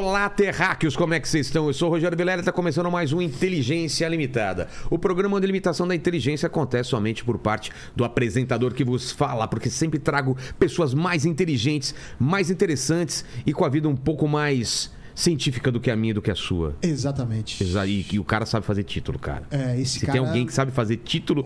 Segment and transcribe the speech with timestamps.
[0.00, 1.66] Olá, terráqueos, como é que vocês estão?
[1.66, 4.68] Eu sou o Rogério Vilela e está começando mais um Inteligência Limitada.
[4.88, 9.48] O programa a limitação da inteligência acontece somente por parte do apresentador que vos fala,
[9.48, 14.88] porque sempre trago pessoas mais inteligentes, mais interessantes e com a vida um pouco mais
[15.16, 16.76] científica do que a minha e do que a sua.
[16.80, 17.60] Exatamente.
[17.60, 19.42] Exa- E, e o cara sabe fazer título, cara.
[19.50, 21.44] É, esse Se cara- tem alguém que sabe fazer título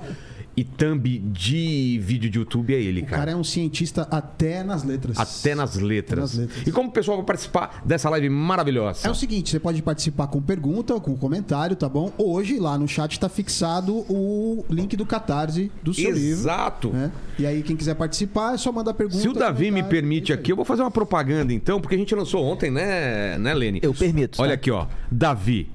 [0.56, 3.16] e thumb de vídeo de YouTube, é ele, O cara.
[3.19, 5.19] cara é um cientista até nas letras.
[5.19, 6.34] Até nas letras.
[6.34, 6.66] Até nas letras.
[6.66, 9.06] E como o pessoal vai participar dessa live maravilhosa?
[9.06, 12.12] É o seguinte, você pode participar com pergunta, com comentário, tá bom?
[12.19, 16.41] Hoje, lá no chat, tá fixado o link do Catarse do seu livro.
[16.41, 16.91] Exato.
[16.91, 17.11] né?
[17.39, 19.19] E aí, quem quiser participar, é só mandar pergunta.
[19.20, 22.14] Se o Davi me permite aqui, eu vou fazer uma propaganda então, porque a gente
[22.14, 23.80] lançou ontem, né, né Lene?
[23.83, 24.55] Eu permito, Olha tá?
[24.55, 24.87] aqui, ó.
[25.11, 25.70] Davi.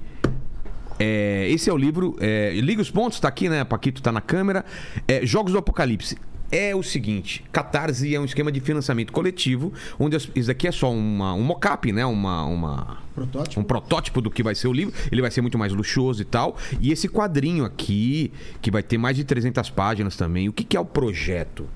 [0.99, 2.15] É, esse é o livro.
[2.19, 3.63] é, Liga os pontos, tá aqui, né?
[3.63, 4.65] Paquito tá na câmera.
[5.07, 6.17] É, Jogos do Apocalipse.
[6.49, 10.71] É o seguinte, Catarse é um esquema de financiamento coletivo, onde as- isso daqui é
[10.71, 12.05] só uma, um mock-up, né?
[12.05, 13.59] Uma, uma, Protótipo.
[13.59, 14.93] um protótipo do que vai ser o livro.
[15.11, 16.55] Ele vai ser muito mais luxuoso e tal.
[16.79, 20.47] E esse quadrinho aqui, que vai ter mais de 300 páginas também.
[20.47, 21.67] O que, que é o projeto?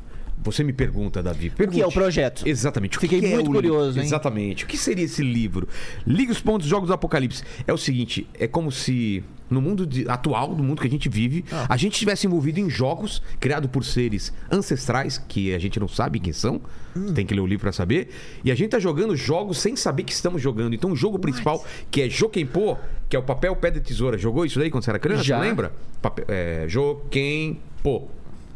[0.44, 1.50] Você me pergunta, Davi.
[1.50, 1.94] O que é o Pergunte.
[1.94, 2.48] projeto?
[2.48, 2.98] Exatamente.
[2.98, 4.06] Fiquei que é muito o curioso, hein?
[4.06, 4.64] Exatamente.
[4.64, 5.68] O que seria esse livro?
[6.06, 7.44] Liga os pontos Jogos do Apocalipse.
[7.68, 11.10] É o seguinte, é como se no mundo de- atual, no mundo que a gente
[11.10, 11.68] vive, Ah.
[11.70, 16.20] a gente estivesse envolvido em jogos criados por seres ancestrais, que a gente não sabe
[16.22, 16.62] quem são,
[16.96, 17.14] Hum.
[17.14, 18.10] tem que ler o livro pra saber,
[18.46, 20.74] e a gente tá jogando jogos sem saber que estamos jogando.
[20.74, 22.78] Então o jogo principal, que é Jokenpô,
[23.10, 24.18] que é o papel, pedra e tesoura.
[24.18, 25.24] Jogou isso daí quando você era criança?
[25.24, 25.40] Já.
[25.40, 25.74] Lembra?
[26.02, 28.08] Papel, é, Jokenpô.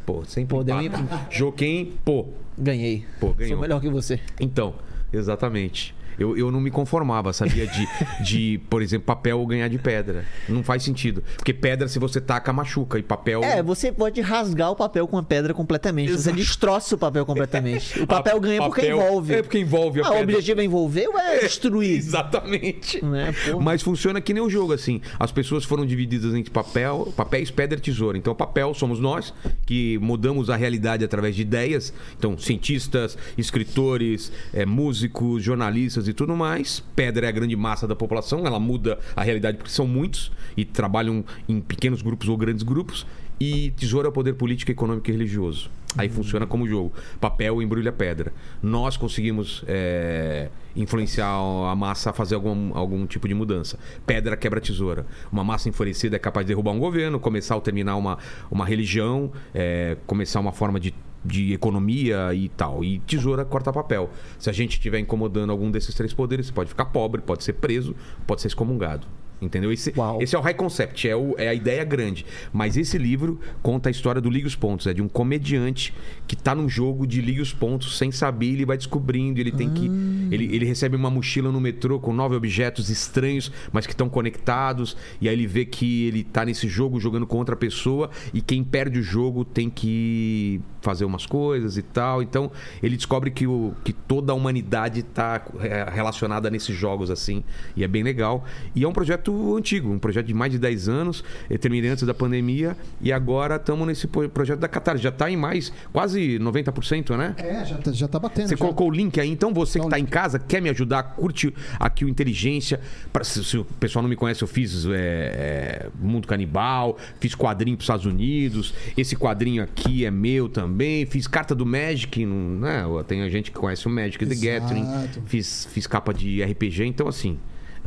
[0.05, 1.03] Pô, sempre Pô, deu empata.
[1.03, 2.27] um- Jokenpô.
[2.57, 3.05] Ganhei.
[3.19, 3.53] Pô, ganhou.
[3.53, 4.19] Sou melhor que você.
[4.39, 4.75] Então,
[5.11, 5.93] exatamente.
[6.17, 7.65] Eu, eu não me conformava, sabia?
[7.67, 7.87] De,
[8.23, 10.25] de, por exemplo, papel ganhar de pedra.
[10.47, 11.23] Não faz sentido.
[11.35, 12.97] Porque pedra, se você taca, machuca.
[12.99, 13.43] E papel.
[13.43, 16.11] É, você pode rasgar o papel com a pedra completamente.
[16.11, 16.37] Você Exato.
[16.37, 17.99] destroça o papel completamente.
[18.01, 19.33] O papel ganha porque Papel- envolve.
[19.33, 20.23] É porque envolve a Ah, o pedra.
[20.35, 21.97] objetivo é envolver ou é destruir?
[21.97, 23.03] Exatamente.
[23.03, 23.59] Né, pô.
[23.59, 25.01] Mas funciona que nem o jogo, assim.
[25.19, 28.17] As pessoas foram divididas entre papel, papéis, pedra e tesoura.
[28.17, 29.33] Então, papel somos nós,
[29.65, 31.93] que mudamos a realidade através de ideias.
[32.17, 36.83] Então, cientistas, escritores, eh, músicos, jornalistas e tudo mais.
[36.95, 40.63] Pedra é a grande massa da população, ela muda a realidade porque são muitos e
[40.65, 43.05] trabalham em pequenos grupos ou grandes grupos.
[43.39, 45.69] E tesoura é o poder político, econômico e religioso.
[45.97, 46.93] Aí funciona como jogo.
[47.19, 48.33] Papel embrulha pedra.
[48.61, 53.79] Nós conseguimos eh, influenciar a massa a fazer algum, algum tipo de mudança.
[54.05, 55.05] Pedra quebra tesoura.
[55.31, 58.17] Uma massa enfurecida é capaz de derrubar um governo, começar ou terminar uma,
[58.51, 60.93] uma religião, eh, começar uma forma de,
[61.25, 62.83] de economia e tal.
[62.83, 64.09] E tesoura corta papel.
[64.37, 67.53] Se a gente estiver incomodando algum desses três poderes, você pode ficar pobre, pode ser
[67.53, 67.95] preso,
[68.27, 69.07] pode ser excomungado.
[69.41, 69.71] Entendeu?
[69.71, 72.25] Esse, esse é o high concept, é, o- é a ideia grande.
[72.53, 74.87] Mas esse livro conta a história do Liga os Pontos.
[74.87, 75.93] É de um comediante
[76.25, 79.39] que tá num jogo de Liga os Pontos sem saber, ele vai descobrindo.
[79.39, 79.85] Ele tem que.
[80.31, 84.95] Ele, ele recebe uma mochila no metrô com nove objetos estranhos, mas que estão conectados.
[85.19, 88.09] E aí ele vê que ele tá nesse jogo jogando com outra pessoa.
[88.33, 92.21] E quem perde o jogo tem que fazer umas coisas e tal.
[92.23, 92.49] Então
[92.81, 97.43] ele descobre que, o, que toda a humanidade tá é, relacionada nesses jogos assim.
[97.75, 98.45] E é bem legal.
[98.73, 99.24] E é um projeto
[99.57, 101.23] antigo, um projeto de mais de 10 anos.
[101.49, 102.75] Eu terminei antes da pandemia.
[103.01, 104.97] E agora estamos nesse pro- projeto da Catar.
[104.97, 107.33] Já tá em mais quase 90%, né?
[107.37, 108.47] É, já tá, já tá batendo.
[108.47, 108.59] Você já.
[108.61, 110.11] colocou o link aí, então você que está em link.
[110.11, 112.79] casa, quer me ajudar, curte aqui o Inteligência.
[113.13, 117.35] Pra- se, se o pessoal não me conhece, eu fiz é, é, Mundo Canibal, fiz
[117.35, 118.73] quadrinho para os Estados Unidos.
[118.97, 121.05] Esse quadrinho aqui é meu também.
[121.05, 122.83] Fiz carta do Magic, não, né?
[123.07, 124.45] Tem gente que conhece o Magic The Exato.
[124.45, 124.85] Gathering.
[125.25, 127.37] Fiz, fiz capa de RPG, então assim.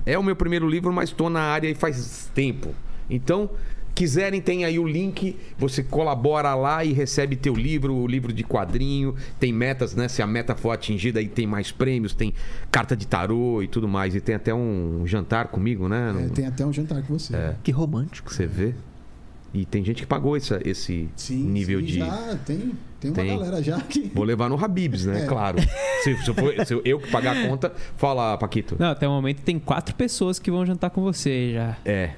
[0.09, 2.75] É o meu primeiro livro, mas estou na área e faz tempo.
[3.11, 3.51] Então,
[3.95, 8.43] quiserem, tem aí o link, você colabora lá e recebe teu livro, o livro de
[8.43, 10.09] quadrinho, tem metas, né?
[10.09, 12.33] Se a meta for atingida, aí tem mais prêmios, tem
[12.71, 14.15] carta de tarô e tudo mais.
[14.15, 16.27] E tem até um jantar comigo, né?
[16.27, 17.35] É, tem até um jantar com você.
[17.63, 18.33] Que romântico.
[18.33, 18.75] Você vê.
[19.53, 21.99] E tem gente que pagou essa, esse Sim, nível sim, de.
[21.99, 23.39] já tem, tem uma Tem.
[23.39, 24.11] galera já que...
[24.15, 25.23] Vou levar no Habibs, né?
[25.23, 25.27] É.
[25.27, 25.59] Claro.
[26.03, 28.77] Se, se eu for- se eu, eu que pagar a conta, fala, Paquito.
[28.79, 31.77] Não, até o momento tem quatro pessoas que vão jantar com você já.
[31.85, 32.11] É.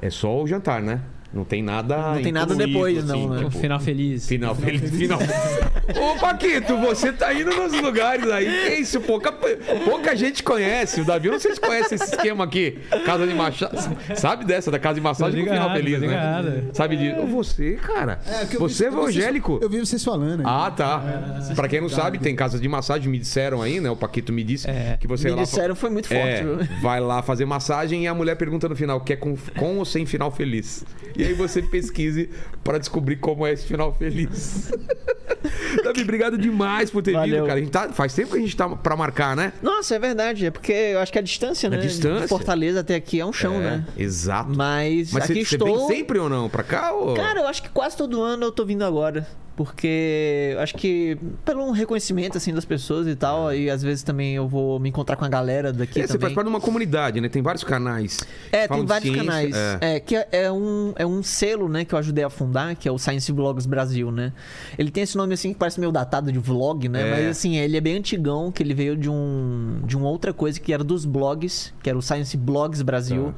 [0.00, 1.00] É só o jantar, né?
[1.36, 2.14] Não tem nada.
[2.14, 3.36] Não tem nada depois, não, assim, né?
[3.36, 4.26] Um tipo, final feliz.
[4.26, 4.90] Final feliz.
[4.90, 5.18] Final.
[5.20, 8.46] Ô, Paquito, você tá indo nos lugares aí.
[8.46, 9.00] Que isso?
[9.02, 11.02] Pouca, pouca gente conhece.
[11.02, 12.78] O Davi, eu não sei se conhece esse esquema aqui.
[13.04, 13.78] Casa de massagem.
[14.16, 16.06] Sabe dessa, da casa de massagem com final feliz, né?
[16.06, 16.62] ligado.
[16.72, 17.12] Sabe de.
[17.26, 18.18] Você, cara.
[18.40, 19.58] porque eu você é vi- eu vi vocês- evangélico.
[19.62, 20.40] Eu vi vocês falando.
[20.40, 20.46] aí.
[20.46, 21.02] Ah, tá.
[21.54, 23.90] Pra quem não sabe, tem casa de massagem, me disseram aí, né?
[23.90, 24.96] O Paquito me disse É.
[24.98, 26.22] que você Me lá- disseram foi muito forte.
[26.22, 26.58] é, viu?
[26.80, 30.06] vai lá fazer massagem e a mulher pergunta no final, quer com, com ou sem
[30.06, 30.84] final feliz?
[31.16, 32.30] E aí você pesquise
[32.64, 34.70] para descobrir como é esse final feliz.
[35.84, 37.36] Davi, obrigado demais por ter Valeu.
[37.36, 37.58] vindo, cara.
[37.58, 39.52] A gente tá, faz tempo que a gente tá pra marcar, né?
[39.62, 40.46] Nossa, é verdade.
[40.46, 41.76] É porque eu acho que a distância, né?
[41.78, 42.22] distância.
[42.22, 43.86] De Fortaleza até aqui é um chão, É, né?
[43.96, 44.50] Exato.
[44.56, 45.88] Mas, Mas aqui você, você estou.
[45.88, 46.48] vem sempre ou não?
[46.48, 46.92] Pra cá?
[46.92, 47.14] Ou...
[47.14, 49.26] Cara, eu acho que quase todo ano eu tô vindo agora.
[49.56, 54.02] Porque eu acho que pelo um reconhecimento assim das pessoas e tal, e às vezes
[54.02, 56.34] também eu vou me encontrar com a galera daqui É, você faz também.
[56.34, 57.28] parte de uma comunidade, né?
[57.30, 58.18] Tem vários canais.
[58.52, 59.54] É, tem vários ciência, canais.
[59.56, 59.78] é.
[59.96, 60.00] É.
[60.00, 62.92] que é, é um, é um selo, né, que eu ajudei a fundar, que é
[62.92, 64.32] o Science Vlogs Brasil, né?
[64.78, 67.08] Ele tem esse nome assim que parece meio datado de vlog, né?
[67.08, 67.10] É.
[67.10, 70.58] Mas assim, ele é bem antigão, que ele veio de um de uma outra coisa
[70.58, 73.26] que era dos blogs, que era o Science Blogs Brasil.
[73.26, 73.34] Tá.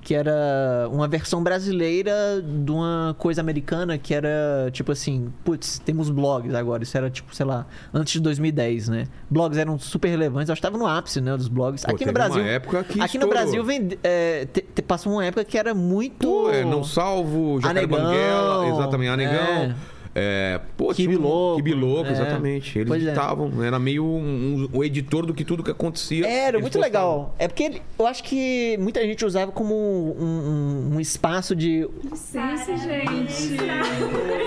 [0.00, 6.08] Que era uma versão brasileira de uma coisa americana que era tipo assim, putz, temos
[6.08, 6.82] blogs agora.
[6.82, 9.06] Isso era tipo, sei lá, antes de 2010, né?
[9.30, 10.48] Blogs eram super relevantes.
[10.48, 11.84] Eu acho que tava no ápice, né, dos blogs.
[11.84, 12.42] Pô, aqui no Brasil.
[12.44, 13.28] época que aqui no estourou.
[13.30, 16.26] Brasil vem, é, te- te- passou uma época que era muito.
[16.26, 19.32] Pô, é, não salvo, Jacaré Banguela, exatamente, Anegão.
[19.34, 19.74] é.
[20.18, 22.12] É, pô, um- Louco, Quibe Louco, é.
[22.12, 22.78] exatamente.
[22.78, 23.06] Eles Pois é.
[23.06, 26.26] editavam, era meio um- um- o editor do que tudo que acontecia.
[26.26, 26.82] Era eles muito postavam.
[26.82, 27.34] legal.
[27.38, 31.88] É porque ele- eu acho que muita gente usava como um, um- um espaço de.
[32.10, 33.56] Licença, gente.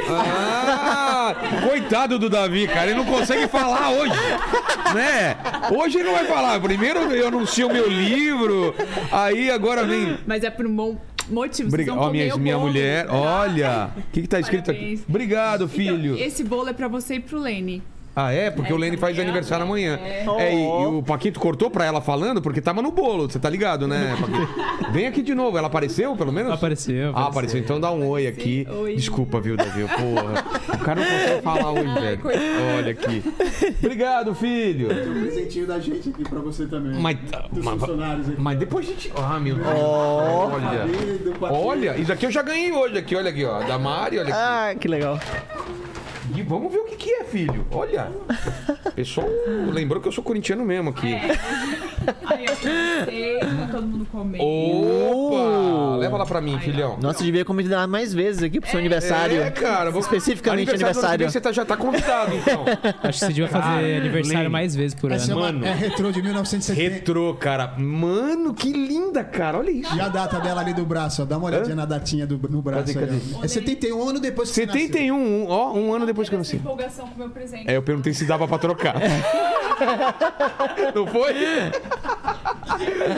[0.09, 1.35] Ah,
[1.67, 4.13] coitado do Davi, cara, ele não consegue falar hoje,
[4.93, 5.37] né?
[5.75, 6.59] Hoje ele não vai falar.
[6.59, 8.73] Primeiro eu anuncio o meu livro,
[9.11, 10.17] aí agora vem.
[10.25, 10.97] Mas é por um bom
[11.29, 11.69] motivo.
[11.69, 11.93] Vocês Briga...
[11.93, 12.67] vão Ó, minha, minha bolo.
[12.67, 14.79] mulher, olha, o que, que tá escrito aqui?
[14.79, 15.03] Parabéns.
[15.07, 16.15] Obrigado, filho.
[16.15, 17.81] Então, esse bolo é pra você e pro Lene.
[18.15, 18.51] Ah, é?
[18.51, 19.97] Porque É, o Lene faz aniversário amanhã.
[20.03, 20.25] é.
[20.37, 23.49] É, e, e o Paquito cortou pra ela falando porque tava no bolo, você tá
[23.49, 24.91] ligado, né, Paquito?
[24.91, 26.51] Vem aqui de novo, ela apareceu, pelo menos?
[26.51, 27.59] Apareceu, Ah, apareceu.
[27.59, 28.67] Então dá um oi aqui.
[28.69, 28.95] Oi.
[28.95, 29.83] Desculpa, viu, Davi?
[29.83, 30.43] Porra.
[30.75, 32.21] O cara não consegue falar hoje, velho.
[32.77, 33.23] Olha aqui.
[33.81, 34.87] Obrigado, filho.
[34.91, 36.99] Um presentinho da gente aqui pra você também.
[36.99, 37.17] Mas,
[37.51, 38.41] Dos mas, funcionários aqui.
[38.41, 39.11] mas depois a gente.
[39.15, 39.67] Ah, meu Deus.
[39.67, 40.85] Olha.
[40.85, 41.59] E do Paquito.
[41.65, 43.59] Olha, isso aqui eu já ganhei hoje aqui, olha aqui, ó.
[43.63, 44.33] Da Mari, olha aqui.
[44.35, 45.17] Ah, que legal.
[46.35, 47.65] E vamos ver o que, que é, filho.
[47.71, 48.07] Olha.
[48.85, 49.27] O pessoal
[49.71, 51.13] lembrou que eu sou corintiano mesmo aqui.
[52.25, 54.43] Aí eu pensei, tá todo mundo comendo.
[54.43, 55.97] Opa!
[55.97, 56.97] Leva lá pra mim, filhão.
[57.01, 59.41] Nossa, eu devia convidar mais vezes aqui pro seu aniversário.
[59.41, 59.91] É, cara.
[59.91, 61.19] vou- Especificamente aniversário.
[61.25, 62.65] vem Você tá- já tá convidado, então.
[63.03, 64.49] Acho que você devia fazer Cara, aniversário Lene.
[64.49, 65.41] mais vezes por Essa é, ano.
[65.41, 65.65] Mano.
[65.65, 66.81] é retrô de 1970.
[66.95, 67.75] Retrô, cara.
[67.77, 69.57] Mano, que linda, cara.
[69.59, 69.95] Olha isso.
[69.95, 71.25] E a data dela ali do braço, ó.
[71.25, 73.43] Dá uma olhadinha na datinha do, no braço Cadê, aí, ó.
[73.43, 74.81] É 71 anos depois que você nasceu.
[74.81, 76.55] 71, um, ó, um ano depois que eu nasci.
[76.57, 77.69] empolgação com o meu presente.
[77.69, 78.95] É, eu perguntei se dava pra trocar.
[80.95, 81.33] Não foi?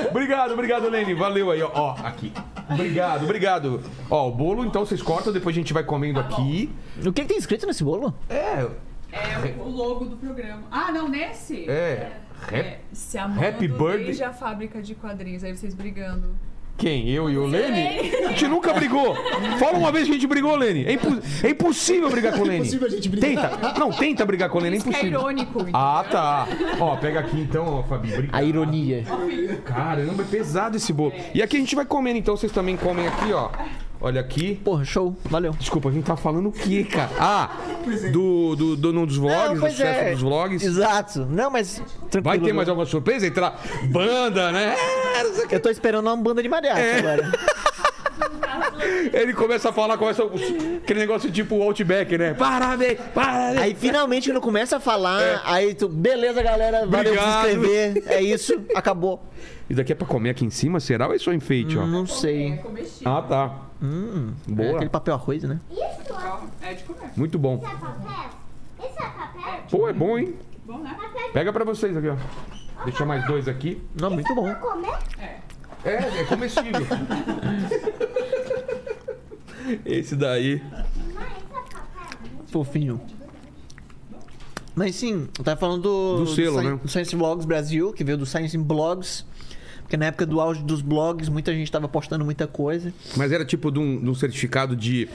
[0.09, 1.13] obrigado, obrigado, Lene.
[1.13, 1.71] Valeu aí, ó.
[1.73, 2.31] Ó, aqui.
[2.69, 3.81] Obrigado, obrigado.
[4.09, 6.69] Ó, o bolo, então vocês cortam, depois a gente vai comendo aqui.
[7.05, 8.13] O que, que tem escrito nesse bolo?
[8.29, 8.65] É,
[9.11, 10.63] É o logo do programa.
[10.71, 11.69] Ah, não, nesse?
[11.69, 12.11] é.
[12.51, 14.05] É, Rap- se amando Happy birthday.
[14.05, 15.43] desde a fábrica de quadrinhos.
[15.43, 16.35] Aí vocês brigando.
[16.75, 17.07] Quem?
[17.09, 18.11] Eu e o Lene?
[18.25, 19.15] A gente nunca brigou.
[19.59, 20.83] Fala uma vez que a gente brigou, Lene.
[20.85, 22.59] É, impo- é impossível brigar com o Lene.
[22.59, 23.51] impossível a gente brigar.
[23.59, 23.79] Tenta.
[23.79, 25.19] Não, tenta brigar com o Lene, é Isso que é impossível.
[25.21, 25.65] irônico.
[25.71, 26.47] Ah, tá.
[26.79, 28.11] Ó, pega aqui então, ó, Fabi.
[28.11, 28.35] Obrigado.
[28.35, 29.03] A ironia.
[29.63, 31.13] Caramba, é pesado esse bolo.
[31.33, 33.49] E aqui a gente vai comendo, então vocês também comem aqui, ó.
[34.05, 34.55] Olha aqui.
[34.65, 35.15] Porra, show.
[35.23, 35.53] Valeu.
[35.53, 37.09] Desculpa, a gente tá falando o quê, cara?
[37.17, 37.49] Ah,
[38.11, 40.11] do, do, do, no dos vlogs, Não, do sucesso é.
[40.11, 40.61] dos vlogs.
[40.61, 41.25] Exato.
[41.25, 41.81] Não, mas.
[42.11, 42.23] Tranquilo.
[42.23, 43.25] Vai ter mais alguma surpresa?
[43.25, 44.75] Entrar banda, né?
[45.19, 45.55] É, não sei o quê.
[45.55, 46.99] Eu tô esperando uma banda de mariachi É.
[46.99, 47.31] agora.
[49.13, 52.33] Ele começa a falar, começa aquele negócio tipo o Outback, né?
[52.33, 53.61] Parabéns, parabéns.
[53.61, 58.03] Aí finalmente quando começa a falar, aí tu, beleza, galera, valeu por inscrever.
[58.07, 59.21] É isso, acabou.
[59.69, 61.85] Isso daqui é pra comer aqui em cima, será ou é só enfeite, ó?
[61.85, 62.59] Não É sei.
[63.05, 63.55] Ah, tá.
[63.83, 64.75] É Boa.
[64.75, 65.59] aquele papel arroz, né?
[66.61, 67.11] É de comer.
[67.17, 67.55] Muito bom.
[67.57, 68.29] Esse é papel?
[68.79, 69.63] Esse é papel?
[69.69, 70.35] Pô, é bom, hein?
[70.65, 70.95] Bom, né?
[71.33, 72.15] Pega pra vocês aqui, ó.
[72.85, 73.81] Deixa mais dois aqui.
[73.99, 74.53] Não, muito bom.
[74.55, 74.97] Comer?
[75.83, 76.71] É, é comestível.
[79.85, 80.61] Esse daí.
[80.71, 80.83] É?
[82.51, 83.01] Fofinho.
[84.75, 86.79] Mas sim, eu tava falando do, Do selo, Sci- né?
[86.81, 89.25] do Science Blogs Brasil, que veio do Science Blogs.
[89.93, 92.91] Porque na época do auge dos blogs, muita gente tava postando muita coisa.
[93.15, 95.07] Mas era tipo de um, de um certificado de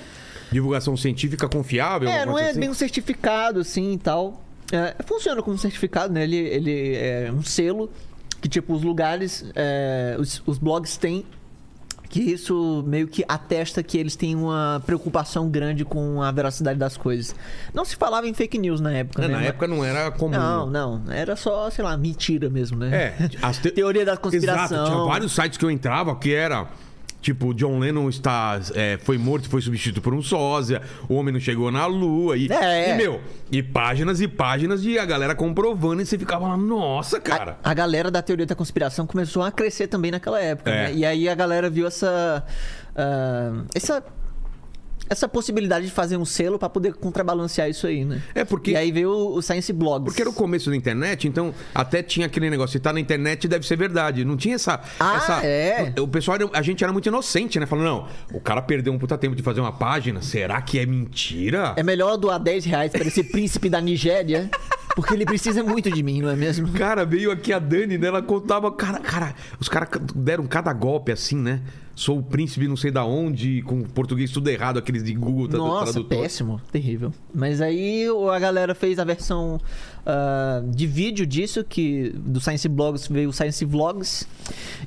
[0.53, 2.09] divulgação científica confiável?
[2.09, 2.61] É, não é assim?
[2.61, 4.41] bem um certificado, assim, e tal.
[4.71, 6.23] É, funciona como certificado, né?
[6.23, 7.91] Ele, ele é um selo
[8.41, 11.25] que, tipo, os lugares, é, os, os blogs têm,
[12.09, 16.97] que isso meio que atesta que eles têm uma preocupação grande com a veracidade das
[16.97, 17.35] coisas.
[17.75, 19.33] Não se falava em fake news na época, É, né?
[19.33, 20.31] na Mas- época não era comum.
[20.33, 21.03] Não, não.
[21.13, 22.97] Era só, sei lá, mentira mesmo, né?
[23.21, 24.65] É, as te- Teoria da conspiração.
[24.79, 26.67] Exato, tinha vários sites que eu entrava que era.
[27.21, 31.41] Tipo, John Lennon está, é, foi morto foi substituído por um sósia, o homem não
[31.41, 32.37] chegou na lua.
[32.37, 32.95] E, É, é.
[32.95, 33.21] e, meu,
[33.51, 37.59] e páginas e páginas de a galera comprovando e você ficava lá, nossa, cara.
[37.63, 40.85] A, a galera da teoria da conspiração começou a crescer também naquela época, É.
[40.85, 40.95] né?
[40.95, 42.45] E aí a galera viu essa.
[42.95, 44.03] ah, essa
[45.09, 48.21] essa possibilidade de fazer um selo pra poder contrabalancear isso aí, né?
[48.35, 50.05] É porque E aí veio o Science Blogs.
[50.05, 53.47] Porque era o começo da internet, então até tinha aquele negócio, se tá na internet
[53.49, 54.25] deve ser verdade.
[54.25, 54.81] Não tinha essa.
[55.01, 55.95] Ah, essa- é?
[56.01, 57.67] O pessoal, era- a gente era muito inocente, né?
[57.67, 60.87] Falando, não, o cara perdeu um puta tempo de fazer uma página, será que é
[60.87, 61.75] mentira?
[61.77, 64.51] É melhor doar 10 reais pra esse príncipe da Nigéria,
[64.95, 66.69] porque ele precisa muito de mim, não é mesmo?
[66.73, 68.09] Cara, veio aqui a Dani, né?
[68.09, 71.61] Ela contava, cara, cara, os caras deram cada golpe assim, né?
[71.99, 75.67] Sou o príncipe não sei da onde, com português tudo errado, aqueles de Google tradu-
[75.67, 76.19] Nossa, tradutor.
[76.23, 77.13] péssimo, terrível.
[77.35, 79.61] Mas aí a galera fez a versão
[80.07, 84.29] ah, de vídeo disso, que do Science Blogs veio o Science Vlogs.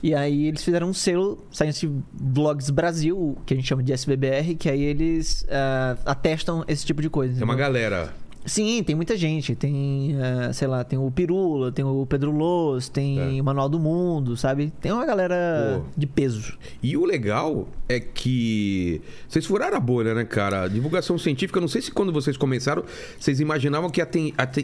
[0.02, 4.56] E aí eles fizeram um selo, Science Vlogs Brasil, que a gente chama de SVBR,
[4.56, 7.34] que aí eles ah, atestam esse tipo de coisa.
[7.34, 7.68] Tem uma entendeu?
[7.74, 8.14] galera.
[8.46, 9.56] Sim, tem muita gente.
[9.56, 13.42] Tem, ah, sei lá, tem o Pirula, tem o Pedro Loz, tem É.
[13.42, 14.74] o Manual do Mundo, sabe?
[14.82, 15.90] Tem uma galera Pô.
[15.96, 16.58] de peso.
[16.82, 20.68] E o legal é que vocês furaram a bolha, né, cara?
[20.68, 22.84] Divulgação científica, eu não sei se quando vocês começaram,
[23.20, 24.10] vocês imaginavam que ia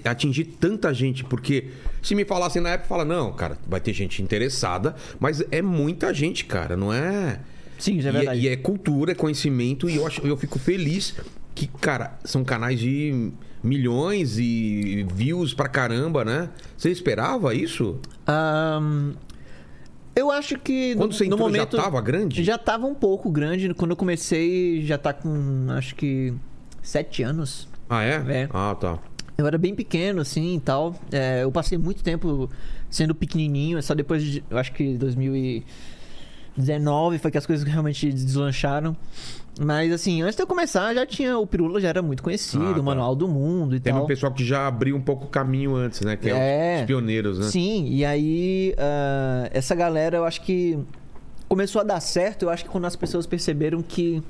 [0.06, 1.68] atingir tanta gente, porque
[2.02, 6.14] se me falassem na época, fala, não, cara, vai ter gente interessada, mas é muita
[6.14, 7.40] gente, cara, não é.
[7.78, 8.40] Sim, isso é E verdade.
[8.42, 11.14] E é cultura, é conhecimento, e eu, acho, eu fico feliz
[11.54, 13.32] que, cara, são canais de
[13.64, 16.50] milhões e views pra caramba, né?
[16.78, 18.00] Você esperava isso?
[18.26, 19.14] Ahn,
[20.18, 22.44] eu acho que Quando no, você no entrou, já momento tava grande?
[22.44, 23.72] Já tava um pouco grande.
[23.76, 26.34] Quando eu comecei, já tá com acho que
[26.82, 27.68] sete anos.
[27.88, 28.16] Ah, é?
[28.28, 28.50] É.
[28.52, 28.98] Ah, tá.
[29.38, 31.00] Eu era bem pequeno, assim e tal.
[31.12, 32.50] É, eu passei muito tempo
[32.90, 33.78] sendo pequenininho.
[33.78, 38.98] É só depois de, eu acho que 2019 foi que as coisas realmente deslancharam.
[39.60, 42.74] Mas assim, antes de eu começar, já tinha o Pirula, já era muito conhecido, Ah,
[42.76, 42.80] tá.
[42.80, 44.04] o Manual do Mundo e Teve tal.
[44.04, 46.16] um pessoal que já abriu um pouco o caminho antes, né?
[46.16, 46.80] Que é, É.
[46.82, 47.46] os pioneiros, né?
[47.46, 50.78] Sim, e aí ah, essa galera eu acho que
[51.50, 54.22] começou a dar certo, eu acho que quando as pessoas perceberam que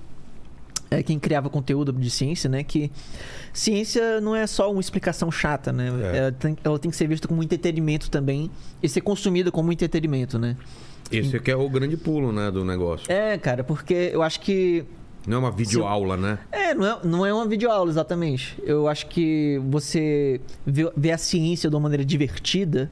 [0.89, 2.63] é, quem criava conteúdo de ciência, né?
[2.63, 2.89] Que
[3.51, 5.91] ciência não é só uma explicação chata, né?
[6.13, 6.17] É.
[6.17, 8.49] Ela, tem, ela tem que ser vista como entretenimento também
[8.81, 10.55] e ser consumida como entretenimento, né?
[11.11, 13.09] Esse aqui é o grande pulo, né, do negócio.
[13.11, 14.83] É, cara, porque eu acho que
[15.27, 16.39] Não é uma videoaula, né?
[16.49, 18.57] É, não é, não é uma videoaula, exatamente.
[18.63, 22.89] Eu acho que você vê, vê a ciência de uma maneira divertida,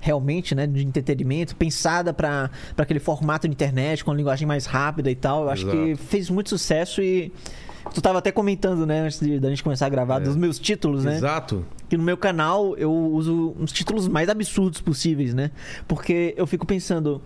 [0.00, 0.66] realmente, né?
[0.66, 5.44] De entretenimento, pensada para aquele formato de internet, com a linguagem mais rápida e tal.
[5.44, 5.76] Eu acho Exato.
[5.76, 7.30] que fez muito sucesso e.
[7.92, 11.04] Tu tava até comentando, né, antes de, da gente começar a gravar, dos meus títulos,
[11.04, 11.16] né?
[11.16, 11.66] Exato.
[11.86, 15.50] Que no meu canal eu uso uns títulos mais absurdos possíveis, né?
[15.86, 17.20] Porque eu fico pensando.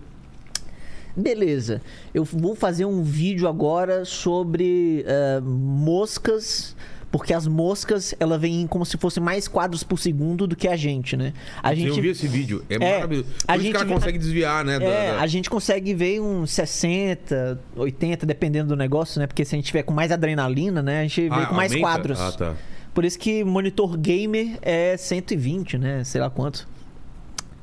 [1.15, 1.81] Beleza,
[2.13, 6.75] eu vou fazer um vídeo agora sobre eh, moscas,
[7.11, 10.75] porque as moscas ela vêm como se fossem mais quadros por segundo do que a
[10.75, 11.33] gente, né?
[11.63, 12.63] A Eu vi esse vídeo.
[12.69, 13.27] É, maravilhoso.
[13.29, 14.77] Por a que gente ela consegue desviar, né?
[14.79, 19.25] da- é, da- a gente consegue ver uns 60, 80, dependendo do negócio, né?
[19.27, 20.99] Porque se a gente tiver com mais adrenalina, né?
[20.99, 21.87] A gente vê Ah, com mais aumenta?
[21.89, 22.19] quadros.
[22.21, 22.55] Ah, tá.
[22.93, 26.03] Por isso que monitor gamer é 120, né?
[26.03, 26.67] Sei lá quanto.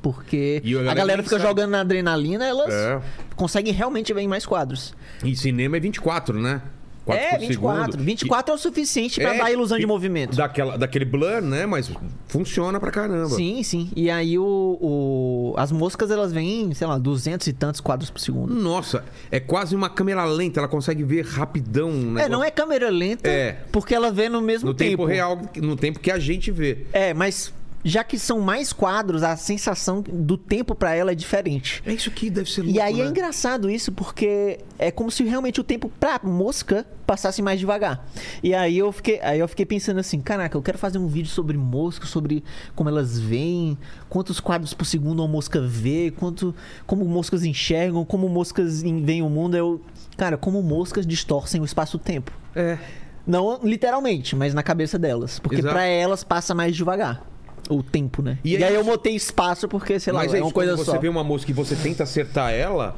[0.01, 1.47] Porque E a a galera galera nem fica sabe.
[1.49, 3.01] jogando na adrenalina, elas É.
[3.35, 4.93] conseguem realmente ver em mais quadros.
[5.23, 6.61] E cinema é 24, né?
[7.09, 7.91] É, por 24.
[7.93, 8.03] segundo.
[8.03, 10.35] 24 é o suficiente pra É, dar a ilusão e de movimento.
[10.35, 11.65] Daquela, daquele blur, né?
[11.65, 11.89] Mas
[12.27, 13.29] funciona pra caramba.
[13.29, 13.89] Sim, sim.
[13.95, 18.19] E aí o, o- as moscas elas vêm, sei lá, 200 e tantos quadros por
[18.19, 18.53] segundo.
[18.53, 20.59] Nossa, é quase uma câmera lenta.
[20.59, 21.89] Ela consegue ver rapidão.
[21.89, 23.61] Um É, não é câmera lenta, É.
[23.71, 24.89] porque ela vê no mesmo No tempo.
[24.89, 25.05] tempo.
[25.05, 26.87] real, no tempo que a gente vê.
[26.91, 27.53] É, mas
[27.87, 31.81] já que são mais quadros, a sensação do tempo pra ela é diferente.
[31.85, 33.09] É isso que deve ser louco, E aí é né?
[33.09, 38.05] engraçado isso, porque é como se realmente o tempo pra mosca passasse mais devagar.
[38.43, 41.29] E aí eu fiquei, aí eu fiquei pensando assim, caraca, eu quero fazer um vídeo
[41.29, 42.43] sobre mosca, sobre
[42.75, 43.77] como elas veem,
[44.09, 46.53] quantos quadros por segundo uma mosca vê, quanto
[46.85, 49.55] como moscas enxergam, como moscas em- veem o mundo.
[49.55, 49.81] Eu,
[50.17, 52.31] cara, como moscas distorcem o espaço-tempo.
[52.53, 52.77] É.
[53.25, 57.25] Não literalmente, mas na cabeça delas, porque pra elas passa mais devagar.
[57.69, 58.37] O tempo, né?
[58.43, 60.71] E E, aí- eu botei espaço porque, sei lá, Mas é é uma isso, coisa
[60.73, 60.99] quando você só.
[60.99, 62.95] vê uma mosca e você tenta acertar ela,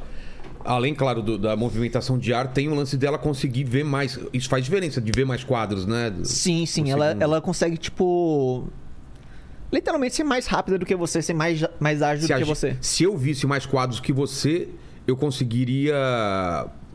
[0.64, 4.18] além, claro, do- da movimentação de ar, tem o lance dela conseguir ver mais.
[4.32, 6.12] Isso faz diferença de ver mais quadros, né?
[6.22, 6.82] Sim, sim.
[6.84, 7.22] por Ela, segundo.
[7.22, 8.68] ela consegue, tipo.
[9.72, 12.76] Literalmente ser mais rápida do que você, ser mais, mais ágil Se, do que você.
[12.80, 14.68] se eu visse mais quadros que você,
[15.06, 15.94] eu conseguiria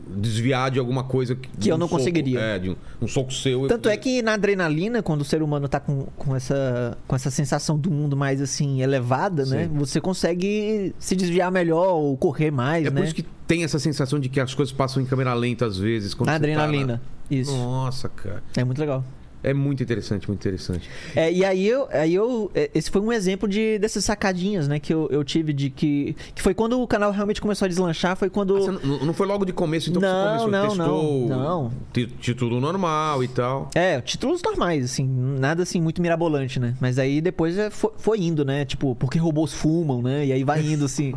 [0.06, 1.98] desviar de alguma coisa que, de eu um não soco.
[1.98, 2.38] conseguiria.
[2.40, 3.62] É, de um, um soco seu.
[3.62, 7.16] eu- Tanto é que na adrenalina, quando o ser humano tá com, com, essa, com
[7.16, 9.64] essa sensação do mundo mais assim elevada, né?
[9.64, 9.78] Sim.
[9.78, 12.96] Você consegue se desviar melhor ou correr mais, É né?
[13.00, 15.76] por isso que tem essa sensação de que as coisas passam em câmera lenta às
[15.78, 16.14] vezes.
[16.14, 16.94] Quando Na você tá adrenalina.
[16.94, 17.52] na- Isso.
[17.56, 18.42] Nossa, cara.
[18.56, 19.04] É muito legal.
[19.46, 20.90] É muito interessante, muito interessante.
[21.14, 22.50] É, e aí eu, aí eu.
[22.52, 26.16] é, Esse foi um exemplo de dessas sacadinhas, né, que eu, eu tive de que.
[26.34, 28.56] Que foi quando o canal realmente começou a deslanchar, foi quando.
[28.56, 31.72] Ah, não, não foi logo de começo, então que Não, você começou, não, testou não,
[31.94, 32.08] não.
[32.18, 33.70] título normal e tal.
[33.74, 36.74] É, títulos normais, assim, nada assim muito mirabolante, né?
[36.80, 38.64] Mas aí depois é, foi, foi indo, né?
[38.64, 40.26] Tipo, porque robôs fumam, né?
[40.26, 41.14] E aí vai indo, assim.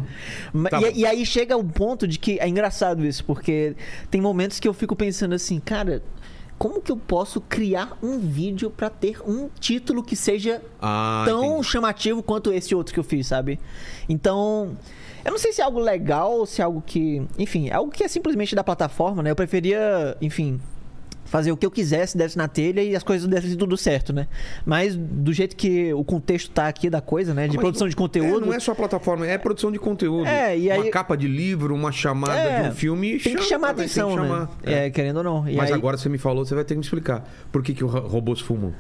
[0.70, 3.76] Tá e, e aí chega um ponto de que é engraçado isso, porque
[4.12, 6.04] tem momentos que eu fico pensando assim, cara,
[6.60, 11.46] como que eu posso criar um vídeo pra ter um título que seja Ah, tão
[11.54, 11.64] entendi.
[11.68, 13.58] chamativo quanto esse outro que eu fiz, sabe?
[14.08, 14.78] Então,
[15.26, 17.26] eu não sei se é algo legal ou se é algo que.
[17.38, 19.32] Enfim, é algo que é simplesmente da plataforma, né?
[19.32, 20.60] Eu preferia, enfim.
[21.30, 24.28] Fazer o que eu quisesse, desse na telha e as coisas dessem tudo certo, né?
[24.66, 27.48] Mas do jeito que o contexto tá aqui da coisa, né?
[27.48, 28.44] De Mas produção de conteúdo.
[28.46, 30.26] é, não é só plataforma, é produção de conteúdo.
[30.26, 33.20] É, e aí- Uma capa de livro, uma chamada É, de um filme.
[33.20, 34.40] tem que chama chamar também, atenção, tem que chamar.
[34.42, 34.50] né?
[34.64, 34.86] É.
[34.88, 35.48] É, querendo ou não.
[35.48, 37.24] E Mas aí- agora você me falou, você vai ter que me explicar.
[37.52, 38.74] Por que, que os ro- robôs fumam?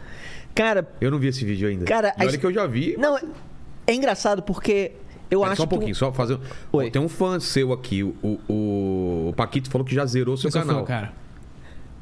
[0.56, 1.86] Cara, Eu não vi esse vídeo ainda.
[1.86, 2.96] Cara, E a olha his- que eu já vi.
[2.98, 3.16] não,
[3.86, 4.94] é engraçado porque
[5.30, 5.70] eu acho só um que.
[5.70, 6.40] pouquinho, só fazer.
[6.72, 6.90] Oi.
[6.90, 8.16] Tem um fã seu aqui, o,
[8.50, 10.80] o, o Paquito falou que já zerou seu Eu canal.
[10.80, 11.14] fã, cara.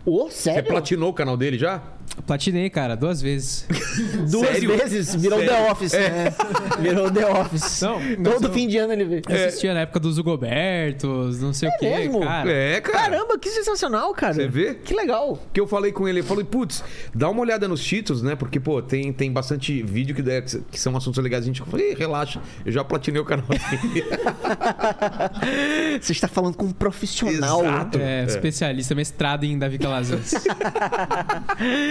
[0.07, 0.63] Você sério?
[0.69, 1.81] platinou o canal dele já?
[2.25, 3.65] Platinei, cara, duas vezes.
[4.29, 4.77] Duas Sério?
[4.77, 5.53] vezes virou Sério?
[5.53, 6.33] The Office, né?
[6.79, 7.81] Virou The Office.
[7.81, 7.99] Não,
[8.33, 9.21] Todo eu- fim de ano ele vê.
[9.27, 12.19] Eu assistia na época dos Hugobertos, não sei o quê, mesmo?
[12.21, 12.51] cara.
[12.51, 12.97] É, cara.
[13.11, 14.33] Caramba, que sensacional, cara.
[14.33, 14.73] Você vê?
[14.75, 15.39] Que legal.
[15.53, 16.83] Que eu falei com ele, ele falou, putz,
[17.13, 18.35] dá uma olhada nos títulos, né?
[18.35, 21.43] Porque, pô, tem, tem bastante vídeo que, der- que são assuntos legais.
[21.43, 24.03] A gente "Ih, relaxa, eu já platinei o canal dele.
[26.01, 27.61] Você está falando com um profissional.
[27.63, 27.99] Exato.
[27.99, 30.33] É, especialista, mestrado em Davi Calazans.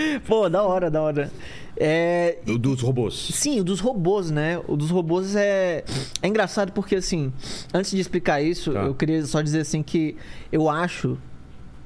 [0.26, 1.30] Pô, da hora, da hora.
[1.76, 3.14] É, Do- Dos robôs.
[3.34, 4.58] Sim, o dos robôs, né?
[4.66, 5.84] O dos robôs é.
[6.22, 7.32] É engraçado porque, assim,
[7.75, 8.80] antes de explicar isso, Tá.
[8.84, 10.16] eu queria só dizer assim que
[10.50, 11.18] eu acho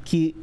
[0.05, 0.37] que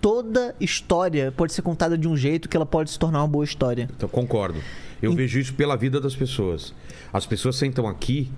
[0.00, 3.44] toda história pode ser contada de um jeito que ela pode se tornar uma boa
[3.44, 3.88] história.
[3.96, 4.58] Então, concordo.
[5.00, 6.74] Eu vejo isso pela vida das pessoas.
[7.12, 8.30] As pessoas sentam aqui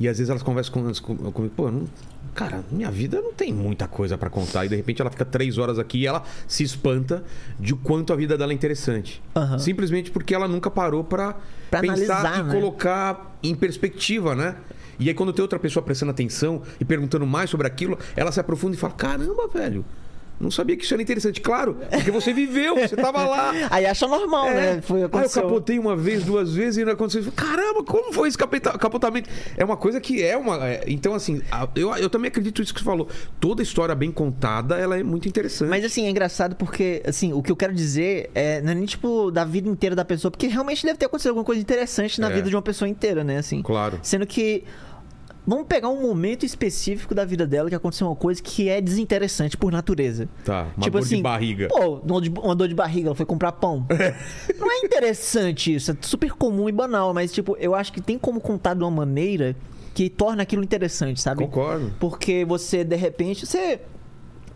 [0.00, 1.84] e às vezes elas conversam com, com, comigo, pô, não,
[2.34, 4.64] cara, minha vida não tem muita coisa pra contar.
[4.64, 7.22] E de repente ela fica três horas aqui e ela se espanta
[7.58, 9.22] de quanto a vida dela é interessante.
[9.34, 9.58] Aham.
[9.58, 11.36] Simplesmente porque ela nunca parou pra,
[11.70, 12.54] Pra pensar analisar, e né?
[12.54, 14.56] colocar em perspectiva, né?
[14.98, 18.40] E aí quando tem outra pessoa prestando atenção e perguntando mais sobre aquilo, ela se
[18.40, 19.84] aprofunda e fala: caramba, velho.
[20.40, 21.40] Não sabia que isso era interessante.
[21.40, 23.52] Claro, porque você viveu, você tava lá.
[23.70, 24.54] Aí acha normal, É.
[24.76, 24.82] né?
[24.82, 25.42] Foi Ah, eu aconteceu.
[25.42, 27.30] capotei uma vez, duas vezes e não aconteceu.
[27.32, 29.30] Caramba, como foi esse capotamento?
[29.56, 30.56] É uma coisa que é uma.
[30.68, 31.40] é, então, assim,
[31.76, 33.08] eu, eu também acredito nisso que você falou.
[33.40, 35.68] Toda história bem contada, ela é muito interessante.
[35.68, 38.84] Mas assim, é engraçado porque, assim, o que eu quero dizer é, não é nem
[38.86, 42.28] tipo da vida inteira da pessoa, porque realmente deve ter acontecido alguma coisa interessante na
[42.30, 42.34] É.
[42.34, 43.38] vida de uma pessoa inteira, né?
[43.38, 43.62] Assim.
[43.62, 43.98] Claro.
[44.02, 44.64] Sendo que.
[45.46, 49.56] Vamos pegar um momento específico da vida dela que aconteceu uma coisa que é desinteressante
[49.56, 50.28] por natureza.
[50.44, 51.68] Tá, uma tipo dor assim, de barriga.
[51.68, 53.86] Pô, uma dor de- uma dor de barriga, ela foi comprar pão.
[54.58, 58.18] Não é interessante isso, é super comum e banal, mas tipo, eu acho que tem
[58.18, 59.54] como contar de uma maneira
[59.92, 61.44] que torna aquilo interessante, sabe?
[61.44, 61.92] Concordo.
[62.00, 63.80] Porque você, de repente, você.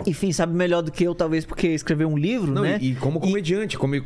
[0.07, 2.79] Enfim, sabe melhor do que eu, talvez, porque escreveu um livro, Não, né?
[2.81, 4.03] e, e como comediante, como, é,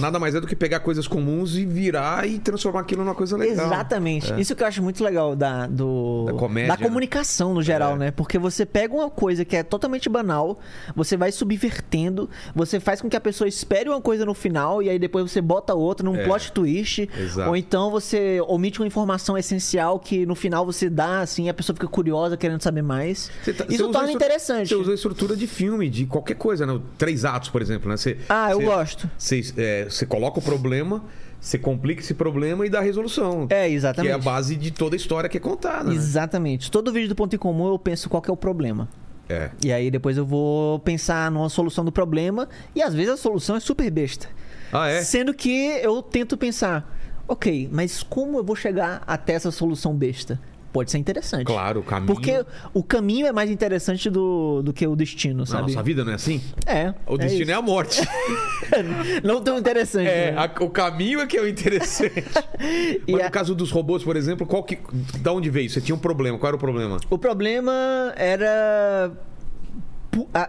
[0.00, 3.36] nada mais é do que pegar coisas comuns e virar e transformar aquilo numa coisa
[3.36, 3.66] legal.
[3.66, 4.32] Exatamente.
[4.40, 6.84] Isso que eu acho muito legal da, do, Da comédia, né?
[6.84, 7.98] comunicação no geral, É.
[7.98, 8.10] né?
[8.10, 10.58] Porque você pega uma coisa que é totalmente banal,
[10.94, 14.90] você vai subvertendo, você faz com que a pessoa espere uma coisa no final e
[14.90, 16.24] aí depois você bota outra num É.
[16.24, 17.08] plot twist.
[17.18, 17.48] Exato.
[17.48, 21.74] Ou então você omite uma informação essencial que no final você dá, assim, a pessoa
[21.74, 23.30] fica curiosa, querendo saber mais.
[23.56, 24.68] Tá- Isso torna interessante.
[24.68, 26.80] Você usa a estrutura de filme, de qualquer coisa, né?
[26.98, 27.96] Três atos, por exemplo, né?
[27.96, 29.10] Você, Ah, eu você- gosto.
[29.18, 31.02] Você, é, você coloca o problema,
[31.40, 33.46] você complica esse problema e dá a resolução.
[33.50, 34.10] É, Que exatamente.
[34.12, 35.90] é a base de toda a história que é contada.
[35.90, 35.94] né?
[35.94, 36.70] Exatamente.
[36.70, 38.88] Todo vídeo do ponto em comum eu penso qual que é o problema.
[39.28, 39.50] É.
[39.64, 43.54] E aí depois eu vou pensar numa solução do problema e às vezes a solução
[43.56, 44.28] é super besta.
[44.72, 45.02] Ah, é?
[45.02, 45.50] Sendo que
[45.82, 46.96] eu tento pensar,
[47.28, 50.40] ok, mas como eu vou chegar até essa solução besta?
[50.72, 51.44] Pode ser interessante.
[51.46, 52.06] Claro, o caminho.
[52.14, 55.62] Porque o caminho é mais interessante do, do que o destino, sabe?
[55.72, 56.40] nossa vida não é assim?
[56.64, 56.94] É.
[57.06, 58.00] O destino é, a morte.
[58.00, 58.82] é
[59.26, 60.06] Não tão interessante.
[60.08, 60.38] É, né?
[60.38, 62.24] a- o caminho é que é o interessante.
[63.08, 64.78] Mas a- no caso dos robôs, por exemplo, qual que.
[65.20, 65.68] Da onde veio?
[65.68, 66.38] Você tinha um problema.
[66.38, 66.98] Qual era o problema?
[67.10, 69.10] O problema era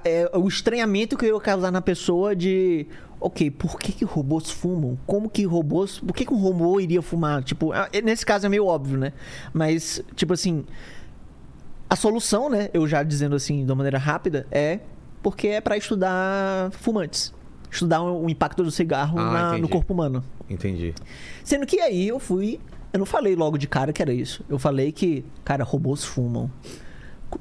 [0.06, 2.86] é, o estranhamento que eu ia causar na pessoa de.
[3.24, 4.98] Ok, por que, que robôs fumam?
[5.06, 6.00] Como que robôs.
[6.00, 7.44] Por que, que um robô iria fumar?
[7.44, 9.14] Tipo, ah, nesse caso é meio óbvio, né?
[9.54, 10.66] Mas, tipo assim.
[11.90, 12.70] A solução, né?
[12.74, 14.80] Eu já dizendo assim, de uma maneira rápida, é
[15.22, 17.32] porque é pra estudar fumantes.
[17.70, 20.24] Estudar o impacto do cigarro Ah, na- no corpo humano.
[20.50, 20.94] Entendi.
[21.44, 22.60] Sendo que aí eu fui.
[22.92, 24.44] Eu não falei logo de cara que era isso.
[24.50, 26.50] Eu falei que, cara, robôs fumam.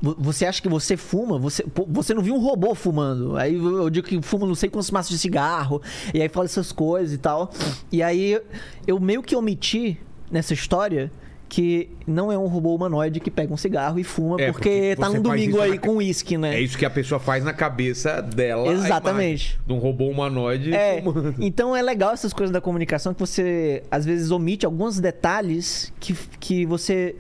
[0.01, 3.37] Vo- você acha que você fuma, você, você não viu um robô fumando.
[3.37, 5.81] Aí eu digo que fuma não sei quantos maços de cigarro,
[6.13, 7.51] e aí fala essas coisas e tal.
[7.91, 8.39] E aí
[8.87, 9.99] eu meio que omiti
[10.31, 11.11] nessa história
[11.49, 14.97] que não é um robô humanoide que pega um cigarro e fuma, É, porque, porque
[14.97, 16.55] tá num domingo aí na- com uísque, né?
[16.55, 18.69] É isso que a pessoa faz na cabeça dela.
[18.73, 19.59] Exatamente.
[19.67, 21.35] De um robô humanoide É, fumando.
[21.41, 26.15] então é legal essas coisas da comunicação que você às vezes omite alguns detalhes que,
[26.39, 27.17] que você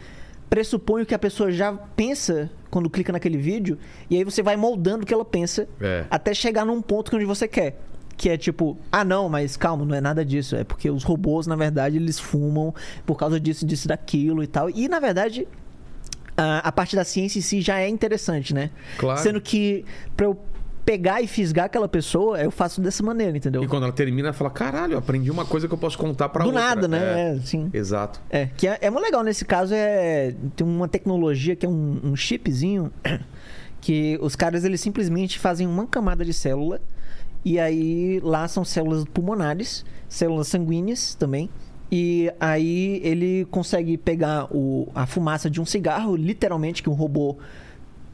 [0.50, 3.78] pressupõe o que a pessoa já pensa quando clica naquele vídeo
[4.10, 6.04] e aí você vai moldando o que ela pensa É.
[6.10, 7.80] até chegar num ponto que onde você quer.
[8.16, 10.54] Que é tipo, ah não, mas calma, não é nada disso.
[10.54, 12.74] É porque os robôs, na verdade, eles fumam
[13.06, 14.68] por causa disso, disso, daquilo e tal.
[14.68, 15.48] E na verdade,
[16.36, 18.70] a, a parte da ciência em si já é interessante, né?
[18.98, 19.18] Claro.
[19.20, 19.84] Sendo que
[20.16, 20.38] pra eu
[20.84, 23.62] pegar e fisgar aquela pessoa, eu faço dessa maneira, entendeu?
[23.62, 26.28] E quando ela termina, ela fala: caralho, eu aprendi uma coisa que eu posso contar
[26.28, 26.62] pra Do outra.
[26.62, 26.98] nada, né?
[26.98, 27.36] É.
[27.36, 27.70] É, sim.
[27.72, 28.20] Exato.
[28.30, 32.00] É, que é, é muito legal nesse caso, é tem uma tecnologia que é um,
[32.02, 32.90] um chipzinho
[33.80, 36.80] que os caras eles simplesmente fazem uma camada de célula
[37.44, 41.48] e aí lá são células pulmonares, células sanguíneas também.
[41.92, 47.36] E aí ele consegue pegar o, a fumaça de um cigarro, literalmente, que um robô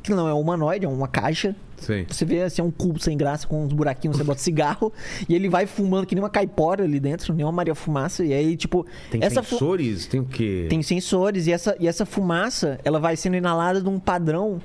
[0.02, 1.54] que não é humanoide, é uma caixa.
[1.78, 2.04] Sim.
[2.08, 4.92] Você vê assim, é um cubo sem graça com uns buraquinhos, você bota cigarro
[5.28, 8.24] e ele vai fumando que nem uma caipora ali dentro, nem uma Maria Fumaça.
[8.24, 10.06] E aí, tipo, Tem essa fu- sensores?
[10.06, 10.66] Tem o quê?
[10.70, 14.60] tem sensores e essa, e essa fumaça ela vai sendo inalada de um padrão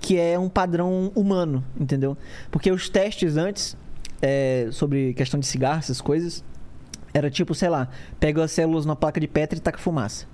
[0.00, 2.16] que é um padrão humano, entendeu?
[2.50, 3.76] Porque os testes antes
[4.20, 6.44] é, sobre questão de cigarro, essas coisas,
[7.12, 10.26] era tipo, sei lá, pega as células na placa de Petri e taca fumaça.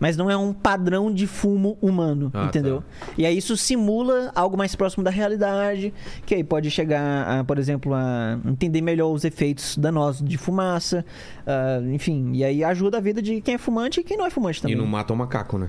[0.00, 2.84] Mas não é um padrão de fumo humano, Ah, entendeu?
[3.16, 5.92] E aí isso simula algo mais próximo da realidade,
[6.24, 11.04] que aí pode chegar, a, por exemplo, a entender melhor os efeitos danosos de fumaça,
[11.46, 14.30] ah, enfim, e aí ajuda a vida de quem é fumante e quem não é
[14.30, 14.76] fumante E também.
[14.76, 15.68] não mata o macaco, né?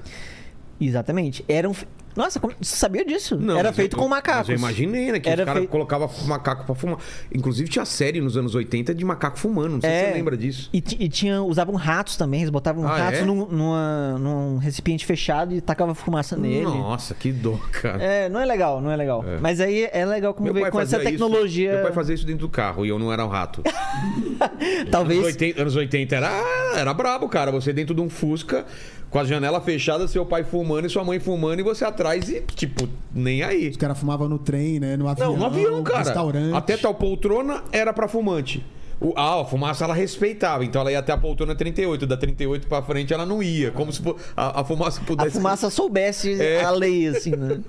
[0.80, 1.44] Exatamente.
[1.48, 1.74] Era um...
[2.15, 2.54] Nossa, como...
[2.60, 3.39] você sabia disso?
[3.58, 4.50] Era mas feito eu- com macacos.
[4.50, 5.19] Eu imaginei, né?
[5.19, 6.98] Que Era os caras feito- colocavam macaco pra fumar.
[7.34, 9.74] Inclusive tinha série nos anos 80 de macaco fumando.
[9.74, 10.69] Não sei se você lembra disso.
[10.74, 13.24] E, e tinha, usavam ratos também, eles botavam Ah, ratos é?
[13.26, 16.63] num, numa- num recipiente fechado e tacavam fumaça nele.
[16.65, 18.02] Nossa, que dor, cara.
[18.04, 19.24] É, não é legal, não é legal.
[19.26, 19.38] É.
[19.39, 21.74] Mas aí é legal como ver com essa fazia isso- tecnologia.
[21.74, 23.63] meu pai fazia isso dentro do carro e eu não era um rato.
[24.91, 25.19] Talvez.
[25.19, 26.32] Anos 80, anos 80 era,
[26.76, 27.52] era brabo, cara.
[27.52, 28.65] Você dentro de um Fusca,
[29.10, 32.41] com a janela fechada, seu pai fumando e sua mãe fumando, e você atrás e,
[32.41, 33.69] tipo, nem aí.
[33.69, 34.95] Os caras fumavam no trem, né?
[34.95, 35.32] No avião.
[35.32, 36.00] Não, no avião, cara.
[36.00, 36.54] Restaurante.
[36.56, 38.63] Até tal poltrona era pra fumante.
[39.02, 42.06] O, ah, a fumaça ela respeitava, então ela ia até a poltrona 38.
[42.06, 43.72] Da 38 pra frente ela não ia.
[43.72, 44.02] Como se
[44.36, 45.32] a, a fumaça A pudesse.
[45.32, 46.62] fumaça soubesse É.
[46.65, 47.62] a lei, assim, né?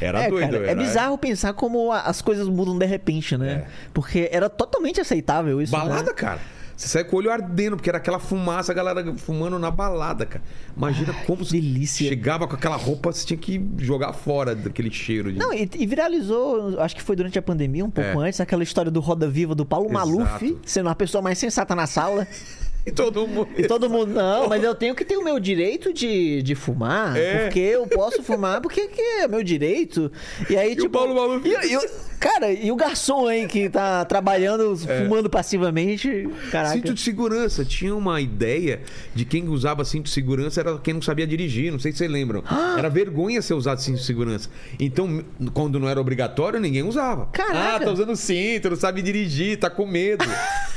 [0.00, 3.52] Era é, doido, cara, é bizarro pensar como a- as coisas mudam de repente, né?
[3.52, 3.66] É.
[3.94, 5.72] Porque era totalmente aceitável isso.
[5.72, 6.12] Balada, né?
[6.12, 6.40] cara.
[6.76, 10.26] Você sai com o olho ardendo, porque era aquela fumaça, a galera fumando na balada,
[10.26, 10.44] cara.
[10.76, 12.06] Imagina como você delícia.
[12.06, 15.38] chegava com aquela roupa, você tinha que jogar fora daquele cheiro de.
[15.38, 18.28] Não, e, e viralizou, acho que foi durante a pandemia, um pouco É.
[18.28, 20.08] antes, aquela história do Roda Viva do Paulo Exato.
[20.10, 22.26] Maluf, sendo a pessoa mais sensata na sala.
[22.86, 23.48] E todo mundo.
[23.58, 27.16] E todo mundo, não, mas eu tenho que ter o meu direito de, de fumar,
[27.16, 27.42] É.
[27.44, 30.10] porque eu posso fumar, porque que é meu direito.
[30.48, 30.86] E aí, E tipo.
[30.86, 31.44] o Paulo Maluf?
[31.46, 31.78] e- e
[32.20, 36.28] cara, e o garçom aí que tá trabalhando, fumando passivamente.
[36.50, 36.74] Caraca.
[36.74, 37.64] Cinto de segurança.
[37.64, 38.80] Tinha uma ideia
[39.14, 41.72] de quem usava cinto de segurança era quem não sabia dirigir.
[41.72, 42.42] Não sei se vocês lembram.
[42.78, 44.48] Era vergonha ser usado cinto de segurança.
[44.78, 47.26] Então, quando não era obrigatório, ninguém usava.
[47.32, 47.76] Caraca.
[47.76, 50.24] Ah, tá usando cinto, não sabe dirigir, tá com medo.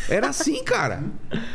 [0.09, 1.03] Era assim, cara.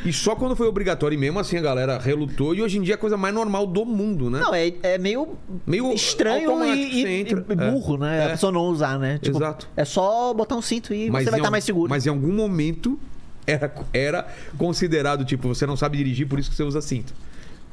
[0.05, 2.55] E só quando foi obrigatório, e mesmo assim a galera relutou.
[2.55, 4.41] E hoje em dia é a coisa mais normal do mundo, né?
[4.41, 7.35] Não, é, é meio, Meio estranho e, e- e
[7.71, 8.19] burro, né?
[8.19, 8.27] É.
[8.27, 9.19] A pessoa não usar, né?
[9.23, 9.69] Tipo, Exato.
[9.75, 11.89] É só botar um cinto e você vai estar mais seguro.
[11.89, 12.99] Mas em algum momento
[13.47, 14.27] era, era
[14.59, 17.15] considerado, tipo, você não sabe dirigir, por isso que você usa cinto.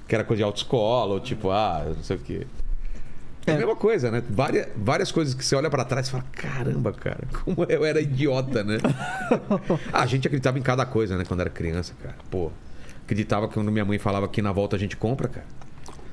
[0.08, 2.48] Que era coisa de autoescola, ou tipo, ah, não sei o quê.
[3.46, 3.58] É a É.
[3.58, 4.22] mesma coisa, né?
[4.30, 8.00] Várias, várias coisas que você olha pra trás e fala, caramba, cara, como eu era
[8.02, 8.78] idiota, né?
[9.92, 11.24] Ah, a gente acreditava em cada coisa, né?
[11.28, 12.16] Quando era criança, cara.
[12.30, 12.52] Pô,
[13.04, 15.46] acreditava que quando minha mãe falava que na volta a gente compra, cara.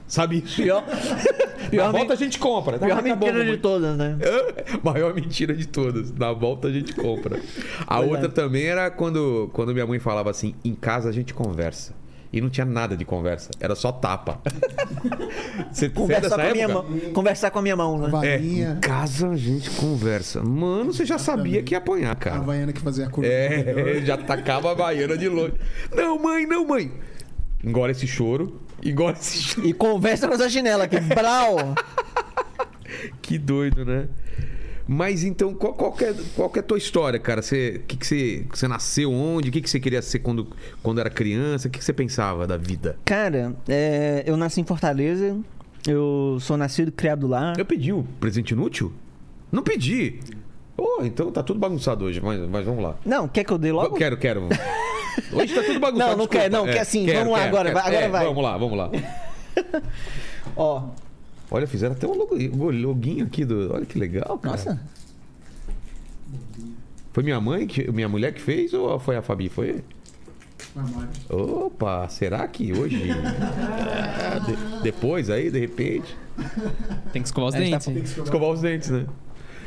[0.07, 0.63] Sabe isso?
[0.63, 0.83] Pior,
[1.65, 2.79] Na pior, volta a gente compra.
[2.79, 4.17] pior Ah, tá mentira de todas, né?
[4.83, 6.11] Maior mentira de todas.
[6.13, 7.37] Na volta a gente compra.
[7.87, 8.11] A Verdade.
[8.25, 11.93] outra também era quando, quando minha mãe falava assim: em casa a gente conversa.
[12.33, 14.41] E não tinha nada de conversa, era só tapa.
[15.73, 18.09] Você, dessa com, a minha mão, conversar com a minha mão, né?
[18.09, 18.29] Vai.
[18.29, 20.43] É, em casa a gente conversa.
[20.43, 22.37] Mano, você já sabia que ia apanhar, A cara.
[22.37, 23.31] Havaiana que fazia a curva.
[23.31, 25.55] É, já tacava a baiana de longe.
[25.95, 26.93] Não, mãe, não, mãe.
[27.65, 28.61] Engora esse choro.
[28.85, 29.67] Engora esse choro.
[29.67, 31.01] E conversa com essa chinela aqui.
[31.01, 31.57] Brau!
[33.21, 34.09] Que doido, né?
[34.91, 37.43] Mas então, qual, qual, é, qual é a tua história, cara?
[37.43, 39.51] Você, que que você, você nasceu onde?
[39.51, 40.47] O que, que você queria ser quando,
[40.83, 41.69] quando era criança?
[41.69, 42.99] O que, que você pensava da vida?
[43.05, 45.37] Cara, é, eu nasci em Fortaleza
[45.87, 47.53] Eu sou nascido e criado lá.
[47.59, 48.91] Eu pedi o presente inútil?
[49.53, 50.21] Não pedi.
[50.75, 52.97] Oh, então tá tudo bagunçado hoje, mas, mas vamos lá.
[53.05, 53.95] Não, quer que eu dê logo?
[53.95, 54.49] Eu quero, quero.
[55.33, 56.11] Hoje tá tudo bagunçado.
[56.13, 56.39] Não, não desculpa.
[56.39, 57.05] quer, não, quer sim.
[57.07, 58.25] Vamos lá, agora vai, agora É, vai.
[58.25, 58.91] Vamos lá, vamos lá.
[60.57, 60.83] Ó,
[61.51, 62.37] Olha, fizeram até um logo-
[62.71, 63.73] loguinho aqui do.
[63.73, 64.57] Olha que legal, cara.
[64.57, 64.81] nossa.
[67.13, 69.49] Foi minha mãe, que, minha mulher que fez ou foi a Fabi?
[69.49, 69.83] Foi?
[71.29, 73.11] Opa, será que hoje?
[73.11, 74.41] É,
[74.77, 76.15] de- depois aí, de repente.
[77.13, 78.17] Tem que escovar os É, tá- dentes.
[78.19, 79.07] Escovar os dentes, né?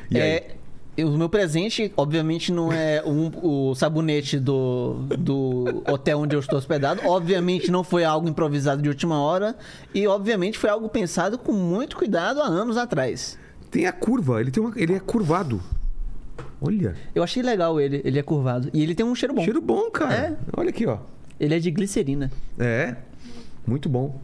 [0.10, 0.30] E aí?
[0.30, 0.61] É, e
[0.98, 6.58] o meu presente, obviamente, não é um- o sabonete do, do hotel onde eu estou
[6.60, 7.02] hospedado.
[7.06, 9.56] Obviamente, não foi algo improvisado de última hora.
[9.94, 13.38] E, obviamente, foi algo pensado com muito cuidado há anos atrás.
[13.72, 15.62] Tem a curva, ele, tem uma, ele é curvado.
[16.62, 18.70] Olha, Eu achei legal ele, ele é curvado.
[18.74, 19.44] E ele tem um cheiro bom.
[19.44, 20.14] cheiro bom, cara.
[20.14, 20.38] É.
[20.56, 20.98] Olha aqui, ó.
[21.40, 22.32] Ele é de glicerina.
[22.60, 22.96] É,
[23.66, 24.20] muito bom.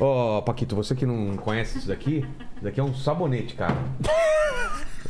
[0.00, 2.18] Ó, Paquito, você que não conhece isso daqui,
[2.54, 3.76] isso daqui é um sabonete, cara.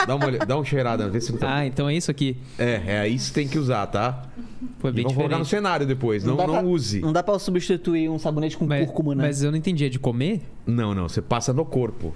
[0.07, 1.57] Dá uma, olha- dá uma cheirada, vê se não tá...
[1.57, 2.37] Ah, então é isso aqui.
[2.59, 4.25] É, é isso que tem que usar, tá?
[4.79, 5.63] Foi E bem vamos colocar no diferente.
[5.65, 7.01] cenário depois, não, dá não pra- use.
[7.01, 9.25] Não dá pra substituir um sabonete com Mas, cúrcuma, né?
[9.25, 9.85] mas eu não entendi.
[9.85, 10.43] É de comer?
[10.67, 12.15] Não, não, você passa no corpo.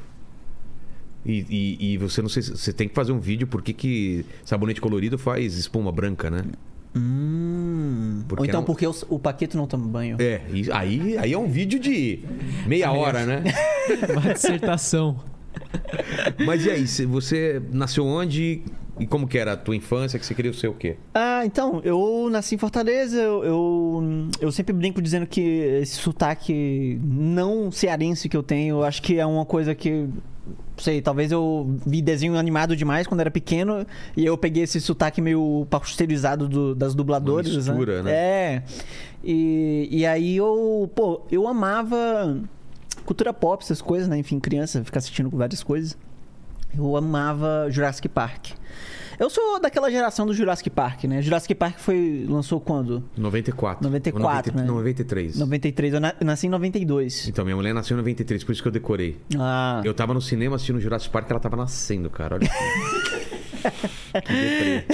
[1.27, 1.45] E,
[1.81, 4.81] e, e você não sei, se- você tem que fazer um vídeo porque que sabonete
[4.81, 6.45] colorido faz espuma branca, né?
[6.95, 8.23] Hum.
[8.29, 10.17] Porque Ou então é um- porque o, o Paquito não toma banho.
[10.21, 12.21] É, e aí, aí é um vídeo de
[12.67, 13.43] meia hora, né?
[14.17, 15.17] Uma dissertação.
[16.47, 18.63] Mas e aí, se- você nasceu onde
[19.01, 20.97] e como que era a tua infância, que você queria ser o quê?
[21.15, 27.01] Ah, então, eu nasci em Fortaleza, eu, eu, eu sempre brinco dizendo que esse sotaque
[27.03, 30.09] não cearense que eu tenho, eu acho que é uma coisa que.
[30.79, 35.21] Sei, talvez eu vi desenho animado demais quando era pequeno e eu peguei esse sotaque
[35.21, 37.55] meio pasteurizado do- das dubladoras.
[37.55, 38.11] mistura, né?
[38.13, 38.63] É.
[39.23, 42.39] E, e aí eu, pô, eu amava
[43.05, 44.17] cultura pop, essas coisas, né?
[44.19, 45.97] Enfim, criança, ficar assistindo várias coisas.
[46.77, 48.53] Eu amava Jurassic Park.
[49.19, 51.21] Eu sou daquela geração do Jurassic Park, né?
[51.23, 53.05] Jurassic Park foi lançou quando?
[53.17, 53.83] 94.
[53.85, 54.65] 94, Ou 90, né?
[54.67, 55.39] 93.
[55.39, 55.95] 93.
[55.95, 57.29] Eu, na- eu nasci em 92.
[57.29, 59.17] Então, minha mulher nasceu em 93, por isso que eu decorei.
[59.39, 59.81] Ah.
[59.85, 62.37] Eu tava no cinema assistindo Jurassic Park, ela tava nascendo, cara.
[62.37, 62.49] Olha
[64.23, 64.85] que.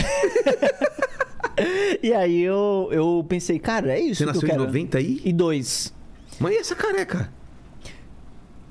[2.02, 4.64] E aí eu, eu pensei, cara, é isso Você que eu nasceu em quero.
[4.64, 5.20] 90 aí?
[5.24, 5.92] E dois.
[6.38, 7.32] Mas e essa careca?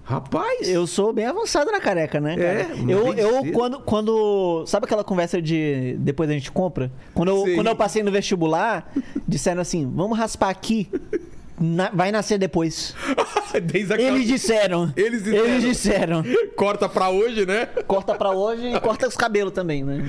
[0.08, 0.70] Rapaz!
[0.70, 2.36] Eu sou bem avançado na careca, né?
[2.40, 2.76] É, cara?
[2.78, 4.64] mas eu, eu quando, quando.
[4.66, 6.90] Sabe aquela conversa de depois a gente compra?
[7.14, 8.90] Quando eu, quando eu passei no vestibular,
[9.28, 10.90] disseram assim: vamos raspar aqui,
[11.60, 12.96] na- vai nascer depois.
[14.00, 14.94] Eles disseram.
[14.96, 15.46] Eles disseram.
[15.46, 16.24] Eles disseram.
[16.56, 17.66] Corta pra hoje, né?
[17.86, 20.06] Corta pra hoje e corta os cabelos também, né?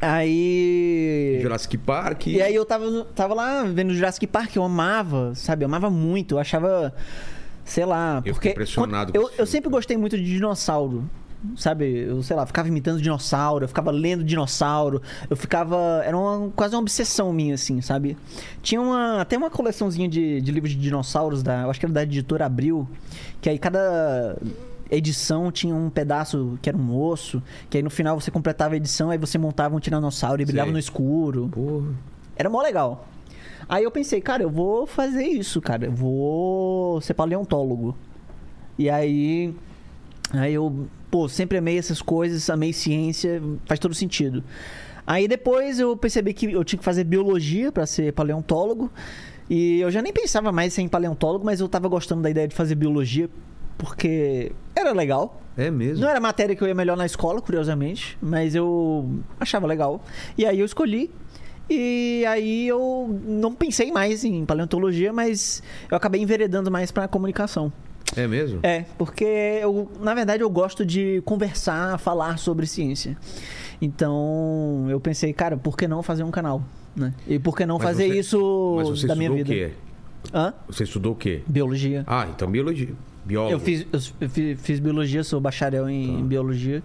[0.00, 1.38] Aí.
[1.42, 2.26] Jurassic Park.
[2.26, 5.64] E aí eu tava, tava lá vendo Jurassic Park, eu amava, sabe?
[5.64, 6.94] Eu amava muito, eu achava.
[7.64, 8.50] Sei lá, Eu porque.
[8.50, 11.04] impressionado quando- eu, eu sempre gostei muito de dinossauro.
[11.56, 15.76] Sabe, eu sei lá, ficava imitando dinossauro, eu ficava lendo dinossauro, eu ficava.
[16.04, 18.16] Era uma, quase uma obsessão minha, assim, sabe?
[18.62, 19.20] Tinha uma.
[19.20, 22.46] Até uma coleçãozinha de, de livros de dinossauros, da, eu acho que era da editora
[22.46, 22.88] Abril,
[23.40, 24.36] que aí cada
[24.88, 28.76] edição tinha um pedaço que era um osso, que aí no final você completava a
[28.76, 31.48] edição, aí você montava um tiranossauro e brilhava no escuro.
[31.52, 31.88] Porra.
[32.36, 33.08] Era mó legal.
[33.68, 35.86] Aí eu pensei, cara, eu vou fazer isso, cara.
[35.86, 37.96] Eu vou ser paleontólogo.
[38.78, 39.54] E aí.
[40.32, 44.42] Aí eu, pô, sempre amei essas coisas, amei ciência, faz todo sentido.
[45.06, 48.90] Aí depois eu percebi que eu tinha que fazer biologia pra ser paleontólogo.
[49.50, 52.48] E eu já nem pensava mais em ser paleontólogo, mas eu tava gostando da ideia
[52.48, 53.28] de fazer biologia
[53.76, 55.42] porque era legal.
[55.56, 56.02] É mesmo.
[56.02, 60.02] Não era matéria que eu ia melhor na escola, curiosamente, mas eu achava legal.
[60.38, 61.10] E aí eu escolhi.
[61.70, 67.72] E aí eu não pensei mais em paleontologia, mas eu acabei enveredando mais pra comunicação.
[68.14, 68.60] É mesmo?
[68.62, 73.16] É, porque eu, na verdade, eu gosto de conversar, falar sobre ciência.
[73.80, 76.62] Então, eu pensei, cara, por que não fazer um canal?
[76.94, 77.14] Né?
[77.26, 79.50] E por que não Mas fazer você- isso Mas você da minha vida?
[79.50, 79.70] o quê?
[80.32, 80.52] Hã?
[80.68, 81.42] Você estudou o quê?
[81.46, 82.04] Biologia.
[82.06, 82.90] Ah, então biologia.
[83.24, 83.54] Biólogo.
[83.54, 86.82] Eu fiz, eu, eu fi- fiz biologia, sou bacharel em biologia.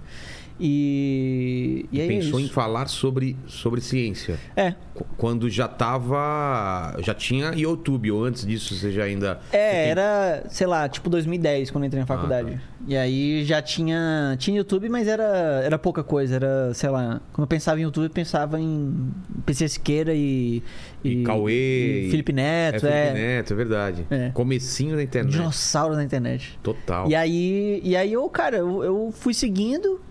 [0.60, 2.50] E, e é Pensou isso.
[2.50, 4.40] em falar sobre, sobre ciência.
[4.56, 6.96] É, Qu- Quando já tava.
[7.04, 9.40] Já tinha YouTube, ou antes disso você já ainda.
[9.52, 12.52] É, tem- era, sei lá, tipo 2010, quando eu entrei na faculdade.
[12.52, 12.60] tá.
[12.88, 14.36] E aí já tinha.
[14.40, 16.36] Tinha YouTube, mas era, era pouca coisa.
[16.36, 17.22] Era, sei lá.
[17.34, 19.12] Quando eu pensava em YouTube, eu pensava em
[19.46, 20.64] PC Siqueira e.
[21.04, 23.14] E Cauê, e e- Felipe É, Neto, Felipe é.
[23.14, 24.06] Neto, é verdade.
[24.10, 24.30] É.
[24.34, 25.32] Comecinho da internet.
[25.34, 26.58] Dinossauro na internet.
[26.64, 27.08] Total.
[27.10, 30.02] E aí, e aí eu, cara, eu, eu fui seguindo.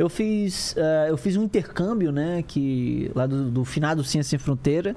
[0.00, 2.42] Eu fiz, eh, eu fiz um intercâmbio, né?
[2.48, 4.96] Que, lá do, do finado Ciência Sem Fronteira.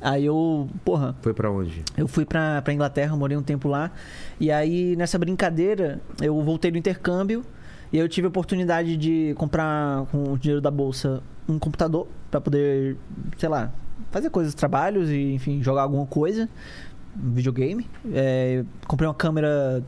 [0.00, 1.82] Aí eu, porra, Foi pra onde?
[1.96, 3.90] eu fui pra, pra Inglaterra, morei um tempo lá.
[4.38, 7.44] E aí, nessa brincadeira, eu voltei do intercâmbio.
[7.92, 12.40] E eu tive a oportunidade de comprar com o dinheiro da bolsa um computador pra
[12.40, 12.96] poder,
[13.36, 13.72] sei lá,
[14.12, 16.48] fazer coisas, trabalhos e, enfim, jogar alguma coisa.
[17.20, 17.88] um Videogame.
[18.12, 19.82] É, comprei uma câmera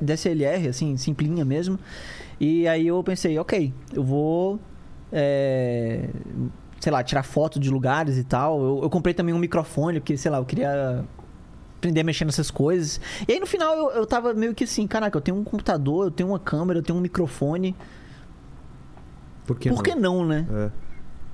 [0.00, 1.80] DSLR, assim, simplinha mesmo.
[2.44, 4.58] E aí eu pensei, ok, eu vou.
[5.12, 6.08] é,
[6.80, 8.60] sei lá, tirar foto de lugares e tal.
[8.60, 11.04] Eu, eu comprei também um microfone, porque, sei lá, eu queria
[11.78, 13.00] aprender a mexer nessas coisas.
[13.28, 16.06] E aí no final eu, eu tava meio que assim, caraca, eu tenho um computador,
[16.06, 17.76] eu tenho uma câmera, eu tenho um microfone.
[19.46, 20.44] Por que Por que não, né?
[20.50, 20.70] É.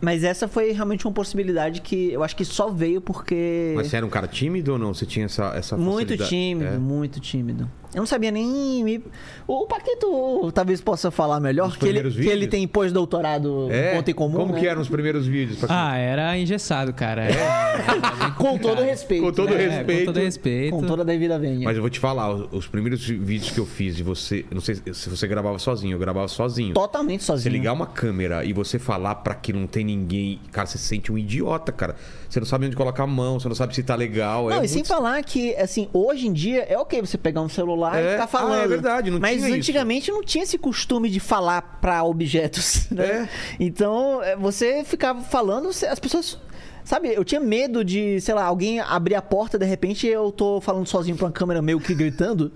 [0.01, 3.73] Mas essa foi realmente uma possibilidade que eu acho que só veio porque.
[3.75, 4.95] Mas você era um cara tímido ou não?
[4.95, 6.31] Você tinha essa, essa Muito facilidade?
[6.31, 6.79] tímido, É?
[6.79, 7.69] muito tímido.
[7.95, 8.85] Eu não sabia nem.
[8.85, 9.03] Me...
[9.47, 13.95] O Paquito talvez possa falar melhor, Os que ele, que ele tem pós-doutorado É?
[13.97, 14.37] ponto em comum.
[14.37, 14.61] Como né?
[14.61, 15.61] que eram os primeiros vídeos?
[15.61, 17.25] quem- Ah, era engessado, cara.
[17.79, 19.25] Era Com todo respeito.
[19.25, 19.55] Com todo?
[19.55, 20.01] É, respeito.
[20.01, 20.77] Com todo respeito.
[20.77, 21.65] Com toda a devida venha.
[21.65, 24.61] Mas eu vou te falar, os os primeiros vídeos que eu fiz de você, não
[24.61, 26.75] sei se você gravava sozinho, eu gravava sozinho.
[26.75, 27.53] Totalmente Você sozinho.
[27.53, 31.11] ligar uma câmera e você falar pra que não tem ninguém, cara, você se sente
[31.13, 31.95] um idiota, cara.
[32.29, 34.45] Você não sabe onde colocar a mão, você não sabe se tá legal.
[34.45, 34.71] Não, é e muito...
[34.73, 38.09] sem falar que, assim, hoje em dia é ok você pegar um celular É?
[38.09, 38.61] e ficar falando.
[38.61, 39.57] Ah, é verdade, não Mas tinha isso.
[39.57, 43.05] antigamente não tinha esse costume de falar pra objetos, né?
[43.07, 43.29] É.
[43.61, 46.39] Então, é, você ficava falando, as pessoas.
[46.85, 50.59] Sabe, eu tinha medo de, sei lá, alguém abrir a porta, de repente eu tô
[50.59, 52.51] falando sozinho pra uma câmera meio que gritando.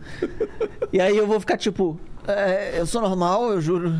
[0.90, 2.00] e aí eu vou ficar tipo.
[2.26, 3.92] "É, eu sou normal, eu juro.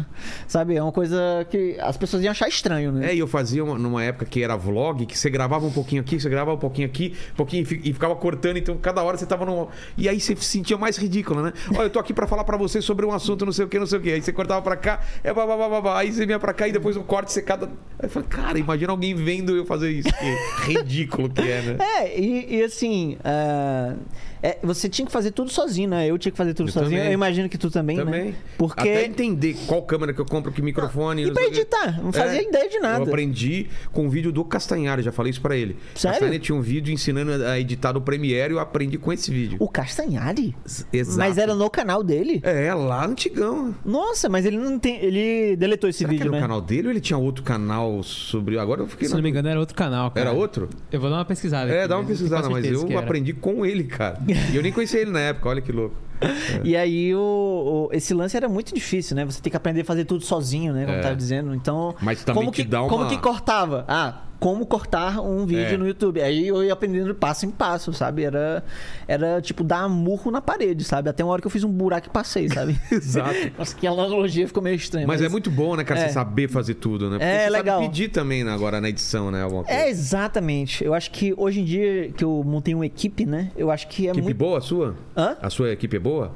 [0.47, 1.17] Sabe, é uma coisa
[1.51, 3.11] que as pessoas iam achar estranho, né?
[3.11, 6.01] É, e eu fazia uma- numa época que era vlog, que você gravava um pouquinho
[6.03, 9.17] aqui, você gravava um pouquinho aqui, um pouquinho e fi- ficava cortando, então cada hora
[9.17, 9.67] você tava num.
[9.97, 11.53] E aí você se sentia mais ridículo, né?
[11.77, 13.79] Olha, eu tô aqui pra falar pra você sobre um assunto, não sei o que,
[13.79, 14.13] não sei o que.
[14.13, 15.99] Aí você cortava pra cá, é babá, babá, babá.
[15.99, 17.67] aí você vinha pra cá e depois o corte você cada.
[17.67, 20.09] Aí eu falei, cara, imagina alguém vendo eu fazer isso.
[20.65, 21.77] Que ridículo que é, né?
[22.03, 23.95] É, e, e assim, ah,
[24.43, 26.07] é, você tinha que fazer tudo sozinho, né?
[26.09, 26.91] Eu tinha que fazer tudo Eu sozinho.
[26.99, 27.07] também.
[27.07, 28.25] Eu imagino que tu também, Também.
[28.27, 28.35] né?
[28.59, 28.81] Porque.
[28.81, 31.23] Até entender qual câmera que eu compro, que microfone.
[31.23, 33.05] E não pra editar, não fazia ideia de nada.
[33.05, 35.77] Eu aprendi com o vídeo do Castanhari, já falei isso pra ele.
[35.95, 36.15] Sério?
[36.15, 39.57] Castanhari tinha um vídeo ensinando a editar no Premiere e eu aprendi com esse vídeo.
[39.61, 40.55] O Castanhari?
[40.93, 41.19] Exato.
[41.19, 42.41] Mas era no canal dele?
[42.43, 43.75] É, lá antigão.
[43.85, 44.97] Nossa, mas ele não tem.
[44.97, 46.39] Ele deletou esse Será que vídeo, era né?
[46.39, 48.59] o canal dele ou ele tinha outro canal sobre.
[48.59, 49.07] Agora eu fiquei.
[49.07, 50.29] Se na não me engano, era outro canal, cara.
[50.31, 50.69] Era outro?
[50.91, 51.71] Eu vou dar uma pesquisada.
[51.71, 54.19] É, aqui, dá uma pesquisada, mas que eu aprendi com ele, cara.
[54.53, 55.97] E eu nem conhecia ele na época, olha que louco.
[56.63, 59.25] E aí, o, o- esse lance era muito difícil, né?
[59.25, 60.85] Você tem que aprender a fazer tudo sozinho, né?
[60.85, 60.99] Como É.
[60.99, 61.53] eu tava dizendo.
[61.55, 61.95] Então.
[62.01, 63.85] Mas também como que, dá uma- Como que cortava?
[63.89, 65.77] Ah, como cortar um vídeo É.
[65.77, 66.21] no YouTube.
[66.21, 68.25] Aí eu ia aprendendo passo em passo, sabe?
[68.25, 68.65] Era,
[69.07, 71.09] era tipo dar murro na parede, sabe?
[71.09, 72.77] Até uma hora que eu fiz um buraco e passei, sabe?
[72.91, 73.53] Exato.
[73.57, 75.07] Nossa, que analogia ficou meio estranha.
[75.07, 76.09] Mas, é muito bom, né, cara, É.
[76.09, 77.19] você saber fazer tudo, né?
[77.19, 77.79] Porque É, você legal.
[77.81, 79.45] sabe pedir também agora na edição, né?
[79.45, 79.81] Alguma coisa.
[79.81, 80.85] É, exatamente.
[80.85, 83.53] Eu acho que hoje em dia que eu montei uma equipe, né?
[83.57, 84.37] Eu acho que é Equipe muito.
[84.37, 84.97] boa a sua?
[85.17, 85.37] Hã?
[85.41, 86.33] A sua equipe é boa?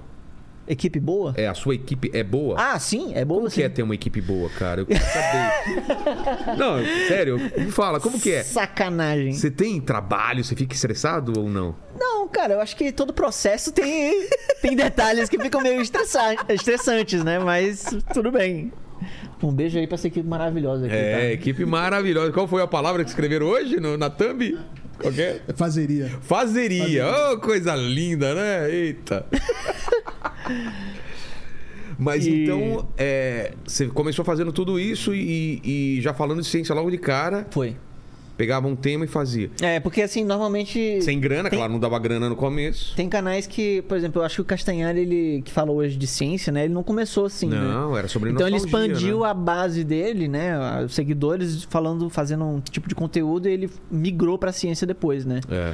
[0.69, 1.33] Equipe boa?
[1.37, 2.57] É, a sua equipe é boa?
[2.59, 3.57] Ah, sim, é boa Como sim.
[3.57, 4.81] que é ter uma equipe boa, cara?
[4.81, 6.57] Eu quero saber.
[6.59, 8.43] não, sério, me fala, como que é?
[8.43, 9.33] Sacanagem.
[9.33, 11.77] Você tem trabalho, você fica estressado ou não?
[11.99, 14.29] Não, cara, eu acho que todo processo tem,
[14.61, 17.39] tem detalhes que ficam meio estressa- estressantes, né?
[17.39, 18.73] Mas tudo bem.
[19.43, 21.25] Um beijo aí pra essa equipe maravilhosa aqui, É, tá?
[21.27, 22.33] equipe maravilhosa.
[22.33, 24.59] Qual foi a palavra que escreveram hoje no- na thumb?
[24.99, 25.41] Qual que é?
[25.55, 26.09] Fazeria.
[26.23, 27.05] Fazeria.
[27.07, 28.71] Oh, coisa linda, né?
[28.71, 29.27] Eita.
[31.99, 36.75] Mas E- então, é, você começou fazendo tudo isso e, e já falando de ciência
[36.75, 37.75] logo de cara, Foi.
[38.37, 39.51] pegava um tema e fazia.
[39.63, 41.01] É, porque assim, normalmente.
[41.01, 42.95] Sem grana, Tem- claro, não dava grana no começo.
[42.95, 46.07] Tem canais que, por exemplo, eu acho que o Castanhari, ele que falou hoje de
[46.07, 46.65] ciência, né?
[46.65, 47.57] Ele não começou assim, né?
[47.59, 49.31] Não, era sobre Então ele expandiu né?
[49.31, 50.85] a base dele, né?
[50.85, 55.41] Os seguidores falando, fazendo um tipo de conteúdo e ele migrou pra ciência depois, né?
[55.51, 55.73] É.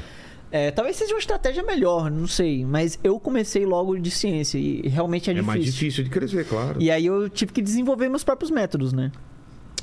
[0.54, 2.64] É, talvez seja uma estratégia melhor, não sei.
[2.66, 5.46] Mas eu comecei logo de ciência e realmente é, É, difícil.
[5.46, 6.80] mais difícil de crescer, claro.
[6.80, 9.10] E aí eu tive que desenvolver meus próprios métodos, né?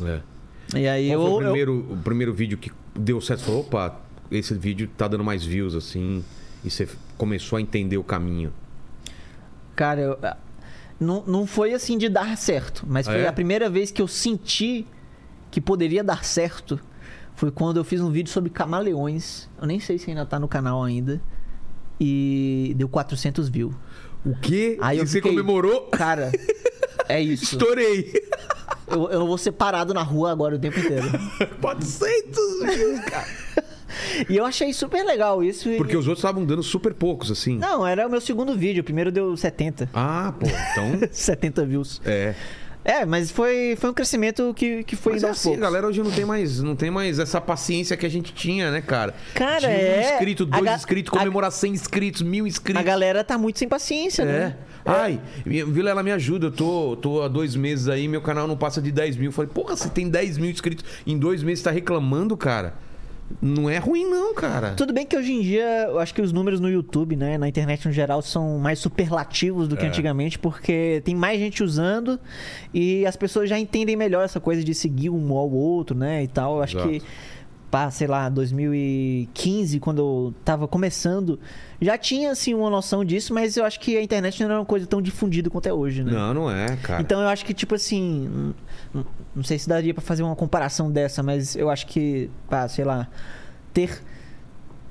[0.06, 0.22] É.
[0.78, 3.40] E aí Qual eu, foi o eu- primeiro, o primeiro vídeo que deu certo?
[3.40, 6.24] Você falou, opa, esse vídeo tá dando mais views, assim.
[6.64, 8.54] E você começou a entender o caminho.
[9.76, 10.38] Cara, eu- ah,
[11.00, 13.28] não, não foi assim de dar certo, mas Ah, foi é?
[13.28, 14.86] a primeira vez que eu senti
[15.50, 16.80] que poderia dar certo.
[17.40, 19.48] Foi quando eu fiz um vídeo sobre camaleões.
[19.62, 21.22] Eu nem sei se ainda tá no canal ainda.
[21.98, 23.74] E deu 400 views.
[24.26, 24.78] O quê?
[24.82, 25.84] Aí e eu você fiquei- comemorou?
[25.88, 26.34] Cara,
[27.08, 27.46] é isso.
[27.56, 28.12] Estourei!
[28.88, 31.08] Eu, eu vou ser parado na rua agora o tempo inteiro.
[31.62, 33.28] 400 views, cara.
[34.30, 35.70] E eu achei super legal isso.
[35.70, 37.58] e- Porque os outros estavam dando super poucos, assim.
[37.58, 38.82] Não, era o meu segundo vídeo.
[38.82, 39.90] O primeiro deu 70.
[39.94, 41.08] Ah, pô, então.
[41.12, 42.02] 70 views.
[42.04, 42.36] É.
[42.84, 45.62] É, mas foi, foi um crescimento que, que foi Mas é assim, a poucos.
[45.62, 48.82] galera hoje não tem mais, não tem mais essa paciência que a gente tinha, né,
[48.82, 49.14] cara?
[49.36, 50.14] Cara, De um é.
[50.14, 52.82] inscrito, A dois ga- inscritos, a- comemorar 100 inscritos, mil inscritos.
[52.82, 54.26] A galera tá muito sem paciência, É.
[54.26, 54.58] né?
[54.86, 56.48] Ai, minha- Vilela, me ajuda.
[56.48, 59.28] Eu tô, tô há dois meses aí, meu canal não passa de 10 mil.
[59.28, 62.74] Eu falei, porra, você tem 10 mil inscritos em dois meses, tá reclamando, cara?
[63.42, 64.72] Não é ruim, não, cara.
[64.72, 67.48] Tudo bem que hoje em dia, eu acho que os números no YouTube, né, na
[67.48, 69.88] internet no geral, são mais superlativos do que É.
[69.88, 72.20] antigamente, porque tem mais gente usando
[72.74, 76.28] e as pessoas já entendem melhor essa coisa de seguir um ao outro, né, e
[76.28, 76.58] tal.
[76.58, 76.90] Eu acho Exato.
[76.92, 77.02] que,
[77.72, 81.40] pá, sei lá, 2015, quando eu tava começando,
[81.82, 84.66] já tinha, assim, uma noção disso, mas eu acho que a internet não era uma
[84.66, 86.12] coisa tão difundida quanto é hoje, né?
[86.12, 87.02] Não, não é, cara.
[87.02, 88.54] Então eu acho que, tipo assim.
[88.94, 89.04] hum,
[89.36, 92.84] Não sei se daria pra fazer uma comparação dessa, mas eu acho que, pá, sei
[92.86, 93.08] lá,
[93.74, 94.02] ter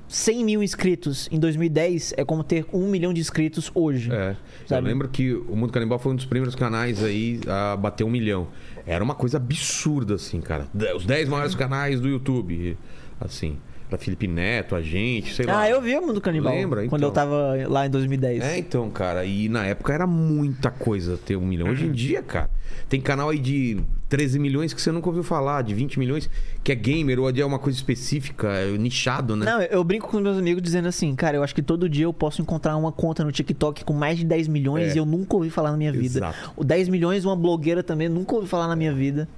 [0.09, 4.11] 100 mil inscritos em 2010 é como ter um milhão de inscritos hoje.
[4.11, 4.31] É.
[4.31, 4.37] Eu
[4.69, 4.89] Sabe?
[4.89, 8.47] lembro que o Mundo Canibal foi um dos primeiros canais aí a bater um milhão.
[8.89, 10.67] Era uma coisa absurda, assim, cara.
[10.97, 12.77] Os 10 maiores canais do YouTube.
[13.21, 13.59] Assim.
[13.89, 15.61] Era Felipe Neto, a gente, sei lá.
[15.63, 16.53] Ah, eu vi o Mundo Canibal.
[16.55, 16.87] Lembra?
[16.89, 17.09] Quando Então.
[17.09, 18.45] eu tava lá em 2010.
[18.45, 21.69] É, então, cara, e na época era muita coisa ter um milhão.
[21.71, 22.51] Hoje em dia, cara,
[22.89, 23.79] tem canal aí de
[24.11, 26.29] 13 milhões que você nunca ouviu falar, de 20 milhões,
[26.63, 29.47] que é gamer ou é uma coisa específica, é nichado, né?
[29.47, 32.13] Não, eu brinco com meus amigos dizendo assim, cara, eu acho que todo dia eu
[32.13, 34.95] posso encontrar uma conta no TikTok com mais de 10 milhões É.
[34.97, 36.19] e eu nunca ouvi falar na minha vida.
[36.19, 36.53] Exato.
[36.57, 39.29] O 10 milhões, uma blogueira também, nunca ouvi falar na minha vida.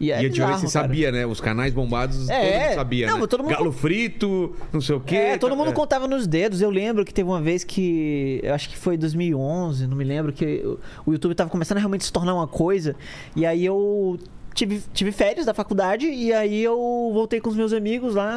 [0.00, 1.26] E é e antigamente bizarro, você sabia, né?
[1.26, 3.26] Os canais bombados, É, todo mundo sabia, não, né?
[3.26, 5.14] todo mundo- Galo frito, não sei o quê.
[5.16, 5.74] É, todo mundo é.
[5.74, 6.62] contava nos dedos.
[6.62, 8.40] Eu lembro que teve uma vez que.
[8.42, 10.64] Eu acho que foi 2011, não me lembro, que
[11.04, 12.96] o- YouTube tava começando a realmente se tornar uma coisa.
[13.36, 14.18] E aí eu.
[14.52, 16.76] Tive, tive férias da faculdade e aí eu
[17.14, 18.36] voltei com os meus amigos lá,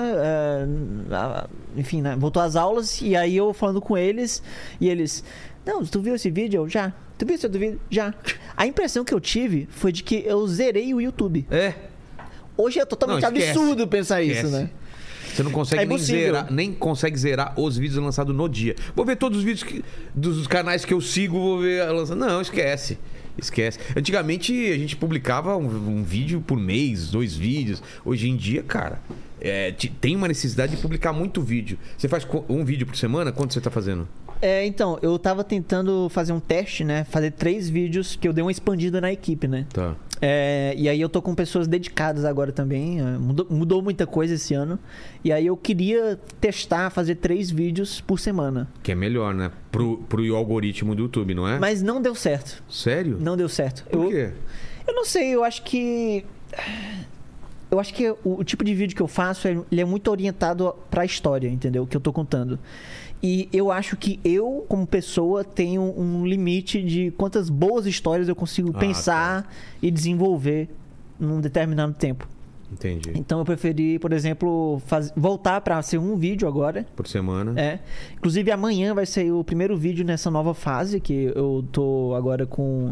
[1.12, 4.42] ah, enfim, né, voltou às aulas e aí eu falando com eles
[4.80, 5.24] e eles,
[5.66, 6.62] não, tu viu esse vídeo?
[6.64, 6.94] Eu, já.
[7.24, 7.80] Tu viu esse outro vídeo?
[7.90, 8.14] Já.
[8.58, 11.46] A impressão que eu tive foi de que eu zerei o YouTube.
[11.50, 11.74] É.
[12.58, 13.50] Hoje é totalmente Não, esquece.
[13.58, 14.54] absurdo pensar isso, Esquece.
[14.54, 14.70] né?
[15.34, 16.22] Você não consegue É nem impossível.
[16.22, 18.76] zerar, nem consegue zerar os vídeos lançados no dia.
[18.94, 22.20] Vou ver todos os vídeos que- dos canais que eu sigo, vou ver lançando.
[22.20, 22.98] Não, esquece.
[23.38, 23.80] Esquece.
[23.98, 27.82] Antigamente a gente publicava um, um vídeo por mês, dois vídeos.
[28.06, 29.02] Hoje em dia, cara,
[29.42, 31.80] é, te- tem uma necessidade de publicar muito vídeo.
[31.98, 33.32] Você faz co- um vídeo por semana?
[33.32, 34.08] Quanto você tá fazendo?
[34.46, 37.06] É, então, eu tava tentando fazer um teste, né?
[37.06, 39.66] Fazer três vídeos que eu dei uma expandida na equipe, né?
[39.72, 39.96] Tá.
[40.22, 43.00] É, e aí eu tô com pessoas dedicadas agora também.
[43.00, 44.78] é, Mudou, mudou muita coisa esse ano.
[45.24, 48.68] E aí eu queria testar, fazer três vídeos por semana.
[48.84, 49.50] Que é melhor, né?
[49.72, 51.58] Pro, pro algoritmo do YouTube, não é?
[51.58, 52.62] Mas não deu certo.
[52.70, 53.18] Sério?
[53.22, 53.86] Não deu certo.
[53.86, 54.32] Por eu, quê?
[54.86, 56.26] eu não sei, eu acho que.
[57.72, 60.12] Eu acho que o, o tipo de vídeo que eu faço, é- ele é muito
[60.12, 61.88] orientado pra história, entendeu?
[61.88, 62.60] Que eu tô contando.
[63.26, 68.36] E eu acho que eu, como pessoa, tenho um limite de quantas boas histórias eu
[68.36, 70.68] consigo Ah, pensar e desenvolver
[71.18, 72.28] num determinado tempo.
[72.72, 73.12] Entendi.
[73.16, 76.86] Então eu preferi, por exemplo, faz- voltar pra ser um vídeo agora.
[76.96, 77.54] Por semana.
[77.60, 77.80] É.
[78.16, 82.92] Inclusive amanhã vai sair o primeiro vídeo nessa nova fase, que eu tô agora com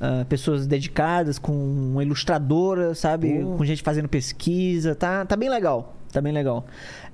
[0.00, 3.40] ah, pessoas dedicadas, com uma ilustradora, sabe?
[3.40, 3.56] Pô.
[3.56, 4.94] Com gente fazendo pesquisa.
[4.94, 5.96] Tá, tá bem legal.
[6.12, 6.64] Tá bem legal.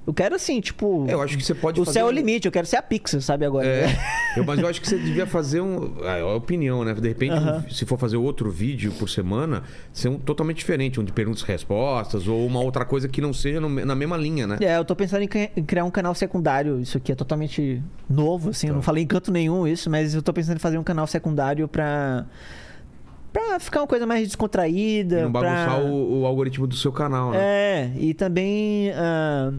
[0.04, 1.04] Eu quero assim, tipo.
[1.08, 2.76] É, eu acho que você pode o fazer céu é o limite, eu quero ser
[2.76, 3.64] a Pixar, sabe, agora.
[3.66, 3.86] É,
[4.36, 5.94] eu- mas eu acho que você devia fazer um.
[6.02, 6.92] ah, É a opinião, né?
[6.92, 11.04] De repente, um- se for fazer outro vídeo por semana, ser um totalmente diferente, um
[11.04, 14.44] de perguntas e respostas, ou uma outra coisa que não seja no- na mesma linha,
[14.44, 14.58] né?
[14.60, 16.80] É, eu tô pensando em cri- em criar um canal secundário.
[16.80, 17.80] Isso aqui é totalmente
[18.10, 18.66] novo, assim.
[18.66, 18.86] Eu não Tá.
[18.86, 22.26] falei em canto nenhum isso, mas eu tô pensando em fazer um canal secundário pra.
[23.32, 25.20] pra ficar uma coisa mais descontraída.
[25.20, 25.84] E não bagunçar pra...
[25.84, 27.38] o, o algoritmo do seu canal, né?
[27.40, 28.90] É, e também.
[28.96, 29.52] ah,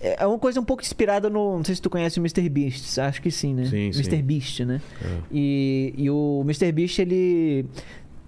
[0.00, 1.58] é uma coisa um pouco inspirada no.
[1.58, 2.48] Não sei se tu conhece o Mr.
[2.48, 3.64] Beast, acho que sim, né?
[3.64, 4.16] Sim, Mr.
[4.16, 4.22] sim.
[4.22, 4.80] Beast, né?
[5.02, 5.18] É.
[5.30, 6.72] E, e o Mr.
[6.72, 7.66] Beast, ele.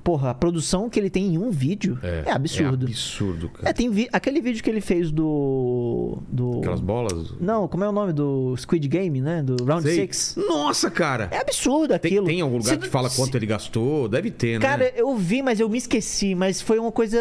[0.02, 2.86] Porra, a produção que ele tem em um vídeo é, absurdo.
[2.86, 3.68] É absurdo, cara.
[3.68, 6.18] É, tem vi- aquele vídeo que ele fez do.
[6.28, 6.58] do...
[6.58, 7.34] Aquelas bolas.
[7.40, 9.42] Não, como é o nome do Squid Game, né?
[9.42, 9.96] Do Round Sei.
[9.96, 10.36] 6.
[10.48, 11.28] Nossa, cara!
[11.30, 12.26] É absurdo Tem, aquilo.
[12.26, 14.08] tem algum lugar Se- que fala se- quanto ele gastou?
[14.08, 14.66] Deve ter, né?
[14.66, 16.34] Cara, eu vi, mas eu me esqueci.
[16.34, 17.18] Mas foi uma coisa.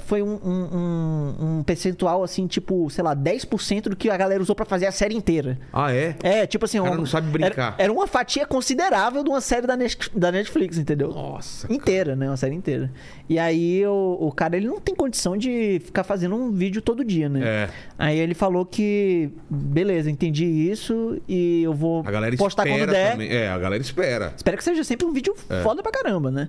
[0.00, 4.54] Foi um, um, um- percentual, assim, tipo, sei lá, 10% do que a galera usou
[4.54, 5.58] pra fazer a série inteira.
[5.72, 6.16] Ah, é?
[6.22, 6.78] É, tipo assim.
[6.78, 7.74] O cara uma- não sabe brincar.
[7.74, 11.08] Era, era uma fatia considerável de uma série da, Net- da Netflix, entendeu?
[11.12, 11.72] Nossa.
[11.72, 12.28] Inteira, né?
[12.28, 12.90] Uma série inteira.
[13.28, 17.04] E aí o, o cara, ele não tem condição de ficar fazendo um vídeo todo
[17.04, 17.40] dia, né?
[17.44, 17.68] É.
[17.98, 23.12] Aí ele falou que, beleza, entendi isso e eu vou A galera postar quando der.
[23.12, 23.28] também.
[23.30, 24.32] É, a galera espera.
[24.36, 25.62] Espero que seja sempre um vídeo É.
[25.62, 26.48] foda pra caramba, né?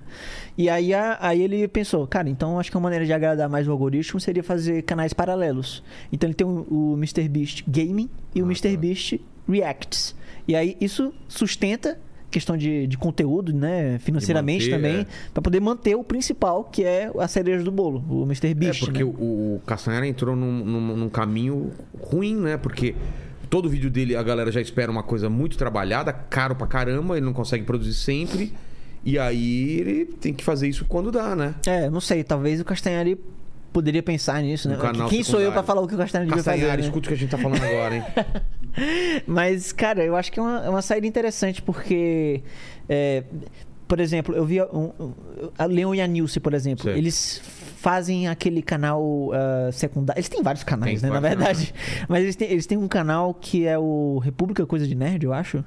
[0.56, 3.66] E aí, a- aí ele pensou, cara, então acho que uma maneira de agradar mais
[3.68, 5.82] o algoritmo seria fazer canais paralelos.
[6.12, 9.24] Então ele tem o, o MrBeast Gaming e o Ah, MrBeast tá.
[9.48, 10.14] Reacts.
[10.48, 11.98] E aí isso sustenta
[12.34, 13.98] questão de, de conteúdo, né?
[14.00, 15.06] Financeiramente manter, também, é.
[15.32, 18.48] pra poder manter o principal, que é a cereja do bolo, o Mr.
[18.48, 18.80] É, Beast.
[18.80, 19.04] porque né?
[19.04, 21.70] o, o Castanhari entrou num, num- num caminho
[22.00, 22.56] ruim, né?
[22.56, 22.94] Porque
[23.48, 27.24] todo vídeo dele a galera já espera uma coisa muito trabalhada, caro pra caramba, ele
[27.24, 28.52] não consegue produzir sempre.
[29.04, 31.54] E aí ele tem que fazer isso quando dá, né?
[31.66, 33.18] É, não sei, talvez o Castanhari
[33.74, 34.78] poderia pensar nisso, né?
[35.10, 35.66] Quem sou eu pra secundário.
[35.66, 36.66] falar o que o Castanhari devia fazer?
[36.66, 36.80] Né?
[36.80, 38.04] escuta o que a gente tá falando agora, hein?
[39.26, 42.42] Mas, cara, eu acho que é uma, é uma saída interessante, porque.
[42.88, 43.24] é,
[43.86, 45.12] por exemplo, eu vi um,
[45.58, 46.84] a Leon e a Nilce, por exemplo.
[46.84, 46.96] Certo.
[46.96, 47.42] Eles
[47.76, 50.18] fazem aquele canal ah, secundário.
[50.18, 51.14] Eles têm vários canais, Tem né?
[51.14, 51.74] Na verdade.
[52.08, 55.34] Mas eles têm, eles têm um canal que é o República Coisa de Nerd, eu
[55.34, 55.62] acho.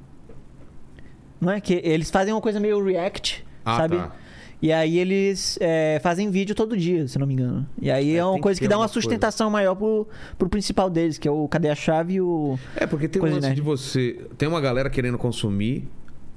[1.40, 1.62] Não é?
[1.62, 3.98] Que eles fazem uma coisa meio react, Ah, sabe?
[3.98, 4.12] tá.
[4.62, 7.68] E aí eles é, fazem vídeo todo dia, se não me engano.
[7.80, 9.06] E aí É, é, uma que coisa que, ter dá uma alguma coisa.
[9.06, 12.58] sustentação maior pro, pro principal deles, que é o Cadê a Chave e o.
[12.76, 14.20] É, porque tem um lance de você.
[14.38, 15.88] Tem uma galera querendo consumir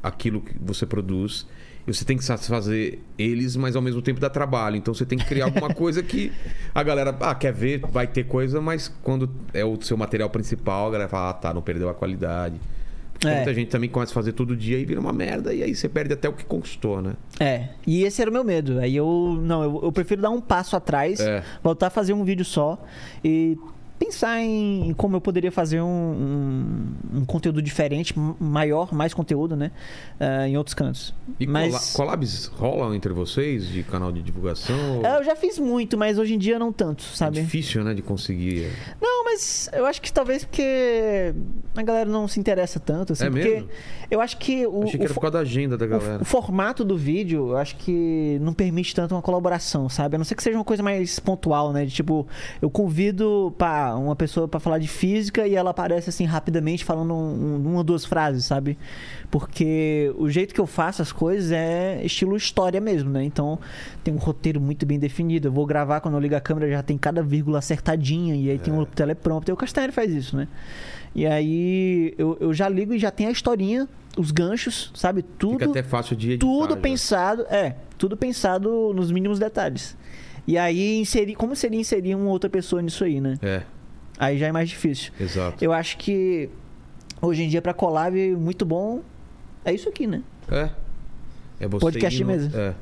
[0.02, 1.46] aquilo que você produz.
[1.86, 4.76] E você tem que satisfazer eles, mas ao mesmo tempo dá trabalho.
[4.76, 6.30] Então você tem que criar alguma coisa que
[6.74, 10.88] a galera ah, quer ver, vai ter coisa, mas quando é o seu material principal,
[10.88, 12.60] a galera fala, ah, tá, não perdeu a qualidade.
[13.24, 13.36] É.
[13.36, 15.88] muita gente também começa a fazer todo dia e vira uma merda, e aí você
[15.88, 17.12] perde até o que conquistou, né?
[17.38, 18.78] É, e esse era o meu medo.
[18.78, 19.38] Aí eu.
[19.42, 21.42] Não, eu, eu prefiro dar um passo atrás, É.
[21.62, 22.82] voltar a fazer um vídeo só
[23.24, 23.58] e
[24.00, 25.86] pensar em, como eu poderia fazer um,
[27.12, 29.70] um, um conteúdo diferente, maior, mais conteúdo, né?
[30.18, 31.14] ah, em outros cantos.
[31.38, 31.92] E Mas.
[31.92, 35.04] collabs rolam entre vocês de canal de divulgação?
[35.04, 37.40] É, Eu já fiz muito, mas hoje em dia não tanto, É sabe?
[37.42, 38.70] difícil, né, de conseguir.
[39.00, 41.34] Não, mas eu acho que talvez porque
[41.76, 43.26] a galera não se interessa tanto, assim.
[43.26, 43.68] É porque mesmo?
[44.10, 46.22] eu acho que o, Achei que o era por causa da agenda da o, galera.
[46.22, 50.14] o formato do vídeo, eu acho que não permite tanto uma colaboração, sabe?
[50.16, 51.84] A não ser que seja uma coisa mais pontual, né?
[51.84, 52.26] De tipo,
[52.62, 53.54] eu convido
[53.96, 57.78] uma pessoa pra falar de física e ela aparece assim rapidamente falando um- um- uma
[57.78, 58.76] ou duas frases, sabe?
[59.30, 63.22] Porque o jeito que eu faço as coisas é estilo história mesmo, né?
[63.24, 63.58] Então
[64.02, 65.48] tem um roteiro muito bem definido.
[65.48, 68.58] Eu vou gravar quando eu ligo a câmera já tem cada vírgula acertadinha e aí
[68.58, 68.76] tem É.
[68.76, 69.54] um teleprompter.
[69.54, 70.48] O Castanheira faz isso, né?
[71.14, 75.22] E aí eu, eu já ligo e já tem a historinha, os ganchos, sabe?
[75.22, 76.46] Tudo Fica até fácil de editar.
[76.46, 76.80] tudo já.
[76.80, 79.96] pensado, é, tudo pensado nos mínimos detalhes.
[80.46, 83.38] E aí inserir, como seria inserir uma outra pessoa nisso aí, né?
[83.42, 83.62] É,
[84.20, 85.10] Aí já é mais difícil.
[85.18, 85.64] exato.
[85.64, 86.48] Eu acho que
[87.22, 89.00] hoje em dia pra collab muito bom
[89.64, 90.22] é isso aqui, né?
[90.50, 90.68] É.
[91.58, 92.56] É você Podcast no- mesmo.
[92.56, 92.74] É.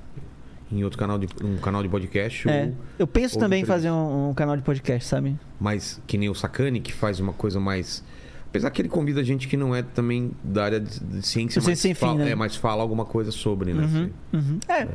[0.70, 2.64] Em outro canal de um canal de podcast, É.
[2.66, 5.38] ou- Eu penso também em fazer um, um canal de podcast, sabe?
[5.60, 8.02] mas que nem o Sacani, que faz uma coisa mais.
[8.48, 11.78] Apesar que ele convida gente que não é também da área de, de ciência, mas,
[11.78, 12.30] Sem Fim, fala, né?
[12.30, 13.82] é, mas fala alguma coisa sobre, né?
[13.82, 14.12] Uhum, assim.
[14.52, 14.58] uhum.
[14.68, 14.88] É.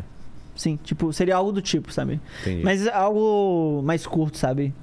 [0.55, 2.19] Sim, tipo, seria algo do tipo, sabe?
[2.41, 2.63] Entendi.
[2.63, 4.73] Mas algo mais curto, sabe?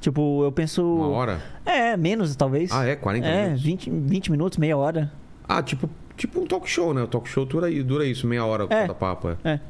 [0.00, 0.82] Tipo, eu penso.
[0.84, 1.42] Uma hora?
[1.66, 2.70] É, menos talvez.
[2.72, 2.94] Ah, é?
[2.96, 3.62] 40 É, minutos?
[3.62, 5.12] 20, 20 minutos, meia hora.
[5.48, 7.02] Ah, tipo, tipo um talk show, né?
[7.02, 8.66] O talk show dura, dura isso, meia hora É.
[8.82, 9.28] cada papo.
[9.30, 9.36] É.
[9.44, 9.60] É.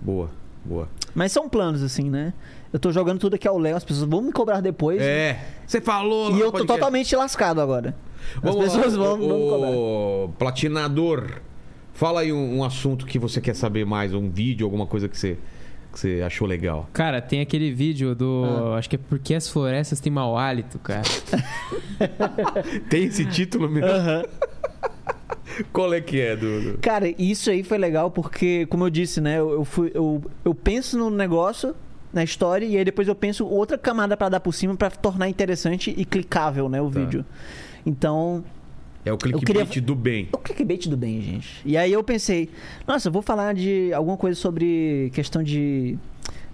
[0.00, 0.30] Boa,
[0.64, 0.88] boa.
[1.14, 2.32] Mas são planos, assim, né?
[2.72, 5.00] Eu tô jogando tudo aqui ao Léo, as pessoas vão me cobrar depois.
[5.02, 6.66] É, você falou E eu tô podcast.
[6.66, 7.94] totalmente lascado agora.
[8.36, 9.70] As Vamos pessoas lá, vão, vão me cobrar.
[9.70, 11.40] o, Platinador,
[11.92, 15.18] fala aí um, um assunto que você quer saber mais, um vídeo, alguma coisa que
[15.18, 15.36] você,
[15.92, 16.88] que você achou legal.
[16.92, 18.44] Cara, tem aquele vídeo do.
[18.72, 18.78] Ah.
[18.78, 21.02] Acho que é porque as florestas têm mau hálito, cara.
[22.88, 23.88] Tem esse título mesmo?
[23.88, 24.24] Aham.
[25.72, 26.78] Qual é que é, Dudu?
[26.80, 29.38] Cara, isso aí foi legal porque, como eu disse, né?
[29.38, 31.74] Eu, eu, fui, eu, eu penso no negócio,
[32.12, 35.28] na história, e aí depois eu penso outra camada pra dar por cima pra tornar
[35.28, 36.80] interessante e clicável, né?
[36.80, 37.00] O Tá.
[37.00, 37.24] vídeo.
[37.84, 38.42] Então,
[39.04, 40.28] É o clickbait queria- do bem.
[40.32, 41.60] o clickbait do bem, gente.
[41.64, 42.48] E aí eu pensei,
[42.86, 45.98] nossa, eu vou falar de alguma coisa sobre questão de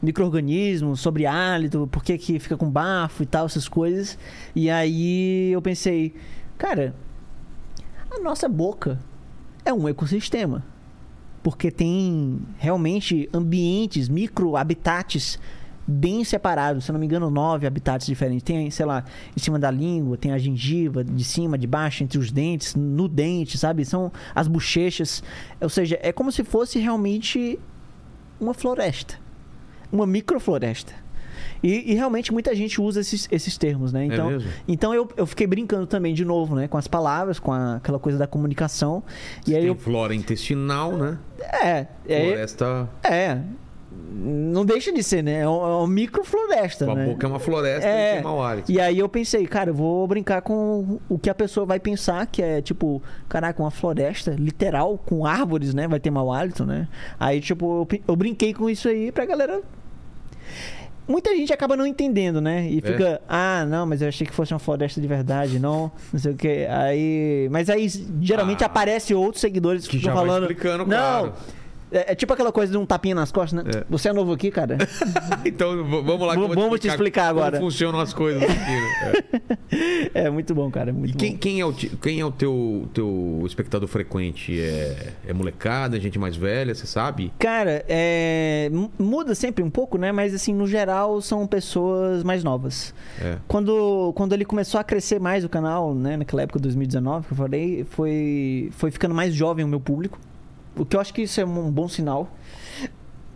[0.03, 4.17] micro-organismo, sobre hálito, por que que fica com bafo e tal, essas coisas.
[4.55, 6.15] E aí eu pensei,
[6.57, 6.95] cara,
[8.11, 8.99] a nossa boca
[9.65, 10.65] é um ecossistema.
[11.43, 15.39] Porque tem realmente ambientes, micro-habitats
[15.91, 16.85] bem separados.
[16.85, 18.43] Se não me engano, nove habitats diferentes.
[18.43, 19.03] Tem, sei lá,
[19.35, 23.09] em cima da língua, tem a gengiva, de cima, de baixo, entre os dentes, no
[23.09, 23.85] dente, sabe?
[23.87, 25.23] São as bochechas.
[25.61, 27.59] Ou seja, é como se fosse realmente
[28.39, 29.15] uma floresta.
[29.91, 30.93] Uma microfloresta.
[31.63, 34.05] E, e realmente muita gente usa esses, esses termos, né?
[34.05, 34.49] Então, mesmo?
[34.69, 36.69] então eu, eu fiquei brincando também de novo, né?
[36.69, 39.03] Com as palavras, com a- aquela coisa da comunicação.
[39.47, 39.75] E aí Tem eu.
[39.75, 41.19] flora intestinal, né?
[41.41, 42.89] É, é, Floresta.
[43.03, 43.41] é.
[43.91, 45.41] Não deixa de ser, né?
[45.41, 47.07] É uma, é uma microfloresta, né?
[47.07, 48.19] boca é uma floresta É.
[48.19, 48.23] e.
[48.69, 52.27] E aí eu pensei, cara, eu vou brincar com o que a pessoa vai pensar,
[52.27, 55.87] que é tipo, caraca, uma floresta literal, com árvores, né?
[55.89, 56.89] Vai ter mau hálito, né?
[57.19, 59.63] Aí, tipo, eu, eu brinquei com isso aí pra galera.
[61.07, 62.67] muita gente acaba não entendendo, né?
[62.69, 66.21] E fica, ah, não, mas eu achei que fosse uma floresta de verdade, não, não
[66.21, 66.67] sei o que.
[66.67, 67.89] Aí, mas aí
[68.21, 68.67] geralmente Ah.
[68.67, 70.49] aparece outros seguidores Que ficam vai falando,
[70.85, 70.87] não.
[70.87, 71.33] claro.
[71.91, 73.71] É, é tipo aquela coisa de um tapinha nas costas, né?
[73.75, 73.85] É.
[73.89, 74.77] Você é novo aqui, cara?
[75.45, 77.59] então vamos lá que eu vou Vamos te explicar agora.
[77.59, 79.53] Como funcionam as coisas aqui, né?
[80.15, 80.25] É.
[80.25, 80.91] é muito bom, cara.
[80.91, 81.39] É muito E quem, bom.
[81.39, 84.61] quem é o, quem é o teu, teu espectador frequente?
[84.61, 87.33] É, é molecada, é gente mais velha, você sabe?
[87.39, 90.13] Cara, é, mu- muda sempre um pouco, né?
[90.13, 92.93] Mas assim, no geral, são pessoas mais novas.
[93.47, 97.37] Quando, quando ele começou a crescer mais o canal, né, naquela época 2019 que eu
[97.37, 100.19] falei, foi, foi ficando mais jovem o meu público.
[100.77, 102.29] O que eu acho que isso é um bom sinal.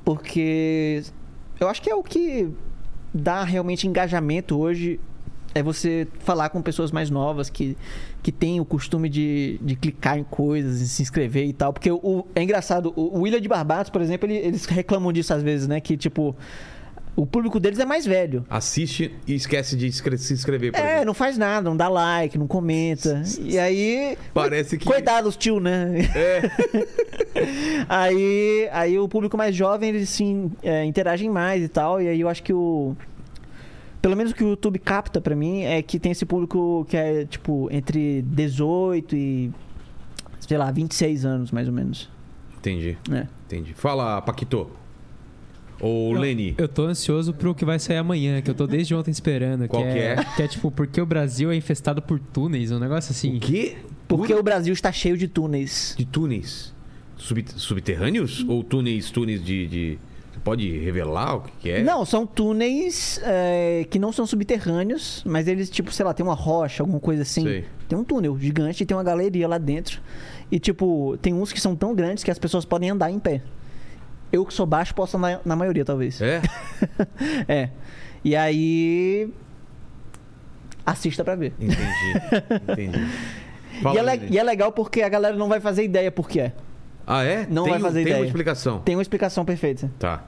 [0.05, 1.03] Porque
[1.61, 2.49] eu acho que é o que
[3.15, 4.99] dá realmente engajamento hoje.
[5.55, 7.77] É você falar com pessoas mais novas que,
[8.23, 11.75] que têm o costume de, de clicar em coisas e se inscrever e tal.
[11.75, 15.43] Porque o, é engraçado, o, William de Barbados, por exemplo, ele- eles reclamam disso às
[15.43, 15.79] vezes, né?
[15.79, 16.35] Que tipo,
[17.15, 18.45] o público deles é mais velho.
[18.49, 21.05] Assiste e esquece de se inscrever, É, exemplo.
[21.07, 23.23] não faz nada, não dá like, não comenta.
[23.41, 24.17] E aí.
[24.33, 25.93] Parece que- Coitado dos tio, né?
[26.15, 26.43] É.
[27.89, 32.01] aí, aí o público mais jovem, eles sim é, interagem mais e tal.
[32.01, 32.97] E aí eu acho que o.
[34.01, 36.97] Pelo menos o que o YouTube capta pra mim é que tem esse público que
[36.97, 39.51] é, tipo, entre 18 e.
[40.41, 42.11] sei lá, 26 anos, mais ou menos.
[42.59, 43.29] Entendi, né?
[43.47, 43.75] entendi.
[43.75, 44.71] Fala, Paquito.
[45.83, 46.55] Ou Leni.
[46.57, 49.67] Eu tô ansioso pro que vai sair amanhã, que eu tô desde ontem esperando.
[49.69, 50.13] Qual que que é?
[50.13, 50.25] é?
[50.37, 53.37] Que é tipo, porque o Brasil é infestado por túneis, um negócio assim.
[53.37, 53.77] O quê?
[54.07, 55.95] Porque o Brasil está cheio de túneis.
[55.99, 56.73] De túneis?
[57.17, 58.45] Sub- subterrâneos?
[58.49, 59.99] Ou túneis, túneis de, de-
[60.33, 61.83] Você pode revelar o que que é?
[61.83, 66.35] Não, são túneis é, que não são subterrâneos, mas eles, tipo, sei lá, tem uma
[66.35, 67.43] rocha, alguma coisa assim.
[67.43, 67.65] Sei.
[67.89, 70.01] Tem um túnel gigante e tem uma galeria lá dentro.
[70.51, 73.43] E, tipo, tem uns que são tão grandes que as pessoas podem andar em pé.
[74.33, 76.21] Eu que sou baixo posso andar na maioria, talvez.
[76.23, 76.41] É?
[77.49, 77.69] É.
[78.25, 79.29] E aí.
[80.85, 81.53] Assista pra ver.
[81.61, 81.81] Entendi.
[82.69, 83.07] Entendi.
[83.83, 86.29] Fala, E é, le- e é legal porque a galera não vai fazer ideia por
[86.29, 86.53] que é.
[87.07, 87.47] Ah, é?
[87.49, 88.27] Não tem, vai um- fazer Tem uma ideia.
[88.27, 88.79] explicação.
[88.81, 89.91] Tem uma explicação perfeita.
[89.99, 90.25] Tá.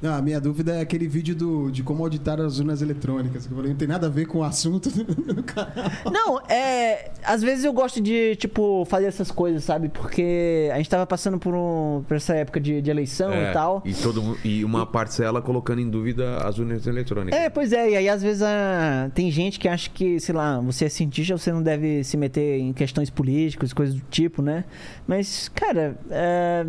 [0.00, 3.46] Não, a minha dúvida é aquele vídeo do, de como auditar as urnas eletrônicas.
[3.46, 5.72] Que eu falei, não tem nada a ver com o assunto do canal.
[6.10, 7.10] Não, é.
[7.22, 9.90] Às vezes eu gosto de, tipo, fazer essas coisas, sabe?
[9.90, 13.52] Porque a gente tava passando por, um, por essa época de, de eleição É, e
[13.52, 13.82] tal.
[13.84, 17.38] E, todo, e uma parcela colocando em dúvida as urnas eletrônicas.
[17.38, 20.58] É, pois é, e aí às vezes ah, tem gente que acha que, sei lá,
[20.60, 24.64] você é cientista, você não deve se meter em questões políticas, coisas do tipo, né?
[25.06, 26.64] Mas, cara, é,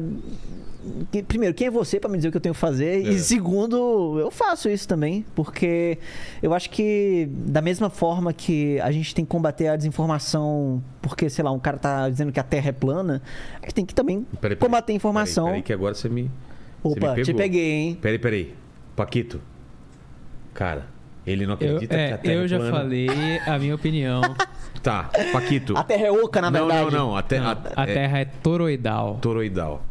[1.12, 3.06] que- primeiro, quem é você pra me dizer o que eu tenho que fazer?
[3.06, 3.10] É.
[3.10, 5.98] E segundo, eu faço isso também, porque
[6.42, 11.30] eu acho que da mesma forma que a gente tem que combater a desinformação, porque,
[11.30, 13.22] sei lá, um cara tá dizendo que a Terra é plana,
[13.62, 14.56] a gente tem que também Peraí, peraí.
[14.58, 15.46] combater a informação.
[15.46, 16.30] Peraí, peraí, que agora você me.
[16.84, 17.42] você Opa, me te pegou.
[17.42, 17.98] peguei, hein?
[18.02, 18.56] Peraí, peraí.
[18.96, 19.40] Paquito.
[20.54, 20.86] Cara,
[21.26, 22.72] ele não Eu, acredita que a é, Terra eu é já plana.
[22.78, 23.08] falei
[23.46, 24.22] a minha opinião.
[24.84, 25.78] Tá, Paquito.
[25.78, 26.92] A Terra é oca, na não, verdade.
[26.96, 27.16] não, não.
[27.16, 29.20] A, te- Não, a- a é Terra é toroidal.
[29.22, 29.84] toroidal.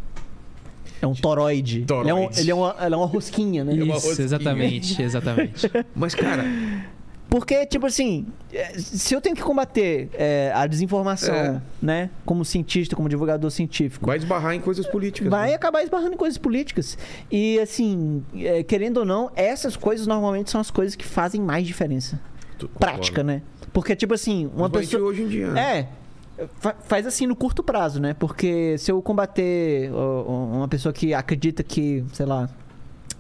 [1.03, 1.83] É um toroide.
[1.87, 2.11] Toroide.
[2.11, 3.73] Ele, é um- ele é uma, ele é uma rosquinha, né?
[3.73, 4.25] uma Isso, rosquinha.
[4.27, 5.71] exatamente, exatamente.
[5.95, 6.45] Mas, cara,
[7.29, 11.63] Porque, tipo assim, é, se eu tenho que combater é, a desinformação, É.
[11.81, 12.11] né?
[12.27, 15.31] Como cientista, como divulgador científico, vai esbarrar em coisas políticas.
[15.31, 15.55] vai né?
[15.55, 16.99] acabar esbarrando em coisas políticas.
[17.31, 21.65] E, assim, é, querendo ou não, essas coisas normalmente são as coisas que fazem mais
[21.67, 22.21] diferença.
[22.81, 23.43] Prática, né?
[23.73, 25.05] Porque, tipo assim, uma pessoa.
[25.05, 25.47] hoje em dia.
[25.53, 25.79] né?
[25.79, 25.89] É.
[26.59, 28.15] fa- Faz assim no curto prazo, né?
[28.15, 32.49] Porque se eu combater uma pessoa que acredita que, sei lá,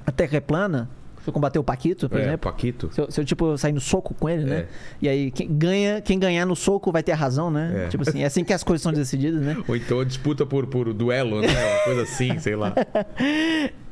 [0.06, 0.88] a Terra é plana,
[1.30, 2.50] eu combater o Paquito, por É, exemplo.
[2.50, 2.90] Paquito.
[2.92, 4.56] Se eu, se eu, tipo, sair no soco com ele, né?
[4.56, 4.66] É.
[5.02, 7.84] E aí, quem, ganha, quem ganhar no soco vai ter a razão, né?
[7.86, 7.88] É.
[7.88, 9.56] Tipo assim, é assim que as coisas são decididas, né?
[9.66, 11.48] Ou então disputa por, por duelo, né?
[11.48, 12.74] Uma coisa assim, sei lá.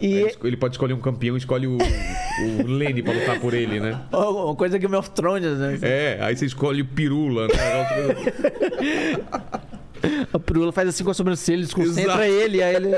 [0.01, 4.01] E ele pode escolher um campeão, escolhe o, o Lenny pra lutar por ele, né?
[4.15, 5.77] Uma coisa que o meu Thrones, né?
[5.83, 7.55] É, aí você escolhe o Pirula, né?
[10.33, 12.23] A Prula faz assim com a sobrancelha, desconcentra Exato.
[12.23, 12.89] ele, aí ele.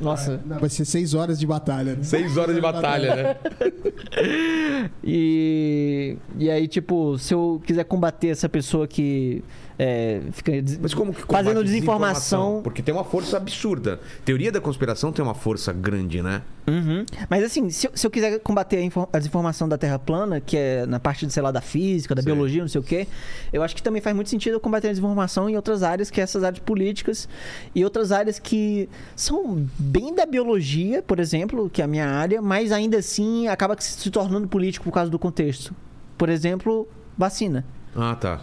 [0.00, 0.40] Nossa.
[0.44, 1.94] Não, vai ser seis horas de batalha.
[1.94, 2.02] né?
[2.02, 3.36] Seis horas de batalha, né?
[5.04, 9.42] E, e aí, tipo, se eu quiser combater essa pessoa que
[9.82, 12.60] é, fica Mas como que fazendo desinformação.
[12.62, 13.98] Porque tem uma força absurda.
[14.26, 16.42] Teoria da conspiração tem uma força grande, né?
[16.68, 17.06] Uhum.
[17.30, 20.54] Mas assim, se eu, se eu quiser combater a, a desinformação da Terra plana, que
[20.54, 22.30] é na parte, sei lá, da física, da Sei.
[22.30, 23.08] biologia, não sei o quê,
[23.50, 26.20] eu acho que também faz muito sentido eu combater a desinformação em outras áreas, que
[26.20, 27.26] é essas áreas políticas
[27.74, 32.42] e outras áreas que são bem da biologia, por exemplo, que é a minha área,
[32.42, 35.74] mas ainda assim acaba se se tornando político por causa do contexto.
[36.18, 37.64] Por exemplo, vacina.
[37.96, 38.42] Ah, tá.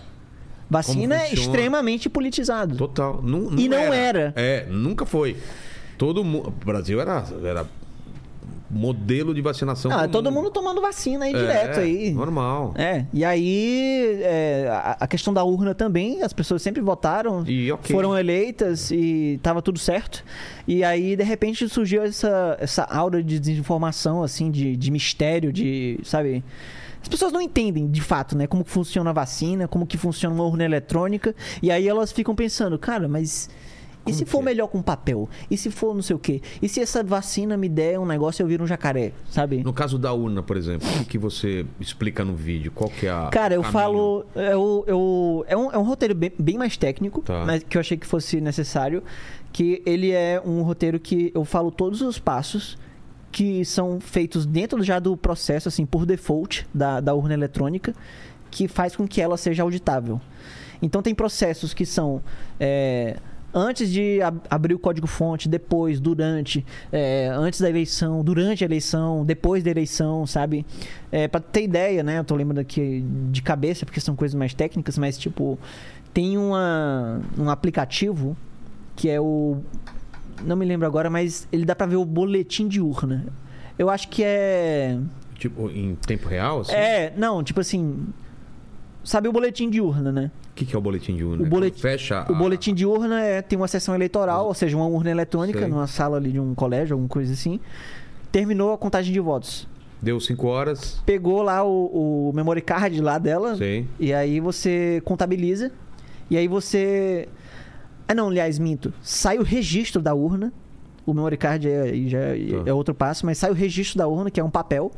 [0.69, 2.75] Vacina é extremamente politizado.
[2.75, 3.21] Total.
[3.23, 4.33] Não, E não era.
[4.35, 5.37] É, nunca foi.
[5.97, 6.49] Todo mundo.
[6.49, 7.65] O Brasil era, era
[8.69, 9.89] modelo de vacinação.
[9.91, 12.11] Ah, todo mundo tomando vacina aí É, direto aí.
[12.11, 12.73] Normal.
[12.77, 17.71] É, e aí é, a, a questão da urna também, as pessoas sempre votaram, E
[17.71, 17.95] ok.
[17.95, 20.23] foram eleitas e tava tudo certo.
[20.67, 25.99] E aí, de repente, surgiu essa, essa aura de desinformação, assim, de, de mistério, de,
[26.03, 26.43] sabe...
[27.07, 30.43] As pessoas não entendem, de fato, né, como funciona a vacina, como que funciona uma
[30.43, 31.33] urna eletrônica,
[31.63, 33.49] e aí elas ficam pensando, cara, mas...
[34.05, 34.43] E se for é?
[34.43, 35.29] melhor com papel?
[35.49, 36.41] E se for não sei o quê?
[36.61, 39.63] E se essa vacina me der um negócio e eu viro um jacaré, sabe?
[39.63, 42.71] No caso da urna, por exemplo, o que, que você explica no vídeo?
[42.73, 43.27] Qual que é a.
[43.27, 43.73] Cara, eu caminho?
[43.73, 44.25] falo.
[44.33, 47.43] Eu, eu, é, um, é um roteiro bem, bem mais técnico, Tá.
[47.45, 49.03] mas que eu achei que fosse necessário.
[49.51, 52.77] Que ele é um roteiro que eu falo todos os passos
[53.31, 57.93] que são feitos dentro já do processo, assim, por default da, da urna eletrônica,
[58.49, 60.19] que faz com que ela seja auditável.
[60.81, 62.21] Então tem processos que são.
[62.59, 63.17] é,
[63.53, 69.25] Antes de ab- abrir o código-fonte, depois, durante, é, antes da eleição, durante a eleição,
[69.25, 70.63] depois da eleição, sabe?
[71.11, 72.19] É, pra ter ideia, né?
[72.19, 75.57] Eu tô lembrando aqui de cabeça, porque são coisas mais técnicas, mas tipo,
[76.13, 78.35] tem uma, um aplicativo
[78.95, 79.57] que é o.
[80.45, 83.25] Não me lembro agora, mas ele dá pra ver o boletim de urna.
[83.77, 84.97] Eu acho que é.
[85.35, 86.61] Tipo, em tempo real?
[86.61, 86.73] Assim?
[86.73, 88.07] É, não, tipo assim.
[89.03, 90.31] Sabe o boletim de urna, né?
[90.51, 91.43] O que, que é o boletim de urna?
[91.43, 92.25] O boletim- Fecha.
[92.29, 95.59] O a- boletim de urna é, tem uma sessão eleitoral, ou seja, uma urna eletrônica
[95.59, 95.67] Sei.
[95.67, 97.59] numa sala ali de um colégio, alguma coisa assim.
[98.31, 99.67] Terminou a contagem de votos.
[100.01, 101.01] Deu 5 horas.
[101.05, 103.55] Pegou lá o, o memory card lá dela.
[103.55, 103.87] Sei.
[103.99, 105.71] E aí você contabiliza.
[106.29, 107.29] E aí você.
[108.07, 108.93] Ah, não, aliás, minto.
[109.01, 110.51] Sai o registro da urna.
[111.05, 112.69] O memory card é, aí já é- Tá.
[112.69, 114.91] é outro passo, mas sai o registro da urna, que é um papel.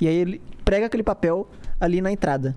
[0.00, 1.48] E aí ele prega aquele papel
[1.80, 2.54] ali na entrada.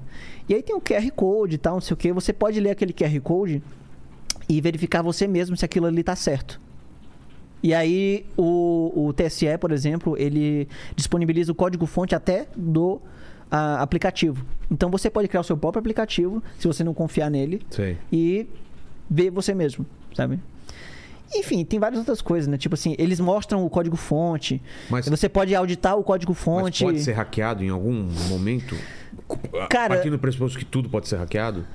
[0.47, 2.11] E aí tem o QR Code e tal, não sei o que.
[2.11, 3.61] Você pode ler aquele QR Code
[4.49, 6.59] e verificar você mesmo se aquilo ali tá certo.
[7.63, 12.99] E aí o, o TSE, por exemplo, ele disponibiliza o código-fonte até do
[13.49, 14.43] ah, aplicativo.
[14.69, 17.97] Então você pode criar o seu próprio aplicativo, se você não confiar nele, Sei.
[18.11, 18.47] e
[19.11, 19.85] ver você mesmo,
[20.15, 20.39] sabe?
[21.33, 22.57] Enfim, tem várias outras coisas, né?
[22.57, 24.61] Tipo assim, eles mostram o código-fonte.
[24.89, 26.83] Mas- Você pode auditar o Mas código-fonte.
[26.83, 28.75] pode ser hackeado em algum momento?
[29.69, 31.65] Cara- Partindo do pressuposto que tudo pode ser hackeado?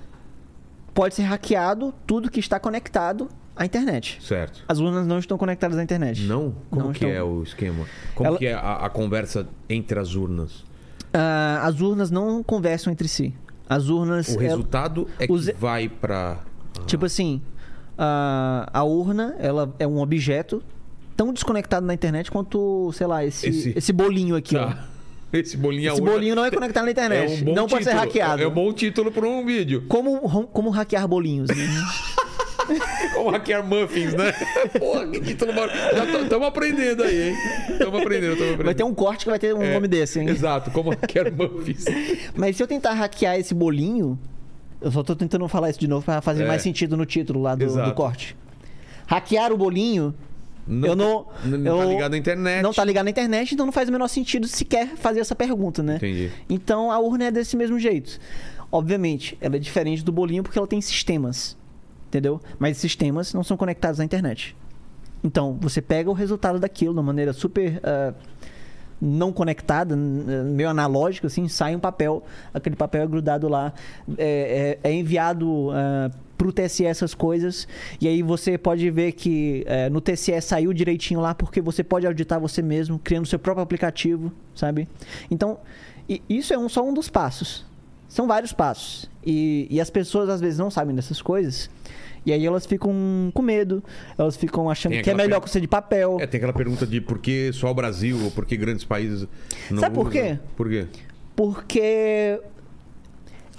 [0.92, 4.18] Pode ser hackeado tudo que está conectado à internet.
[4.22, 4.62] Certo.
[4.68, 6.22] As urnas não estão conectadas à internet.
[6.24, 6.54] Não?
[6.70, 7.10] Como Não que estão.
[7.10, 7.84] é o esquema?
[8.14, 10.64] Como Ela- que é a, a conversa entre as urnas?
[11.14, 13.34] Ah, as urnas não conversam entre si.
[13.68, 14.28] As urnas.
[14.28, 15.88] O el- resultado é que os- vai
[16.76, 16.84] pra...
[16.86, 17.40] Tipo assim,
[17.98, 20.62] a, a urna, ela é um objeto
[21.16, 24.66] tão desconectado na internet quanto, sei lá, esse, Esse- esse, bolinho aqui, ó.
[24.68, 24.84] Tá.
[25.32, 27.44] Esse bolinho Esse a urna bolinho não é conectado na internet.
[27.46, 28.06] É um não pode ser título.
[28.06, 28.42] hackeado.
[28.42, 29.84] É um bom título para um vídeo.
[29.88, 31.56] Como, como hackear bolinhos, né?
[33.14, 34.32] Como hackear muffins, né?
[34.78, 35.68] Porra, que título mar...
[35.68, 37.36] Já estamos aprendendo aí, hein?
[37.70, 38.64] Estamos aprendendo, aprendendo.
[38.64, 40.28] vai ter um corte que vai ter um É, nome desse, hein?
[40.28, 41.84] Exato, como hackear muffins.
[42.34, 44.18] Mas se eu tentar hackear esse bolinho,
[44.80, 46.46] eu só tô tentando falar isso de novo pra fazer É.
[46.46, 48.36] mais sentido no título lá do, do corte.
[49.06, 50.14] Hackear o bolinho,
[50.66, 51.26] Não, eu não.
[51.44, 52.62] Não eu, tá ligado à internet.
[52.62, 55.82] Não tá ligado na internet, então não faz o menor sentido sequer fazer essa pergunta,
[55.82, 55.96] né?
[55.96, 56.30] Entendi.
[56.48, 58.18] Então a urna é desse mesmo jeito.
[58.70, 61.56] Obviamente, ela é diferente do bolinho porque ela tem sistemas.
[62.08, 62.40] Entendeu?
[62.58, 64.56] Mas esses sistemas não são conectados à internet.
[65.22, 68.12] Então, você pega o resultado daquilo de uma maneira super ah,
[69.00, 72.22] não conectada, meio analógica, assim, sai um papel.
[72.54, 73.72] Aquele papel é grudado lá,
[74.16, 75.68] é, é- é enviado
[76.36, 77.66] para o TSE essas coisas.
[78.00, 82.06] E aí você pode ver que eh, no TSE saiu direitinho lá, porque você pode
[82.06, 84.86] auditar você mesmo, criando seu próprio aplicativo, sabe?
[85.30, 85.58] Então,
[86.28, 87.64] isso é um, só um dos passos.
[88.08, 89.10] São vários passos.
[89.24, 91.68] E, e as pessoas às vezes não sabem dessas coisas.
[92.26, 92.92] E aí elas ficam
[93.32, 93.82] com medo,
[94.18, 96.18] elas ficam achando Tem que é melhor per- que ser de papel.
[96.20, 99.28] É, tem aquela pergunta de por que só o Brasil ou por que grandes países
[99.70, 100.36] não Sabe por quê?
[100.56, 100.86] Por quê?
[101.36, 102.40] Porque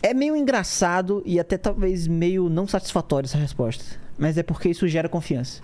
[0.03, 3.83] é meio engraçado e até talvez meio não satisfatório essa resposta.
[4.17, 5.61] Mas é porque isso gera confiança.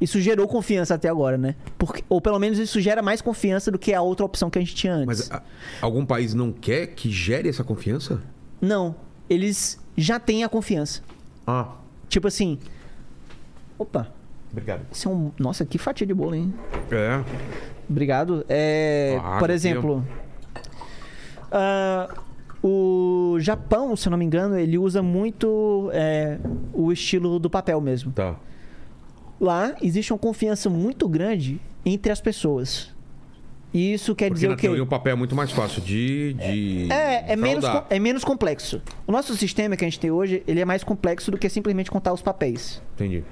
[0.00, 1.54] Isso gerou confiança até agora, né?
[1.78, 4.60] Porque, ou pelo menos isso gera mais confiança do que a outra opção que a
[4.62, 5.06] gente tinha antes.
[5.28, 5.42] Mas a-
[5.80, 8.20] algum país não quer que gere essa confiança?
[8.60, 8.94] Não,
[9.28, 11.02] eles já têm a confiança.
[11.46, 11.68] Ah,
[12.08, 12.58] Tipo assim.
[13.78, 14.08] Opa,
[14.50, 14.86] obrigado.
[14.90, 15.30] isso é um.
[15.38, 16.54] Nossa, que fatia de bolo, hein?
[16.90, 17.22] É.
[17.88, 18.44] Obrigado.
[18.48, 20.04] É, Ah, por exemplo,
[21.52, 22.08] ah,
[22.62, 26.38] o Japão, se eu não me engano, ele usa muito é,
[26.72, 28.12] o estilo do papel mesmo.
[28.12, 28.36] Tá.
[29.40, 32.94] Lá existe uma confiança muito grande entre as pessoas.
[33.74, 34.62] E isso quer Porque dizer o quê?
[34.62, 36.32] teoria o papel é muito mais fácil de.
[36.34, 37.86] de É, é menos, fraudar.
[37.90, 38.80] é menos complexo.
[39.06, 41.90] O nosso sistema que a gente tem hoje, ele é mais complexo do que simplesmente
[41.90, 42.80] contar os papéis.
[42.94, 43.22] Entendi.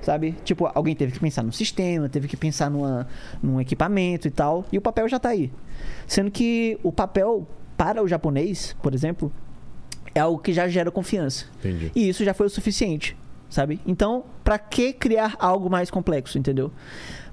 [0.00, 0.34] sabe?
[0.44, 3.06] Tipo, alguém teve que pensar no sistema, teve que pensar numa,
[3.42, 5.52] num equipamento e tal, e o papel já tá aí.
[6.06, 9.30] Sendo que o papel, para o japonês, por exemplo,
[10.14, 11.46] é algo que já gera confiança.
[11.60, 11.92] Entendi.
[11.94, 13.16] E isso já foi o suficiente,
[13.50, 13.78] sabe?
[13.86, 16.72] Então, pra que criar algo mais complexo, entendeu?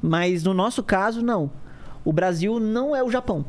[0.02, 1.50] Mas no nosso caso, não.
[2.06, 3.46] O Brasil não é o Japão.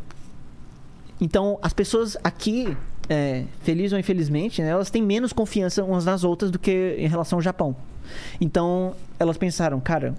[1.21, 2.77] Então, as pessoas aqui,
[3.09, 7.07] é, feliz ou infelizmente, né, elas têm menos confiança umas nas outras do que em
[7.09, 7.77] relação ao Japão.
[8.41, 10.15] Então, elas pensaram, cara,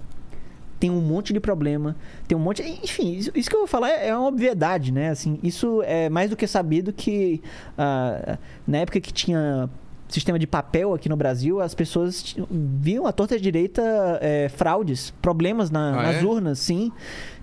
[0.78, 1.94] tem um monte de problema,
[2.26, 2.62] tem um monte.
[2.62, 5.10] Enfim, isso, isso que eu vou falar é é uma obviedade, né?
[5.10, 7.40] Assim, isso é mais do que sabido que
[7.78, 9.68] ah, na época que tinha
[10.08, 13.82] sistema de papel aqui no Brasil, as pessoas viam à torta direita
[14.20, 16.24] é, fraudes, problemas na- Ah, nas é?
[16.26, 16.90] urnas, sim.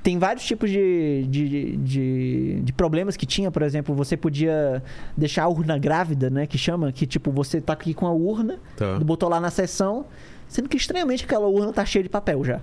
[0.01, 4.81] Tem vários tipos de, de, de, de problemas que tinha, por exemplo, você podia
[5.17, 6.47] deixar a urna grávida, né?
[6.47, 8.97] Que chama, que tipo, você tá aqui com a urna, Tá.
[8.99, 10.05] botou lá na sessão,
[10.47, 12.61] sendo que estranhamente aquela urna tá cheia de papel já.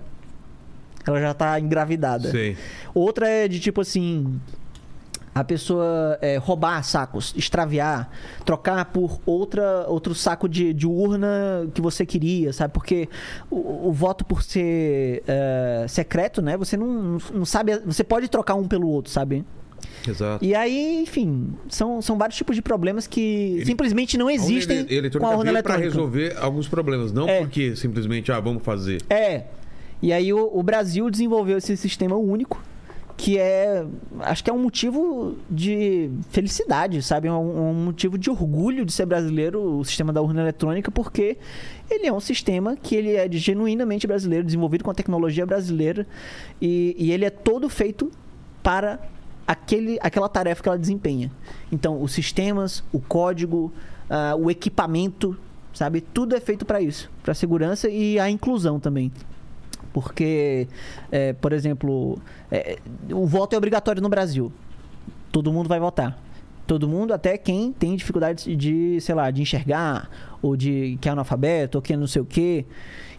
[1.05, 2.29] Ela já tá engravidada.
[2.31, 2.57] Sei.
[2.93, 4.41] Outra é de tipo assim.
[5.39, 8.09] A pessoa é, roubar sacos, extraviar,
[8.43, 12.73] trocar por outra, outro saco de, de urna que você queria, sabe?
[12.73, 13.07] Porque
[13.51, 16.57] o, o voto por ser é, secreto, né?
[16.57, 17.77] Você não, não sabe.
[17.85, 19.45] Você pode trocar um pelo outro, sabe?
[20.07, 20.43] Exato.
[20.43, 23.19] E aí, enfim, são, são vários tipos de problemas que
[23.57, 25.85] Ele- simplesmente não existem a com a urna eletrônica.
[25.85, 27.39] resolver alguns problemas, não É.
[27.41, 29.01] porque simplesmente, ah, vamos fazer.
[29.09, 29.43] É.
[30.01, 32.61] E aí o, o Brasil desenvolveu esse sistema único,
[33.17, 33.83] que é.
[34.19, 37.27] Acho que é um motivo de felicidade, sabe?
[37.27, 41.37] É um, um motivo de orgulho de ser brasileiro, o sistema da urna eletrônica, porque
[41.89, 46.05] ele é um sistema que ele é genuinamente brasileiro, desenvolvido com a tecnologia brasileira,
[46.61, 48.11] e, e ele é todo feito
[48.61, 48.99] para
[49.47, 51.31] aquele, aquela tarefa que ela desempenha.
[51.71, 53.73] Então, os sistemas, o código,
[54.09, 55.35] ah, o equipamento,
[55.73, 56.01] sabe?
[56.01, 59.11] Tudo é feito para isso, para segurança e a inclusão também.
[59.93, 60.67] Porque,
[61.11, 62.19] é, por exemplo,
[62.51, 62.77] é,
[63.11, 64.51] o voto é obrigatório no Brasil.
[65.31, 66.17] Todo mundo vai votar.
[66.65, 70.09] Todo mundo, até quem tem dificuldade de, sei lá, de enxergar,
[70.41, 72.65] ou de que é analfabeto, ou que é não sei o quê.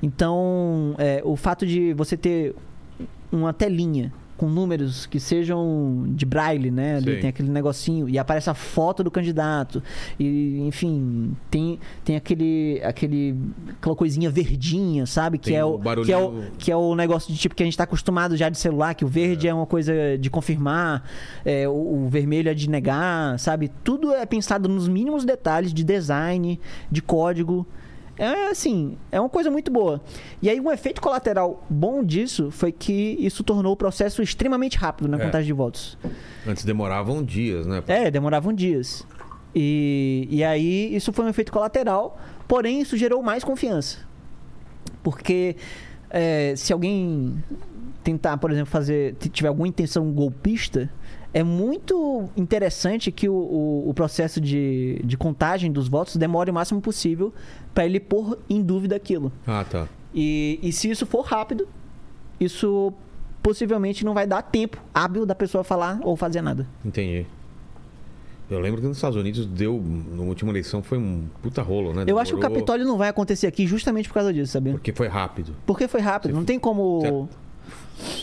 [0.03, 2.55] Então, é, o fato de você ter
[3.33, 6.97] uma telinha com números que sejam de braille, né?
[6.97, 7.21] Ali Sim.
[7.21, 9.83] tem aquele negocinho e aparece a foto do candidato
[10.19, 13.35] e enfim tem tem aquele aquele
[13.79, 15.39] aquela coisinha verdinha, sabe?
[15.39, 17.67] Que Tem é o que é o que é o negócio de tipo que a
[17.67, 21.03] gente tá acostumado já de celular, que o verde é, uma coisa de confirmar,
[21.45, 23.69] é, o, o vermelho é de negar, sabe?
[23.83, 26.61] Tudo é pensado nos mínimos detalhes de design,
[26.91, 27.67] de código.
[28.19, 30.01] É assim, é uma coisa muito boa.
[30.43, 35.09] E aí um efeito colateral bom disso foi que isso tornou o processo extremamente rápido
[35.09, 35.25] na É.
[35.25, 35.97] contagem de votos.
[36.47, 37.83] Antes demoravam dias, né?
[37.87, 39.07] É, demoravam dias.
[39.55, 43.99] E, e aí isso foi um efeito colateral, porém isso gerou mais confiança.
[45.03, 45.57] Porque
[46.11, 47.43] é, se alguém
[48.03, 49.15] tentar, por exemplo, fazer.
[49.31, 50.91] tiver alguma intenção golpista,
[51.39, 56.55] é muito interessante que o, o, o processo de, de contagem dos votos demore o
[56.55, 57.33] máximo possível
[57.73, 59.31] para ele pôr em dúvida aquilo.
[59.47, 59.87] Ah, tá.
[60.13, 61.69] E, e se isso for rápido,
[62.41, 62.93] isso
[63.41, 66.67] possivelmente não vai dar tempo hábil da pessoa falar ou fazer nada.
[66.85, 67.25] Entendi.
[68.51, 69.81] Eu lembro que nos Estados Unidos deu,
[70.17, 72.03] na última eleição, foi um puta rolo, né?
[72.05, 74.73] Eu acho que o Demorou, Capitólio não vai acontecer aqui justamente por causa disso, sabia?
[74.73, 75.55] Porque foi rápido.
[75.65, 77.29] Porque foi rápido, não tem como.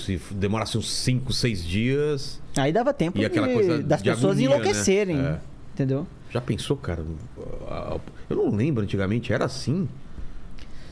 [0.04, 2.45] Se demorasse uns 5, 6 dias.
[2.58, 4.56] Aí dava tempo E aquela de- coisa das de pessoas agonia, né?
[4.56, 5.20] enlouquecerem.
[5.20, 5.40] É.
[5.74, 6.08] Entendeu?
[6.32, 7.04] Já pensou, cara?
[8.30, 9.88] Eu não lembro antigamente, era assim.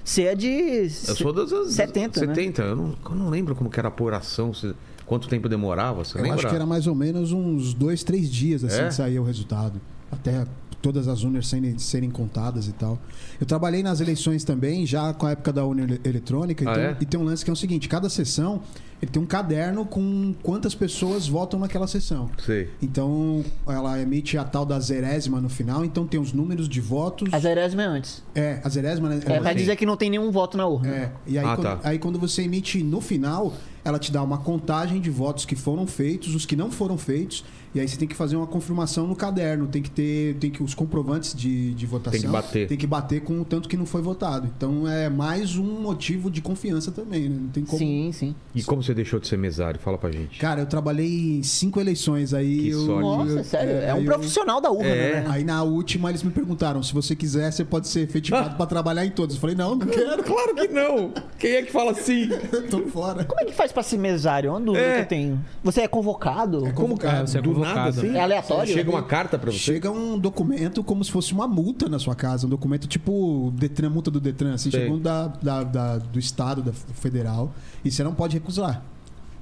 [0.03, 0.47] Você é de.
[0.47, 2.27] Eu sou das das- 70, né?
[2.35, 2.61] 70.
[2.63, 4.73] Eu, não, eu não lembro como que era a apuração, se-
[5.05, 6.39] quanto tempo demorava, você Eu lembra?
[6.39, 8.87] acho que era mais ou menos uns dois, três dias assim É?
[8.87, 9.79] que saía o resultado.
[10.11, 10.45] Até
[10.83, 12.99] todas as urnas serem, serem contadas e tal.
[13.39, 16.69] Eu trabalhei nas eleições também, já com a época da urna ele- eletrônica.
[16.69, 16.97] Ah, então- é?
[16.99, 18.61] E tem um lance que é o seguinte: cada sessão
[19.01, 22.29] ele tem um caderno com quantas pessoas votam naquela sessão.
[22.45, 22.69] Sei.
[22.81, 27.33] Então, ela emite a tal da zerésima no final, então tem os números de votos.
[27.33, 28.21] A zerésima é antes.
[28.35, 29.19] É, a zerésima, né?
[29.25, 30.89] É Ela- pra dizer que não tem nenhum voto na urna.
[30.89, 31.79] é, e aí, Ah, quando, tá.
[31.83, 33.53] aí quando você emite no final,
[33.85, 37.43] ela te dá uma contagem de votos que foram feitos, os que não foram feitos,
[37.73, 40.61] e aí você tem que fazer uma confirmação no caderno, tem que ter, tem que
[40.63, 42.67] os comprovantes de, de votação, Tem que bater.
[42.67, 44.49] tem que bater com o tanto que não foi votado.
[44.55, 47.37] Então é mais um motivo de confiança também, né?
[47.41, 47.77] Não tem como.
[47.79, 48.35] Sim, sim.
[48.53, 49.79] E como você deixou de ser mesário?
[49.79, 50.39] Fala pra gente.
[50.39, 52.59] Cara, eu trabalhei em cinco eleições aí.
[52.59, 53.01] Que eu, sorte.
[53.01, 53.71] Nossa, eu- sério.
[53.73, 55.21] É, aí um eu- profissional da urna, É.
[55.21, 55.25] né?
[55.29, 58.53] Aí na última eles me perguntaram: se você quiser, você pode ser efetivado Ah.
[58.55, 59.35] pra trabalhar em todos.
[59.35, 61.11] Eu falei: não, não quero, Claro que não!
[61.39, 62.29] Quem é que fala assim?
[62.69, 63.23] tô fora.
[63.25, 64.47] Como é que faz pra ser mesário?
[64.47, 64.95] É uma dúvida É.
[64.97, 65.45] que eu tenho.
[65.63, 66.65] Você é convocado?
[66.67, 67.23] É Como convocado.
[67.23, 67.62] É, você é do convocado.
[67.63, 68.15] Nada, assim?
[68.15, 68.73] É aleatório?
[68.73, 69.57] Chega uma carta pra você?
[69.57, 72.45] Chega um documento como se fosse uma multa na sua casa.
[72.45, 76.61] Um documento tipo Detran, multa do Detran, assim, chega um da, da- da- do Estado,
[76.61, 77.51] da federal,
[77.83, 78.83] e você não pode recusar.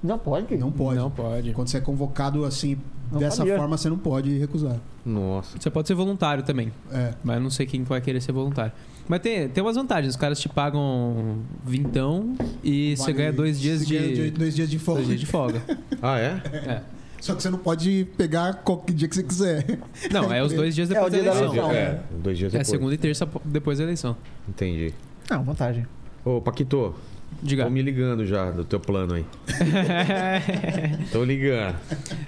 [0.03, 0.57] Não pode?
[0.57, 0.97] Não pode.
[0.99, 1.51] Não pode.
[1.53, 2.75] Quando você é convocado assim,
[3.11, 3.55] Não dessa sabia.
[3.57, 4.77] forma, você não pode recusar.
[5.05, 5.59] Nossa.
[5.59, 6.71] Você pode ser voluntário também.
[6.91, 7.13] É.
[7.23, 8.71] Mas eu não sei quem vai querer ser voluntário.
[9.07, 10.13] Mas tem, tem umas vantagens.
[10.13, 14.55] Os caras te pagam vintão e você Vale- ganha dois dias você ganha de, dois
[14.55, 14.97] dias de folga.
[15.01, 15.61] dois dias de folga.
[16.01, 16.41] Ah, é?
[16.51, 16.81] É.
[17.21, 19.79] Só que você não pode pegar qualquer dia que você quiser.
[20.11, 21.55] Não, é os dois dias É, depois dia da da eleição.
[21.65, 21.71] eleição.
[21.71, 22.67] É, dois dias É depois.
[22.67, 24.17] segunda e terça depois da eleição.
[24.49, 24.93] Entendi.
[25.29, 25.85] Não, vantagem.
[26.25, 26.95] Ô, Paquito,
[27.43, 27.63] Diga.
[27.63, 29.25] tô me ligando já do teu plano aí.
[31.11, 31.75] tô ligando.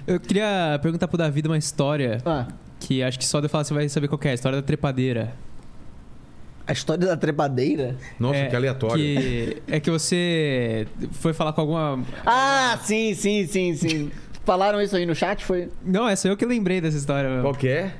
[0.06, 2.46] Eu queria perguntar pro Davi uma história Ah,
[2.80, 4.30] que acho que só de eu falar você vai saber qual que é.
[4.30, 5.32] A história da trepadeira.
[6.66, 7.96] a história da trepadeira?
[8.18, 8.96] Nossa, é, que aleatório.
[8.96, 12.02] Que, é que você foi falar com alguma...
[12.24, 14.10] Ah, sim, sim, sim, sim.
[14.44, 15.68] Falaram isso aí no chat, foi...
[15.84, 17.30] Não, essa eu que lembrei dessa história.
[17.30, 17.42] meu.
[17.42, 17.92] Qual que é?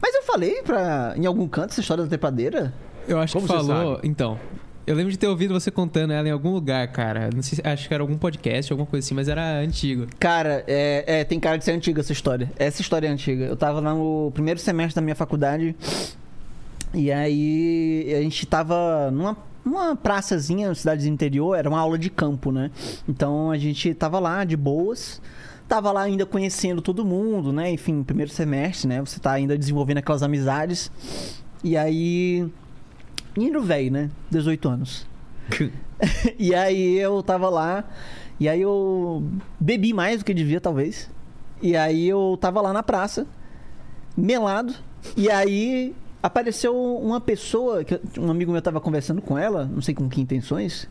[0.00, 1.14] Mas eu falei pra...
[1.16, 2.72] em algum canto essa história da trepadeira?
[3.06, 3.96] Eu acho Como que você falou.
[3.96, 4.08] sabe?
[4.08, 4.38] Então.
[4.86, 7.28] Eu lembro de ter ouvido você contando ela em algum lugar, cara.
[7.34, 10.06] Não sei se, acho que era algum podcast, alguma coisa assim, mas era antigo.
[10.18, 12.50] Cara, é, é, tem cara de ser antiga essa história.
[12.58, 13.44] Essa história é antiga.
[13.44, 15.76] Eu tava lá no primeiro semestre da minha faculdade.
[16.92, 22.10] E aí a gente tava numa, numa praçazinha, cidade do interior, era uma aula de
[22.10, 22.70] campo, né?
[23.08, 25.20] Então a gente tava lá de boas.
[25.70, 27.70] Tava lá ainda conhecendo todo mundo, né?
[27.70, 28.98] Enfim, primeiro semestre, né?
[28.98, 30.90] Você tá ainda desenvolvendo aquelas amizades.
[31.62, 32.44] E aí.
[33.36, 34.10] Menino velho, né?
[34.28, 35.06] 18 anos.
[36.36, 37.84] e aí eu tava lá,
[38.40, 39.22] e aí eu
[39.60, 41.08] bebi mais do que devia, talvez.
[41.62, 43.24] E aí eu tava lá na praça,
[44.16, 44.74] melado,
[45.16, 49.94] e aí apareceu uma pessoa, que um amigo meu tava conversando com ela, não sei
[49.94, 50.88] com que intenções,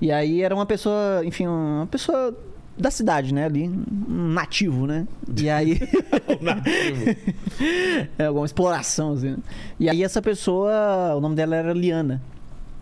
[0.00, 2.36] e aí era uma pessoa, enfim, uma pessoa
[2.78, 5.06] da cidade, né, ali, um nativo, né?
[5.36, 5.78] E aí...
[8.18, 9.30] é alguma exploração, assim.
[9.30, 9.38] né?
[9.80, 12.20] E aí essa pessoa, o nome dela era Liana.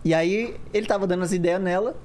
[0.03, 1.95] E aí ele tava dando as ideias nela.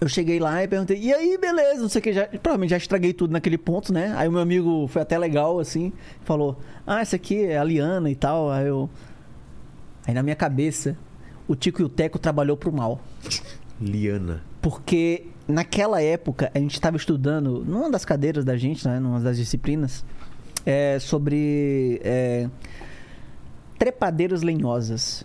[0.00, 2.76] Eu cheguei lá e perguntei, e aí, beleza, não sei o que, já, provavelmente já
[2.76, 4.12] estraguei tudo naquele ponto, né?
[4.16, 5.92] Aí o meu amigo foi até legal, assim,
[6.24, 8.50] falou, ah, essa aqui é a Liana e tal.
[8.50, 8.90] Aí eu.
[10.06, 10.96] Aí na minha cabeça,
[11.46, 13.00] o Tico e o Teco trabalhou pro mal.
[13.80, 14.42] Liana.
[14.60, 19.36] Porque naquela época a gente estava estudando, numa das cadeiras da gente, né, numa das
[19.36, 20.04] disciplinas,
[20.64, 22.48] é, sobre é,
[23.78, 25.24] trepadeiras lenhosas.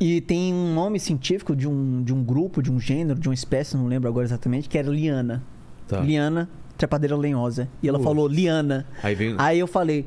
[0.00, 3.34] E tem um nome científico de um, de um grupo, de um gênero, de uma
[3.34, 5.42] espécie, não lembro agora exatamente, que era liana.
[5.88, 6.00] Tá.
[6.00, 7.68] Liana, trepadeira lenhosa.
[7.82, 8.86] E ela falou liana.
[9.02, 9.34] Aí vem.
[9.38, 10.06] Aí eu falei,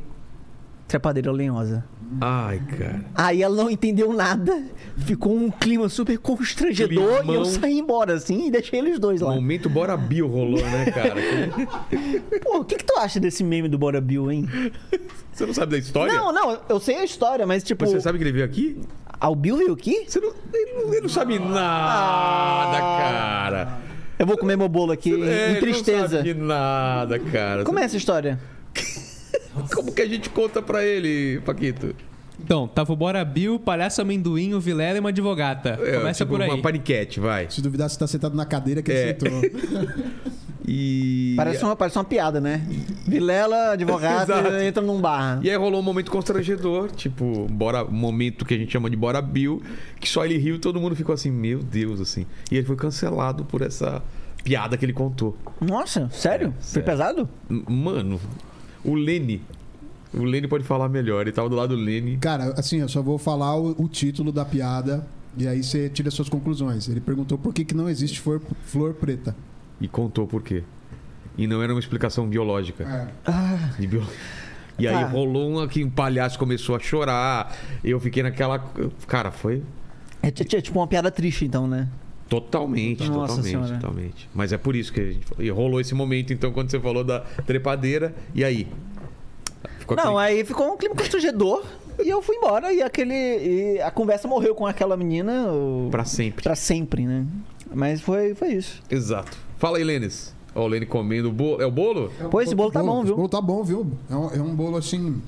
[0.92, 1.86] trepadeira lenhosa.
[2.20, 3.06] Ai, cara.
[3.16, 4.62] Aí ela não entendeu nada.
[4.98, 7.36] Ficou um clima super constrangedor e Climão.
[7.36, 9.34] eu saí embora, assim, e deixei eles dois lá.
[9.34, 11.16] Momento Bora Bill rolou, né, cara?
[12.44, 14.50] Pô, o que, que tu acha desse meme do Bora Bill, hein?
[15.32, 16.14] Você não sabe da história?
[16.14, 17.86] Não, não, eu sei a história, mas tipo.
[17.86, 18.82] Mas você sabe que ele veio aqui?
[19.18, 20.04] Ah, o Bill veio aqui?
[20.06, 23.80] Você não, ele, não, ele não sabe nada, cara.
[24.20, 26.18] Eu vou comer meu bolo aqui É, em ele tristeza.
[26.18, 27.64] Não sabe nada, cara.
[27.64, 28.38] Como é essa história?
[29.74, 31.96] Como que a gente conta pra ele, Paquito?
[32.44, 35.78] Então, tava o Bora Bill, Palhaço Amendoim, o Vilela e uma advogata.
[35.84, 36.50] É, Começa tipo, por aí.
[36.50, 37.48] Uma paniquete, vai.
[37.50, 39.10] Se duvidar, você tá sentado na cadeira que É.
[39.10, 39.42] ele sentou.
[40.68, 41.34] E.
[41.36, 42.62] Parece uma, parece uma piada, né?
[43.06, 44.32] Vilela, advogado,
[44.64, 45.40] entra num bar.
[45.42, 48.96] E aí rolou um momento constrangedor, tipo, bora, um momento que a gente chama de
[48.96, 49.62] Bora Bill,
[50.00, 52.28] que só ele riu e todo mundo ficou assim, meu Deus, assim.
[52.52, 54.04] E ele foi cancelado por essa
[54.44, 55.36] piada que ele contou.
[55.60, 56.50] Nossa, sério?
[56.50, 56.86] É, Foi sério.
[56.86, 57.30] pesado?
[57.50, 58.20] Mano,
[58.84, 59.42] o Lene.
[60.14, 61.22] O Lene pode falar melhor.
[61.22, 62.18] Ele tava do lado do Lene.
[62.18, 65.06] Cara, assim, eu só vou falar o, o título da piada
[65.38, 66.90] e aí você tira suas conclusões.
[66.90, 69.36] Ele perguntou por que, que não existe flor, flor preta.
[69.80, 70.64] E contou por quê.
[71.38, 73.10] E não era uma explicação biológica.
[73.26, 73.80] É.
[73.80, 74.04] de bio-
[74.78, 75.08] E aí Tá.
[75.10, 77.56] rolou um que um palhaço começou a chorar.
[77.84, 78.60] Eu fiquei naquela.
[79.08, 79.64] Cara, foi
[80.22, 81.88] É, tipo uma piada triste, então, né?
[82.32, 83.74] Totalmente, Nossa totalmente, Senhora.
[83.80, 84.30] totalmente.
[84.34, 85.26] Mas é por isso que a gente.
[85.38, 88.16] E rolou esse momento, então, quando você falou da trepadeira.
[88.34, 88.68] E aí?
[89.80, 91.66] Ficou Não, aquele- aí ficou um clima constrangedor
[92.02, 93.14] e eu fui embora e aquele.
[93.14, 96.42] E a conversa morreu com aquela menina o- Pra sempre.
[96.42, 97.26] pra sempre, né?
[97.74, 98.82] Mas foi, foi isso.
[98.90, 99.38] Exato.
[99.58, 100.34] Fala aí, Lênis.
[100.56, 101.62] Ó, o Lene comendo o bolo.
[101.62, 102.12] É o bolo?
[102.30, 103.16] Pô, esse bolo tá bom, Esse viu?
[103.16, 103.92] bolo tá bom, viu?
[104.10, 105.22] É um, é um bolo assim.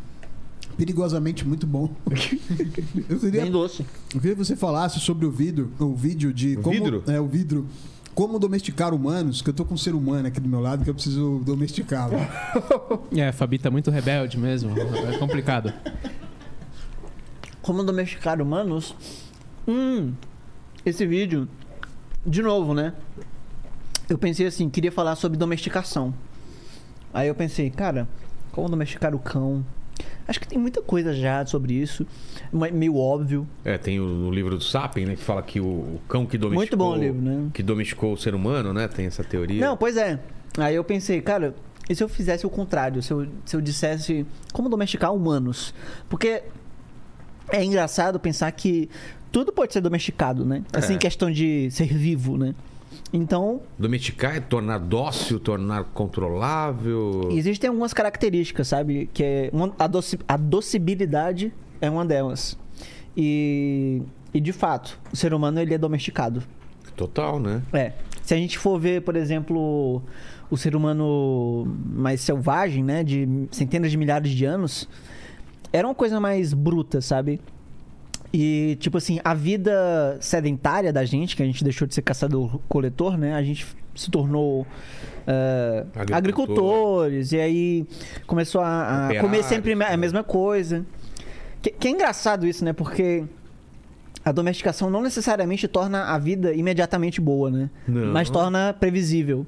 [0.77, 1.89] Perigosamente muito bom.
[3.09, 3.85] eu, queria, Bem doce.
[4.13, 6.75] eu queria que você falasse sobre o vidro, o vídeo de O como.
[6.75, 7.03] vidro?
[7.07, 7.67] É, o vidro.
[8.15, 10.89] Como domesticar humanos, que eu tô com um ser humano aqui do meu lado que
[10.89, 12.13] eu preciso domesticá-lo.
[13.15, 14.71] É, a Fabi tá muito rebelde mesmo.
[14.79, 15.73] É complicado.
[17.61, 18.95] Como domesticar humanos?
[19.67, 20.13] Hum,
[20.85, 21.47] esse vídeo.
[22.25, 22.93] De novo, né?
[24.09, 26.13] eu pensei assim, queria falar sobre domesticação.
[27.13, 28.07] Aí eu pensei, cara,
[28.51, 29.65] como domesticar o cão?
[30.27, 32.05] Acho que tem muita coisa já sobre isso,
[32.51, 33.47] mas meio óbvio.
[33.65, 35.15] É, tem o, o livro do Sapien, né?
[35.15, 36.59] Que fala que o, o cão que domesticou...
[36.59, 37.49] Muito bom o livro, né?
[37.53, 38.87] Que domesticou o ser humano, né?
[38.87, 39.65] Tem essa teoria.
[39.65, 40.19] Não, pois é.
[40.57, 41.53] Aí eu pensei, cara,
[41.89, 43.01] e se eu fizesse o contrário?
[43.03, 45.73] Se eu, se eu dissesse como domesticar humanos?
[46.07, 46.43] Porque
[47.49, 48.89] é engraçado pensar que
[49.31, 50.63] tudo pode ser domesticado, né?
[50.71, 50.97] Assim, É.
[50.97, 52.53] questão de ser vivo, né?
[53.15, 57.29] Então, Domesticar é tornar dócil, tornar controlável...
[57.31, 59.07] existem algumas características, sabe?
[59.13, 62.57] Que é uma, a, doci, a docibilidade é uma delas.
[63.15, 64.01] E,
[64.33, 66.41] e de fato, o ser humano ele é domesticado.
[66.95, 67.61] Total, né?
[67.71, 67.93] É.
[68.23, 70.01] Se a gente for ver, por exemplo,
[70.49, 74.89] o ser humano mais selvagem, né, de centenas de milhares de anos,
[75.71, 77.39] era uma coisa mais bruta, sabe?
[78.33, 83.15] E, tipo assim, a vida sedentária da gente, que a gente deixou de ser caçador-coletor,
[83.15, 83.35] né?
[83.35, 83.63] A gente
[83.95, 84.65] se tornou
[85.27, 86.15] eh, Agricultor.
[86.17, 87.85] agricultores, e aí
[88.25, 89.97] começou a, a comer sempre a né?
[89.97, 90.83] mesma coisa.
[91.61, 92.73] Que, que é engraçado isso, né?
[92.73, 93.23] Porque
[94.25, 97.69] a domesticação não necessariamente torna a vida imediatamente boa, né?
[97.87, 98.11] Não.
[98.11, 99.45] Mas torna previsível.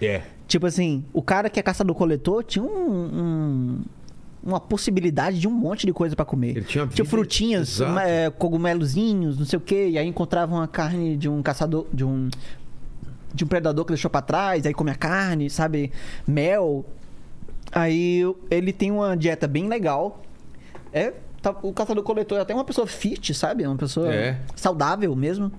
[0.00, 0.22] É.
[0.46, 3.80] Tipo assim, o cara que é caçador-coletor tinha um, um-
[4.42, 6.56] uma possibilidade de um monte de coisa pra comer.
[6.56, 10.66] Ele tinha vida- frutinhas, uma- é, cogumelozinhos, não sei o quê, e aí encontravam a
[10.66, 12.28] carne de um caçador, de um
[13.32, 15.92] de um predador que deixou pra trás, aí come a carne, sabe?
[16.26, 16.84] Mel.
[17.70, 20.20] Aí ele tem uma dieta bem legal.
[20.92, 23.62] É, tá- o caçador-coletor é até uma pessoa fit, sabe?
[23.62, 24.36] É uma pessoa É.
[24.56, 25.52] saudável mesmo.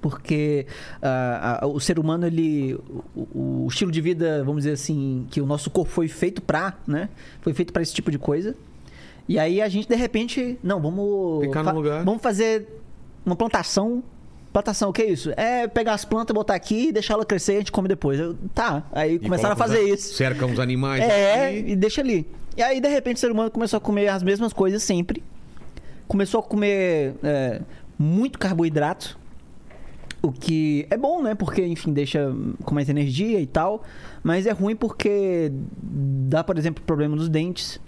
[0.00, 0.66] Porque
[1.02, 2.78] ah, o ser humano, ele.
[3.14, 6.74] O, o estilo de vida, vamos dizer assim, que o nosso corpo foi feito pra,
[6.86, 7.08] né?
[7.40, 8.54] Foi feito pra esse tipo de coisa.
[9.28, 11.44] E aí a gente, de repente, não, vamos.
[11.46, 12.04] Ficar no lugar.
[12.04, 12.68] Vamos fazer
[13.24, 14.02] uma plantação.
[14.52, 15.32] Plantação, o que é isso?
[15.36, 18.18] É pegar as plantas, botar aqui e deixar ela crescer e a gente come depois.
[18.18, 18.84] Eu, tá.
[18.92, 20.14] Aí E começaram a fazer isso.
[20.14, 21.72] Cerca uns animais É, aqui.
[21.72, 22.26] e deixa ali.
[22.56, 25.22] E aí, de repente, o ser humano começou a comer as mesmas coisas sempre.
[26.08, 27.60] Começou a comer é,
[27.98, 29.18] muito carboidrato.
[30.28, 31.34] O que é bom, né?
[31.34, 32.32] Porque, enfim, deixa
[32.64, 33.82] com mais energia e tal.
[34.22, 35.50] Mas é ruim porque
[35.82, 37.80] dá, por exemplo, problema nos dentes.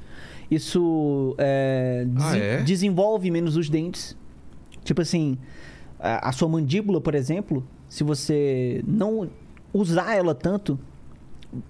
[0.51, 2.63] Isso é, Ah, é?
[2.63, 4.17] desenvolve menos os dentes.
[4.85, 5.37] Tipo assim,
[6.01, 9.29] a, a sua mandíbula, por exemplo, se você não
[9.75, 10.79] usar ela tanto,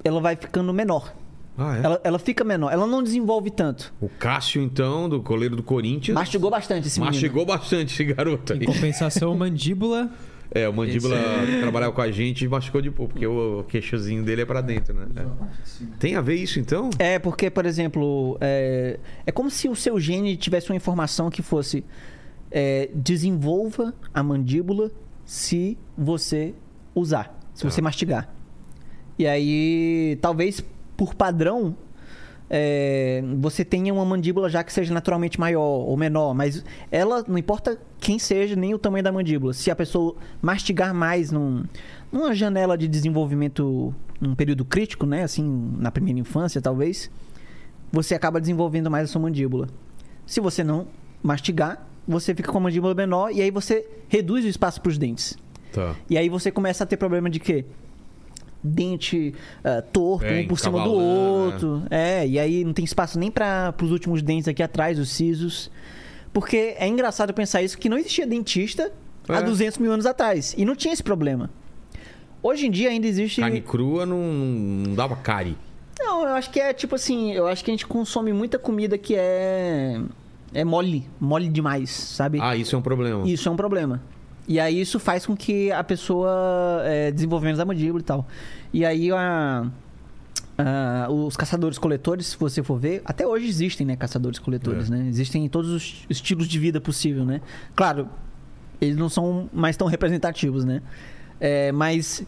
[0.05, 1.13] ela vai ficando menor.
[1.61, 1.81] Ah, é?
[1.85, 3.93] Ela, ela fica menor, ela não desenvolve tanto.
[4.01, 6.15] O Cássio, então, do goleiro do Corinthians...
[6.15, 7.13] Mastigou bastante esse menino.
[7.17, 8.67] Mastigou bastante esse garoto Em aí.
[8.67, 10.09] compensação, mandíbula.
[10.51, 14.43] É, o Mandíbula que trabalhava com a gente mastigou de pouco, porque o queixozinho dele
[14.43, 15.07] é pra dentro, né?
[15.17, 15.85] É.
[15.99, 16.89] Tem a ver isso, então?
[16.99, 21.43] É, porque, por exemplo, é, é como se o seu gene tivesse uma informação que
[21.43, 21.85] fosse
[22.51, 24.91] é, desenvolva a mandíbula
[25.25, 26.55] se você
[26.95, 27.71] usar, se Tá.
[27.71, 28.33] você mastigar.
[29.19, 30.65] E aí, talvez
[30.97, 31.77] por padrão,
[32.51, 37.37] é, você tenha uma mandíbula já que seja naturalmente maior ou menor, mas ela, não
[37.37, 39.53] importa quem seja, nem o tamanho da mandíbula.
[39.53, 41.65] Se a pessoa mastigar mais num,
[42.11, 45.23] numa janela de desenvolvimento, num período crítico, né?
[45.23, 47.11] Assim, na primeira infância, talvez,
[47.93, 49.69] você acaba desenvolvendo mais a sua mandíbula.
[50.27, 50.87] Se você não
[51.23, 54.97] mastigar, você fica com a mandíbula menor e aí você reduz o espaço para os
[54.97, 55.37] dentes.
[55.73, 55.95] Tá.
[56.09, 57.67] E aí você começa a ter problema de quê?
[58.63, 59.35] Dente
[59.65, 61.83] ah, torto, É, um por cima do encavalando, outro.
[61.91, 65.71] É, e aí não tem espaço nem para os últimos dentes aqui atrás, os sisos.
[66.33, 68.93] Porque é engraçado pensar isso, que não existia dentista
[69.29, 69.43] há É.
[69.43, 70.55] 200 mil anos atrás.
[70.59, 71.51] E não tinha esse problema.
[72.43, 73.41] Hoje em dia ainda existe...
[73.41, 75.57] Carne crua não, não dava cárie.
[75.99, 78.97] Não, eu acho que é tipo assim, eu acho que a gente consome muita comida
[78.97, 80.01] que é...
[80.55, 82.39] É mole, mole demais, sabe?
[82.41, 83.29] Ah, isso é um problema.
[83.29, 84.03] Isso é um problema.
[84.49, 88.27] E aí isso faz com que a pessoa é, desenvolva menos a mandíbula e tal.
[88.73, 89.67] E aí a,
[90.57, 94.97] a- os caçadores-coletores, se você for ver, até hoje existem, né, caçadores-coletores, É.
[94.97, 95.07] né?
[95.09, 97.41] Existem em todos os estilos de vida possível, né?
[97.77, 98.09] Claro,
[98.81, 100.81] eles não são mais tão representativos, né?
[101.41, 102.25] É, mas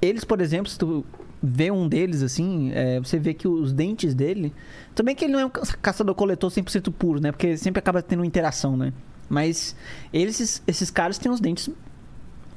[0.00, 1.04] eles, por exemplo, se tu
[1.42, 4.52] vê um deles assim, é, você vê que os dentes dele.
[4.94, 7.32] Também que ele não é um ca- caçador-coletor 100% puro, né?
[7.32, 8.92] Porque sempre acaba tendo interação, né?
[9.30, 9.74] Mas
[10.12, 11.68] eles, esses caras têm os dentes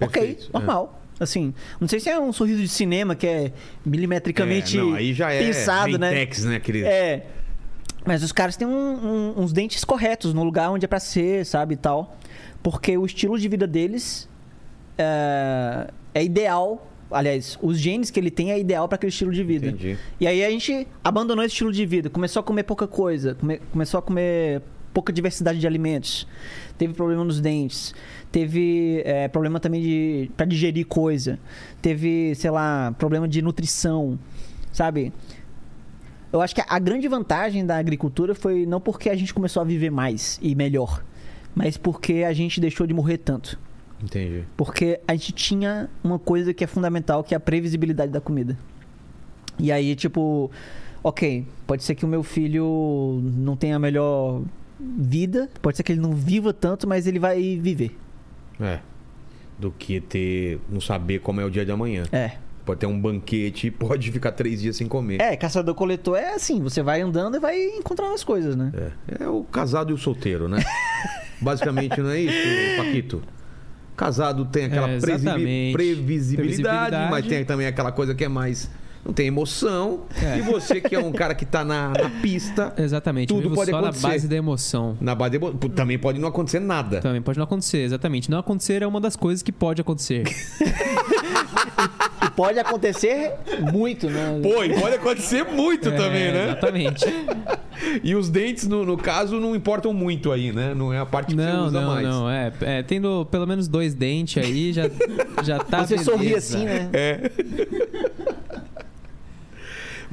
[0.02, 0.58] ok, Perfeitos, é.
[0.58, 1.00] normal.
[1.20, 3.54] Assim, não sei se é um sorriso de cinema que é
[3.86, 6.10] milimetricamente É, não, aí já é pensado, né?
[6.10, 6.88] Mentex, né, querido?
[6.88, 7.24] É.
[8.06, 8.72] Mas os caras têm um-
[9.38, 12.18] um- uns dentes corretos no lugar onde é pra ser, sabe, e tal.
[12.64, 14.28] Porque o estilo de vida deles
[14.98, 16.90] é, é ideal.
[17.12, 19.68] Aliás, os genes que ele tem é ideal pra aquele estilo de vida.
[19.68, 19.98] Entendi.
[20.20, 23.62] E aí a gente abandonou esse estilo de vida, começou a comer pouca coisa, come-
[23.72, 24.62] começou a comer
[24.94, 26.28] pouca diversidade de alimentos,
[26.78, 27.94] teve problema nos dentes,
[28.32, 31.40] teve é, problema também de para digerir coisa,
[31.82, 34.20] teve, sei lá, problema de nutrição,
[34.72, 35.12] sabe?
[36.32, 39.62] Eu acho que a- a grande vantagem da agricultura foi não porque a gente começou
[39.62, 41.04] a viver mais e melhor,
[41.56, 43.60] mas porque a gente deixou de morrer tanto.
[44.02, 44.44] Entendi.
[44.58, 48.58] Porque a gente tinha uma coisa que é fundamental, que é a previsibilidade da comida.
[49.60, 50.50] E aí, tipo,
[51.04, 54.42] ok, pode ser que o meu filho não tenha a melhor
[54.98, 57.98] vida, pode ser que ele não viva tanto, mas ele vai viver.
[58.60, 58.80] É.
[59.58, 60.60] Do que ter.
[60.70, 62.04] não saber como é o dia de amanhã.
[62.12, 62.32] É.
[62.66, 65.20] Pode ter um banquete e pode ficar três dias sem comer.
[65.22, 68.72] É, caçador-coletor é assim, você vai andando e vai encontrando as coisas, né?
[69.20, 70.64] É, é o casado e o solteiro, né?
[71.42, 73.22] Basicamente não é isso, Paquito?
[73.98, 77.12] Casado tem aquela É, previsibilidade, Previsibilidade.
[77.12, 78.70] mas tem também aquela coisa que é mais.
[79.06, 80.02] Não tem emoção.
[80.22, 80.38] É.
[80.38, 83.28] E você que é um cara que tá na, na pista, Exatamente.
[83.28, 84.02] Tudo pode só acontecer.
[84.04, 84.98] na base da emoção.
[85.02, 87.02] na base de emo- pô, também pode não acontecer nada.
[87.02, 88.32] Também pode não acontecer, exatamente.
[88.32, 90.24] Não acontecer é uma das coisas que pode acontecer.
[92.26, 93.34] E pode acontecer
[93.74, 94.40] muito, né?
[94.42, 96.44] Pô, e pode acontecer muito também, É, né?
[96.48, 97.06] Exatamente.
[98.02, 100.74] E os dentes, no, no caso, não importam muito aí, né?
[100.74, 102.08] Não é a parte que você Não, usa não, mais.
[102.08, 102.30] não.
[102.30, 104.84] É, é, tendo pelo menos dois dentes aí, já,
[105.44, 105.86] já tá.
[105.86, 106.56] Você sorri beleza.
[106.58, 106.90] assim, né?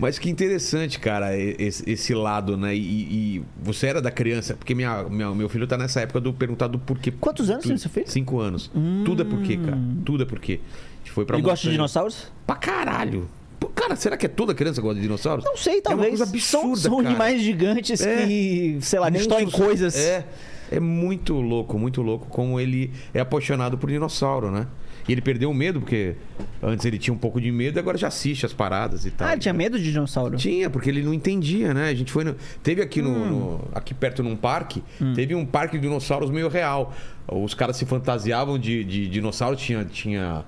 [0.01, 2.74] Mas que interessante, cara, esse, esse lado, né?
[2.74, 6.32] E, e você era da criança, porque minha, minha- meu filho tá nessa época do
[6.32, 7.10] perguntar do porquê.
[7.12, 8.10] Quantos anos Tu- seu filho?
[8.10, 8.70] Cinco anos.
[9.05, 9.78] Tudo é porquê, cara.
[10.05, 10.60] Tudo é porquê.
[10.62, 12.32] A gente foi pra Ele gosta de dinossauros?
[12.47, 13.28] Pra caralho.
[13.74, 15.44] Cara, será que é toda criança que gosta de dinossauros?
[15.44, 16.09] Não sei, talvez.
[16.09, 18.27] coisa absurda, são são animais gigantes É.
[18.27, 19.64] que, sei lá, destroem Monstros.
[19.66, 19.97] coisas.
[19.97, 20.27] É.
[20.72, 24.66] É muito louco, muito louco como ele é apaixonado por dinossauro, né?
[25.10, 26.14] E ele perdeu o medo, porque
[26.62, 29.26] antes ele tinha um pouco de medo e agora já assiste as paradas e tal.
[29.26, 30.36] Ah, ele tinha medo de dinossauro?
[30.36, 31.88] Tinha, porque ele não entendia, né?
[31.88, 32.36] A gente foi no...
[32.62, 33.26] Teve aqui no, Hum.
[33.28, 34.80] no- aqui perto num parque,
[35.16, 36.94] teve um parque de dinossauros meio real.
[37.26, 40.44] Os caras se fantasiavam de, de dinossauros, tinha, tinha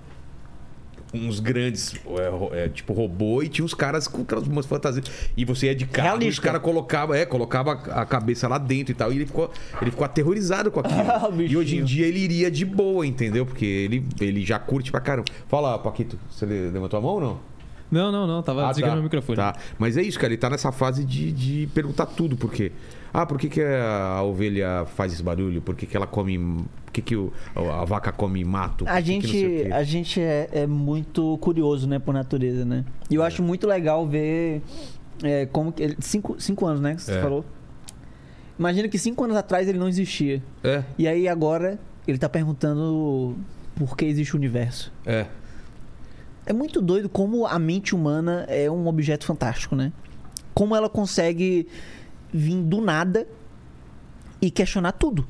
[1.14, 1.94] uns grandes,
[2.52, 5.05] é, é, tipo robô, e tinha uns caras com aquelas umas fantasias.
[5.36, 6.43] E você ia de carro, e os Realista.
[6.43, 9.12] caras colocavam, é, colocava a cabeça lá dentro e tal.
[9.12, 11.02] E ele ficou, ele ficou aterrorizado com aquilo.
[11.12, 13.44] Ah, e hoje em dia ele iria de boa, entendeu?
[13.44, 15.26] Porque ele, ele já curte pra caramba.
[15.48, 17.40] Fala, Paquito, você levantou a mão ou não?
[17.90, 18.43] Não, não, não.
[18.43, 19.01] Tava Ah, desligando tá.
[19.01, 19.36] o microfone.
[19.36, 19.55] Tá.
[19.78, 20.32] Mas é isso, cara.
[20.32, 22.36] Ele tá nessa fase de, de perguntar tudo.
[22.36, 22.72] Por quê?
[23.14, 25.60] Ah, por que, que a ovelha faz esse barulho?
[25.60, 26.39] Por que, que ela come.
[26.86, 28.84] Por que, que o- a vaca come mato?
[28.84, 29.68] Por A que que gente, quê?
[29.72, 32.84] a gente é, é muito curioso, né, por natureza, né?
[33.10, 34.62] E eu acho muito legal ver
[35.22, 37.20] é, como que cinco, cinco anos, né, que você É.
[37.22, 37.44] falou.
[38.59, 40.43] Imagina que cinco anos atrás ele não existia.
[40.62, 43.36] É, E aí agora ele tá perguntando
[43.74, 44.93] por que existe o universo.
[45.06, 45.26] é.
[46.44, 49.93] É muito doido como a mente humana é um objeto fantástico, né?
[50.52, 51.68] Como ela consegue
[52.33, 53.27] vir do nada
[54.41, 55.27] e questionar tudo.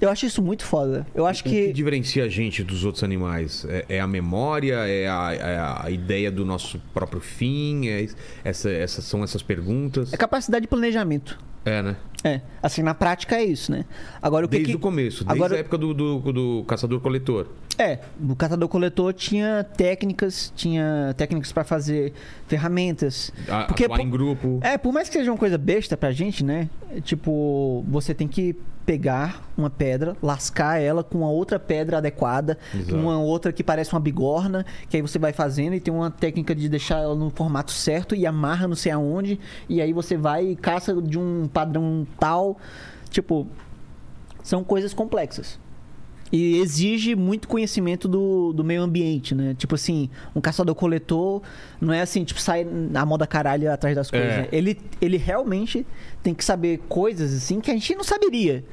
[0.00, 1.06] Eu acho isso muito foda.
[1.14, 3.64] Eu acho O que que diferencia a gente dos outros animais?
[3.68, 4.74] É, é a memória?
[4.86, 7.88] É a, é a ideia do nosso próprio fim?
[7.88, 8.06] É,
[8.42, 10.12] essa, essas são essas perguntas?
[10.12, 11.38] é capacidade de planejamento.
[11.64, 11.96] É, né?
[12.22, 13.84] É, assim, na prática é isso, né?
[14.22, 14.76] Agora o que Desde que...
[14.76, 17.46] o começo, desde Agora- a época do, do, do caçador-coletor.
[17.78, 17.98] É,
[18.30, 22.12] o catador-coletor tinha técnicas, tinha técnicas pra fazer
[22.46, 23.30] ferramentas.
[23.48, 24.58] A- Porque, Atuar pô- em grupo.
[24.62, 26.68] É, por mais que seja uma coisa besta pra gente, né?
[27.02, 32.96] Tipo, você tem que pegar uma pedra, lascar ela com uma outra pedra adequada, Exato.
[32.96, 36.54] uma outra que parece uma bigorna, que aí você vai fazendo e tem uma técnica
[36.54, 40.48] de deixar ela no formato certo e amarra não sei aonde, e aí você vai
[40.48, 42.58] e caça de um padrão tal.
[43.10, 43.46] Tipo,
[44.42, 45.58] são coisas complexas.
[46.32, 49.54] E exige muito conhecimento do, do meio ambiente, né?
[49.56, 51.42] Tipo assim, um caçador-coletor
[51.80, 54.28] não é assim, tipo, sai na moda caralho atrás das coisas.
[54.32, 54.36] É.
[54.42, 54.48] né?
[54.50, 55.86] Ele, ele realmente
[56.22, 58.64] tem que saber coisas assim que a gente não saberia.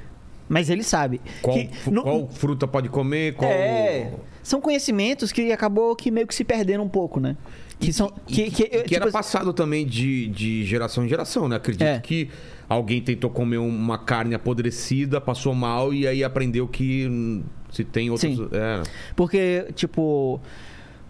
[0.49, 1.21] Mas ele sabe.
[1.41, 1.69] Qual, Que
[2.01, 3.35] qual fruta pode comer?
[3.35, 3.49] Qual...
[3.49, 4.11] É.
[4.43, 7.37] São conhecimentos que acabou que meio que se perderam um pouco, né?
[7.79, 8.11] Que são.
[8.27, 11.55] Que, que, E que tipo era assim- passado também de, de geração em geração, né?
[11.57, 11.99] Acredito É.
[11.99, 12.29] que
[12.73, 18.09] alguém tentou comer uma carne apodrecida, passou mal e aí aprendeu que hum, se tem
[18.09, 18.35] outros.
[18.35, 18.49] Sim.
[18.53, 18.81] É.
[19.15, 20.39] Porque, tipo,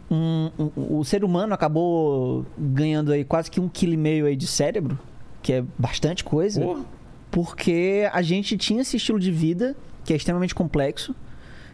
[0.09, 4.35] um- um- o ser humano acabou ganhando aí quase que um quilo e meio aí
[4.35, 4.97] de cérebro,
[5.43, 6.79] que é bastante coisa, Pô,
[7.29, 11.15] porque a gente tinha esse estilo de vida que é extremamente complexo,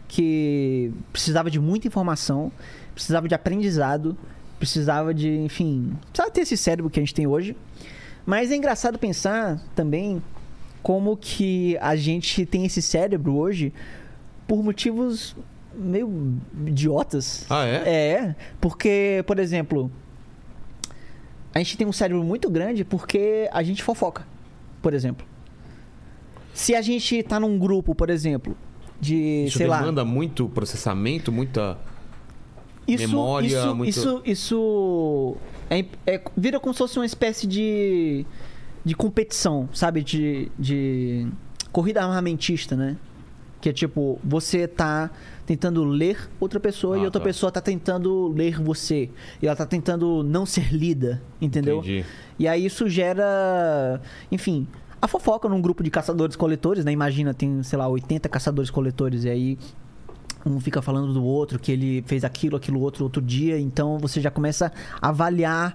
[0.06, 2.52] que precisava de muita informação,
[2.94, 4.16] precisava de aprendizado,
[4.58, 7.56] precisava de, enfim, precisava ter esse cérebro que a gente tem hoje.
[8.28, 10.22] Mas é engraçado pensar também
[10.82, 13.72] como que a gente tem esse cérebro hoje
[14.46, 15.34] por motivos
[15.74, 16.36] meio
[16.66, 17.46] idiotas.
[17.48, 17.88] Ah, é?
[17.88, 19.90] É, porque, por exemplo,
[21.54, 24.26] a gente tem um cérebro muito grande porque a gente fofoca,
[24.82, 25.26] por exemplo.
[26.52, 28.54] Se a gente tá num grupo, por exemplo,
[29.00, 31.78] de, Isso sei lá, demanda muito processamento, muita.
[32.88, 35.36] Isso, memória, isso, muito- isso, isso
[35.70, 38.24] é, é- vira como se fosse uma espécie de,
[38.84, 40.02] de competição, sabe?
[40.02, 41.26] De, de
[41.70, 42.96] corrida armamentista, né?
[43.60, 45.10] Que é tipo, você tá
[45.44, 47.24] tentando ler outra pessoa e Ah, outra tá.
[47.26, 49.10] pessoa tá tentando ler você.
[49.42, 51.78] E ela tá tentando não ser lida, entendeu?
[51.78, 52.04] Entendi.
[52.38, 54.00] E aí isso gera,
[54.30, 54.66] enfim,
[55.02, 56.92] a fofoca num grupo de caçadores-coletores, né?
[56.92, 59.58] Imagina, tem, sei lá, 80 caçadores-coletores e aí
[60.44, 64.20] um fica falando do outro, que ele fez aquilo, aquilo outro outro dia, então você
[64.20, 65.74] já começa a avaliar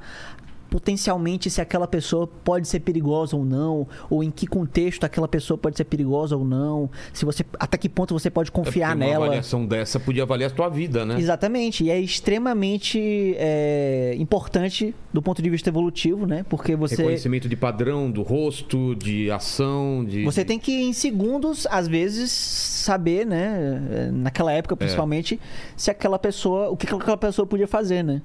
[0.73, 5.55] potencialmente se aquela pessoa pode ser perigosa ou não, ou em que contexto aquela pessoa
[5.55, 9.05] pode ser perigosa ou não, se você até que ponto você pode É confiar uma
[9.05, 9.25] nela.
[9.27, 11.19] avaliação dessa podia avaliar a tua vida, né?
[11.19, 16.43] Exatamente, e é extremamente é, importante do ponto de vista evolutivo, né?
[16.49, 20.23] Porque você Reconhecimento de padrão, do rosto, de ação, de.
[20.23, 23.79] Você tem que, em segundos, às vezes, saber, né?
[23.91, 24.57] eh, Naquela É.
[24.57, 25.39] época, principalmente,
[25.77, 26.71] se aquela pessoa.
[26.71, 28.23] O que aquela pessoa podia fazer, né?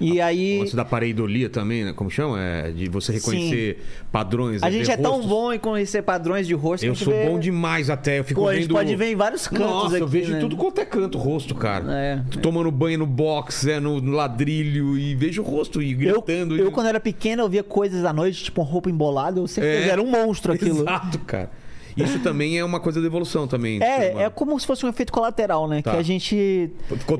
[0.00, 0.70] E O aí.
[0.74, 1.92] da pareidolia também, né?
[1.92, 2.40] Como chama?
[2.40, 3.78] É de você reconhecer
[4.10, 4.62] padrões.
[4.62, 4.72] A né?
[4.72, 5.28] gente Ver é tão rostos.
[5.28, 6.84] bom em conhecer padrões de rosto.
[6.84, 8.18] Eu a sou vê- bom demais até.
[8.18, 8.62] Eu fico Pô, a vendo.
[8.62, 10.40] gente pode ver em vários cantos Nossa, aqui, eu vejo né?
[10.40, 11.84] tudo quanto é canto, rosto, cara.
[11.92, 12.22] É.
[12.30, 16.56] Tô tomando banho no box, é, no, ladrilho e vejo o rosto e Eu, gritando.
[16.56, 16.70] eu, e...
[16.70, 19.88] quando era pequeno, eu via coisas à noite, tipo uma roupa embolada, eu sempre É.
[19.88, 20.80] era um monstro aquilo.
[20.82, 21.50] Exato, cara.
[21.96, 23.82] Isso também é uma coisa da evolução também.
[23.82, 24.20] É, humano.
[24.20, 25.82] é como se fosse um efeito colateral, né?
[25.82, 25.92] Tá.
[25.92, 26.70] Que a gente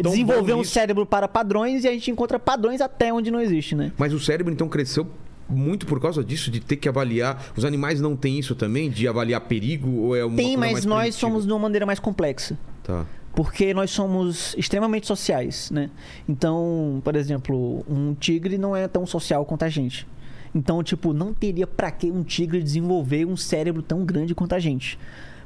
[0.02, 0.72] desenvolveu um nisso.
[0.72, 3.92] cérebro para padrões e a gente encontra padrões até onde não existe, né?
[3.96, 5.06] Mas o cérebro então cresceu
[5.48, 7.52] muito por causa disso, de ter que avaliar.
[7.56, 9.90] Os animais não têm isso também, de avaliar perigo?
[9.90, 11.20] Ou é uma Tem, mas nós primitiva?
[11.20, 12.58] somos de uma maneira mais complexa.
[12.82, 13.04] Tá.
[13.34, 15.90] Porque nós somos extremamente sociais, né?
[16.28, 20.06] Então, por exemplo, um tigre não é tão social quanto a gente.
[20.54, 24.58] Então, tipo, não teria pra que um tigre desenvolver um cérebro tão grande quanto a
[24.58, 24.98] gente.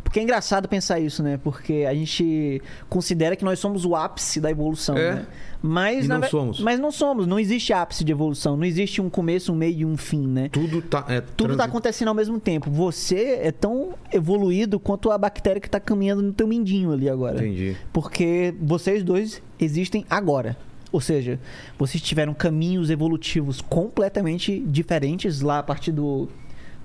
[0.03, 1.37] Porque é engraçado pensar isso, né?
[1.43, 5.15] Porque a gente considera que nós somos o ápice da evolução, É.
[5.17, 5.27] né?
[5.61, 6.61] Mas E na não ve- somos.
[6.61, 7.27] Mas não somos.
[7.27, 8.57] Não existe ápice de evolução.
[8.57, 10.49] Não existe um começo, um meio e um fim, né?
[10.53, 11.05] Tudo tá.
[11.09, 12.71] É, Tudo transi- tá acontecendo ao mesmo tempo.
[12.71, 17.39] Você é tão evoluído quanto a bactéria que tá caminhando no teu mindinho ali agora.
[17.39, 17.77] Entendi.
[17.93, 20.57] Porque vocês dois existem agora.
[20.93, 21.39] Ou seja,
[21.79, 26.29] vocês tiveram caminhos evolutivos completamente diferentes lá a partir do,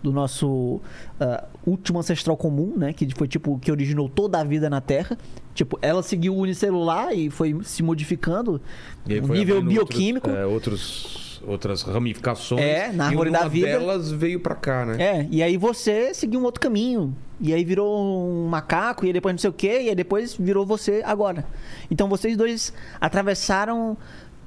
[0.01, 0.81] do nosso
[1.19, 2.93] ah, último ancestral comum, né?
[2.93, 5.17] Que foi tipo que originou toda a vida na Terra.
[5.53, 8.61] Tipo, ela seguiu o unicelular e foi se modificando
[9.07, 10.29] E nível bioquímico.
[10.29, 12.61] Outros, é, outros- outras ramificações.
[12.61, 13.67] É, na e árvore uma da vida.
[13.67, 15.01] delas veio pra cá, né?
[15.01, 17.15] É, e aí você seguiu um outro caminho.
[17.39, 20.65] E aí virou um macaco, e depois não sei o quê, e aí depois virou
[20.65, 21.43] você agora.
[21.89, 23.97] Então vocês dois atravessaram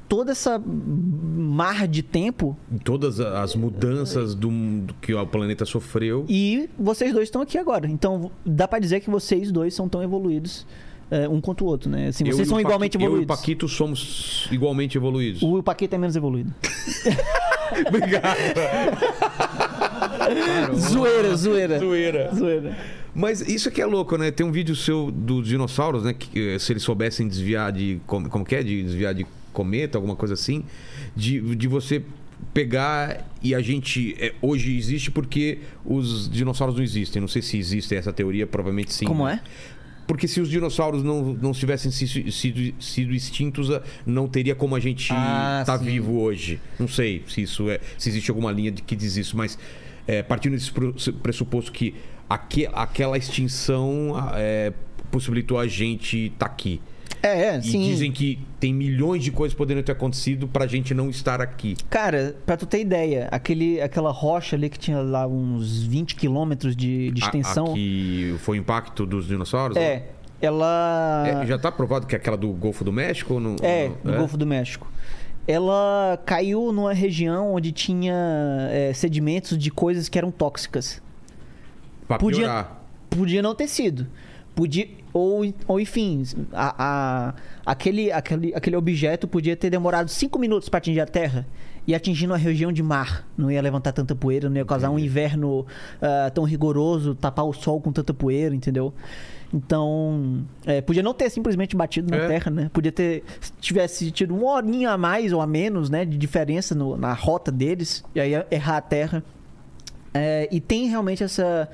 [0.08, 6.24] toda essa mar de tempo Em Todas as mudanças do, do que o planeta sofreu.
[6.28, 7.88] e vocês dois estão aqui agora.
[7.88, 10.66] Então dá pra dizer que vocês dois são tão evoluídos
[11.10, 12.08] é, um quanto o outro, né?
[12.08, 13.36] Assim, vocês são igualmente Paqui- Eu e o evoluídos.
[13.36, 15.42] Paquito somos igualmente evoluídos.
[15.42, 16.52] O Paquito é menos evoluído.
[17.88, 18.36] Obrigado.
[20.76, 21.78] zoeira, zoeira.
[21.78, 22.30] Zoeira.
[22.34, 22.76] Zoeira.
[23.14, 24.30] Mas isso aqui é louco, né?
[24.30, 26.14] Tem um vídeo seu dos dinossauros, né?
[26.14, 28.00] Que se eles soubessem desviar de.
[28.06, 28.62] Como, como que é?
[28.62, 30.64] De desviar de cometa, alguma coisa assim.
[31.14, 32.02] De, de você
[32.52, 34.16] pegar e a gente.
[34.18, 37.20] é, hoje existe porque os dinossauros não existem.
[37.20, 39.06] Não sei se existe essa teoria, provavelmente sim.
[39.06, 39.40] Como né?
[39.42, 39.73] é?
[40.06, 44.76] Porque se os dinossauros não, não tivessem si- sido, sido extintos, ah, não teria como
[44.76, 45.84] a gente Ah, estar sim.
[45.86, 46.60] vivo hoje.
[46.78, 47.80] Não sei se isso é.
[47.96, 49.58] Se existe alguma linha de que diz isso, mas
[50.06, 51.94] é, partindo desse pressuposto que
[52.28, 54.72] aque- aquela extinção ah, é,
[55.10, 56.80] possibilitou a gente estar aqui.
[57.22, 57.82] É, é, E sim.
[57.84, 61.74] dizem que tem milhões de coisas podendo ter acontecido pra gente não estar aqui.
[61.88, 66.76] Cara, pra tu ter ideia, aquele, aquela rocha ali que tinha lá uns 20 quilômetros
[66.76, 67.66] de, de A- extensão.
[67.70, 69.74] Aqui foi o impacto dos dinossauros?
[69.76, 69.82] né?
[69.82, 70.08] É,
[70.42, 71.24] ela.
[71.42, 73.34] É, já tá provado que é aquela do Golfo do México?
[73.34, 74.86] ou não- É, não- no Golfo do México.
[75.46, 78.14] Ela caiu numa região onde tinha
[78.70, 81.02] é, sedimentos de coisas que eram tóxicas.
[82.08, 82.82] Pra Podia- piorar.
[83.10, 84.06] Podia não ter sido.
[84.54, 84.88] Podia.
[85.14, 87.34] Ou, ou enfim, a, a-
[87.64, 91.46] aquele, aquele, aquele objeto podia ter demorado cinco minutos para atingir a Terra.
[91.86, 93.28] E atingindo a região de mar.
[93.36, 95.66] Não ia levantar tanta poeira, não ia causar um inverno
[96.02, 98.92] ah, tão rigoroso, tapar o sol com tanta poeira, entendeu?
[99.52, 102.26] Então, é, podia não ter simplesmente batido na É.
[102.26, 102.70] Terra, né?
[102.72, 103.22] Podia ter.
[103.40, 106.04] Se tivesse tido uma horinha a mais ou a menos, né?
[106.04, 109.22] De diferença no- na rota deles, e aí errar a Terra.
[110.12, 111.68] É, e tem realmente essa,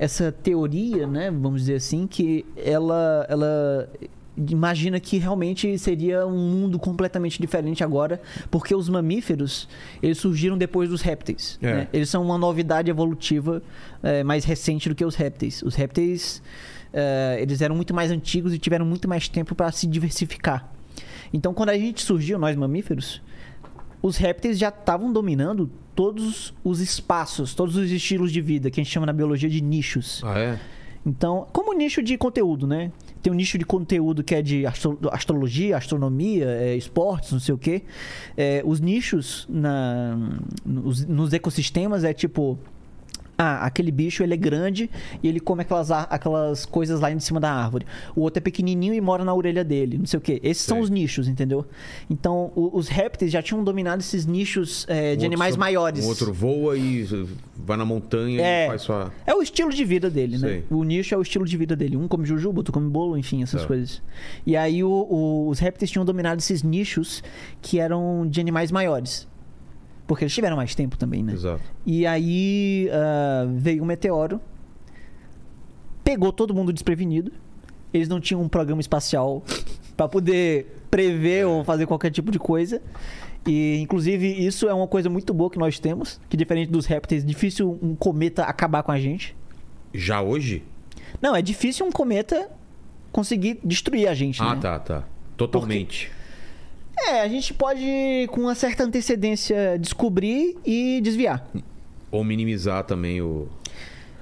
[0.00, 1.30] essa teoria, né?
[1.30, 3.86] Vamos dizer assim, que ela, ela
[4.34, 8.18] imagina que realmente seria um mundo completamente diferente agora,
[8.50, 9.68] porque os mamíferos
[10.02, 11.58] eles surgiram depois dos répteis.
[11.60, 11.74] É.
[11.74, 11.88] né?
[11.92, 13.62] Eles são uma novidade evolutiva
[14.02, 15.62] é, mais recente do que os répteis.
[15.62, 16.42] Os répteis
[16.94, 20.72] é, eles eram muito mais antigos e tiveram muito mais tempo para se diversificar.
[21.30, 23.20] Então, quando a gente surgiu, nós mamíferos,
[24.00, 25.70] os répteis já estavam dominando
[26.00, 29.60] todos os espaços, todos os estilos de vida, que a gente chama na biologia de
[29.60, 30.22] nichos.
[30.24, 30.58] Ah, é?
[31.04, 32.90] Então, como nicho de conteúdo, né?
[33.22, 37.54] Tem um nicho de conteúdo que é de astro- astrologia, astronomia, é, esportes, não sei
[37.54, 37.82] o quê.
[38.34, 40.16] É, os nichos na,
[40.64, 42.58] nos, nos ecossistemas é tipo.
[43.42, 44.90] Ah, aquele bicho ele é grande
[45.22, 47.86] e ele come aquelas, aquelas coisas lá em cima da árvore.
[48.14, 50.38] O outro é pequenininho e mora na orelha dele, não sei o quê.
[50.42, 50.84] Esses são Sei.
[50.84, 51.64] os nichos, entendeu?
[52.10, 56.04] Então, o- os répteis já tinham dominado esses nichos é, de Um animais maiores.
[56.04, 57.06] Um outro voa e
[57.56, 58.64] vai na montanha É.
[58.66, 59.10] e faz sua.
[59.26, 60.48] É o estilo de vida dele, né?
[60.48, 60.64] Sei.
[60.70, 61.96] O nicho é o estilo de vida dele.
[61.96, 63.66] Um come jujuba, outro come bolo, enfim, essas Tá.
[63.66, 64.02] coisas.
[64.46, 67.22] E aí o- o- os répteis tinham dominado esses nichos
[67.62, 69.26] que eram de animais maiores.
[70.10, 71.32] Porque eles tiveram mais tempo também, né?
[71.34, 71.62] Exato.
[71.86, 74.40] E aí ah, veio um meteoro,
[76.02, 77.30] pegou todo mundo desprevenido.
[77.94, 79.40] Eles não tinham um programa espacial
[79.96, 82.82] pra poder prever ou fazer qualquer tipo de coisa.
[83.46, 87.22] E inclusive isso é uma coisa muito boa que nós temos, que diferente dos répteis,
[87.22, 89.36] é difícil um cometa acabar com a gente.
[89.94, 90.64] Já hoje?
[91.22, 92.50] Não, é difícil um cometa
[93.12, 94.60] conseguir destruir a gente, Ah, né?
[94.60, 95.04] tá, tá.
[95.36, 96.10] Totalmente.
[97.08, 101.46] É, a gente pode com uma certa antecedência descobrir e desviar.
[102.10, 103.48] Ou minimizar também o.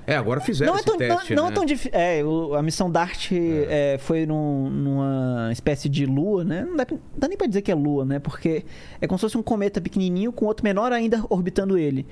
[0.06, 1.52] É, agora fizeram não é tão, teste, não, não né?
[1.52, 1.90] é tão difícil.
[1.92, 6.64] É, o- a missão DART é, foi num- numa espécie de lua, né?
[6.66, 8.18] Não dá, não dá nem pra dizer que é lua, né?
[8.18, 8.64] Porque
[9.02, 12.06] é como se fosse um cometa pequenininho com outro menor ainda orbitando ele.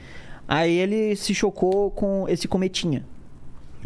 [0.46, 3.02] Aí ele se chocou com esse cometinha.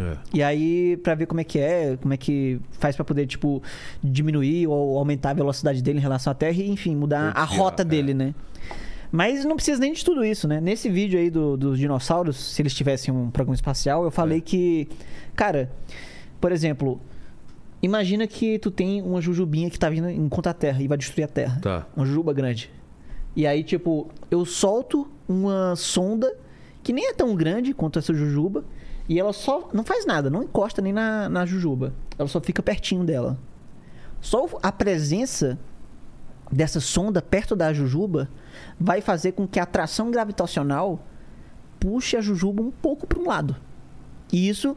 [0.00, 0.16] É.
[0.32, 3.62] E aí, pra ver como é que é, como é que faz pra poder, tipo,
[4.02, 7.82] diminuir ou aumentar a velocidade dele em relação à Terra e, enfim, mudar a rota
[7.82, 7.84] é.
[7.84, 8.34] dele, né?
[9.12, 10.60] Mas não precisa nem de tudo isso, né?
[10.60, 14.40] Nesse vídeo aí do- dos dinossauros, se eles tivessem um programa espacial, eu falei É.
[14.40, 14.88] que,
[15.34, 15.70] cara,
[16.40, 17.00] por exemplo,
[17.82, 20.96] imagina que tu tem uma jujubinha que tá vindo em contra a Terra e vai
[20.96, 21.58] destruir a Terra.
[21.60, 21.86] Tá.
[21.96, 22.70] Uma jujuba grande.
[23.34, 26.32] E aí, tipo, eu solto uma sonda
[26.82, 28.64] que nem é tão grande quanto essa jujuba.
[29.10, 31.92] E ela só não faz nada, não encosta nem na, na jujuba.
[32.16, 33.36] Ela só fica pertinho dela.
[34.20, 35.58] Só a presença
[36.48, 38.30] dessa sonda perto da jujuba
[38.78, 41.04] vai fazer com que a atração gravitacional
[41.80, 43.56] puxe a jujuba um pouco para um lado.
[44.32, 44.76] E isso,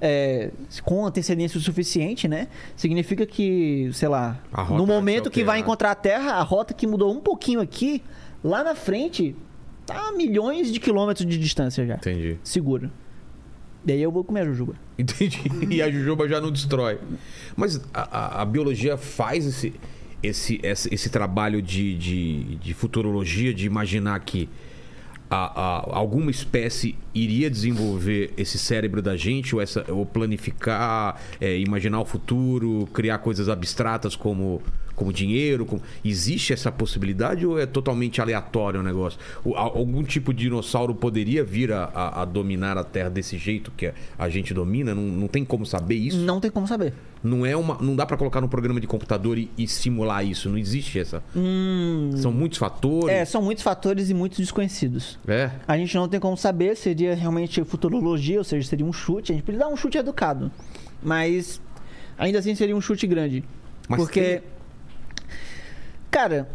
[0.00, 0.52] é,
[0.84, 2.46] com antecedência o suficiente, né?
[2.76, 4.38] Significa que, sei lá,
[4.70, 8.04] no momento que vai encontrar a Terra, a rota que mudou um pouquinho aqui,
[8.44, 9.34] lá na frente,
[9.84, 11.96] tá a milhões de quilômetros de distância já.
[11.96, 12.38] Entendi.
[12.44, 12.88] Seguro.
[13.84, 14.74] Daí eu vou comer a jujuba.
[14.98, 15.40] Entendi.
[15.70, 16.98] E a Jujuba já não destrói.
[17.56, 19.74] Mas a, a- a biologia faz esse,
[20.22, 24.48] esse, esse, esse trabalho de, de, de futurologia, de imaginar que
[25.28, 31.58] a- a- alguma espécie iria desenvolver esse cérebro da gente, ou, essa, ou planificar, é,
[31.58, 34.62] imaginar o futuro, criar coisas abstratas como,
[34.94, 35.64] como dinheiro.
[35.66, 39.18] como- Existe essa possibilidade ou é totalmente aleatório o negócio?
[39.44, 43.70] O- algum tipo de dinossauro poderia vir a, a- a dominar a Terra desse jeito
[43.76, 44.94] que a, gente domina?
[44.94, 46.18] Não, não tem como saber isso?
[46.18, 46.92] Não tem como saber.
[47.22, 50.50] Não é uma, não dá pra colocar no programa de computador e, e simular isso.
[50.50, 51.22] Não existe essa.
[52.18, 53.06] São muitos fatores.
[53.06, 53.08] Hum.
[53.08, 55.18] É, são muitos fatores e muitos desconhecidos.
[55.26, 55.50] É.
[55.66, 59.32] A gente não tem como saber, seria realmente futurologia, ou seja, seria um chute.
[59.32, 60.50] A gente podia dar um chute educado.
[61.02, 61.60] Mas
[62.18, 63.42] ainda assim seria um chute grande.
[63.88, 64.20] Mas porque.
[64.20, 64.53] tem-
[66.14, 66.48] Cara,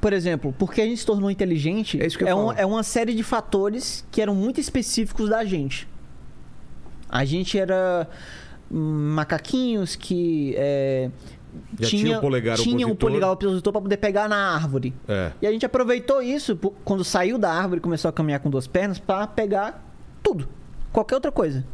[0.00, 2.64] por exemplo, porque a gente se tornou inteligente É isso que eu ia um- é
[2.64, 5.86] uma série de fatores que eram muito específicos da gente.
[7.08, 8.08] A gente era
[8.70, 10.54] macaquinhos que.
[10.56, 11.10] é,
[11.78, 13.10] Já tinha o polegar tinha um opositor.
[13.10, 14.94] polegar opositor para poder pegar na árvore.
[15.06, 15.32] É.
[15.42, 18.66] E a gente aproveitou isso quando saiu da árvore e começou a caminhar com duas
[18.66, 19.84] pernas para pegar
[20.22, 20.48] tudo,
[20.92, 21.64] qualquer outra coisa.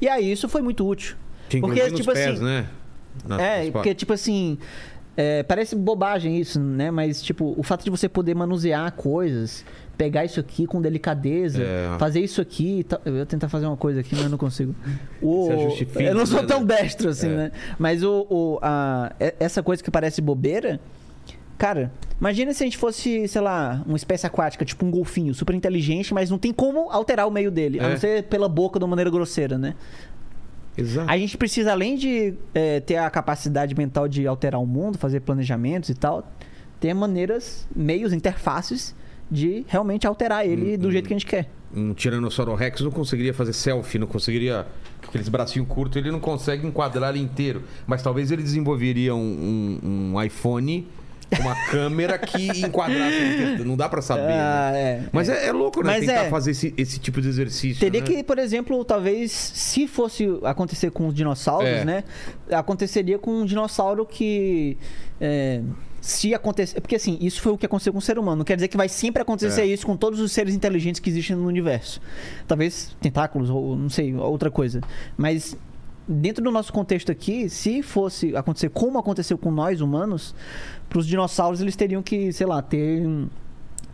[0.00, 1.16] E aí isso foi muito útil.
[1.48, 2.66] Que porque tipo pés, assim, né?
[3.26, 4.58] Nas- é, nas porque tipo assim,
[5.16, 6.90] é, parece bobagem isso, né?
[6.90, 9.64] Mas tipo, o fato de você poder manusear coisas,
[9.96, 11.96] pegar isso aqui com delicadeza, É.
[11.98, 14.38] fazer isso aqui, e tal- eu ia tentar fazer uma coisa aqui, mas eu não
[14.38, 14.74] consigo.
[15.20, 16.48] O- fino, eu não sou né?
[16.48, 17.36] tão destro assim, É.
[17.36, 17.52] né?
[17.78, 20.80] Mas o, o- a- essa coisa que parece bobeira,
[21.58, 25.54] cara, imagina se a gente fosse, sei lá, uma espécie aquática, tipo um golfinho, super
[25.54, 27.90] inteligente, mas não tem como alterar o meio dele, a É.
[27.90, 29.74] não ser pela boca de uma maneira grosseira, né?
[30.76, 31.10] Exato.
[31.10, 35.20] A gente precisa, além de é, ter a capacidade mental de alterar o mundo, fazer
[35.20, 36.26] planejamentos e tal,
[36.80, 38.94] ter maneiras, meios, interfaces
[39.30, 41.48] de realmente alterar ele do jeito que a gente quer.
[41.74, 44.66] Um Tiranossauro Rex não conseguiria fazer selfie, não conseguiria.
[45.06, 47.62] Aqueles bracinhos curtos, ele não consegue enquadrar ele inteiro.
[47.86, 50.86] Mas talvez ele desenvolveria um, um- um iPhone
[51.40, 53.62] uma câmera que enquadrasse.
[53.64, 54.32] Não dá pra saber.
[54.32, 54.80] Ah, né?
[54.80, 55.92] é, Mas é, é louco, né?
[55.92, 56.30] Mas Tentar é.
[56.30, 57.80] fazer esse, esse tipo de exercício.
[57.80, 58.06] Teria né?
[58.06, 61.84] que, por exemplo, talvez, se fosse acontecer com os dinossauros, É.
[61.84, 62.04] né?
[62.50, 64.76] Aconteceria com um dinossauro que.
[65.20, 65.60] é,
[66.00, 66.80] se acontecer.
[66.80, 68.38] Porque assim, isso foi o que aconteceu com o ser humano.
[68.38, 69.66] Não quer dizer que vai sempre acontecer É.
[69.66, 72.00] isso com todos os seres inteligentes que existem no universo.
[72.48, 74.80] Talvez tentáculos, ou não sei, outra coisa.
[75.16, 75.56] Mas.
[76.08, 80.34] Dentro do nosso contexto aqui, se fosse acontecer como aconteceu com nós humanos,
[80.88, 83.02] para os dinossauros eles teriam que, sei lá, ter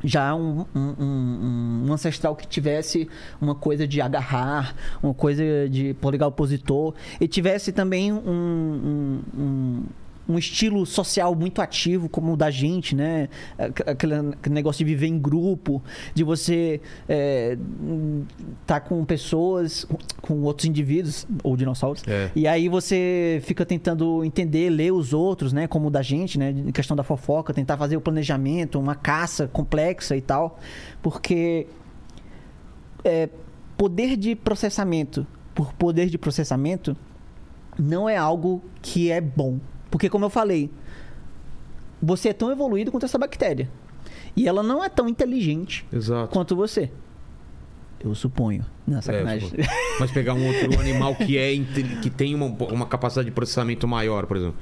[0.03, 3.09] já um, um- um- um ancestral que tivesse
[3.41, 9.21] uma coisa de agarrar, uma coisa de polegar opositor, e tivesse também um,
[10.29, 13.29] um, estilo social muito ativo, como o da gente, né?
[13.59, 14.15] Aqu- Aquele,
[14.51, 15.83] negócio de viver em grupo,
[16.15, 16.81] de você
[18.63, 19.87] estar com pessoas,
[20.21, 22.31] com outros indivíduos, ou dinossauros, É.
[22.35, 25.67] e aí você fica tentando entender, ler os outros, né?
[25.67, 26.51] Como o da gente, né?
[26.51, 30.59] Em questão da fofoca, tentar fazer o planejamento, uma caça complexa e tal.
[31.03, 31.67] Porque
[33.05, 33.29] é,
[33.77, 36.97] poder de processamento por poder de processamento
[37.79, 39.59] não é algo que é bom.
[39.91, 40.71] Porque, como eu falei,
[42.03, 43.69] você é tão evoluído quanto essa bactéria.
[44.37, 46.33] E ela não é tão inteligente Exato.
[46.33, 46.91] quanto você.
[48.01, 48.65] Eu suponho.
[48.87, 49.51] Não, sacanagem.
[49.59, 49.65] É,
[49.99, 51.51] Mas pegar um outro animal que, é,
[52.01, 54.57] que tem uma, uma capacidade de processamento maior, por exemplo.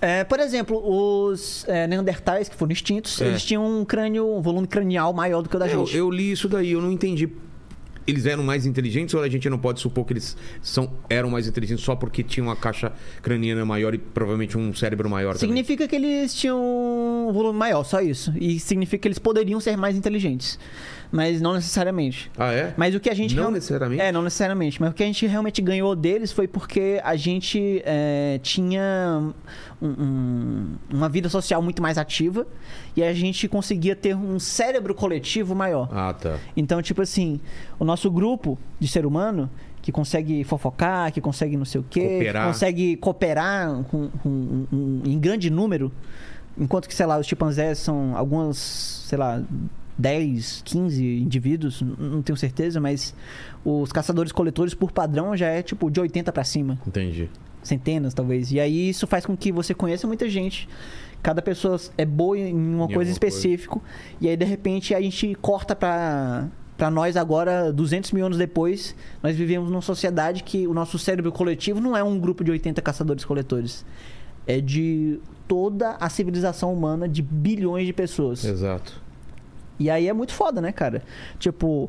[0.00, 3.26] É, por exemplo, os é, Neandertais que foram extintos, É.
[3.26, 5.96] eles tinham um crânio, um volume cranial maior do que o da Eu, gente.
[5.96, 7.28] eu li isso daí, eu não entendi.
[8.08, 11.46] Eles eram mais inteligentes ou a gente não pode supor que eles são, eram mais
[11.46, 12.90] inteligentes só porque tinham uma caixa
[13.20, 15.40] craniana maior e provavelmente um cérebro maior também?
[15.40, 18.32] Significa que eles tinham um volume maior, só isso.
[18.40, 20.58] E significa que eles poderiam ser mais inteligentes.
[21.10, 22.30] Mas não necessariamente.
[22.36, 22.74] Ah, é?
[22.76, 24.02] Mas o que a gente Não real- necessariamente?
[24.02, 24.78] É, não necessariamente.
[24.80, 29.32] Mas o que a gente realmente ganhou deles foi porque a gente é, tinha
[29.80, 32.46] um- um- uma vida social muito mais ativa
[32.94, 35.88] e a gente conseguia ter um cérebro coletivo maior.
[35.92, 36.36] Ah, tá.
[36.54, 37.40] Então, tipo assim,
[37.78, 39.48] o nosso grupo de ser humano
[39.80, 42.42] que consegue fofocar, que consegue não sei o quê, Cooperar.
[42.42, 44.66] que consegue cooperar com, com-
[45.06, 45.90] em grande número,
[46.58, 49.40] enquanto que, sei lá, os chimpanzés são algumas, sei lá,
[49.98, 53.14] 10, 15 indivíduos, não tenho certeza, mas
[53.64, 57.28] os caçadores-coletores, por padrão, já é tipo de 80 pra cima Entendi.
[57.62, 58.52] centenas talvez.
[58.52, 60.68] E aí isso faz com que você conheça muita gente.
[61.20, 63.80] Cada pessoa é boa em uma Em coisa específica.
[64.20, 68.94] E aí de repente a gente corta pra para nós agora 200 mil anos depois,
[69.20, 72.80] nós vivemos numa sociedade que o nosso cérebro coletivo não é um grupo de 80
[72.80, 73.84] caçadores-coletores.
[74.46, 75.18] É de
[75.48, 78.44] toda a civilização humana de bilhões de pessoas.
[78.44, 79.07] Exato.
[79.78, 81.02] E aí é muito foda, né, cara?
[81.38, 81.88] Tipo,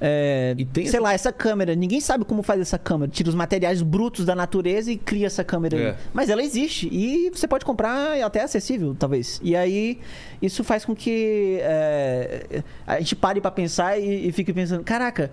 [0.00, 3.10] é, sei essa- lá, essa câmera, ninguém sabe como faz essa câmera.
[3.10, 5.88] Tira os materiais brutos da natureza e cria essa câmera É.
[5.90, 5.94] aí.
[6.12, 9.40] Mas ela existe e você pode comprar e até acessível, talvez.
[9.42, 9.98] E aí
[10.42, 15.30] isso faz com que é, a gente pare pra pensar e, e fique pensando, caraca,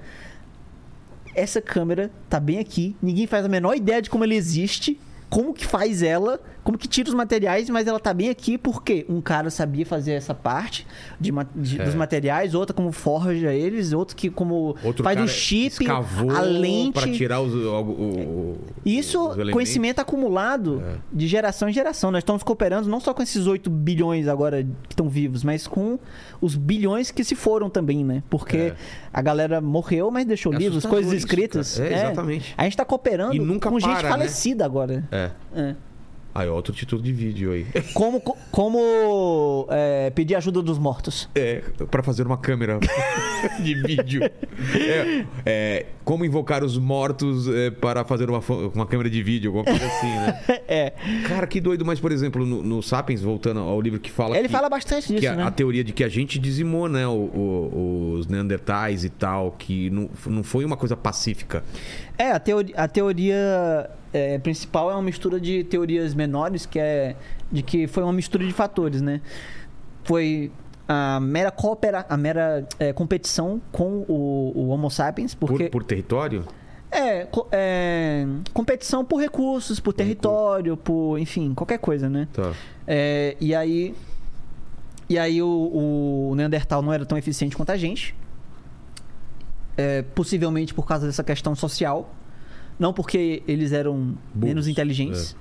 [1.34, 4.99] essa câmera tá bem aqui, ninguém faz a menor ideia de como ela existe.
[5.30, 9.06] Como que faz ela, como que tira os materiais, mas ela tá bem aqui porque
[9.08, 10.86] um cara sabia fazer essa parte
[11.22, 11.86] de, de- É.
[11.86, 16.92] dos materiais, outra como forja eles, outro que como Outro faz o chip, a lente.
[16.94, 20.96] pra tirar os, o, o- Isso, os conhecimento acumulado É.
[21.14, 22.10] de geração em geração.
[22.12, 26.00] Nós estamos cooperando não só com esses 8 bilhões agora que estão vivos, mas com
[26.42, 28.24] os bilhões que se foram também, né?
[28.30, 28.76] Porque É.
[29.14, 31.80] a galera morreu, mas deixou É livros, coisas escritas.
[31.80, 32.54] É, exatamente.
[32.58, 34.10] A gente tá cooperando E nunca com gente para, né?
[34.10, 35.04] falecida agora.
[35.12, 35.76] É.
[36.36, 37.66] Aí, outro título de vídeo aí.
[37.95, 38.20] Como,
[38.52, 41.30] como é, pedir ajuda dos mortos.
[41.34, 42.78] É, pra fazer uma câmera
[43.64, 44.22] de vídeo.
[44.24, 48.41] É, é, como invocar os mortos é, para fazer uma,
[48.74, 50.41] uma câmera de vídeo, alguma coisa assim, né?
[50.68, 50.94] É.
[51.28, 51.86] Cara, que doido.
[51.86, 55.14] Mas, por exemplo, no, no Sapiens, voltando ao livro que fala Ele que, fala bastante
[55.14, 55.44] disso, a, né?
[55.44, 59.90] a teoria de que a gente dizimou, né, o- o- os neandertais e tal, que
[59.90, 61.64] não, não foi uma coisa pacífica.
[62.18, 67.18] É, a teoria, a teoria é, principal é uma mistura de teorias menores, que é
[67.52, 69.20] de que foi uma mistura de fatores, né?
[70.06, 70.50] Foi
[70.88, 75.84] a mera coopera, a mera é, competição com o, o Homo sapiens, Por, porque por
[75.84, 76.46] território?
[76.90, 82.30] é, é, competição por recursos, por território, por enfim qualquer coisa, né?
[82.32, 82.54] Tá.
[82.88, 83.94] É, e aí.
[85.10, 88.16] E aí o, o Neandertal não era tão eficiente quanto a gente.
[89.78, 92.15] É, possivelmente por causa dessa questão social.
[92.80, 95.35] Não porque eles eram Burros, menos inteligentes.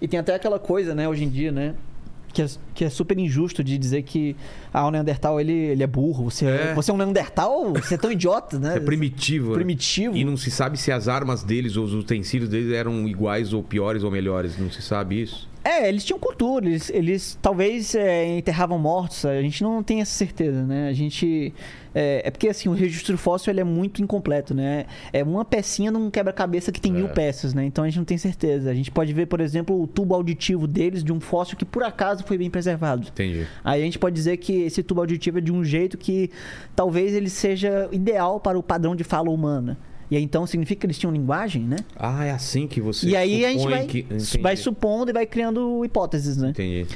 [0.00, 1.74] E tem até aquela coisa, né, hoje em dia, né?
[2.36, 4.36] que é, que é super injusto de dizer que
[4.72, 6.24] ah, o Neandertal ele, ele é burro.
[6.24, 6.48] Você é.
[6.48, 6.74] É.
[6.74, 7.72] você é um Neandertal?
[7.72, 8.76] Você é tão idiota, né?
[8.76, 9.48] É primitivo.
[9.48, 9.54] né?
[9.54, 10.14] Primitivo.
[10.14, 13.62] E não se sabe se as armas deles ou os utensílios deles eram iguais ou
[13.62, 14.58] piores ou melhores.
[14.58, 15.48] Não se sabe isso.
[15.64, 20.12] É, eles tinham cultura, eles, eles talvez é, enterravam mortos, a gente não tem essa
[20.12, 20.88] certeza, né?
[20.88, 21.54] A gente.
[21.98, 24.84] É, é porque assim, o registro fóssil ele é muito incompleto, né?
[25.14, 27.08] É uma pecinha num quebra-cabeça que tem mil É.
[27.08, 27.64] peças, né?
[27.64, 28.70] Então a gente não tem certeza.
[28.70, 31.82] A gente pode ver, por exemplo, o tubo auditivo deles de um fóssil que por
[31.82, 33.08] acaso foi bem preservado.
[33.08, 33.46] Entendi.
[33.64, 36.30] Aí a gente pode dizer que esse tubo auditivo é de um jeito que
[36.74, 39.78] talvez ele seja ideal para o padrão de fala humana.
[40.10, 41.76] E aí então significa que eles tinham linguagem, né?
[41.96, 43.08] Ah, é assim que você.
[43.08, 44.06] e aí a gente vai, que...
[44.42, 46.50] Vai supondo e vai criando hipóteses, né?
[46.50, 46.86] Entendi.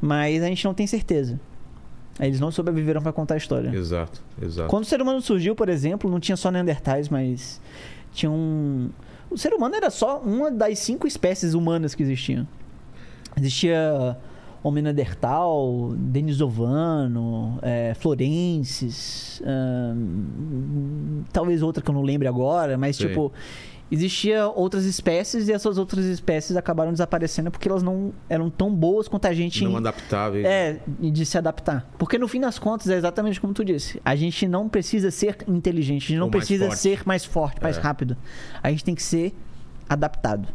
[0.00, 1.38] Mas a gente não tem certeza.
[2.18, 3.68] Eles não sobreviveram para contar a história.
[3.74, 4.68] Exato, exato.
[4.68, 7.60] Quando o ser humano surgiu, por exemplo, não tinha só Neandertais, mas
[8.12, 8.88] tinha um.
[9.30, 12.46] O ser humano era só uma das cinco espécies humanas que existiam.
[13.36, 14.16] Existia
[14.62, 23.08] Homem Neandertal, Denisovano, é, Florenses, ahn, talvez outra que eu não lembre agora, mas Sei.
[23.08, 23.32] tipo.
[23.88, 29.06] Existia outras espécies e essas outras espécies acabaram desaparecendo porque elas não eram tão boas
[29.06, 30.44] quanto a gente Não em- adaptável.
[30.44, 31.88] é, de se adaptar.
[31.96, 34.00] Porque no fim das contas, é exatamente como tu disse.
[34.04, 36.80] A gente não precisa ser inteligente, a gente não Ou precisa forte.
[36.80, 37.80] ser mais forte, mais É.
[37.80, 38.16] rápido.
[38.60, 39.32] A gente tem que ser
[39.88, 40.48] adaptado.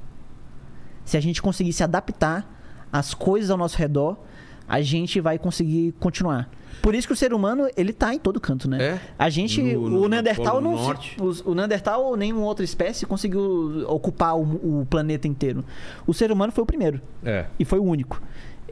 [1.06, 2.46] Se a gente conseguir se adaptar
[2.92, 4.18] às coisas ao nosso redor,
[4.72, 6.50] a gente vai conseguir continuar.
[6.82, 8.82] Por isso que o ser humano, ele tá em todo canto, né?
[8.82, 9.00] É?
[9.20, 11.18] A gente, No- no- o Neandertal não, Norte.
[11.46, 15.64] o Neandertal ou nenhuma outra espécie conseguiu ocupar o, o planeta inteiro.
[16.08, 17.46] O ser humano foi o primeiro É.
[17.60, 18.22] e foi o único.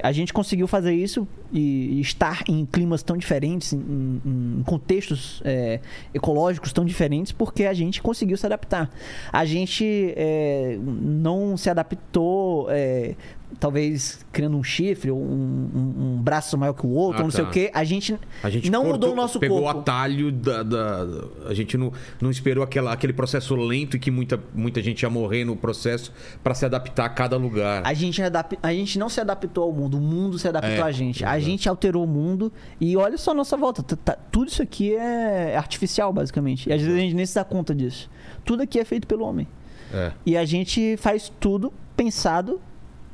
[0.01, 3.79] A gente conseguiu fazer isso e, estar em climas tão diferentes, em,
[4.25, 5.81] em- em contextos é,
[6.13, 8.89] ecológicos tão diferentes, porque a gente conseguiu se adaptar.
[9.31, 13.13] A gente é, não se adaptou, é,
[13.57, 17.27] talvez criando um chifre ou um, um- um braço maior que o outro, Ah, ou
[17.27, 17.49] não sei tá.
[17.49, 17.71] o quê.
[17.73, 19.77] A gente, A gente não cortou- mudou o nosso pegou corpo.
[19.77, 21.07] o atalho da, da-
[21.47, 25.09] A gente não, não esperou aquela, aquele processo lento e que muita, muita gente ia
[25.09, 26.11] morrer no processo
[26.43, 27.81] para se adaptar a cada lugar.
[27.85, 30.81] A gente, adap- a gente não se adaptou ao mundo, o mundo se adaptou É,
[30.81, 31.23] a gente.
[31.25, 31.41] A exato.
[31.51, 33.81] gente alterou o mundo e olha só a nossa volta.
[33.83, 36.69] Tá- tudo isso aqui é artificial, basicamente.
[36.69, 38.09] E às vezes a gente nem se dá conta disso.
[38.45, 39.47] Tudo aqui é feito pelo homem.
[39.93, 40.11] É.
[40.25, 42.61] E a gente faz tudo pensado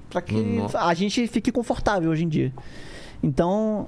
[0.09, 2.53] para que No- a gente fique confortável hoje em dia.
[3.23, 3.87] Então,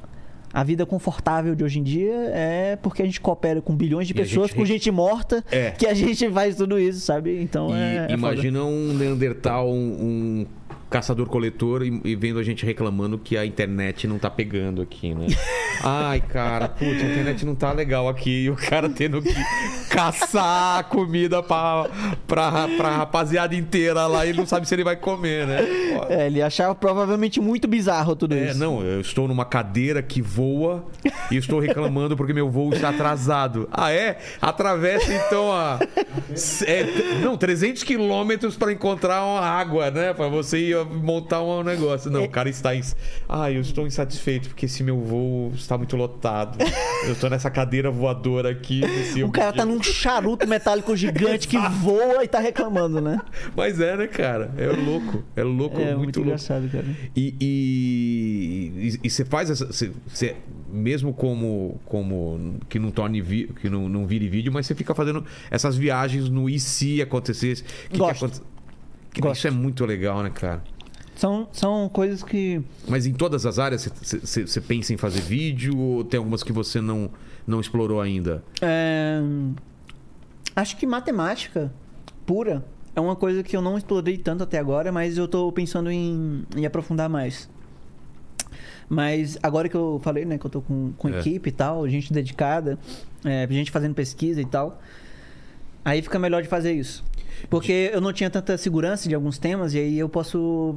[0.54, 4.14] a vida confortável de hoje em dia é porque a gente coopera com bilhões de
[4.14, 5.72] E pessoas, gente com gente morta, É.
[5.72, 7.42] que a gente faz tudo isso, sabe?
[7.42, 8.14] Então, E é, é foda.
[8.14, 10.46] imagina um Neandertal, um, um
[10.90, 15.28] caçador-coletor e, e vendo a gente reclamando que a internet não tá pegando aqui, né?
[15.84, 18.46] Ai, cara, putz, a internet não tá legal aqui.
[18.46, 19.36] E o cara tendo que
[19.90, 21.88] caçar comida pra,
[22.26, 25.60] pra, pra rapaziada inteira lá e não sabe se ele vai comer, né?
[26.10, 28.60] É, ele achava provavelmente muito bizarro tudo É, isso.
[28.60, 30.86] não, eu estou numa cadeira que voa
[31.32, 33.68] e estou reclamando porque meu voo está atrasado.
[33.72, 34.18] Ah, é?
[34.42, 35.80] Atravessa então a.
[36.66, 36.84] é,
[37.22, 40.14] não, 300 quilômetros para encontrar uma água, né?
[40.14, 42.10] Para você ir montar um negócio.
[42.12, 42.76] Não, o cara está.
[42.76, 42.82] Em...
[43.28, 46.58] Ah, eu estou insatisfeito porque esse meu voo está muito lotado.
[47.06, 48.82] Eu estou nessa cadeira voadora aqui.
[48.82, 53.20] nesse O cara tá num charuto metálico gigante que voa e tá reclamando, né?
[53.56, 54.54] Mas é, né, cara?
[54.58, 55.24] É louco.
[55.36, 56.28] É louco, É muito, muito, louco.
[56.30, 56.86] engraçado, cara.
[57.16, 59.66] E, e, e você faz essa.
[59.68, 60.36] Você, você-
[60.70, 64.94] mesmo como, como que não torne vi- que não, não vire vídeo, mas você fica
[64.94, 67.64] fazendo essas viagens no e se acontecesse.
[67.64, 68.26] Que que Gosto.
[68.26, 68.46] aconte- que
[69.22, 69.38] Gosto.
[69.38, 70.64] Isso é muito legal, né, cara?
[71.16, 72.62] São, são coisas que.
[72.88, 76.80] Mas em todas as áreas você pensa em fazer vídeo ou tem algumas que você
[76.80, 77.10] não,
[77.46, 78.44] não explorou ainda?
[78.62, 79.20] é,
[80.56, 81.72] Acho que matemática
[82.26, 82.64] pura
[82.96, 86.44] é uma coisa que eu não explorei tanto até agora, mas eu tô pensando em,
[86.56, 87.50] em aprofundar mais.
[88.90, 91.20] Mas agora que eu falei, né, que eu tô com, com É.
[91.20, 92.80] equipe e tal, gente dedicada,
[93.26, 94.80] é, gente fazendo pesquisa e tal,
[95.84, 97.04] aí fica melhor de fazer isso.
[97.50, 100.76] Porque eu não tinha tanta segurança de alguns temas e aí eu posso.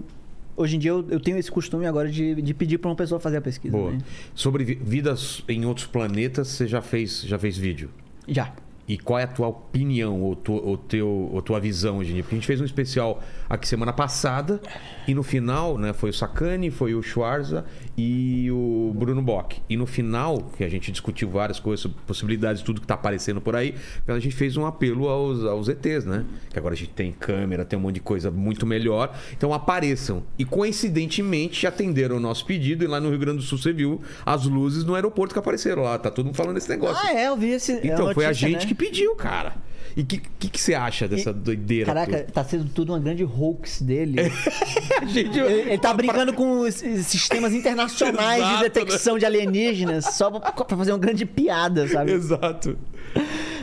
[0.57, 3.19] Hoje em dia eu, eu tenho esse costume agora de, de pedir pra uma pessoa
[3.19, 3.77] fazer a pesquisa.
[3.77, 3.93] Boa.
[3.93, 3.99] né?
[4.35, 7.89] Sobre vi- vidas em outros planetas, você já fez, já fez vídeo?
[8.29, 8.53] Já.
[8.91, 12.15] E qual é a tua opinião ou, tu, ou, teu, ou tua visão hoje em
[12.15, 12.23] dia?
[12.25, 14.61] Porque a gente fez um especial aqui semana passada
[15.07, 17.65] e no final, né, foi o Sacani, foi o Schwarza
[17.97, 19.63] e o Bruno Bock.
[19.69, 23.55] E no final, que a gente discutiu várias coisas, possibilidades, tudo que tá aparecendo por
[23.55, 23.77] aí,
[24.09, 26.25] a gente fez um apelo aos, aos ETs, né?
[26.51, 29.17] Que agora a gente tem câmera, tem um monte de coisa muito melhor.
[29.33, 30.25] Então apareçam.
[30.37, 34.01] E coincidentemente atenderam o nosso pedido e lá no Rio Grande do Sul você viu
[34.27, 35.97] as luzes no aeroporto que apareceram lá.
[35.97, 37.01] Tá todo mundo falando desse negócio.
[37.07, 37.73] Ah, é, eu vi esse.
[37.85, 38.67] Então, foi a notícia, gente né?
[38.67, 39.55] que pediu, cara.
[39.97, 41.87] E o que, que, que você acha dessa doideira?
[41.87, 42.33] Caraca, toda?
[42.33, 44.17] tá sendo tudo uma grande hoax dele.
[45.09, 50.05] Gente- Ele, ele tá brincando com os os sistemas internacionais Exato, de detecção de alienígenas
[50.15, 52.13] só pra, pra fazer uma grande piada, sabe?
[52.13, 52.79] Exato.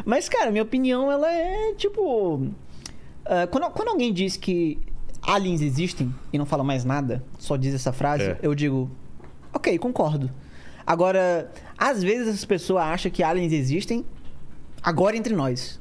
[0.05, 2.47] Mas, cara, minha opinião, ela é tipo.
[3.25, 4.77] ah, quando, quando alguém diz que
[5.21, 8.37] aliens existem e não fala mais nada, só diz essa frase, É.
[8.41, 8.91] eu digo,
[9.53, 10.29] ok, concordo.
[10.85, 14.05] Agora, às vezes as pessoas acham que aliens existem
[14.81, 15.79] agora entre nós.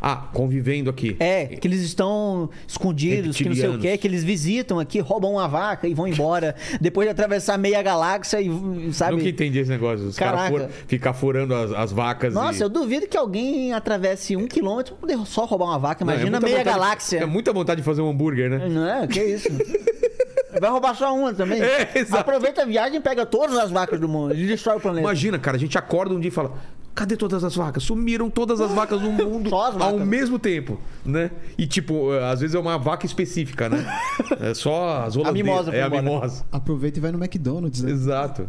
[0.00, 1.16] Ah, convivendo aqui.
[1.18, 5.32] É, que eles estão escondidos, que não sei o quê, que eles visitam aqui, roubam
[5.32, 6.54] uma vaca e vão embora.
[6.80, 9.16] depois de atravessar meia galáxia e, sabe?
[9.16, 10.06] Nunca entendi esse negócio.
[10.06, 12.34] Os caras for, ficar furando as, as vacas.
[12.34, 12.62] Nossa, e...
[12.62, 16.04] eu duvido que alguém atravesse um quilômetro pra poder só roubar uma vaca.
[16.04, 17.18] Não, é Imagina meia vontade- galáxia.
[17.18, 18.68] É muita vontade de fazer um hambúrguer, né?
[18.68, 19.06] Não é?
[19.06, 19.48] Que isso?
[20.60, 21.60] Vai roubar só uma também.
[21.60, 21.88] É.
[22.10, 25.00] Aproveita a viagem e pega todas as vacas do mundo e destrói o planeta.
[25.00, 26.52] Imagina, cara, a gente acorda um dia e fala:
[26.94, 27.82] cadê todas as vacas?
[27.82, 30.06] Sumiram todas as vacas do mundo Só as ao vacas.
[30.06, 31.30] mesmo tempo, né?
[31.56, 33.84] E tipo, às vezes é uma vaca específica, né?
[34.40, 35.46] É só as holandesas.
[35.46, 36.44] mimosa É a mimosa.
[36.50, 37.90] Aproveita e vai no McDonald's, né?
[37.90, 38.48] Exato.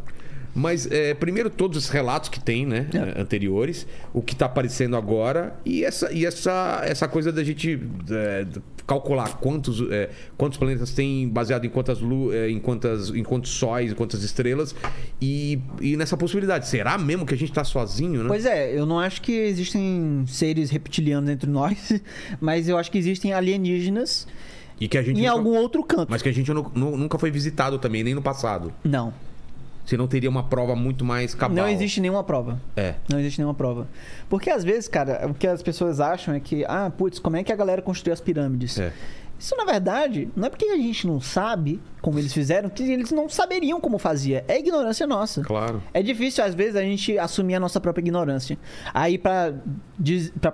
[0.56, 2.88] Mas, é, primeiro, todos os relatos que tem, né?
[2.94, 2.98] É.
[2.98, 7.82] é, Anteriores, o que tá aparecendo agora e essa, e essa, essa coisa da gente
[8.12, 8.46] é,
[8.86, 13.52] calcular quantos, é, quantos planetas tem baseado em quantas, lu, é, em quantas em quantos
[13.52, 14.76] sóis, em quantas estrelas
[15.22, 16.68] e, e nessa possibilidade.
[16.68, 18.28] Será mesmo que a gente tá sozinho, né?
[18.28, 21.94] Pois é, eu não acho que existem seres reptilianos entre nós,
[22.42, 24.28] mas eu acho que existem alienígenas
[24.80, 26.10] E que a gente em nunca- algum outro canto.
[26.10, 28.74] Mas que a gente nu- nu- nunca foi visitado também, nem no passado.
[28.84, 29.14] Não.
[29.86, 31.56] Senão teria uma prova muito mais cabal.
[31.58, 32.60] Não existe nenhuma prova.
[32.76, 32.96] É.
[33.10, 33.88] Não existe nenhuma prova.
[34.30, 37.44] Porque às vezes, cara, o que as pessoas acham é que, ah, putz, como é
[37.44, 38.80] que a galera construiu as pirâmides?
[38.80, 38.94] É.
[39.44, 43.12] Isso, na verdade, não é porque a gente não sabe como eles fizeram, que eles
[43.12, 44.46] não saberiam como fazia.
[44.48, 45.42] É ignorância nossa.
[45.42, 45.84] Claro.
[45.94, 48.58] É difícil, às vezes, a gente assumir a nossa própria ignorância.
[48.94, 49.54] Aí, pra,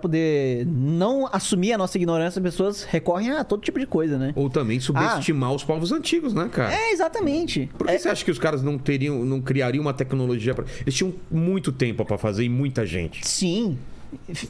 [0.02, 4.34] poder não assumir a nossa ignorância, as pessoas recorrem a todo tipo de coisa, né?
[4.36, 6.74] Ou também subestimar os povos antigos, né, cara?
[6.74, 7.70] É, exatamente.
[7.78, 10.66] Por que É- você acha que os caras não teriam, não criariam uma tecnologia pra...
[10.82, 13.28] Eles tinham muito tempo pra fazer e muita gente.
[13.28, 13.78] Sim.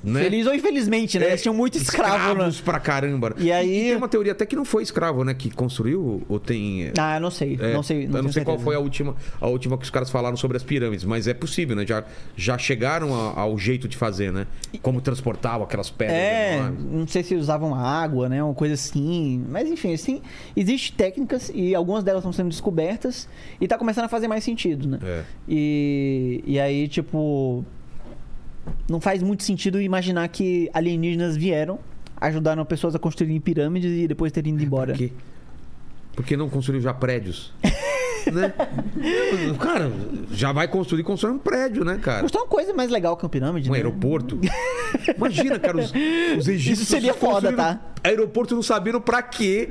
[0.04, 0.24] Né?
[0.24, 1.28] Feliz ou infelizmente, né?
[1.28, 2.30] Eles tinham muito escravo, né?
[2.30, 3.34] Escravos pra caramba.
[3.38, 5.34] E aí- tem uma teoria até que não foi escravo, né?
[5.34, 6.92] Que construiu ou tem...
[6.98, 7.58] Ah, eu não sei.
[7.62, 8.06] é, não sei.
[8.06, 8.64] eu não sei qual certeza.
[8.64, 11.76] foi a última, a última que os caras falaram sobre as pirâmides, mas é possível,
[11.76, 11.86] né?
[11.86, 12.04] Já,
[12.36, 14.48] já chegaram a- ao jeito de fazer, né?
[14.82, 16.80] Como transportavam aquelas pedras É, enormes.
[16.92, 18.42] não sei se usavam água, né?
[18.44, 19.44] Uma coisa assim.
[19.50, 20.22] Mas enfim, assim,
[20.56, 23.28] existem técnicas e algumas delas estão sendo descobertas
[23.60, 25.00] e tá começando a fazer mais sentido, né?
[25.04, 25.24] É.
[25.48, 27.66] E, e aí, tipo.
[28.90, 31.80] Não faz muito sentido imaginar que alienígenas vieram,
[32.20, 34.94] ajudaram pessoas a construírem pirâmides e depois terem ido embora.
[34.94, 35.12] Por quê?
[36.16, 37.54] Porque não construiu já prédios?
[38.32, 38.54] né?
[39.60, 39.92] Cara,
[40.32, 42.28] já vai construir, constrói um prédio, né, cara?
[42.28, 43.78] Tem uma coisa mais legal que uma pirâmide, Um né?
[43.80, 44.40] aeroporto.
[45.16, 45.92] Imagina, cara, os,
[46.38, 46.82] os egípcios.
[46.82, 47.80] Isso seria foda, tá?
[48.04, 49.70] Aeroporto não sabendo pra quê.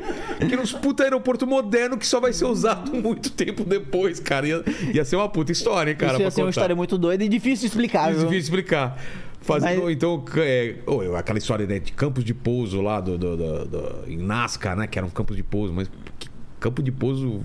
[0.49, 4.47] Que uns puta aeroporto moderno que só vai ser usado muito tempo depois, cara.
[4.47, 6.13] Ia, ia ser uma puta história, hein, cara.
[6.15, 6.51] Isso ia ser uma contar.
[6.61, 8.21] história muito doida e difícil de explicar, É viu?
[8.25, 8.99] difícil explicar.
[9.41, 13.37] Fazendo, Mas- então, é, ô, aquela história né, de campos de pouso lá do, do-
[13.37, 14.87] do- do- em Nazca, né?
[14.87, 15.89] Que eram campos de pouso, mas
[16.19, 16.29] que
[16.61, 17.41] campo de pouso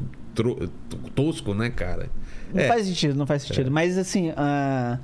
[1.16, 2.10] tosco, né, cara?
[2.54, 2.68] Não É.
[2.68, 3.72] faz sentido, não faz sentido.
[3.72, 5.00] Mas assim, ah,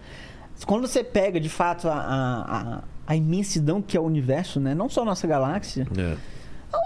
[0.65, 4.76] quando você pega de fato a, a, a- a imensidão que é o universo, né?
[4.76, 6.15] Não só a nossa galáxia, É.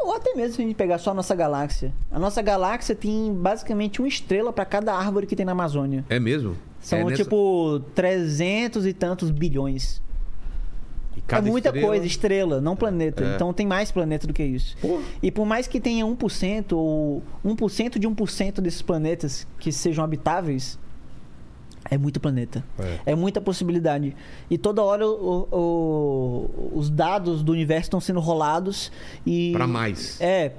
[0.05, 1.93] ou até mesmo se a gente pegar só a nossa galáxia.
[2.09, 6.05] A nossa galáxia tem basicamente uma estrela para cada árvore que tem na Amazônia.
[6.09, 6.55] É mesmo?
[6.79, 10.01] São É nessa- tipo 300 e tantos bilhões.
[11.23, 13.23] E É cada muita estrela- coisa, estrela, não planeta.
[13.23, 13.35] É.
[13.35, 14.75] Então tem mais planeta do que isso.
[14.81, 15.01] Pô.
[15.21, 20.77] E por mais que tenha 1% ou 1% de 1% desses planetas que sejam habitáveis,
[21.89, 22.63] é muito planeta.
[22.79, 23.11] É.
[23.11, 24.15] É, muita possibilidade.
[24.49, 28.91] E toda hora o- o- os dados do universo estão sendo rolados
[29.25, 29.51] e.
[29.53, 30.19] Pra mais.
[30.21, 30.51] É.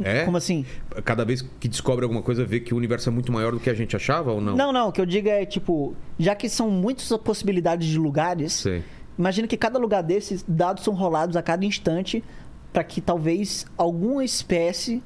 [0.00, 0.24] É?
[0.24, 0.64] Como assim?
[1.04, 3.68] Cada vez que descobre alguma coisa, vê que o universo é muito maior do que
[3.68, 4.54] a gente achava ou não?
[4.56, 4.88] Não, não.
[4.90, 8.84] O que eu digo é, tipo, já que são muitas possibilidades de lugares, Sei.
[9.18, 12.22] Imagina que cada lugar desses dados são rolados a cada instante
[12.72, 15.02] para que talvez alguma espécie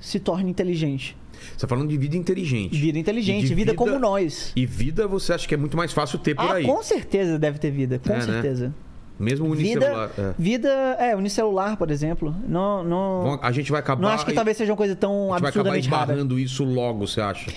[0.00, 1.16] se torne inteligente.
[1.56, 2.76] Você tá falando de vida inteligente.
[2.76, 4.52] Vida inteligente, E de vida, como nós.
[4.56, 6.64] E vida você acha que é muito mais fácil ter por Ah, aí.
[6.64, 8.20] com certeza deve ter vida, com É, né?
[8.22, 8.74] certeza.
[9.18, 10.10] Mesmo Vida, unicelular.
[10.16, 10.34] é.
[10.38, 10.68] vida,
[11.00, 12.34] é, unicelular, por exemplo.
[12.46, 14.00] Não, não, A gente vai acabar.
[14.00, 16.02] não acho que e- talvez seja uma coisa tão a gente vai acabar absurdamente rara.
[16.12, 17.52] esbarrando isso logo, você acha?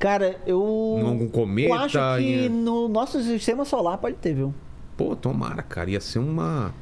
[0.00, 0.96] Cara, eu.
[1.00, 4.52] Em algum cometa, Eu acho que em- no nosso sistema solar pode ter, viu?
[5.00, 5.90] Pô, tomara, cara.
[5.90, 6.74] Ia ser uma.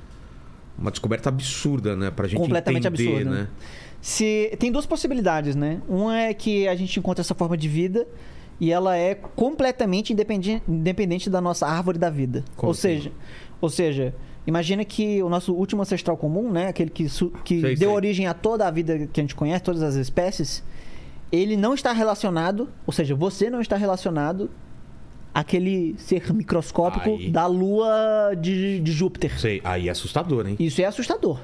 [0.77, 2.11] Uma descoberta absurda, né?
[2.11, 3.31] Pra gente Completamente entender, absurda.
[3.31, 3.49] né?
[4.01, 5.81] Se tem duas possibilidades, né?
[5.89, 8.07] Uma é que a gente encontra essa forma de vida
[8.61, 12.45] e ela é completamente independente, independente da nossa árvore da vida.
[12.57, 12.81] Como ou assim?
[12.81, 13.13] seja,
[13.61, 14.15] ou seja,
[14.47, 16.69] Imagina que o nosso último ancestral comum, né?
[16.69, 17.05] Aquele que,
[17.45, 17.87] que Sei, deu sei.
[17.89, 20.65] origem a toda a vida que a gente conhece, todas as espécies,
[21.31, 24.49] ele não está relacionado, ou seja, você não está relacionado
[25.35, 27.31] àquele ser microscópico Aí.
[27.31, 29.39] da lua de, de Júpiter.
[29.39, 29.61] Sei.
[29.65, 30.57] Aí é assustador, hein?
[30.59, 31.39] Isso é assustador.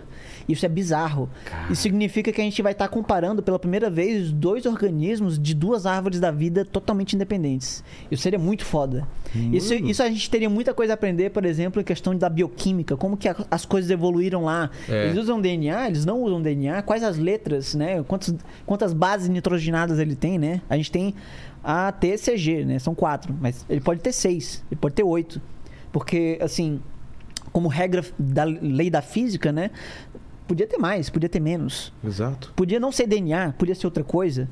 [0.47, 1.29] Isso é bizarro.
[1.71, 5.87] Isso significa que a gente vai estar comparando pela primeira vez dois organismos de duas
[5.87, 7.83] árvores da vida totalmente independentes.
[8.11, 9.09] Isso seria muito foda.
[9.53, 12.95] Isso, isso a gente teria muita coisa a aprender, por exemplo, em questão da bioquímica,
[12.95, 14.71] como que a- as coisas evoluíram lá.
[14.87, 15.07] É.
[15.07, 18.03] Eles usam DNA, eles não usam DNA, quais as letras, né?
[18.07, 18.35] Quantos,
[18.67, 20.61] quantas bases nitrogenadas ele tem, né?
[20.69, 21.15] A gente tem
[21.65, 22.79] a TCG, né?
[22.79, 25.41] São quatro, mas ele pode ter seis, ele pode ter oito.
[25.91, 26.81] Porque, assim,
[27.51, 29.71] como regra da lei da física, né?
[30.47, 31.93] Podia ter mais, podia ter menos.
[32.05, 32.53] Exato.
[32.55, 34.49] Podia não ser DNA, podia ser outra coisa.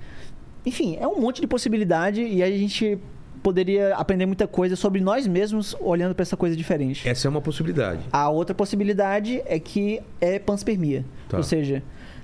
[0.65, 2.99] Enfim, é um monte de possibilidade e a gente
[3.43, 7.07] poderia aprender muita coisa sobre nós mesmos olhando para essa coisa diferente.
[7.07, 8.01] Essa é uma possibilidade.
[8.13, 11.05] A outra possibilidade é que é panspermia.
[11.29, 11.37] Tá.
[11.39, 11.83] Ou seja,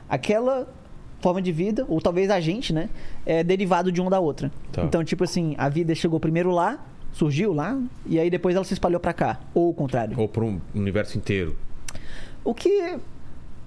[0.08, 0.66] aquela
[1.20, 2.88] forma de vida, ou talvez a gente, né?
[3.26, 4.50] É derivado de uma da outra.
[4.72, 4.84] Tá.
[4.84, 6.78] Então, tipo assim, a vida chegou primeiro lá,
[7.12, 9.40] surgiu lá, e aí depois ela se espalhou pra cá.
[9.54, 10.18] Ou o contrário.
[10.18, 11.56] Ou para um universo inteiro.
[12.44, 12.68] O que.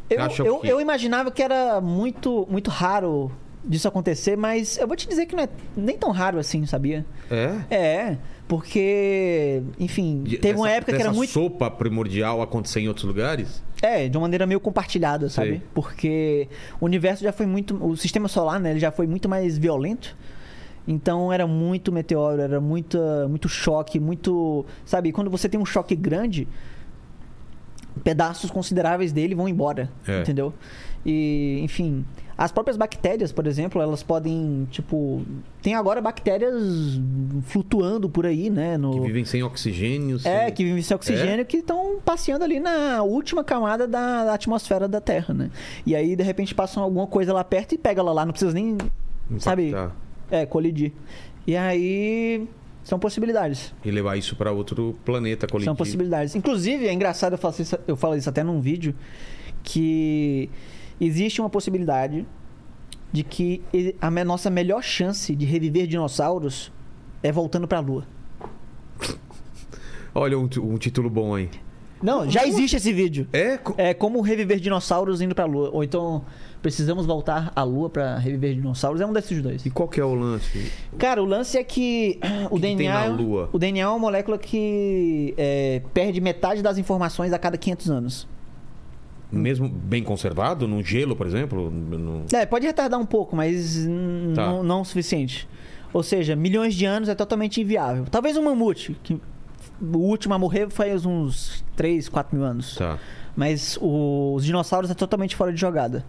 [0.09, 3.31] Eu, eu, que- eu imaginava que era muito, muito raro
[3.63, 7.05] disso acontecer, mas eu vou te dizer que não é nem tão raro assim, sabia?
[7.29, 7.73] É?
[7.75, 8.17] É,
[8.47, 11.31] porque, enfim, teve uma época que era muito.
[11.31, 13.61] sopa primordial acontecer em outros lugares?
[13.81, 15.49] É, de uma maneira meio compartilhada, sabe?
[15.49, 15.61] Sei.
[15.73, 16.47] Porque
[16.79, 17.75] o universo já foi muito.
[17.83, 18.71] O sistema solar, né?
[18.71, 20.15] Ele já foi muito mais violento.
[20.87, 24.65] Então era muito meteoro, era muita, muito choque, muito.
[24.85, 26.47] Sabe, quando você tem um choque grande,
[28.03, 29.89] pedaços consideráveis dele vão embora.
[30.07, 30.21] É.
[30.21, 30.53] Entendeu?
[31.05, 32.05] E, enfim.
[32.37, 35.21] As próprias bactérias, por exemplo, elas podem, tipo.
[35.61, 36.99] Tem agora bactérias
[37.43, 38.77] flutuando por aí, né?
[38.79, 38.93] No...
[38.93, 40.17] Que vivem sem oxigênio.
[40.23, 44.33] É, sem- que vivem sem oxigênio, que estão passeando ali na última camada da, da
[44.33, 45.51] atmosfera da Terra, né?
[45.85, 48.53] E aí, de repente, passam alguma coisa lá perto e pega ela lá, não precisa
[48.53, 48.75] nem,
[49.37, 49.95] sabe, impactar
[50.31, 50.93] é, colidir.
[51.45, 52.47] E aí,
[52.83, 53.71] são possibilidades.
[53.85, 55.65] E levar isso para outro planeta colidir.
[55.65, 56.35] São possibilidades.
[56.35, 58.95] Inclusive, é engraçado, eu falo, isso, eu falo isso até num vídeo,
[59.63, 60.49] que
[61.01, 62.25] existe uma possibilidade
[63.11, 63.61] de que
[63.99, 66.71] a nossa melhor chance de reviver dinossauros
[67.23, 68.05] é voltando pra Lua.
[70.13, 71.49] Olha um, um título bom aí.
[72.01, 73.27] Não, já existe esse vídeo.
[73.31, 73.59] É?
[73.77, 75.69] É como reviver dinossauros indo pra Lua.
[75.71, 76.25] Ou então,
[76.61, 79.01] precisamos voltar à Lua pra reviver dinossauros.
[79.01, 79.65] É um desses dois.
[79.65, 80.71] E qual que é o lance?
[80.97, 82.19] Cara, o lance é que
[82.49, 82.93] o que DNA.
[82.93, 83.49] na Lua?
[83.53, 88.27] O DNA é uma molécula que é, perde metade das informações a cada 500 anos.
[89.31, 91.71] Mesmo bem conservado, num gelo, por exemplo?
[91.71, 92.25] No...
[92.33, 93.87] É, pode retardar um pouco, mas
[94.35, 94.45] Tá.
[94.47, 95.47] não, não o suficiente.
[95.93, 98.05] Ou seja, milhões de anos é totalmente inviável.
[98.11, 99.19] Talvez um mamute, que
[99.81, 102.75] o último a morrer faz uns 3, 4 mil anos.
[102.75, 102.97] Tá.
[103.35, 106.05] Mas o- os dinossauros é totalmente fora de jogada.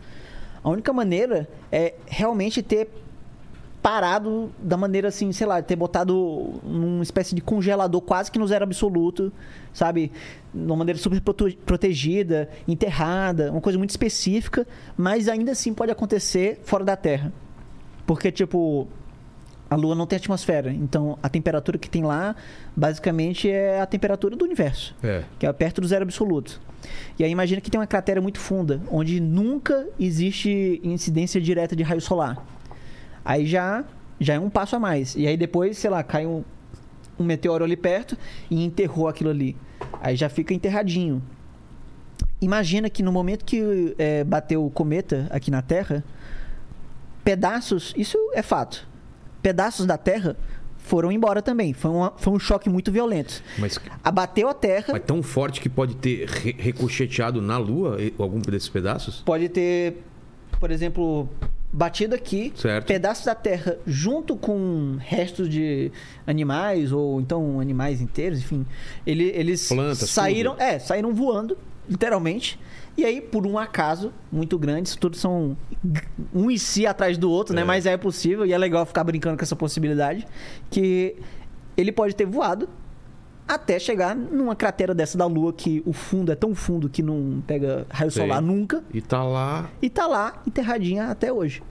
[0.63, 2.89] A única maneira é realmente ter
[3.83, 8.47] parado da maneira assim, sei lá, ter botado numa espécie de congelador quase que no
[8.47, 9.33] zero absoluto,
[9.75, 10.13] sabe?
[10.55, 15.91] De uma maneira super prote- protegida, enterrada, uma coisa muito específica, mas ainda assim pode
[15.91, 17.33] acontecer fora da Terra.
[18.07, 18.87] Porque, tipo,
[19.69, 22.37] a Lua não tem atmosfera, então a temperatura que tem lá,
[22.77, 25.25] basicamente, é a temperatura do universo É.
[25.41, 26.61] que é perto do zero absoluto.
[27.19, 31.83] E aí imagina que tem uma cratera muito funda, onde nunca existe incidência direta de
[31.83, 32.45] raio solar.
[33.25, 33.85] Aí já
[34.21, 35.17] já é um passo a mais.
[35.17, 36.45] E aí depois, sei lá, cai um,
[37.19, 38.17] um meteoro ali perto
[38.51, 39.57] e enterrou aquilo ali.
[40.01, 41.21] Aí já fica enterradinho.
[42.41, 46.05] Imagina que no momento que é, bateu o cometa aqui na Terra,
[47.25, 48.87] pedaços, isso é fato,
[49.43, 50.37] pedaços da Terra
[50.79, 51.73] foram embora também.
[51.73, 53.43] Foi, uma- foi um choque muito violento.
[53.59, 54.87] Mas, Abateu a Terra.
[54.93, 59.23] mas tão forte que pode ter re- ricocheteado na Lua algum desses pedaços?
[59.25, 60.03] pode ter,
[60.59, 61.29] por exemplo,
[61.73, 62.87] batido aqui, Certo.
[62.87, 65.91] pedaços da terra junto com restos de
[66.27, 68.67] animais ou então animais inteiros, enfim,
[69.07, 70.63] ele- eles Plantas, saíram, tudo.
[70.63, 71.57] é, saíram voando,
[71.89, 72.59] literalmente.
[72.95, 75.57] E aí, por um acaso muito grande, isso tudo são
[76.35, 77.63] um em si atrás do outro, né?
[77.63, 77.65] É.
[77.65, 80.27] Mas é possível e é legal ficar brincando com essa possibilidade
[80.71, 81.17] que
[81.75, 82.69] ele pode ter voado
[83.47, 87.43] até chegar numa cratera dessa da Lua que o fundo é tão fundo que não
[87.47, 88.23] pega raio Sei.
[88.23, 89.69] solar nunca E tá lá.
[89.83, 91.63] e tá lá enterradinha até hoje.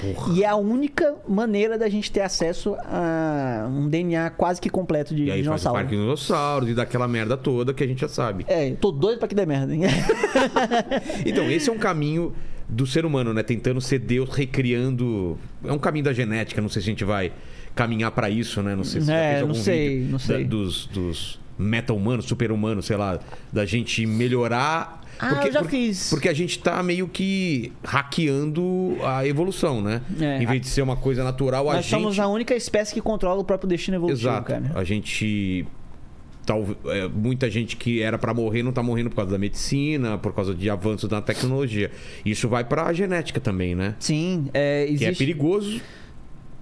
[0.00, 0.34] Porra.
[0.34, 5.14] E é a única maneira da gente ter acesso a um DNA quase que completo
[5.14, 5.78] de E aí faz o dinossauro.
[5.78, 8.44] parque dos dinossauros e daquela merda toda que a gente já sabe.
[8.48, 9.82] É, tô doido pra que dê merda, hein?
[11.24, 12.32] Então, esse é um caminho
[12.68, 13.42] do ser humano, né?
[13.42, 15.38] Tentando ser Deus, recriando.
[15.64, 17.32] É um caminho da genética, não sei se a gente vai
[17.76, 18.74] caminhar pra isso, né?
[18.74, 20.42] Não sei se É, fez não sei, não sei.
[20.42, 23.20] da- dos, dos meta-humano, super-humano, sei lá,
[23.52, 25.02] da gente melhorar.
[25.18, 26.10] Ah, eu já fiz.
[26.10, 30.02] Porque a gente tá meio que hackeando a evolução, né?
[30.20, 30.42] É.
[30.42, 31.90] em vez de ser uma coisa natural, a Nós gente.
[32.00, 34.46] somos a única espécie que controla o próprio destino evolutivo, Exato.
[34.52, 34.72] cara.
[34.74, 35.66] A gente.
[36.44, 40.16] Tal, é, muita gente que era pra morrer não tá morrendo por causa da medicina,
[40.16, 41.90] por causa de avanços na tecnologia.
[42.24, 43.96] Isso vai pra genética também, né?
[43.98, 45.18] Sim, é, Que é existe...
[45.18, 45.80] perigoso.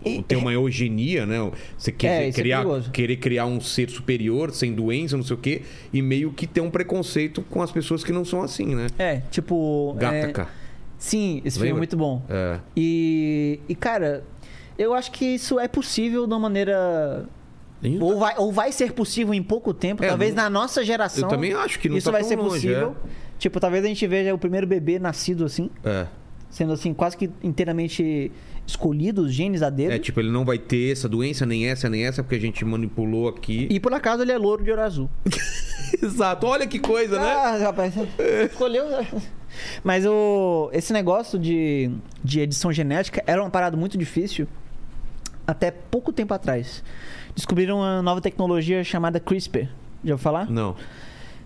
[0.05, 1.36] E- Ter uma eugenia, né?
[1.78, 2.90] Você quer É, é criar, perigoso.
[2.90, 5.62] querer criar um ser superior, sem doença, não sei o quê,
[5.93, 8.86] e meio que ter um preconceito com as pessoas que não são assim, né?
[8.98, 9.94] É, tipo...
[9.98, 10.48] é, Gataca.
[10.98, 11.78] Sim, esse filme é Lembra?
[11.81, 12.22] muito bom.
[12.31, 12.59] É.
[12.76, 14.24] E, e, cara,
[14.78, 17.26] eu acho que isso é possível de uma maneira...
[18.01, 21.24] Ou vai, ou vai ser possível em pouco tempo, É, talvez não- na nossa geração.
[21.24, 22.97] Eu também acho que não isso tá vai ser longe, possível.
[23.39, 26.06] Tipo, talvez a gente veja o primeiro bebê nascido assim, É.
[26.55, 28.31] sendo assim, quase que inteiramente
[28.64, 29.90] escolhido, os genes a dedo.
[29.90, 32.64] É, tipo, ele não vai ter essa doença, nem essa, nem essa, porque a gente
[32.64, 33.66] manipulou aqui.
[33.68, 35.10] E por acaso ele é louro de olho azul.
[36.01, 37.26] Exato, olha que coisa, né?
[37.26, 37.93] Ah, rapaz,
[38.51, 38.85] escolheu.
[39.82, 41.90] Mas o, esse negócio de,
[42.22, 44.47] de edição genética era uma parada muito difícil
[45.44, 46.85] até pouco tempo atrás.
[47.35, 49.68] Descobriram uma nova tecnologia chamada CRISPR.
[50.05, 50.48] Já ouviu falar?
[50.48, 50.76] Não.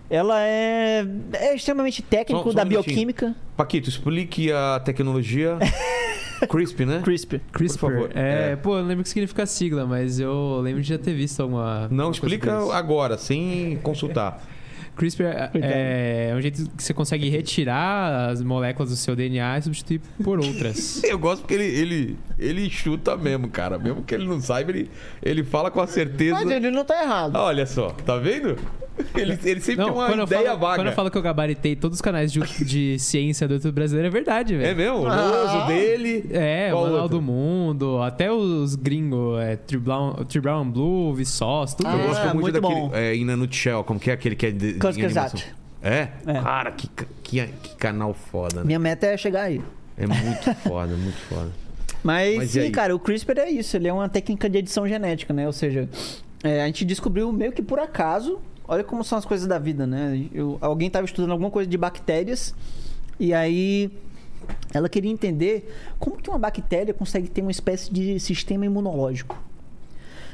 [0.09, 2.95] Ela é, é extremamente técnico Só- só da um minutinho.
[2.95, 3.35] bioquímica.
[3.55, 5.57] Paquito, explique a tecnologia
[6.49, 7.01] CRISP, né?
[7.03, 7.39] CRISPR.
[7.51, 7.79] CRISPR.
[7.79, 8.11] Por favor.
[8.15, 8.55] É, É.
[8.55, 11.13] pô, eu não lembro o que significa a sigla, mas eu lembro de já ter
[11.13, 11.81] visto alguma.
[11.91, 14.41] Não, alguma explica agora, sem consultar.
[14.95, 15.23] CRISPR
[15.61, 20.01] é, é um jeito que você consegue retirar as moléculas do seu DNA e substituir
[20.23, 21.01] por outras.
[21.05, 23.77] Eu gosto porque ele, ele, ele chuta mesmo, cara.
[23.77, 24.89] Mesmo que ele não saiba, ele,
[25.21, 26.35] ele fala com a certeza.
[26.35, 27.35] Mas ele não tá errado.
[27.35, 28.55] Olha só, tá vendo?
[29.15, 30.75] Ele, ele sempre Não, tem uma quando, eu ideia falo, vaga.
[30.75, 34.07] quando eu falo que eu gabaritei todos os canais de, de ciência do YouTube brasileiro,
[34.07, 34.75] é verdade, É velho.
[34.75, 34.97] mesmo?
[35.03, 35.21] O Ah.
[35.25, 36.25] Louso dele.
[36.31, 41.13] É, Qual o Manual do Mundo, até os gringos, é, Tree Brown, Tree Brown Blue,
[41.15, 42.79] Vsauce, tudo Ah, Eu gosto muito, muito daquele.
[42.81, 42.91] bom.
[42.93, 45.39] É, In a Nutshell, como que é aquele que é de, animação?
[45.81, 46.09] É?
[46.27, 46.33] É.
[46.41, 46.89] Cara, que,
[47.23, 48.63] que, que canal foda, né?
[48.65, 49.61] Minha meta é chegar aí.
[49.97, 51.49] É muito foda, muito foda.
[52.03, 53.75] Mas, Mas sim, cara, o CRISPR é isso.
[53.75, 55.45] Ele é uma técnica de edição genética, né?
[55.45, 55.89] Ou seja,
[56.43, 58.39] é, a gente descobriu meio que por acaso.
[58.67, 60.25] Olha como são as coisas da vida, né?
[60.33, 62.53] Eu- alguém estava estudando alguma coisa de bactérias
[63.19, 63.91] e aí
[64.73, 69.41] ela queria entender como que uma bactéria consegue ter uma espécie de sistema imunológico.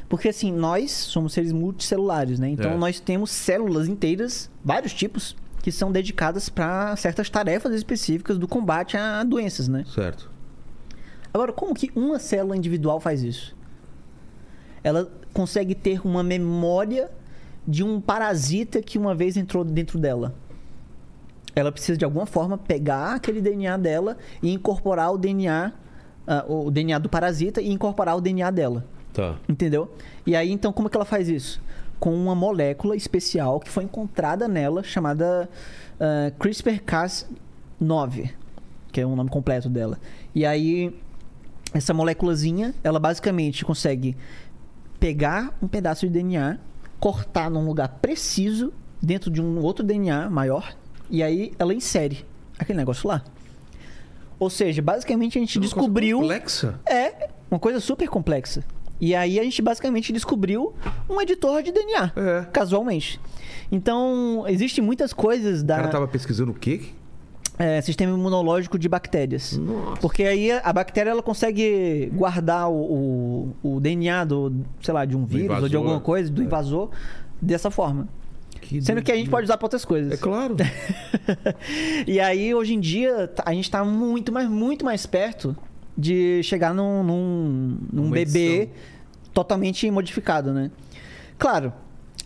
[0.08, 2.50] Porque assim, nós somos seres multicelulares, né?
[2.50, 2.78] Então É.
[2.78, 8.96] nós temos células inteiras, vários tipos, que são dedicadas para certas tarefas específicas do combate
[8.98, 9.84] a doenças, né?
[9.88, 10.30] Certo.
[11.36, 13.54] Agora, como que uma célula individual faz isso?
[14.82, 17.12] Ela consegue ter uma memória
[17.68, 20.34] de um parasita que uma vez entrou dentro dela.
[21.54, 25.74] Ela precisa de alguma forma pegar aquele DNA dela e incorporar o DNA,
[26.26, 28.86] ah, o DNA do parasita e incorporar o DNA dela.
[29.12, 29.36] Tá.
[29.50, 29.94] Entendeu?
[30.26, 31.62] E aí, então, como é que ela faz isso?
[32.00, 35.50] Com uma molécula especial que foi encontrada nela, chamada
[36.00, 38.32] ah, CRISPR-Cas9,
[38.94, 40.00] que é o nome completo dela.
[40.34, 40.94] E aí,
[41.74, 44.16] essa moléculazinha, ela basicamente consegue
[45.00, 46.58] pegar um pedaço de DNA,
[47.00, 48.72] cortar num lugar preciso,
[49.02, 50.74] dentro de um outro DNA maior,
[51.10, 52.26] e aí ela insere
[52.58, 53.24] aquele negócio lá.
[54.40, 56.20] Ou seja, basicamente a gente Uma coisa descobriu.
[56.20, 56.80] Complexa.
[56.86, 58.64] É, uma coisa super complexa.
[59.00, 60.74] E aí a gente basicamente descobriu
[61.10, 62.46] um editor de DNA, É.
[62.52, 63.20] casualmente.
[63.72, 66.82] Então, existem muitas coisas O da cara tava pesquisando o quê?
[67.58, 69.58] É, sistema imunológico de bactérias.
[69.58, 70.02] Nossa.
[70.02, 75.16] Porque aí a bactéria ela consegue guardar o, o, o DNA do, sei lá, de
[75.16, 76.90] um vírus ou de alguma coisa, do invasor,
[77.42, 78.08] dessa forma.
[78.62, 80.14] Que Sendo que a gente pode usar para outras coisas.
[80.14, 80.56] É claro.
[82.08, 85.56] e aí, hoje em dia, tá- a gente tá muito, mas muito mais perto
[85.98, 88.76] de chegar num, num, num bebê edição.
[89.34, 90.72] totalmente modificado, né?
[91.38, 91.72] Claro,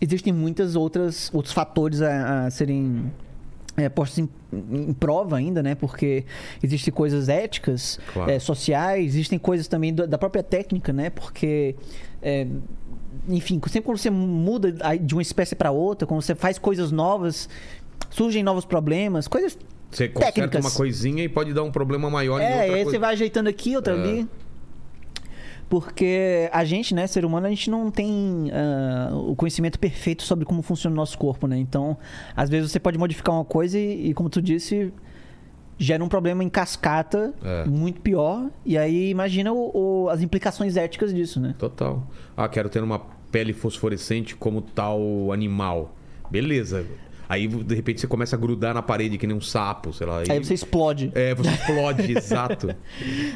[0.00, 3.12] existem muitas outras outros fatores a, a serem
[3.80, 5.74] é, postos em, em prova ainda, né?
[5.74, 6.24] Porque
[6.62, 8.30] existem coisas éticas, Claro.
[8.30, 11.10] é, sociais, existem coisas também da da própria técnica, né?
[11.10, 11.74] Porque
[12.22, 12.46] é,
[13.28, 17.48] enfim, sempre quando você muda de uma espécie para outra, quando você faz coisas novas,
[18.10, 19.56] surgem novos problemas, coisas
[19.90, 20.64] Você conserta Técnicas.
[20.64, 22.90] uma coisinha e pode dar um problema maior em é, outra e aí coisa.
[22.90, 24.00] você vai ajeitando aqui, outra É.
[24.00, 24.28] ali.
[25.70, 30.44] Porque a gente, né, ser humano, a gente não tem ah, o conhecimento perfeito sobre
[30.44, 31.56] como funciona o nosso corpo, né?
[31.56, 31.96] Então,
[32.36, 34.92] às vezes você pode modificar uma coisa e, e, como tu disse,
[35.78, 37.64] gera um problema em cascata É.
[37.66, 38.50] muito pior.
[38.66, 39.70] E aí imagina o-
[40.04, 41.54] o- as implicações éticas disso, né?
[41.56, 42.04] Total.
[42.36, 42.98] Ah, quero ter uma
[43.30, 45.00] pele fosforescente como tal
[45.32, 45.94] animal.
[46.28, 46.84] Beleza.
[47.28, 50.22] Aí, de repente, você começa a grudar na parede que nem um sapo, sei lá.
[50.28, 51.12] Aí você explode.
[51.14, 52.74] É, você explode, exato.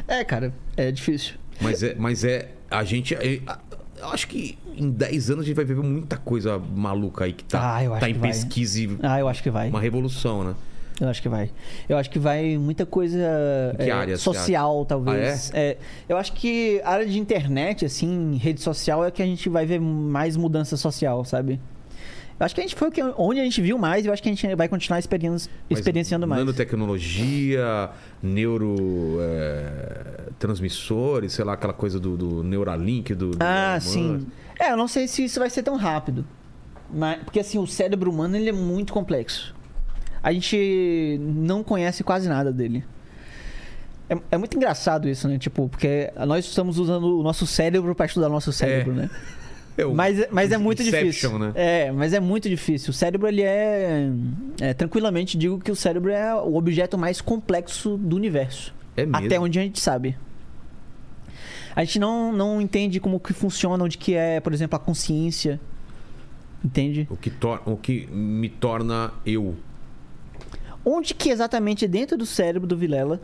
[0.09, 1.35] É, cara, é difícil.
[1.61, 3.15] Mas é, mas é a gente.
[3.15, 3.41] é-
[3.99, 7.45] eu acho que em 10 anos a gente vai ver muita coisa maluca aí que
[7.45, 8.31] tá, Ah, eu acho tá em que vai.
[8.31, 9.69] pesquisa e Ah, eu acho que vai.
[9.71, 10.55] uma revolução, né?
[11.01, 11.51] Eu acho que vai.
[11.89, 13.19] Eu acho que vai muita coisa
[13.79, 15.51] é, área social, talvez.
[15.53, 15.77] Ah, É,
[16.09, 19.67] eu acho que a área de internet, assim, rede social, é que a gente vai
[19.67, 21.59] ver mais mudança social, sabe?
[22.45, 24.33] Acho que a gente foi onde a gente viu mais e eu acho que a
[24.33, 26.41] gente vai continuar experienci- experienciando mais.
[26.41, 27.91] Nanotecnologia,
[28.23, 34.27] neuro é, transmissores, sei lá, aquela coisa do, do Neuralink, do, Ah, sim.
[34.59, 36.25] É, eu não sei se isso vai ser tão rápido.
[36.93, 39.55] Mas, porque assim, o cérebro humano ele é muito complexo.
[40.23, 42.85] A gente não conhece quase nada dele.
[44.09, 45.39] É, é muito engraçado isso, né?
[45.39, 49.11] Tipo, porque nós estamos usando o nosso cérebro para estudar o nosso cérebro, né?
[49.77, 51.39] É Mas, mas é muito difícil.
[51.39, 51.53] né?
[51.55, 52.91] É, mas é muito difícil.
[52.91, 54.09] O cérebro, ele é,
[54.61, 54.73] é.
[54.75, 58.73] Tranquilamente digo que o cérebro é o objeto mais complexo do universo.
[58.97, 59.27] É mesmo.
[59.27, 60.17] Até onde a gente sabe.
[61.75, 65.61] A gente não, não entende como que funciona, onde que é, por exemplo, a consciência.
[66.65, 67.07] Entende?
[67.11, 67.33] O que,
[67.67, 69.57] o que me torna eu.
[70.85, 73.21] Onde que exatamente dentro do cérebro do Vilela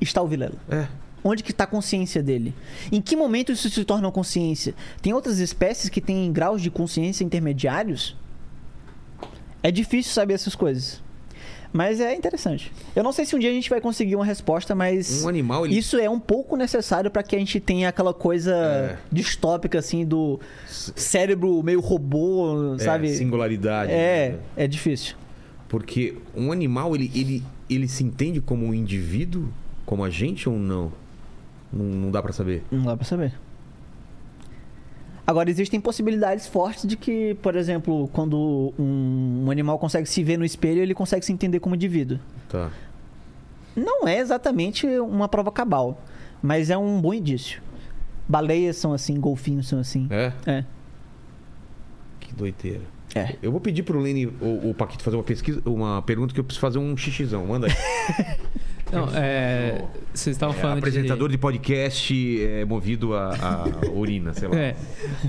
[0.00, 0.56] está o Vilela?
[0.68, 0.86] É.
[1.24, 2.52] Onde que está a consciência dele?
[2.90, 4.74] Em que momento isso se torna consciência?
[5.00, 8.16] Tem outras espécies que têm graus de consciência intermediários?
[9.62, 11.00] É difícil saber essas coisas.
[11.72, 12.70] Mas é interessante.
[12.94, 15.64] Eu não sei se um dia a gente vai conseguir uma resposta, mas Um animal,
[15.64, 18.98] ele- isso é um pouco necessário para que a gente tenha aquela coisa É.
[19.10, 23.08] distópica assim do cérebro meio robô, sabe?
[23.10, 23.90] É, singularidade.
[23.90, 24.38] É, né?
[24.64, 25.16] é difícil.
[25.66, 29.48] Porque um animal, ele, ele, ele se entende como um indivíduo,
[29.86, 30.92] como a gente ou não?
[31.72, 32.62] Não, não dá pra saber.
[32.70, 33.32] Não dá pra saber.
[35.26, 40.36] Agora, existem possibilidades fortes de que, por exemplo, quando um, um animal consegue se ver
[40.36, 42.18] no espelho, ele consegue se entender como indivíduo.
[42.48, 42.70] Tá.
[43.74, 46.02] Não é exatamente uma prova cabal,
[46.42, 47.62] mas é um bom indício.
[48.28, 50.08] Baleias são assim, golfinhos são assim.
[50.10, 50.32] É?
[50.44, 50.64] É.
[52.20, 52.82] Que doideira.
[53.14, 53.36] É.
[53.42, 56.44] Eu vou pedir pro Lene, o, o Paquito, fazer uma pesquisa, uma pergunta que eu
[56.44, 57.46] preciso fazer um xixizão.
[57.46, 57.72] Manda aí.
[58.92, 59.82] Não, é.
[60.12, 64.54] Vocês estavam É, falando apresentador de podcast é, movido a, a urina, sei lá.
[64.54, 64.60] de.
[64.60, 64.76] É.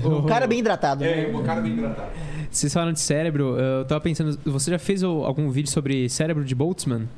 [0.04, 1.02] Um cara bem hidratado.
[1.02, 1.26] né?
[1.32, 2.10] um cara bem hidratado.
[2.50, 6.44] Vocês falaram de cérebro, eu tava pensando, você já fez o- algum vídeo sobre cérebro
[6.44, 7.08] de Boltzmann?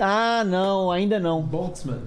[0.00, 1.40] Ah, não, ainda não.
[1.42, 2.00] Boltzmann.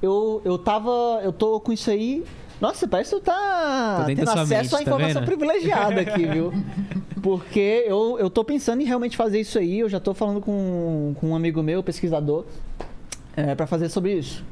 [0.00, 0.90] Eu, eu tava.
[1.24, 2.24] Eu tô com isso aí.
[2.60, 5.24] Nossa, parece que tu tá Tô dentro tendo acesso mente, a tá informação vendo?
[5.26, 6.52] privilegiada aqui, viu?
[7.28, 9.80] Porque eu, eu tô pensando em realmente fazer isso aí.
[9.80, 12.44] Eu já tô falando com, com um amigo meu, pesquisador,
[13.36, 14.42] é, para fazer sobre isso.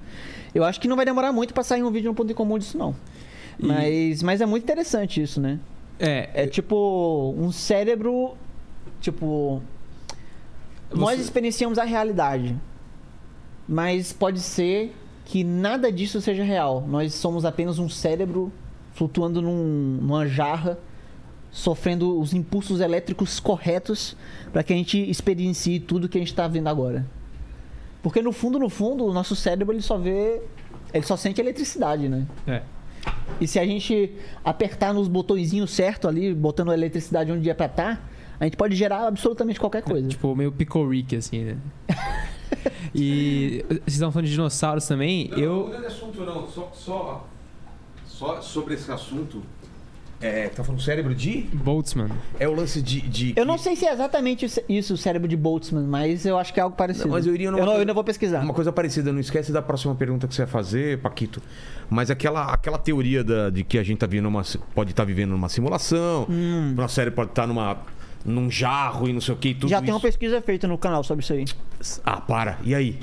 [0.55, 2.59] Eu acho que não vai demorar muito pra sair um vídeo no ponto em comum
[2.59, 2.94] disso, não.
[3.59, 5.59] E- Mas, mas é muito interessante isso, né?
[5.98, 8.35] É, É tipo um cérebro.
[9.01, 9.62] Tipo.
[10.94, 12.55] Nós Você- experienciamos a realidade.
[13.69, 14.94] Mas pode ser
[15.24, 16.85] que nada disso seja real.
[16.86, 18.53] Nós somos apenas um cérebro
[18.94, 20.78] flutuando num- numa jarra,
[21.56, 24.14] sofrendo os impulsos elétricos corretos
[24.52, 27.06] para que a gente experiencie tudo que a gente está vendo agora.
[28.02, 30.42] Porque no fundo, no fundo, o nosso cérebro ele só vê.
[30.92, 32.26] Ele só sente eletricidade, né?
[32.46, 32.62] é.
[33.40, 34.12] E se a gente
[34.44, 38.06] apertar nos botõezinhos certo ali, botando a eletricidade onde é pra estar,
[38.38, 40.08] a gente pode gerar absolutamente qualquer coisa.
[40.08, 40.54] Tipo, meio
[40.90, 41.56] Rick, assim, né?
[42.94, 45.30] e vocês estavam falando de dinossauros também.
[45.36, 45.68] eu.
[45.68, 46.46] Não é assunto, não.
[46.48, 47.28] Só, só,
[48.06, 49.42] só sobre esse assunto.
[50.20, 51.43] É, tá falando cérebro de?
[51.52, 52.09] Boltzmann.
[52.40, 53.02] É o lance de.
[53.02, 56.38] de Eu não sei se é exatamente isso- isso, o cérebro de Boltzmann, mas eu
[56.38, 57.06] acho que é algo parecido.
[57.09, 58.40] Não, mas eu iria numa eu, não, eu ainda vou pesquisar.
[58.43, 61.43] Uma coisa parecida, não esquece da próxima pergunta que você vai fazer, Paquito.
[61.90, 64.43] Mas aquela, aquela teoria da- de que a gente tá vivendo uma,
[64.74, 66.72] pode estar vivendo numa simulação, Hum.
[66.74, 67.76] nosso cérebro pode estar numa,
[68.24, 69.84] num jarro e não sei o que, tudo Já isso.
[69.84, 71.44] tem uma pesquisa feita no canal sobre isso aí.
[72.05, 72.59] Ah, para.
[72.64, 72.98] E aí?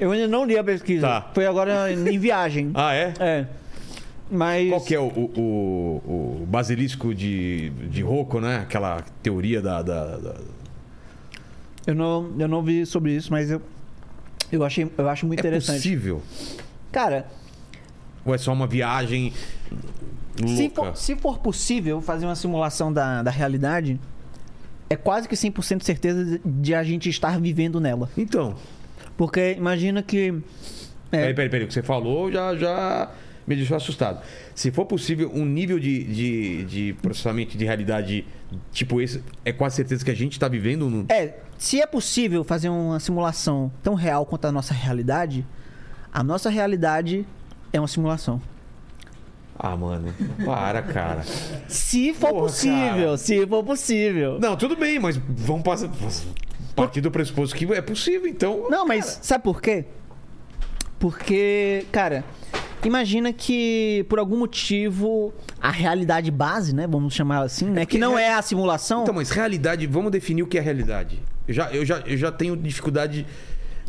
[0.00, 1.06] Eu ainda não li a pesquisa.
[1.06, 1.30] Tá.
[1.34, 2.70] Foi agora em viagem.
[2.74, 3.12] Ah, é?
[3.20, 3.46] É.
[4.30, 4.68] Mas.
[4.70, 8.58] Qual que é o, o, o- basilisco de, de Rocco, né?
[8.58, 9.82] Aquela teoria da...
[9.82, 10.40] da- da-
[11.86, 13.62] Eu não, eu não vi sobre isso, mas eu,
[14.50, 15.76] eu, achei, eu acho muito É interessante.
[15.76, 16.20] possível?
[16.90, 17.26] Cara,
[18.24, 19.32] Ou é só uma viagem
[20.36, 20.74] Se louca?
[20.92, 24.00] for, se for possível fazer uma simulação da, da realidade,
[24.90, 28.10] é quase que 100% certeza de- de a gente estar vivendo nela.
[28.18, 28.56] Então,
[29.16, 30.34] Porque imagina que.
[31.12, 31.64] É, Peraí, peraí, peraí.
[31.64, 33.10] O que você falou já, já
[33.46, 34.22] me deixou assustado.
[34.54, 38.26] Se for possível, um nível de, de, de processamento de realidade
[38.72, 41.06] tipo esse, é quase certeza que a gente tá vivendo no.
[41.08, 45.46] é, se é possível fazer uma simulação tão real quanto a nossa realidade,
[46.12, 47.26] a nossa realidade
[47.72, 48.40] é uma simulação.
[49.58, 50.12] Ah, mano.
[50.44, 51.22] Para, cara.
[51.66, 53.16] Se for Porra, possível, cara.
[53.16, 54.38] se for possível.
[54.38, 55.90] Não, tudo bem, mas vamos passar.
[56.74, 58.68] Partir do pressuposto que é possível, então.
[58.68, 59.86] Não, mas sabe por quê?
[60.98, 62.22] Porque, cara,
[62.84, 66.86] Imagina que, por algum motivo, a realidade base, né?
[66.86, 67.84] Vamos chamar assim, né?
[67.86, 69.02] Que não é a simulação.
[69.02, 71.20] Então, mas realidade, vamos definir o que é realidade.
[71.48, 73.26] Eu já, eu já, eu já tenho dificuldade.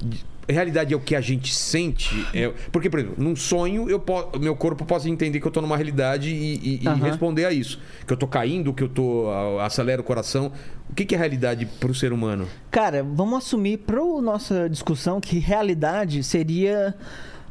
[0.01, 2.25] de- realidade é o que a gente sente.
[2.33, 4.01] é- porque, por exemplo, num sonho, eu
[4.39, 7.03] meu corpo pode entender que eu tô numa realidade e, e- e Aham.
[7.05, 7.79] responder a isso.
[8.07, 9.29] Que eu tô caindo, que eu tô.
[9.29, 10.51] a- acelera o coração.
[10.89, 12.47] O que, que é realidade pro ser humano?
[12.71, 16.95] Cara, vamos assumir para nossa discussão que realidade seria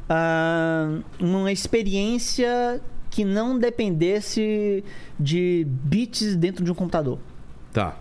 [0.09, 2.81] ah, uma experiência
[3.11, 4.85] que não dependesse
[5.19, 7.19] de bits dentro de um computador.
[7.73, 7.97] Tá.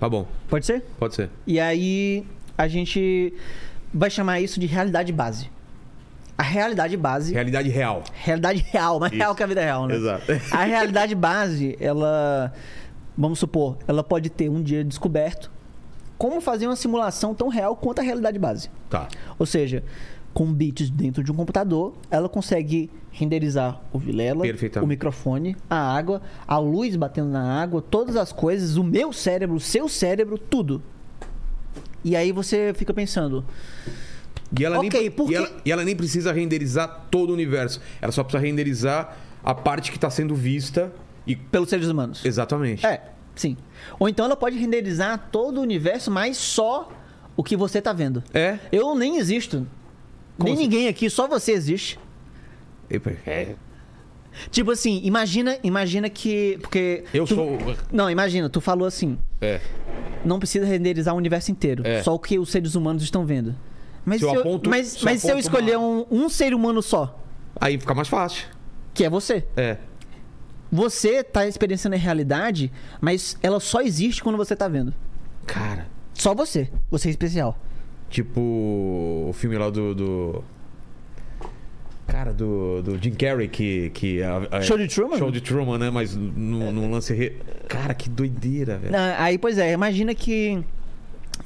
[0.00, 0.82] Tá bom, Pode ser?
[0.98, 1.30] pode ser.
[1.46, 2.26] E aí
[2.58, 3.32] a gente
[3.94, 5.48] vai chamar isso de realidade base.
[6.36, 8.02] A realidade base, Realidade real.
[8.14, 9.94] realidade real, mais real que a vida real, né?
[9.94, 10.24] Exato.
[10.50, 12.52] A realidade base, ela,
[13.16, 15.52] vamos supor, ela pode ter um dia descoberto
[16.18, 18.70] como fazer uma simulação tão real quanto a realidade base.
[18.88, 19.08] Tá.
[19.38, 19.84] Ou seja,
[20.32, 24.44] com bits dentro de um computador, ela consegue renderizar o Vilela,
[24.82, 29.56] o microfone, a água, a luz batendo na água, todas as coisas, o meu cérebro,
[29.56, 30.82] o seu cérebro, tudo.
[32.04, 33.44] E aí você fica pensando,
[34.58, 37.80] E ela, Ok, nem, por e, ela, e ela nem precisa renderizar todo o universo.
[38.00, 40.92] Ela só precisa renderizar a parte que está sendo vista
[41.26, 41.36] e.
[41.36, 42.24] pelos seres humanos.
[42.24, 42.84] Exatamente.
[42.84, 43.56] É, sim.
[43.98, 46.90] Ou então ela pode renderizar todo o universo, mas só
[47.36, 48.22] o que você tá vendo.
[48.34, 48.58] É.
[48.70, 49.66] Eu nem existo.
[50.44, 50.62] Nem assim?
[50.62, 51.98] ninguém aqui, só você existe.
[53.26, 53.54] É.
[54.50, 56.58] Tipo assim, imagina, imagina que.
[56.60, 57.04] Porque.
[57.12, 57.58] Eu tu- sou.
[57.92, 59.18] Não, imagina, tu falou assim.
[59.40, 59.60] É.
[60.24, 61.82] Não precisa renderizar o universo inteiro.
[61.86, 62.02] É.
[62.02, 63.54] Só o que os seres humanos estão vendo.
[64.04, 66.54] Mas Se se eu aponto- mas, se eu mas se eu escolher um, um ser
[66.54, 67.18] humano só,
[67.60, 68.46] Aí fica mais fácil.
[68.94, 69.44] que é você.
[69.56, 69.76] É.
[70.70, 74.94] Você tá experienciando a realidade, mas ela só existe quando você tá vendo.
[75.46, 75.86] Cara.
[76.14, 76.70] Só você.
[76.90, 77.56] Você é especial.
[78.12, 79.94] Tipo o filme lá do.
[79.94, 80.44] do-
[82.06, 83.88] Cara, do, do Jim Carrey, que.
[83.90, 85.16] que a- a- Show de Truman?
[85.16, 85.88] Show de Truman, né?
[85.90, 87.14] Mas num num lance.
[87.14, 87.30] Re...
[87.68, 88.94] Cara, que doideira, velho.
[89.16, 90.62] Aí, pois é, imagina que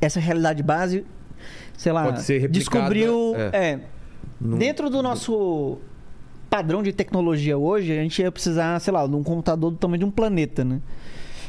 [0.00, 1.04] essa realidade base,
[1.78, 2.58] sei lá, Pode ser replicada,
[2.92, 3.34] descobriu.
[3.36, 3.74] é.
[3.74, 3.80] É.
[4.40, 5.78] Dentro do nosso
[6.50, 10.00] padrão de tecnologia hoje, a gente ia precisar, sei lá, de um computador do tamanho
[10.00, 10.80] de um planeta, né?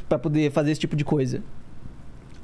[0.07, 1.41] Pra poder fazer esse tipo de coisa.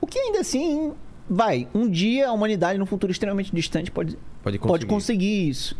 [0.02, 0.91] O que ainda assim,
[1.30, 4.68] vai, um dia a humanidade, num futuro extremamente distante, pode, Pode conseguir.
[4.68, 5.78] pode conseguir isso.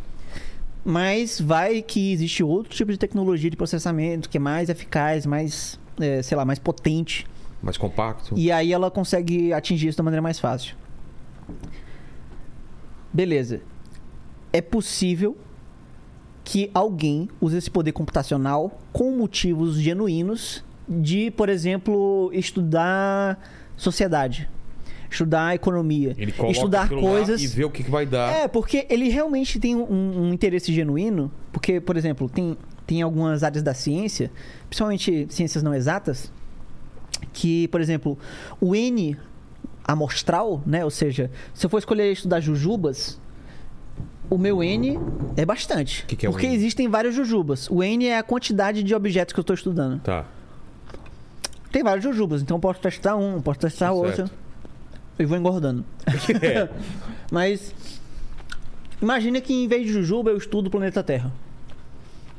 [0.86, 5.80] Mas vai que existe outro tipo de tecnologia de processamento que é mais eficaz, mais,
[5.99, 7.26] é, sei lá, mais potente.
[7.61, 8.38] Mais compacto.
[8.38, 10.76] E aí ela consegue atingir isso da maneira mais fácil.
[13.14, 13.61] Beleza.
[14.52, 15.38] É possível
[16.44, 23.40] que alguém use esse poder computacional com motivos genuínos de, por exemplo, estudar
[23.78, 24.49] sociedade,
[25.14, 27.41] estudar economia, Ele coloca estudar coisas.
[27.41, 28.31] e vê o que, que vai dar.
[28.34, 31.31] É, porque ele realmente tem um, um interesse genuíno.
[31.52, 34.31] Porque, por exemplo, tem, tem algumas áreas da ciência,
[34.69, 36.31] principalmente ciências não exatas,
[37.31, 38.18] que, por exemplo,
[38.60, 39.18] o N
[39.85, 40.84] amostral, né?
[40.84, 43.19] Ou seja, se eu for escolher estudar jujubas,
[44.30, 44.99] o meu N
[45.35, 46.06] é bastante.
[46.06, 46.56] Que que é porque N?
[46.56, 47.69] existem várias jujubas.
[47.69, 49.99] O N é a quantidade de objetos que eu estou estudando.
[50.02, 50.26] Tá.
[51.72, 54.30] Tem vários jujubas, então eu posso testar um, posso testar outro.
[55.24, 55.86] E vou engordando.
[56.44, 56.70] É.
[57.32, 57.74] Mas
[59.02, 61.32] imagina que em vez de jujuba eu estudo o planeta Terra.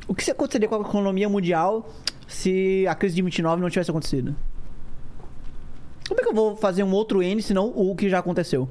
[0.07, 1.91] O que aconteceria com a economia mundial
[2.29, 4.37] se a crise de 29 não tivesse acontecido?
[6.07, 8.69] Como é que eu vou fazer um outro N senão o que já aconteceu?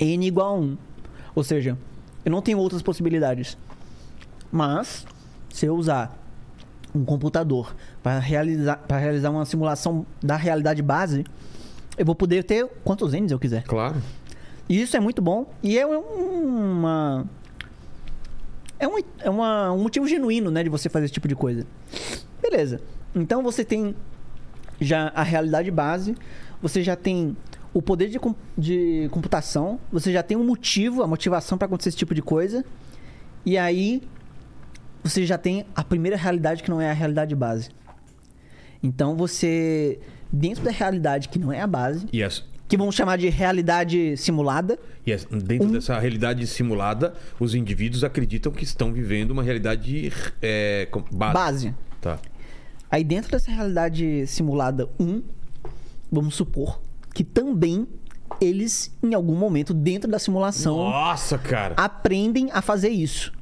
[0.00, 0.78] N igual a 1.
[1.36, 1.78] Ou seja,
[2.24, 3.56] eu não tenho outras possibilidades.
[4.50, 5.06] Mas,
[5.50, 6.18] se eu usar
[6.92, 7.72] um computador
[8.02, 11.24] para realizar, para realizar uma simulação da realidade base,
[11.96, 13.62] eu vou poder ter quantos N's eu quiser.
[13.64, 13.96] Claro.
[14.68, 15.46] E isso é muito bom.
[15.62, 16.00] E é um-
[16.80, 17.26] uma.
[18.78, 21.66] É, um, é uma- um motivo genuíno, né, de você fazer esse tipo de coisa.
[22.42, 22.80] Beleza.
[23.14, 23.94] Então você tem
[24.80, 26.14] já a realidade base,
[26.60, 27.34] você já tem
[27.72, 28.18] o poder de,
[28.58, 32.64] de computação, você já tem um motivo, a motivação para acontecer esse tipo de coisa.
[33.44, 34.02] E aí
[35.02, 37.70] você já tem a primeira realidade que não é a realidade base.
[38.82, 39.98] Então você,
[40.32, 44.78] dentro da realidade que não é a base, as, que vamos chamar de realidade simulada,
[45.06, 50.12] as- dentro Um- dessa realidade simulada, os indivíduos acreditam que estão vivendo uma realidade
[50.42, 51.34] é, base.
[51.34, 51.74] base.
[52.00, 52.18] Tá.
[52.90, 55.22] Aí dentro dessa realidade simulada 1,
[56.10, 56.80] vamos supor
[57.14, 57.86] que também
[58.40, 61.74] eles, em algum momento, dentro da simulação, Nossa, cara.
[61.78, 63.32] aprendem a fazer isso.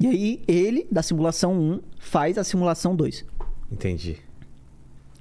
[0.00, 3.24] E aí ele, da simulação 1, faz a simulação 2.
[3.70, 4.16] Entendi.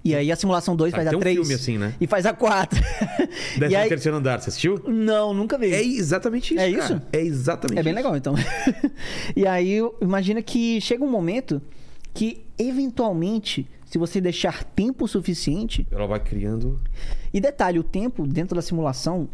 [0.06, 1.38] E aí a simulação 2 Ah, faz a um 3.
[1.38, 1.96] filme assim, né?
[2.02, 2.78] E faz a 4.
[3.56, 3.88] e Décimo aí...
[3.90, 4.82] terceiro andar, você assistiu?
[4.86, 5.72] Não, nunca vi.
[5.74, 6.62] É exatamente isso.
[6.64, 6.84] É cara.
[6.84, 7.02] isso?
[7.14, 7.98] É exatamente É bem isso.
[8.04, 8.36] legal, então.
[9.36, 11.62] e aí, imagina que chega um momento
[12.14, 15.88] que, eventualmente, se você deixar tempo suficiente.
[15.90, 16.80] Ela vai criando.
[17.34, 19.30] E detalhe, o tempo dentro da simulação,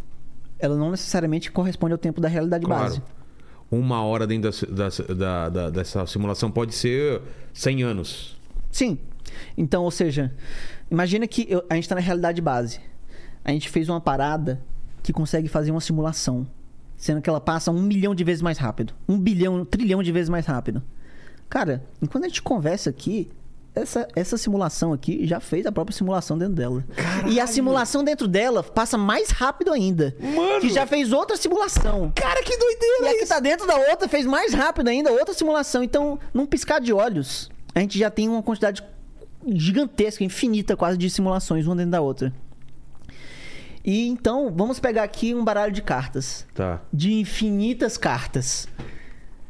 [0.60, 2.84] ela não necessariamente corresponde ao tempo da realidade Claro.
[2.84, 3.02] base.
[3.72, 7.22] Uma hora dentro da, da- da- da- dessa simulação pode ser
[7.54, 8.38] 100 anos.
[8.72, 8.98] Sim.
[9.58, 10.34] Então, ou seja,
[10.90, 12.80] imagina que eu- a gente está na realidade base.
[13.44, 14.62] A gente fez uma parada
[15.02, 16.48] que consegue fazer uma simulação.
[16.98, 18.94] Sendo que ela passa um milhão de vezes mais rápido.
[19.08, 20.84] Um bilhão, um trilhão de vezes mais rápido.
[21.50, 23.30] Cara, enquanto a gente conversa aqui,
[23.74, 26.84] essa, essa simulação aqui já fez a própria simulação dentro dela.
[27.30, 30.14] E a simulação dentro dela passa mais rápido ainda.
[30.20, 30.60] Mano!
[30.60, 32.12] Que já fez outra simulação.
[32.14, 33.06] Cara, que doideira!
[33.06, 35.82] E a que tá dentro da outra fez mais rápido ainda outra simulação.
[35.82, 38.84] Então, num piscar de olhos, a gente já tem uma quantidade
[39.48, 42.34] gigantesca, infinita quase, de simulações, uma dentro da outra.
[43.84, 46.46] E então, vamos pegar aqui um baralho de cartas.
[46.54, 46.82] Tá.
[46.92, 48.68] De infinitas cartas.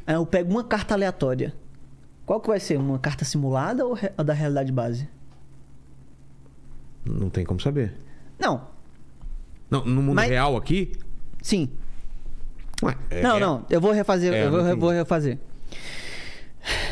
[0.08, 1.54] Eu pego uma carta aleatória.
[2.26, 2.78] Qual que vai ser?
[2.78, 5.08] Uma carta simulada ou a da realidade base?
[7.06, 7.94] Não tem como saber.
[8.40, 8.62] Não,
[9.70, 10.92] Não, no mundo Mas- real aqui.
[11.42, 11.70] sim.
[12.82, 15.38] Ué, é- não, é- não, eu vou refazer, É, eu vou, vou refazer.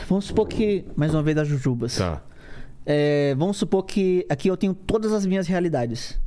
[0.10, 1.95] Vamos supor que, mais uma vez, das jujubas.
[1.98, 2.22] Tá.
[2.89, 6.18] É, vamos supor que aqui eu tenho todas as minhas realidades.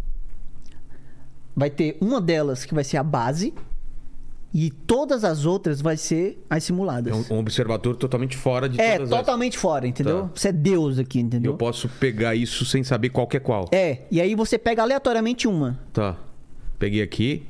[1.56, 3.54] Vai ter uma delas que vai ser a base
[4.52, 7.12] e todas as outras vai ser as simuladas.
[7.30, 10.22] É um, um observador totalmente fora de É, todas as- totalmente fora, entendeu?
[10.24, 10.30] Tá.
[10.34, 11.52] Você é Deus aqui, entendeu?
[11.52, 13.66] Eu posso pegar isso sem saber qual que é qual.
[13.72, 15.78] É, e aí você pega aleatoriamente uma.
[15.94, 16.16] Tá.
[16.78, 17.46] Peguei aqui.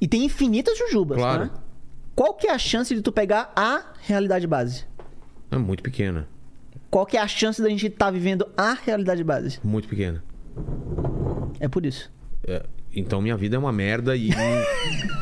[0.00, 1.48] E tem infinitas jujubas, Claro.
[1.48, 1.54] tá?
[2.14, 4.84] Qual que é a chance de tu pegar a realidade base?
[5.50, 6.28] É muito pequena.
[6.92, 9.58] Qual que é a chance da gente estar vivendo a realidade base?
[9.64, 10.22] Muito pequena.
[11.58, 12.12] É por isso.
[12.46, 12.62] É,
[12.94, 14.28] então minha vida é uma merda e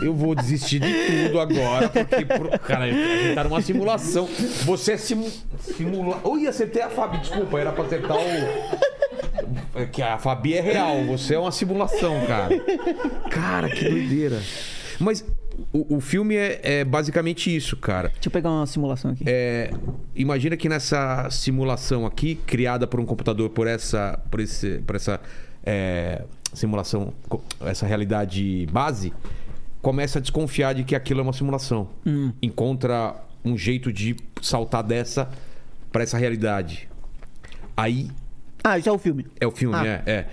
[0.03, 0.93] eu vou desistir de
[1.29, 1.89] tudo agora.
[1.89, 4.29] Porque, pro- cara, a gente tá numa simulação.
[4.65, 5.31] Você é simu...
[5.61, 6.21] simula.
[6.25, 9.79] Ui, acertei a Fabi, desculpa, era pra acertar o.
[9.79, 12.51] É Que a Fabi é real, você é uma simulação, cara.
[13.31, 14.41] Cara, que doideira.
[14.99, 15.25] Mas
[15.73, 18.09] o, o filme é, é basicamente isso, cara.
[18.09, 19.25] Deixa eu pegar uma simulação aqui.
[19.27, 19.71] É,
[20.15, 25.21] imagina que nessa simulação aqui, criada por um computador por essa, por esse, por essa
[25.65, 27.13] é, simulação,
[27.61, 29.13] essa realidade base,
[29.81, 31.89] começa a desconfiar de que aquilo é uma simulação.
[32.43, 33.15] Encontra
[33.45, 35.31] um jeito de saltar dessa
[35.93, 36.89] para essa realidade.
[37.77, 38.11] Aí
[38.63, 39.27] Ah, isso é o filme.
[39.41, 39.87] é o filme, Ah.
[39.87, 40.27] é, é.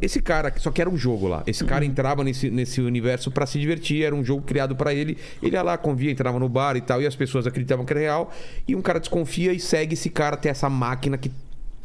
[0.00, 1.42] Esse cara, só que era um jogo lá.
[1.46, 5.16] Esse cara entrava nesse, nesse universo pra se divertir, era um jogo criado pra ele.
[5.42, 8.00] Ele ia lá, convia, entrava no bar e tal, e as pessoas acreditavam que era
[8.00, 8.32] real.
[8.66, 11.30] E um cara desconfia e segue esse cara até essa máquina que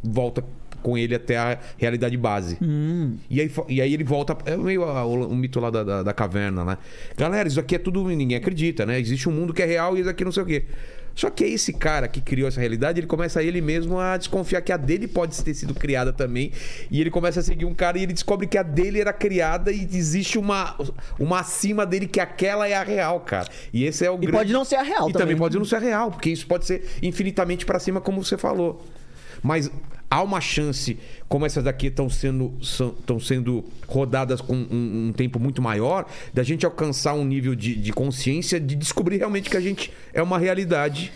[0.04, 0.44] volta
[0.82, 2.58] com ele até a realidade base.
[3.30, 4.38] E, aí, e aí ele volta.
[4.46, 6.78] É meio o, o mito lá da, da, da caverna, né?
[7.18, 8.08] Galera, isso aqui é tudo.
[8.08, 9.00] Ninguém acredita, né?
[9.00, 10.66] Existe um mundo que é real e isso aqui não sei o quê.
[11.18, 14.72] Só que esse cara que criou essa realidade, ele começa ele mesmo a desconfiar que
[14.72, 16.52] a dele pode ter sido criada também.
[16.92, 19.72] E ele começa a seguir um cara e ele descobre que a dele era criada
[19.72, 20.78] e existe uma,
[21.20, 23.50] uma acima dele que aquela é a real, cara.
[23.74, 25.38] E esse é o E pode não ser a real E também, também.
[25.38, 28.86] pode não ser real, porque isso pode ser infinitamente pra cima, como você falou.
[29.42, 29.72] Mas
[30.10, 30.98] há uma chance,
[31.28, 36.44] como essas daqui estão sendo, estão sendo rodadas com um, um tempo muito maior, da
[36.44, 40.38] gente alcançar um nível de, de consciência de descobrir realmente que a gente é uma
[40.38, 41.12] realidade.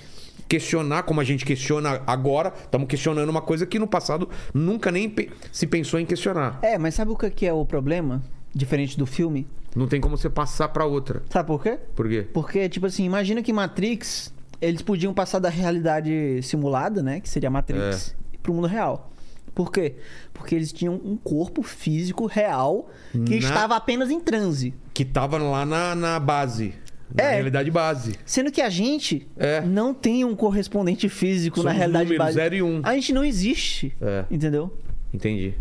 [0.49, 5.09] Questionar, como a gente questiona agora, estamos questionando uma coisa que no passado nunca nem
[5.09, 6.59] pe- se pensou em questionar.
[6.61, 8.21] É, mas sabe o que é o problema?
[8.53, 9.47] Diferente do filme?
[9.73, 11.23] Não tem como você passar pra outra.
[11.29, 11.79] Sabe por quê?
[11.95, 12.27] Por quê?
[12.33, 17.21] Porque, tipo assim, imagina que Matrix, eles podiam passar da realidade simulada, né?
[17.21, 19.11] Que seria Matrix, pro mundo real.
[19.53, 19.95] Por quê?
[20.33, 24.73] Porque eles tinham um corpo físico real que Na- estava apenas em transe.
[24.93, 26.73] Que tava lá na, na base.
[27.13, 27.31] Na É.
[27.33, 28.15] realidade base.
[28.25, 29.59] Sendo que a gente É.
[29.59, 32.35] não tem um correspondente físico na Somos realidade números, base.
[32.35, 32.79] zero e um.
[32.83, 33.93] A gente não existe.
[34.01, 34.23] É.
[34.31, 34.73] Entendeu?
[35.13, 35.53] Entendi.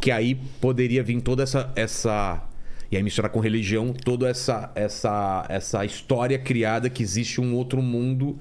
[0.00, 1.70] Que aí poderia vir toda essa.
[1.76, 2.42] essa
[2.90, 7.80] e aí misturar com religião, toda essa, essa, essa história criada que existe um outro
[7.80, 8.38] mundo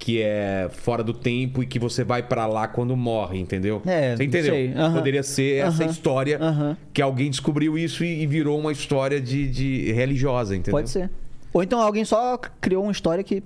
[0.00, 3.82] que é fora do tempo e que você vai pra lá quando morre, entendeu?
[3.84, 4.54] É, você entendeu?
[4.54, 4.72] sei.
[4.94, 6.40] Poderia ser essa história
[6.92, 10.72] que alguém descobriu isso e, e virou uma história de, de religiosa, entendeu?
[10.72, 11.10] Pode ser.
[11.52, 13.42] Ou então alguém só criou uma história que.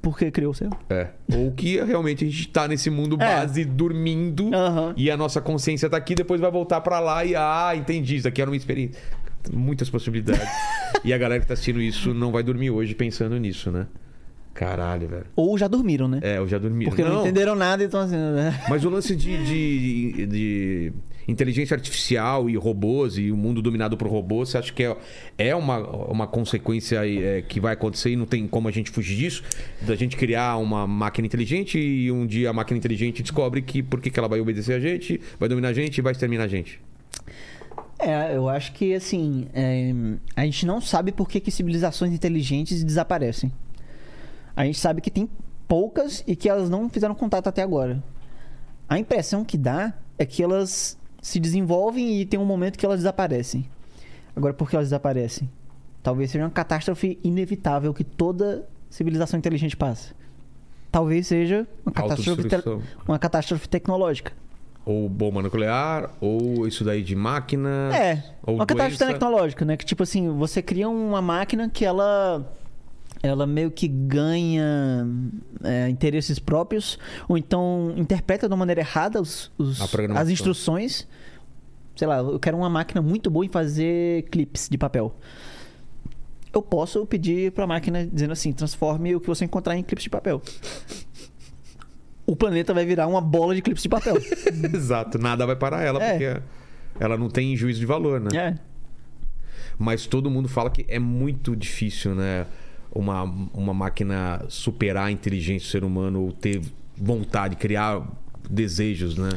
[0.00, 0.78] Porque criou, sei lá.
[0.88, 1.08] É.
[1.36, 3.18] Ou que realmente a gente tá nesse mundo É.
[3.18, 4.94] base dormindo Aham.
[4.96, 8.28] e a nossa consciência tá aqui, depois vai voltar pra lá e ah, entendi, isso
[8.28, 8.98] aqui era uma experiência.
[9.52, 10.48] Muitas possibilidades.
[11.04, 13.86] e a galera que tá assistindo isso não vai dormir hoje pensando nisso, né?
[14.54, 15.26] Caralho, velho.
[15.34, 16.20] Ou já dormiram, né?
[16.22, 16.84] É, eu já dormi.
[16.84, 17.20] Porque não.
[17.20, 18.16] entenderam nada, então assim.
[18.16, 18.62] né?
[18.68, 20.92] Mas o lance de, de, de
[21.26, 24.96] inteligência artificial e robôs e o mundo dominado por robôs, você acha que é,
[25.38, 29.16] é uma, uma consequência é, que vai acontecer e não tem como a gente fugir
[29.16, 29.42] disso?
[29.80, 34.00] Da gente criar uma máquina inteligente e um dia a máquina inteligente descobre que por
[34.00, 36.48] que, que ela vai obedecer a gente, vai dominar a gente e vai exterminar a
[36.48, 36.80] gente.
[37.98, 39.46] É, eu acho que assim.
[39.54, 39.92] é,
[40.34, 43.50] a gente não sabe por que, que civilizações inteligentes desaparecem.
[44.56, 45.28] A gente sabe que tem
[45.66, 48.02] poucas e que elas não fizeram contato até agora.
[48.88, 52.98] A impressão que dá é que elas se desenvolvem e tem um momento que elas
[52.98, 53.64] desaparecem.
[54.36, 55.48] Agora, por que elas desaparecem?
[56.02, 60.14] Talvez seja uma catástrofe inevitável que toda civilização inteligente passa.
[60.90, 62.62] Talvez seja uma catástrofe, te-
[63.08, 64.32] uma catástrofe tecnológica.
[64.84, 67.90] Ou bomba nuclear, ou isso daí de máquina.
[67.96, 69.12] É, ou uma catástrofe doença.
[69.14, 69.76] tecnológica, né?
[69.76, 72.44] Que tipo assim, você cria uma máquina que ela
[73.22, 75.06] ela meio que ganha
[75.62, 79.80] é, interesses próprios ou então interpreta de uma maneira errada os, os-
[80.16, 81.06] as instruções.
[81.94, 85.14] Sei lá, eu quero uma máquina muito boa em fazer clips de papel.
[86.52, 90.04] Eu posso pedir para a máquina dizendo assim, transforme o que você encontrar em clips
[90.04, 90.42] de papel.
[92.26, 94.16] O planeta vai virar uma bola de clips de papel.
[94.74, 96.10] Exato, nada vai parar ela, É.
[96.10, 96.42] porque
[97.00, 98.28] ela não tem juízo de valor, né?
[98.36, 98.54] é.
[99.78, 102.46] Mas todo mundo fala que é muito difícil, né?
[102.94, 103.22] Uma,
[103.54, 106.60] uma máquina superar a inteligência do ser humano ou ter
[106.96, 108.06] vontade, criar
[108.50, 109.30] desejos, né?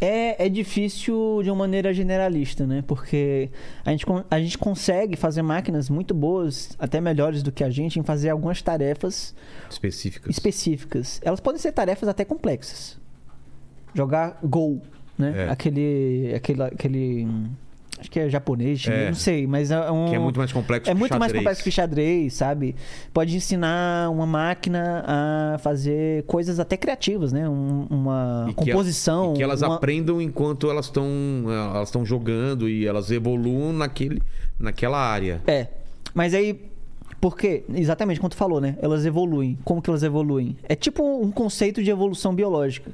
[0.00, 2.82] É, é difícil de uma maneira generalista, né?
[2.84, 3.48] Porque
[3.84, 8.00] a gente, a gente consegue fazer máquinas muito boas, até melhores do que a gente,
[8.00, 9.32] em fazer algumas tarefas
[9.70, 10.30] Específicas.
[10.30, 11.20] específicas.
[11.22, 12.98] Elas podem ser tarefas até complexas.
[13.94, 14.80] Jogar Go,
[15.16, 15.46] né?
[15.46, 15.50] É.
[15.50, 17.28] Aquele, aquele, aquele...
[18.02, 19.06] Acho que é japonês, chinês, É.
[19.06, 20.06] não sei, mas é um...
[20.08, 21.40] Que é muito mais complexo É que muito mais xadrez.
[21.40, 22.74] complexo que xadrez, sabe?
[23.14, 27.48] Pode ensinar uma máquina a fazer coisas até criativas, né?
[27.48, 29.34] Um- uma E que composição.
[29.34, 29.76] e que elas uma...
[29.76, 31.04] aprendam enquanto elas estão
[31.46, 34.20] elas estão jogando e elas evoluam naquele,
[34.58, 35.40] naquela área.
[35.46, 35.68] É.
[36.12, 36.60] Mas aí,
[37.20, 37.62] por quê?
[37.72, 38.76] Exatamente como tu falou, né?
[38.82, 39.56] Elas evoluem.
[39.64, 40.56] Como que elas evoluem?
[40.68, 42.90] É tipo um conceito de evolução biológica.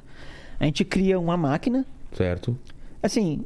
[0.59, 1.83] A gente cria uma máquina.
[2.13, 2.55] Certo?
[3.01, 3.41] Assim,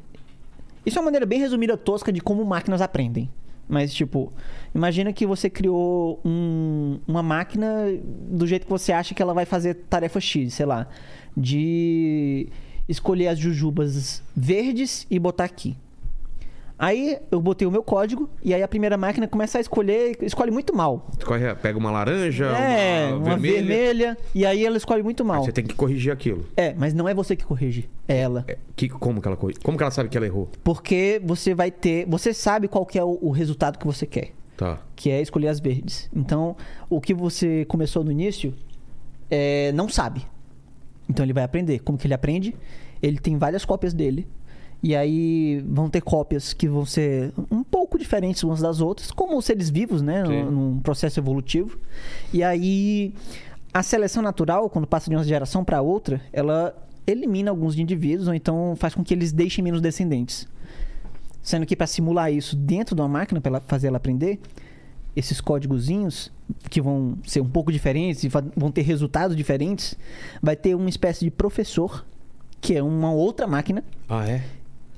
[0.85, 3.29] isso é uma maneira bem resumida, tosca, de como máquinas aprendem.
[3.67, 4.31] Mas, tipo,
[4.75, 7.85] imagina que você criou um- uma máquina
[8.29, 10.87] do jeito que você acha que ela vai fazer tarefa X, sei lá.
[11.35, 12.47] De
[12.87, 15.77] escolher as jujubas verdes e botar aqui.
[16.83, 20.51] Aí eu botei o meu código e aí a primeira máquina começa a escolher, escolhe
[20.51, 21.07] muito mal.
[21.17, 23.63] Escorre- Pega uma laranja, é, uma, uma vermelha.
[23.65, 25.45] vermelha, e aí ela escolhe muito Aí mal.
[25.45, 26.45] você tem que corrigir aquilo.
[26.57, 28.43] É, mas não é você que corrige, é ela.
[28.49, 29.59] É, que, como que ela corrige?
[29.61, 30.49] Como que ela sabe que ela errou?
[30.61, 32.05] Porque você vai ter.
[32.07, 34.31] Você sabe qual que é o, o resultado que você quer.
[34.57, 34.79] Tá.
[34.95, 36.09] Que é escolher as verdes.
[36.13, 36.55] Então,
[36.89, 38.53] o que você começou no início
[39.31, 40.25] é, não sabe.
[41.09, 41.79] Então ele vai aprender.
[41.79, 42.53] Como que ele aprende?
[43.01, 44.27] Ele tem várias cópias dele.
[44.83, 49.41] E aí vão ter cópias que vão ser um pouco diferentes umas das outras, como
[49.41, 50.25] seres vivos, né?
[50.25, 50.43] Sim.
[50.43, 51.79] Num, processo evolutivo.
[52.33, 53.13] E aí
[53.73, 56.75] a seleção natural, quando passa de uma geração para outra, ela
[57.07, 60.49] elimina alguns indivíduos ou então faz com que eles deixem menos descendentes.
[61.41, 64.37] Sendo que para simular isso dentro de uma máquina, para fazer ela aprender,
[65.15, 66.29] esses códigozinhos,
[66.69, 69.95] que vão ser um pouco diferentes e vão ter resultados diferentes,
[70.41, 72.05] vai ter uma espécie de professor,
[72.59, 73.81] que é uma outra máquina.
[74.09, 74.43] Ah, é?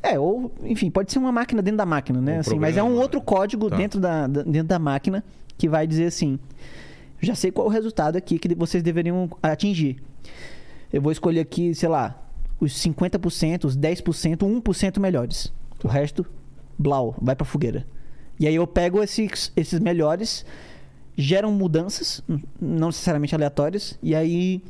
[0.07, 2.38] É, ou, enfim, pode ser uma máquina dentro da máquina, né?
[2.38, 3.02] Um Assim, mas é um programa.
[3.03, 3.76] outro código Tá.
[3.77, 5.23] dentro, da, dentro da máquina
[5.57, 6.38] que vai dizer assim:
[7.22, 9.98] já sei qual o resultado aqui que vocês deveriam atingir.
[10.94, 12.22] Eu vou escolher aqui, sei lá,
[12.60, 15.52] os 50%, os 10%, 1% melhores.
[15.84, 16.26] O resto,
[16.77, 17.86] blau, vai pra fogueira.
[18.40, 20.45] E aí eu pego esses, esses melhores,
[21.18, 22.22] geram mudanças,
[22.61, 24.61] não necessariamente aleatórias, e aí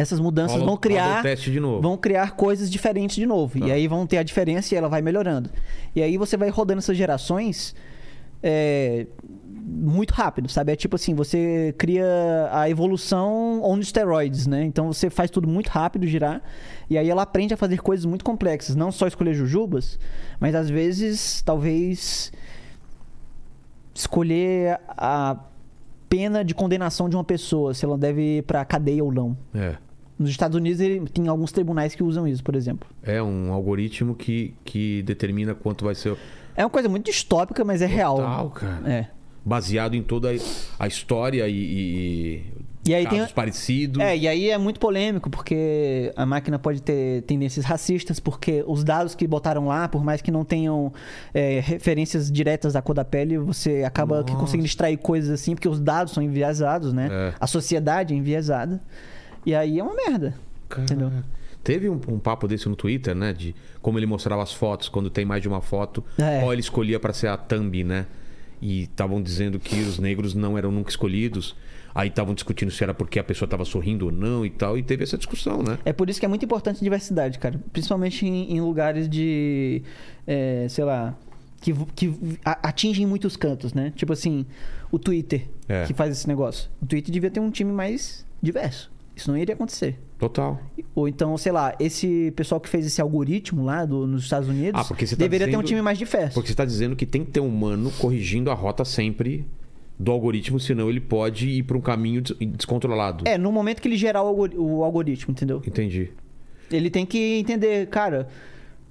[0.00, 1.22] essas mudanças Rola- vão criar
[1.80, 3.58] vão criar coisas diferentes de novo.
[3.58, 3.66] Tá.
[3.66, 5.50] E aí vão ter a diferença e ela vai melhorando.
[5.94, 7.74] E aí você vai rodando essas gerações
[8.42, 9.06] é,
[9.68, 10.72] muito rápido, sabe?
[10.72, 12.04] É tipo assim, você cria
[12.52, 14.64] a evolução on steroids, né?
[14.64, 16.42] Então você faz tudo muito rápido girar.
[16.88, 18.74] E aí ela aprende a fazer coisas muito complexas.
[18.74, 19.98] Não só escolher jujubas,
[20.40, 22.32] mas às vezes, talvez,
[23.94, 25.36] escolher a
[26.08, 29.36] pena de condenação de uma pessoa, se ela deve ir pra cadeia ou não.
[29.54, 29.76] É.
[30.18, 32.88] Nos Estados Unidos ele, tem alguns tribunais que usam isso, por exemplo.
[33.02, 36.16] É um algoritmo que, que determina quanto vai ser.
[36.56, 38.16] É uma coisa muito distópica, mas é real.
[38.16, 38.90] Total, cara.
[38.92, 39.06] É.
[39.44, 40.30] Baseado em toda
[40.78, 42.44] a história e, e-
[42.86, 44.02] E aí tem- casos parecidos.
[44.02, 48.82] É, e aí é muito polêmico, porque a máquina pode ter tendências racistas, porque os
[48.82, 50.92] dados que botaram lá, por mais que não tenham
[51.32, 54.40] é, referências diretas da cor da pele, você acaba que Nossa.
[54.44, 57.08] conseguindo extrair coisas assim, porque os dados são enviesados, né?
[57.10, 57.34] É.
[57.38, 58.80] A sociedade é enviesada.
[59.48, 60.34] E aí é uma merda.
[60.78, 61.10] Entendeu?
[61.64, 63.32] Teve um, um papo desse no Twitter, né?
[63.32, 66.40] De como ele mostrava as fotos, quando tem mais de uma foto, É.
[66.40, 68.04] qual ele escolhia pra ser a thumb, né?
[68.60, 71.56] E estavam dizendo que os negros não eram nunca escolhidos.
[71.94, 74.76] Aí estavam discutindo se era porque a pessoa estava sorrindo ou não e tal.
[74.76, 75.78] E teve essa discussão, né?
[75.84, 77.58] É por isso que é muito importante a diversidade, cara.
[77.72, 79.82] Principalmente em, em lugares de.
[80.26, 81.16] é, sei lá.
[81.60, 82.14] Que, que
[82.44, 83.92] atingem muitos cantos, né?
[83.96, 84.44] Tipo assim,
[84.92, 85.86] o Twitter, É.
[85.86, 86.68] que faz esse negócio.
[86.82, 88.90] O Twitter devia ter um time mais diverso.
[89.18, 89.98] Isso não iria acontecer.
[90.18, 90.60] Total.
[90.94, 94.80] Ou então, sei lá, esse pessoal que fez esse algoritmo lá do- nos Estados Unidos
[94.80, 96.34] Ah, porque você tá deveria ter um dizendo- time mais diverso.
[96.34, 99.44] Porque você está dizendo que tem que ter um humano corrigindo a rota sempre
[99.98, 103.24] do algoritmo, senão ele pode ir para um caminho des- descontrolado.
[103.26, 105.60] É, no momento que ele gerar o, algori- o algoritmo, entendeu?
[105.66, 106.10] Entendi.
[106.70, 108.28] Ele tem que entender, cara,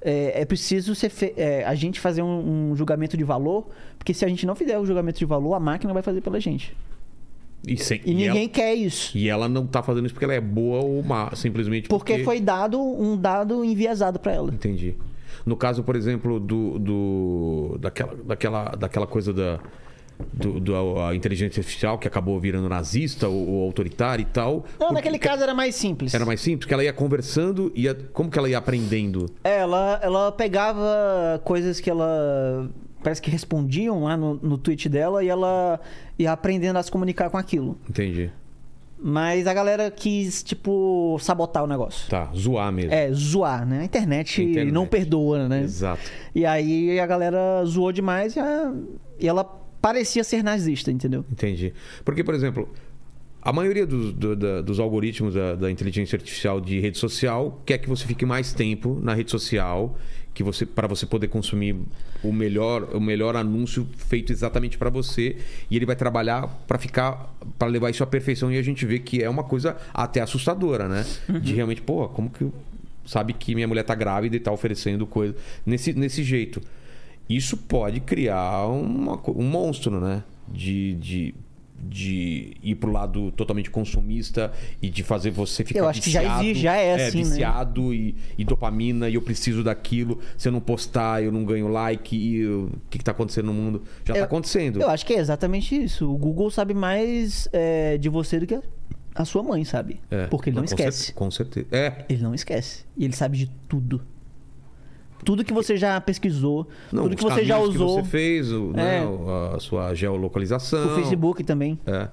[0.02, 3.68] é, é preciso ser é, a gente fazer um, um julgamento de valor,
[3.98, 6.40] porque se a gente não fizer o julgamento de valor, a máquina vai fazer pela
[6.40, 6.76] gente.
[7.66, 9.18] E, sem, E, e ninguém ela, quer isso.
[9.18, 12.14] e ela não tá fazendo isso porque ela é boa ou má, simplesmente porque...
[12.14, 14.54] Porque foi dado um dado enviesado pra ela.
[14.54, 14.96] Entendi.
[15.46, 19.60] No caso, por exemplo, do, do daquela, daquela, daquela coisa da
[20.34, 24.66] do, do- a inteligência artificial que acabou virando nazista ou, ou autoritária e tal.
[24.80, 26.14] Não, naquele caso era mais simples.
[26.14, 29.28] era mais simples, que ela ia conversando e como que ela ia aprendendo?
[29.44, 32.68] Ela, ela pegava coisas que ela.
[33.08, 35.80] Parece que respondiam lá no, no tweet dela e ela
[36.20, 37.78] ia aprendendo a se comunicar com aquilo.
[37.90, 38.30] Entendi.
[39.00, 42.10] Mas a galera quis, tipo, sabotar o negócio.
[42.10, 42.92] Tá, zoar mesmo.
[42.92, 43.80] É, zoar, né?
[43.80, 44.74] A internet, Internet.
[44.74, 45.62] não perdoa, né?
[45.62, 46.02] Exato.
[46.36, 48.74] E aí a galera zoou demais e, a-
[49.18, 49.46] e ela
[49.82, 51.24] parecia ser nazista, entendeu?
[51.32, 51.74] Entendi.
[52.04, 52.68] Porque, por exemplo,
[53.42, 57.78] a maioria dos, do- da- dos algoritmos da, da inteligência artificial de rede social quer
[57.78, 59.96] que você fique mais tempo na rede social,
[60.38, 61.76] que você para você poder consumir
[62.24, 65.36] o melhor o melhor anúncio feito exatamente para você
[65.68, 69.00] e ele vai trabalhar para ficar para levar isso à perfeição e a gente vê
[69.00, 71.04] que é uma coisa até assustadora, né?
[71.42, 72.48] De realmente, pô, como que
[73.04, 75.36] sabe que minha mulher tá grávida e tá oferecendo coisa
[75.66, 76.62] nesse nesse jeito.
[77.28, 80.24] Isso pode criar uma um monstro, né?
[80.48, 81.36] De, de,
[81.80, 84.52] de ir pro lado totalmente consumista
[84.82, 86.44] e de fazer você ficar Eu acho que já viciado.
[86.44, 87.24] existe, já é assim, né?
[87.30, 90.20] viciado e, e dopamina e eu preciso daquilo.
[90.38, 93.54] Se eu não postar, eu não ganho like e o que, que tá acontecendo no
[93.54, 93.84] mundo?
[94.06, 94.82] Já Eu- tá acontecendo.
[94.82, 96.12] Eu acho que é exatamente isso.
[96.12, 98.60] O Google sabe mais é, de você do que
[99.16, 100.00] a sua mãe sabe.
[100.12, 101.14] É, Porque ele não com esquece.
[101.14, 101.68] Com certeza.
[101.72, 102.06] É.
[102.10, 102.84] Ele não esquece.
[102.96, 104.02] E ele sabe de tudo.
[105.28, 107.98] Tudo que você já pesquisou, Não, tudo que você já usou.
[107.98, 109.06] Que você fez, o, né, É.
[109.06, 110.94] o- a sua geolocalização.
[110.94, 111.78] O Facebook também.
[111.86, 112.08] É.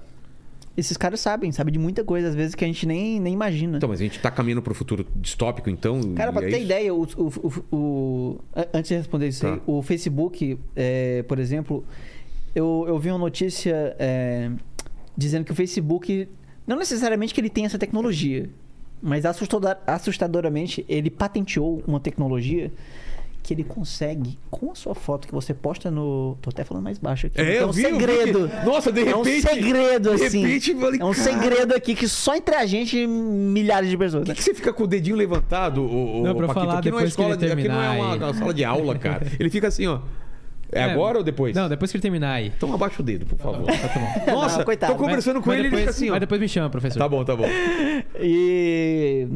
[0.75, 3.77] Esses caras sabem, sabem de muita coisa, às vezes, que a gente nem, nem imagina.
[3.77, 6.01] Então, mas a gente tá caminhando pro futuro distópico, então.
[6.13, 6.65] Cara, pra é ter isso?
[6.65, 8.37] ideia, o, o- o-
[8.73, 9.61] antes de responder isso aí, Tá.
[9.65, 11.85] o Facebook, é, por exemplo,
[12.53, 14.51] eu, eu vi uma notícia é,
[15.17, 16.27] dizendo que o Facebook,
[16.67, 18.49] não necessariamente que ele tem essa tecnologia,
[19.01, 22.69] mas assustador- assustadoramente ele patenteou uma tecnologia
[23.45, 26.37] que ele consegue, com a sua foto que você posta no.
[26.41, 27.39] Tô até falando mais baixo aqui.
[27.39, 28.49] É, é um vi, segredo.
[28.49, 30.41] que- Nossa, de É um repente- segredo, de assim.
[30.45, 31.23] repente, eu falei, é um cara.
[31.23, 34.23] segredo aqui que só entre a gente e milhares de pessoas.
[34.23, 34.33] Por né?
[34.33, 37.03] que, que você fica com o dedinho levantado, o, Não, pra falar aqui não é
[37.03, 39.27] que escola ele de, aqui não é uma, uma sala de aula, cara.
[39.39, 39.99] Ele fica assim, ó.
[40.71, 41.55] É, agora ou depois?
[41.55, 42.47] Não, depois que ele terminar aí.
[42.55, 43.65] Então abaixa o dedo, por favor.
[43.65, 43.87] Tá
[44.25, 44.31] bom.
[44.33, 44.93] Nossa, Não, coitado.
[44.93, 46.13] tô conversando com Mas ele e ele depois, fica assim, ó.
[46.13, 46.99] Mas depois me chama, professor.
[46.99, 47.45] Tá bom, tá bom.
[48.19, 49.27] E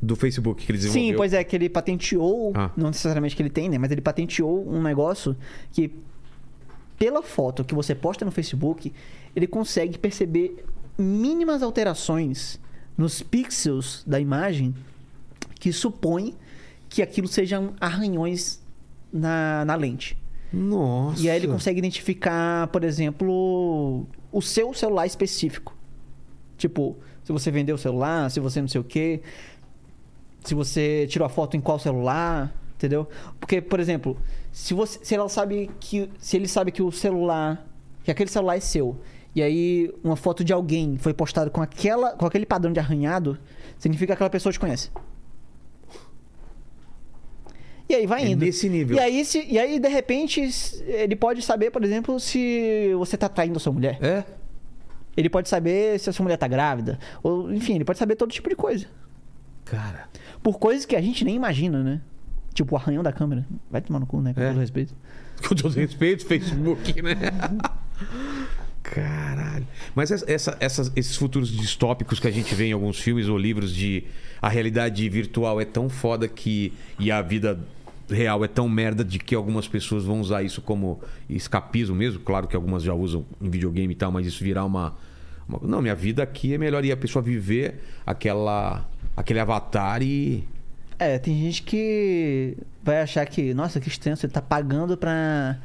[0.00, 1.10] Do Facebook que ele desenvolveu.
[1.10, 2.70] Sim, pois é, que ele patenteou, Ah.
[2.76, 3.78] não necessariamente que ele tem, né?
[3.78, 5.36] Mas ele patenteou um negócio
[5.72, 5.92] que,
[6.98, 8.92] pela foto que você posta no Facebook,
[9.36, 10.64] ele consegue perceber
[10.98, 12.58] mínimas alterações
[12.96, 14.74] nos pixels da imagem
[15.58, 16.34] que supõe
[16.88, 18.60] que aquilo sejam arranhões
[19.12, 20.16] na, na lente.
[20.52, 21.22] Nossa.
[21.22, 25.76] E aí ele consegue identificar, por exemplo, o seu celular específico.
[26.56, 29.22] Tipo, se você vendeu o celular, se você não sei o quê.
[30.44, 33.06] Se você tirou a foto em qual celular, entendeu?
[33.38, 34.16] Porque, por exemplo,
[34.50, 37.66] se você se ela sabe que se ele sabe que o celular,
[38.02, 38.98] que aquele celular é seu,
[39.34, 43.38] e aí uma foto de alguém foi postada com aquela com aquele padrão de arranhado,
[43.78, 44.90] significa que aquela pessoa te conhece.
[47.90, 48.44] E aí vai É indo.
[48.44, 48.96] nesse nível.
[48.96, 50.40] E aí, se, e aí, de repente,
[50.86, 53.98] ele pode saber, por exemplo, se você tá traindo a sua mulher.
[54.00, 54.22] É?
[55.16, 57.00] Ele pode saber se a sua mulher tá grávida.
[57.20, 58.86] Ou, enfim, ele pode saber todo tipo de coisa.
[59.64, 60.08] Cara.
[60.40, 62.00] Por coisas que a gente nem imagina, né?
[62.54, 63.44] Tipo o arranhão da câmera.
[63.68, 64.32] Vai tomar no cu, né?
[64.34, 64.48] Com É.
[64.50, 64.94] todo respeito.
[65.48, 67.16] Com todo respeito, Facebook, né?
[68.82, 69.66] Caralho.
[69.94, 73.74] Mas essa- essa- esses futuros distópicos que a gente vê em alguns filmes ou livros
[73.74, 74.04] de
[74.40, 77.60] a realidade virtual é tão foda que e a vida
[78.14, 82.20] real é tão merda de que algumas pessoas vão usar isso como escapismo mesmo.
[82.20, 84.94] Claro que algumas já usam em videogame e tal, mas isso virar uma,
[85.48, 90.46] uma- não, minha vida aqui é melhor e a pessoa viver aquela aquele avatar e
[90.98, 95.58] É, tem gente que vai achar que, nossa, que estranho, você tá pagando pra,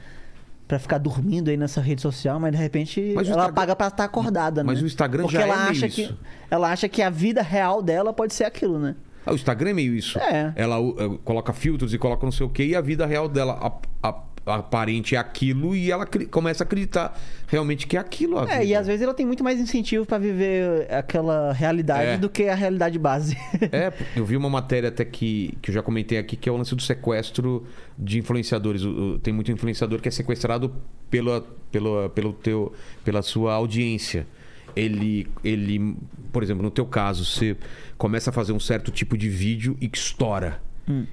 [0.67, 3.88] pra ficar dormindo aí nessa rede social, mas de repente Mas ela Instagram- paga pra
[3.88, 4.67] estar acordada, né?
[4.67, 5.95] Mas o Instagram Porque já ela é acha isso.
[5.95, 6.15] que
[6.49, 8.95] Ela acha que a vida real dela pode ser aquilo, né?
[9.26, 10.19] Ah, o Instagram é meio isso.
[10.19, 10.53] É.
[10.56, 13.53] Ela uh, coloca filtros e coloca não sei o quê, e a vida real dela
[14.02, 18.38] a- a- aparente é aquilo e ela começa a acreditar realmente que é aquilo.
[18.41, 18.64] É, vida.
[18.64, 22.18] e às vezes ela tem muito mais incentivo pra viver aquela realidade É.
[22.19, 23.35] do que a realidade base.
[23.72, 26.57] É, eu vi uma matéria até que, que eu já comentei aqui, que é o
[26.57, 27.65] lance do sequestro
[27.97, 28.84] de influenciadores.
[29.23, 30.72] Tem muito influenciador que é sequestrado
[31.10, 32.72] pela, pela, pelo teu,
[33.03, 34.27] pela sua audiência.
[34.76, 35.95] Ele, ele,
[36.31, 37.56] por exemplo, no teu caso, você
[37.97, 40.61] começa a fazer um certo tipo de vídeo e que estoura.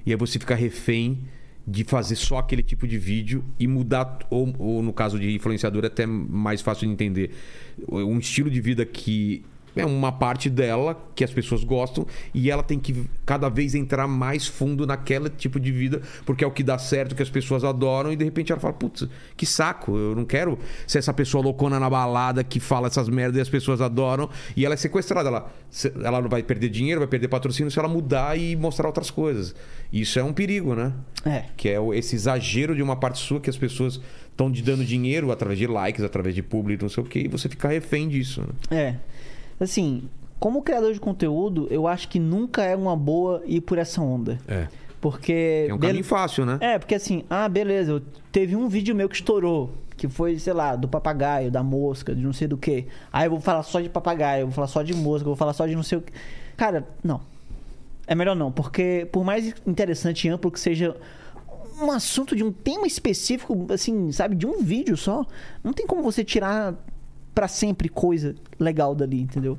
[0.05, 1.19] E aí você fica refém
[1.65, 5.83] de fazer só aquele tipo de vídeo e mudar, ou, ou no caso de influenciador,
[5.85, 7.31] é até mais fácil de entender.
[7.89, 9.45] Um estilo de vida que
[9.75, 14.07] é uma parte dela que as pessoas gostam e ela tem que cada vez entrar
[14.07, 17.63] mais fundo naquele tipo de vida porque é o que dá certo, que as pessoas
[17.63, 21.43] adoram e de repente ela fala, putz, que saco, eu não quero ser essa pessoa
[21.43, 25.29] loucona na balada que fala essas merdas e as pessoas adoram e ela é sequestrada,
[25.29, 25.51] ela,
[26.03, 29.55] ela não vai perder dinheiro, vai perder patrocínio se ela mudar e mostrar outras coisas.
[29.91, 30.93] Isso é um perigo, né?
[31.25, 31.45] É.
[31.55, 33.99] Que é esse exagero de uma parte sua que as pessoas
[34.33, 37.27] estão te dando dinheiro através de likes, através de público, não sei o que, e
[37.27, 38.47] você fica refém disso, né?
[38.71, 38.95] É.
[39.59, 40.09] Assim,
[40.39, 44.37] como criador de conteúdo, eu acho que nunca é uma boa ir por essa onda.
[44.47, 44.67] É.
[44.99, 45.67] Porque.
[45.69, 46.57] É um caminho fácil, né?
[46.61, 48.01] É, porque assim, ah, beleza,
[48.31, 52.21] teve um vídeo meu que estourou, que foi, sei lá, do papagaio, da mosca, de
[52.21, 52.87] não sei do que.
[53.11, 55.35] Aí eu vou falar só de papagaio, eu vou falar só de mosca, eu vou
[55.35, 56.11] falar só de não sei o que.
[56.57, 57.21] Cara, não.
[58.05, 60.95] É melhor não, porque por mais interessante e amplo que seja
[61.81, 65.25] um assunto de um tema específico, assim, sabe, de um vídeo só,
[65.63, 66.75] não tem como você tirar
[67.33, 69.57] pra sempre coisa legal dali, entendeu?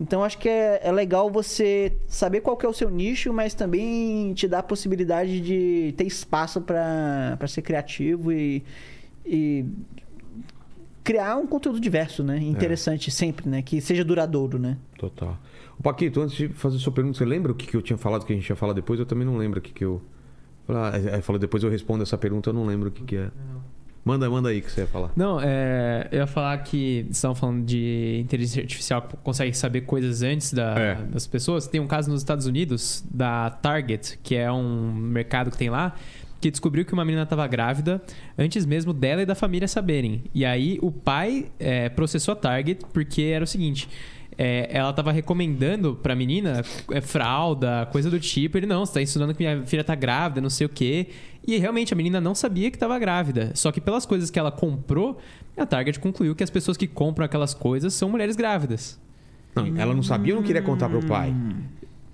[0.00, 3.54] Então acho que é, é legal você saber qual que é o seu nicho, mas
[3.54, 8.62] também te dar a possibilidade de ter espaço pra pra ser criativo e,
[9.24, 9.64] e
[11.04, 12.38] criar um conteúdo diverso, né?
[12.38, 13.62] Interessante sempre, né?
[13.62, 14.78] Que seja duradouro, né?
[14.98, 15.38] Total.
[15.78, 18.24] O Paquito, antes de fazer sua pergunta, você lembra o que, que eu tinha falado
[18.24, 18.98] que a gente ia falar depois?
[18.98, 20.00] Eu também não lembro o que, que eu.
[20.68, 23.30] Ah, aí falou depois eu respondo essa pergunta, eu não lembro o que, que é.
[24.04, 25.10] Manda, manda aí que você ia falar.
[25.16, 29.80] Não, é, eu ia falar que vocês estavam falando de inteligência artificial que consegue saber
[29.82, 30.94] coisas antes da- É.
[30.96, 31.66] das pessoas.
[31.66, 35.94] Tem um caso nos Estados Unidos da Target, que é um mercado que tem lá,
[36.38, 38.02] que descobriu que uma menina estava grávida
[38.36, 40.24] antes mesmo dela e da família saberem.
[40.34, 43.88] E aí o pai é, processou a Target porque era o seguinte.
[44.36, 46.60] é, ela estava recomendando pra menina
[46.90, 48.58] é, fralda, coisa do tipo.
[48.58, 51.06] Ele, não, você tá ensinando que minha filha tá grávida, não sei o quê.
[51.46, 53.52] E realmente a menina não sabia que estava grávida.
[53.54, 55.18] Só que pelas coisas que ela comprou,
[55.56, 58.98] a Target concluiu que as pessoas que compram aquelas coisas são mulheres grávidas.
[59.54, 61.34] Não, ela não sabia ou não queria contar pro pai?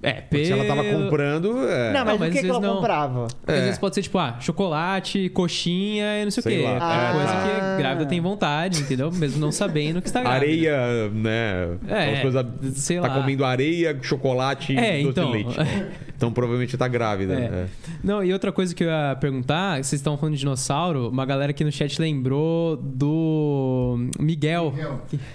[0.03, 1.69] É, Porque se ela tava comprando.
[1.69, 2.77] é- Não, mas, mas o que, que ela não.
[2.77, 3.27] comprava?
[3.47, 3.53] É.
[3.55, 6.65] Às vezes pode ser tipo, ah, chocolate, coxinha e não sei, Sei o quê.
[6.65, 6.73] lá.
[6.75, 7.43] É Ah, coisa tá.
[7.45, 9.13] que a grávida tem vontade, entendeu?
[9.13, 10.45] Mesmo não sabendo que está grávida.
[10.47, 11.77] Areia, né?
[11.89, 13.21] É, coisas- sei tá lá.
[13.21, 15.27] comendo areia, chocolate É, e doce então.
[15.27, 15.57] de leite.
[16.21, 17.33] Então provavelmente tá grávida.
[17.33, 17.45] É.
[17.45, 17.67] é.
[18.05, 21.49] Não, e outra coisa que eu ia perguntar, vocês estão falando de dinossauro, uma galera
[21.51, 24.75] aqui no chat lembrou do Miguel.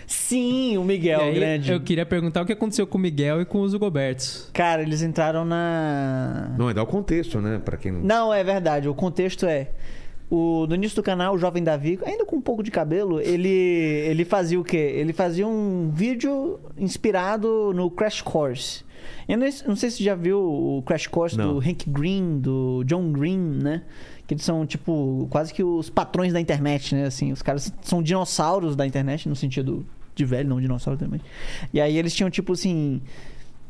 [0.05, 1.71] Sim, o Miguel, E aí, grande.
[1.71, 4.47] Eu queria perguntar o que aconteceu com o Miguel e com os Hugobertos.
[4.55, 6.55] Cara, eles entraram na.
[6.57, 7.59] Não, é dar o contexto, né?
[7.63, 7.99] Pra quem não.
[7.99, 8.87] Não, é verdade.
[8.87, 9.67] O contexto é.
[10.29, 13.49] O, no início do canal, o Jovem Davi, ainda com um pouco de cabelo, ele,
[13.49, 14.77] ele fazia o quê?
[14.77, 18.85] Ele fazia um vídeo inspirado no Crash Course.
[19.27, 21.55] Eu não, não sei se você já viu o Crash Course Não.
[21.55, 23.83] do Hank Green, do John Green, né?
[24.25, 27.05] Que eles são, tipo, quase que os patrões da internet, né?
[27.07, 31.19] Assim, os caras são dinossauros da internet, no sentido de velho, não dinossauro também.
[31.73, 33.01] E aí eles tinham, tipo assim,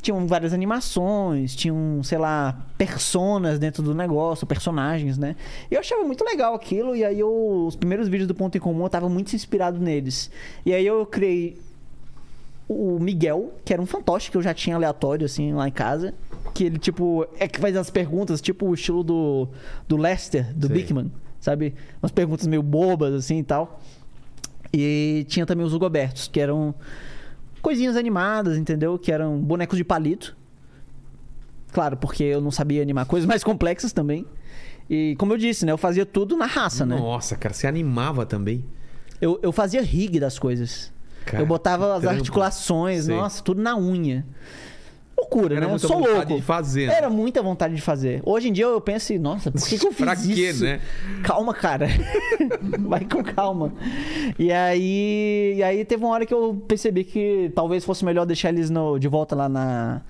[0.06, 5.35] tinham várias animações, tinham, sei lá, personas dentro do negócio, personagens, né?
[5.69, 8.61] E eu achava muito legal aquilo, e aí eu, os primeiros vídeos do Ponto em
[8.61, 10.30] Comum eu tava muito inspirado neles.
[10.64, 11.59] E aí eu criei
[12.67, 16.14] o Miguel, que era um fantoche que eu já tinha aleatório, assim, lá em casa.
[16.53, 19.48] Que ele, tipo, é que faz as perguntas, tipo o estilo do,
[19.88, 20.69] do Lester, do.
[20.69, 21.74] Bigman, sabe?
[22.01, 23.82] Umas perguntas meio bobas, assim e tal.
[24.72, 26.75] E tinha também os Hugobertos, que eram
[27.66, 29.00] coisinhas animadas, entendeu?
[29.00, 30.38] Que eram bonecos de palito.
[31.74, 34.24] Claro, porque eu não sabia animar coisas mais complexas também.
[34.88, 35.72] E como eu disse, né?
[35.72, 36.95] Eu fazia tudo na raça, né?
[36.95, 38.64] Nossa, cara, você animava também.
[39.19, 40.94] Eu, eu fazia rig das coisas.
[41.26, 42.18] Cara, eu botava as trampo.
[42.19, 43.16] articulações, Sei.
[43.16, 44.24] nossa, tudo na unha.
[45.18, 45.66] Loucura, Era né?
[45.66, 46.35] Eu muita sou vontade louco.
[46.35, 46.94] de fazer, né?
[46.95, 48.22] Era muita vontade de fazer.
[48.26, 50.64] Hoje em dia eu penso, assim, nossa, por que, que eu fiz Pra quê, isso?
[50.64, 50.82] né?
[51.24, 51.88] Calma, cara.
[52.80, 53.74] Vai com calma.
[54.38, 58.50] E aí, e aí teve uma hora que eu percebi que talvez fosse melhor deixar
[58.50, 60.02] eles no- de volta lá na,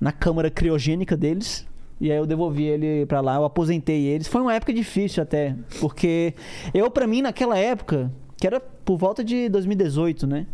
[0.00, 1.66] na câmara criogênica deles.
[2.00, 4.26] E aí eu devolvi ele pra lá, eu aposentei eles.
[4.28, 6.34] Foi uma época difícil até, porque
[6.72, 10.46] eu pra mim naquela época, que era por volta de 2018, né?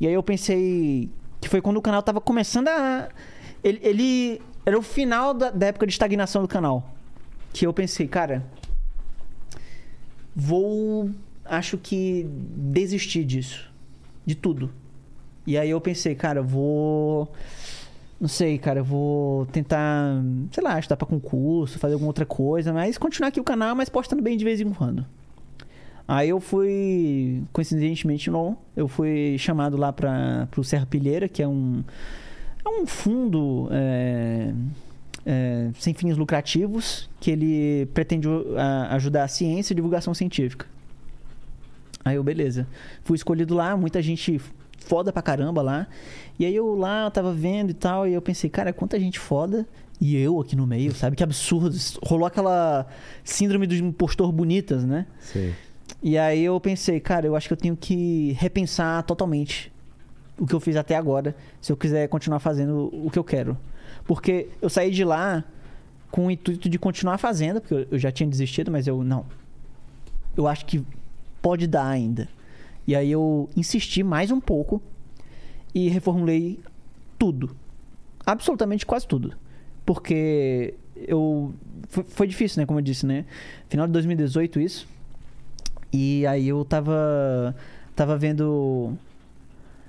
[0.00, 1.10] E aí eu pensei
[1.42, 3.08] que foi quando o canal tava começando a
[3.62, 6.94] ele, ele era o final da, da época de estagnação do canal.
[7.52, 8.44] Que eu pensei, cara,
[10.34, 11.10] vou
[11.44, 13.68] acho que desistir disso,
[14.24, 14.70] de tudo.
[15.44, 17.30] E aí eu pensei, cara, vou
[18.20, 20.22] não sei, cara, eu vou tentar,
[20.52, 23.88] sei lá, estudar pra concurso, fazer alguma outra coisa, mas continuar aqui o canal, mas
[23.88, 25.04] postando bem de vez em quando.
[26.06, 31.48] Aí eu fui, coincidentemente não, eu fui chamado lá para pro Serra Pilheira, que é
[31.48, 31.82] um,
[32.64, 34.52] é um fundo é,
[35.24, 40.66] é, sem fins lucrativos, que ele pretende a- ajudar a ciência e divulgação científica.
[42.04, 42.66] Aí eu, beleza.
[43.04, 44.40] Fui escolhido lá, muita gente
[44.84, 45.86] foda pra caramba lá.
[46.38, 49.64] E aí eu lá tava vendo e tal, e eu pensei, cara, quanta gente foda.
[50.00, 51.14] E eu aqui no meio, sabe?
[51.14, 51.76] Que absurdo.
[52.02, 52.88] Rolou aquela
[53.22, 55.06] síndrome do impostor bonitas, né?
[55.20, 55.54] Sei.
[56.02, 59.72] E aí eu pensei, cara, eu acho que eu tenho que repensar totalmente
[60.38, 63.56] o que eu fiz até agora, se eu quiser continuar fazendo o que eu quero.
[64.04, 65.44] Porque eu saí de lá
[66.10, 69.24] com o intuito de continuar fazendo, porque eu- já tinha desistido, mas eu não.
[70.36, 70.82] Eu acho que
[71.40, 72.28] pode dar ainda.
[72.86, 74.82] E aí eu insisti mais um pouco
[75.74, 76.58] e reformulei
[77.18, 77.54] tudo.
[78.26, 79.34] Absolutamente quase tudo.
[79.86, 81.52] Porque eu.
[82.08, 82.66] Foi difícil, né?
[82.66, 83.24] Como eu disse, né?
[83.68, 84.88] Final de 2018 isso.
[85.92, 87.54] E aí eu tava.
[87.94, 88.96] Tava vendo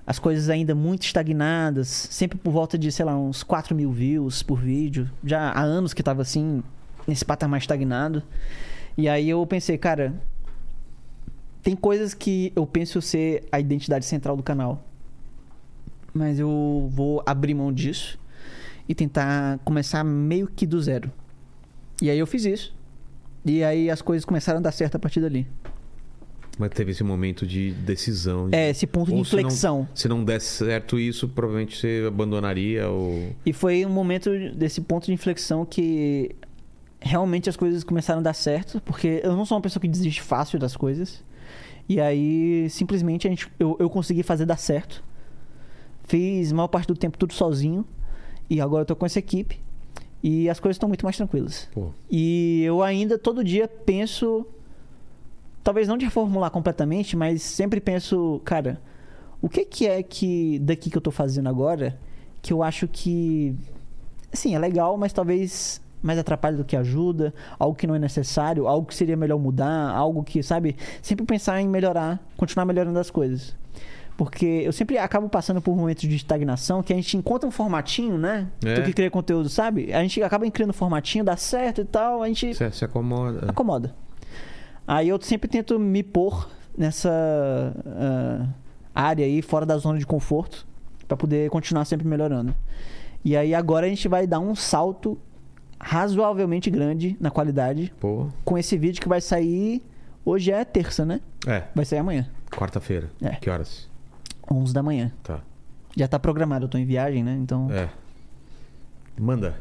[0.05, 4.43] as coisas ainda muito estagnadas, sempre por volta de, sei lá, uns 4 mil views
[4.43, 5.09] por vídeo.
[5.23, 6.61] Já há anos que tava assim,
[7.07, 8.21] nesse patamar estagnado.
[8.97, 10.13] E aí eu pensei, cara,
[11.61, 14.83] tem coisas que eu penso ser a identidade central do canal.
[16.13, 18.19] Mas eu vou abrir mão disso
[18.87, 21.09] e tentar começar meio que do zero.
[22.01, 22.75] E aí eu fiz isso.
[23.45, 25.47] E aí as coisas começaram a dar certo a partir dali.
[26.57, 28.49] Mas teve esse momento de decisão.
[28.49, 29.87] de- É, esse ponto de Ou se não- inflexão.
[29.95, 33.33] Se não desse certo isso, provavelmente você abandonaria ou.
[33.45, 36.35] E foi um momento desse ponto de inflexão que
[37.01, 40.21] realmente as coisas começaram a dar certo, porque eu não sou uma pessoa que desiste
[40.21, 41.23] fácil das coisas.
[41.89, 45.03] E aí, simplesmente, a gente, eu, eu consegui fazer dar certo.
[46.05, 47.85] Fiz maior parte do tempo tudo sozinho.
[48.49, 49.59] E agora eu tô com essa equipe.
[50.21, 51.67] E as coisas estão muito mais tranquilas.
[51.73, 54.45] Pô, E eu ainda todo dia penso,
[55.63, 58.81] talvez não de reformular completamente, mas sempre penso, cara,
[59.41, 61.97] o que que é que daqui que eu tô fazendo agora
[62.41, 63.55] que eu acho que
[64.31, 68.67] assim, é legal, mas talvez mais atrapalha do que ajuda, algo que não é necessário,
[68.67, 73.09] algo que seria melhor mudar, algo que, sabe, sempre pensar em melhorar, continuar melhorando as
[73.09, 73.55] coisas.
[74.17, 78.17] Porque eu sempre acabo passando por momentos de estagnação que a gente encontra um formatinho,
[78.17, 78.47] né?
[78.63, 78.75] É.
[78.75, 79.91] Tu que cria conteúdo, sabe?
[79.93, 83.49] A gente acaba criando um formatinho, dá certo e tal, a gente você se acomoda.
[83.49, 83.95] acomoda.
[84.87, 88.47] Aí eu sempre tento me pôr nessa ah,
[88.93, 90.65] área aí, fora da zona de conforto,
[91.07, 92.53] pra poder continuar sempre melhorando.
[93.23, 95.17] E aí agora a gente vai dar um salto
[95.79, 98.27] razoavelmente grande na qualidade Pô.
[98.43, 99.81] com esse vídeo que vai sair.
[100.25, 101.19] Hoje é terça, né?
[101.45, 103.09] É, Vai sair amanhã, quarta-feira.
[103.21, 103.31] É.
[103.35, 103.89] Que horas?
[104.49, 105.11] 11 da manhã.
[105.21, 105.41] Tá.
[105.95, 107.37] Já tá programado, eu tô em viagem, né?
[107.39, 107.69] Então.
[107.71, 107.89] É.
[109.17, 109.55] Manda.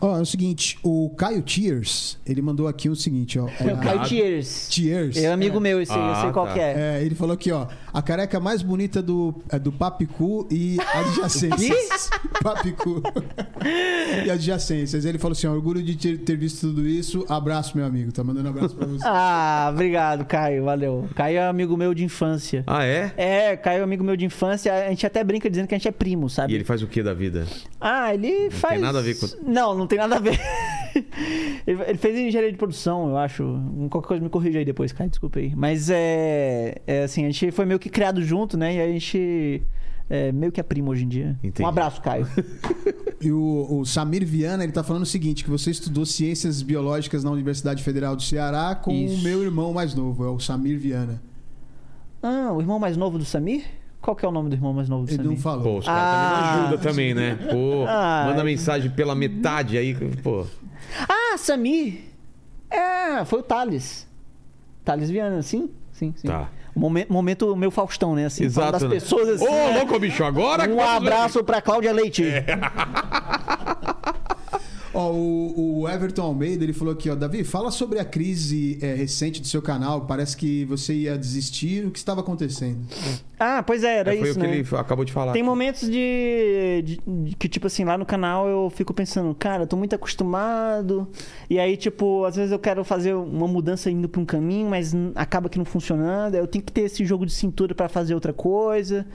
[0.00, 3.46] Ó, é o seguinte, o Caio Tears, ele mandou aqui o seguinte, ó.
[3.48, 4.08] É o Caio Obrigado.
[4.08, 4.68] Tears.
[4.68, 5.16] Tears.
[5.16, 6.52] É amigo meu esse aí, eu Ah, sei qual tá.
[6.54, 6.98] que é.
[7.00, 7.66] É, ele falou aqui, ó.
[7.92, 12.08] A careca mais bonita do, é do Papicu e adjacências.
[12.42, 13.02] Papicu.
[14.24, 15.04] e adjacências.
[15.04, 17.24] Ele falou assim: ó, orgulho de ter, ter visto tudo isso.
[17.28, 18.12] Abraço, meu amigo.
[18.12, 19.04] Tá mandando abraço pra você.
[19.06, 21.08] Ah, obrigado, Caio, valeu.
[21.14, 22.62] Caio é amigo meu de infância.
[22.66, 23.12] Ah, é?
[23.16, 25.88] É, Caio é amigo meu de infância, a gente até brinca dizendo que a gente
[25.88, 26.52] é primo, sabe?
[26.52, 27.46] E ele faz o que da vida?
[27.80, 28.80] Ah, ele faz.
[28.80, 30.38] nada a ver com- Não, não tem nada a ver.
[31.66, 33.60] ele ele fez engenharia de produção, eu acho.
[33.90, 35.52] Qualquer coisa me corrija aí depois, Caio, desculpa aí.
[35.54, 38.76] Mas é, é assim, a gente foi meio que criado junto, né?
[38.76, 39.62] E a gente
[40.08, 41.38] é meio que é primo hoje em dia.
[41.42, 41.62] Entendi.
[41.62, 42.26] Um abraço, Caio.
[43.22, 47.22] E o, o Samir Viana, ele tá falando o seguinte: que você estudou ciências biológicas
[47.22, 49.16] na Universidade Federal do Ceará com Isso.
[49.16, 51.22] o meu irmão mais novo, é o Samir Viana.
[52.22, 53.64] Ah, o irmão mais novo do Samir?
[54.00, 55.30] Qual que é o nome do irmão mais novo do Ele Samir?
[55.32, 55.62] não falou.
[55.62, 56.14] Pô, os caras Ah.
[56.14, 57.38] também não ajudam também, né?
[57.50, 58.24] Pô, Ah.
[58.28, 60.46] manda mensagem pela metade aí, pô.
[61.08, 62.04] Ah, Samir!
[62.70, 64.06] É, foi o Thales.
[64.84, 65.70] Thales Viana, sim?
[65.92, 66.28] Sim, sim.
[66.28, 66.48] Tá.
[66.74, 68.24] Momento, momento meu Faustão, né?
[68.26, 68.88] Assim, falando das né?
[68.88, 69.44] pessoas assim.
[69.46, 69.76] Ô, né?
[69.78, 70.68] louco, bicho, agora...
[70.72, 72.24] Um abraço pra Cláudia Leite.
[72.24, 72.44] É.
[74.92, 78.92] Ó, o, o Everton Almeida, ele falou aqui, ó, Davi, fala sobre a crise é,
[78.94, 80.00] recente do seu canal.
[80.06, 81.86] Parece que você ia desistir.
[81.86, 82.78] O que estava acontecendo?
[83.38, 84.56] Ah, pois é, era É, foi isso, o que né?
[84.58, 85.32] ele acabou de falar.
[85.32, 89.62] Tem momentos de, de- de que, tipo assim, lá no canal eu fico pensando, cara,
[89.62, 91.06] eu tô muito acostumado.
[91.48, 94.92] E aí, tipo, às vezes eu quero fazer uma mudança indo pra um caminho, mas
[95.14, 96.34] acaba que não funcionando.
[96.34, 99.06] Eu tenho que ter esse jogo de cintura pra fazer outra coisa.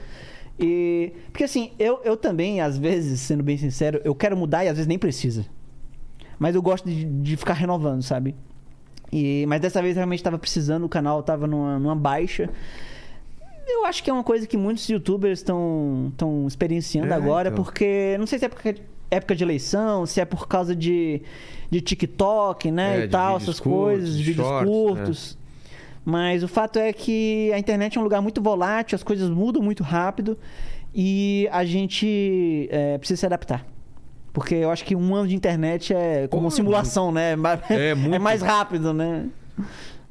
[0.58, 1.12] E.
[1.30, 4.76] Porque assim, eu, eu também, às vezes, sendo bem sincero, eu quero mudar e às
[4.76, 5.44] vezes nem precisa.
[6.38, 8.34] Mas eu gosto de, de ficar renovando, sabe?
[9.12, 12.50] E, mas dessa vez realmente estava precisando, o canal tava numa, numa baixa.
[13.66, 16.12] Eu acho que é uma coisa que muitos youtubers estão
[16.46, 17.62] experienciando É, agora, então.
[17.64, 18.74] porque não sei se é época,
[19.10, 21.22] época de eleição, se é por causa de,
[21.70, 23.00] de TikTok, né?
[23.00, 25.38] É, e tal, essas curtos, coisas, de vídeos shorts, curtos.
[26.04, 29.60] Mas o fato é que a internet é um lugar muito volátil, as coisas mudam
[29.60, 30.38] muito rápido
[30.94, 33.66] e a gente é, precisa se adaptar.
[34.36, 37.34] Porque eu acho que um ano de internet é como Pô, simulação, né?
[37.70, 38.14] É, muito.
[38.16, 39.30] é mais rápido, né?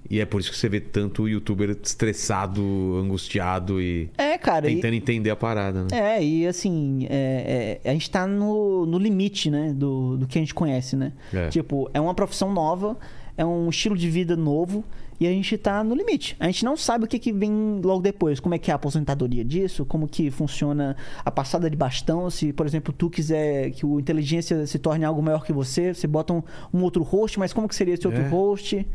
[0.10, 4.68] E é por isso que você vê tanto youtuber estressado, angustiado e É, cara.
[4.68, 5.90] e- tentando entender a parada, né?
[6.18, 10.40] É, e assim, é, é, a gente tá no, no limite, né, do, do que
[10.40, 11.12] a gente conhece, né?
[11.32, 11.50] É.
[11.50, 12.98] Tipo, é uma profissão nova,
[13.38, 14.84] é um estilo de vida novo
[15.20, 16.36] e a gente tá no limite.
[16.40, 18.76] A gente não sabe o que, que vem logo depois, como é que é a
[18.76, 23.86] aposentadoria disso, como que funciona a passada de bastão, se, por exemplo, tu quiser que
[23.86, 27.54] o inteligência se torne algo maior que você, você bota um, um outro host, mas
[27.54, 28.28] como que seria esse outro É.
[28.28, 28.86] host?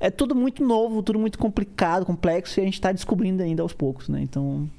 [0.00, 3.72] É tudo muito novo, tudo muito complicado, complexo, e a gente tá descobrindo ainda aos
[3.72, 4.20] poucos, né?
[4.22, 4.70] Então,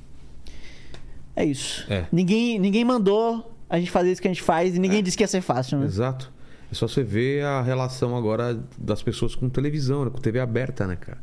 [1.36, 1.86] é isso.
[1.90, 2.06] É.
[2.10, 5.24] Ninguém, ninguém mandou a gente fazer isso que a gente faz e ninguém disse que
[5.24, 5.86] ia ser fácil, né?
[5.86, 6.32] Exato.
[6.72, 10.12] É só você ver a relação agora das pessoas com televisão, né?
[10.12, 11.18] com TV aberta, né, cara?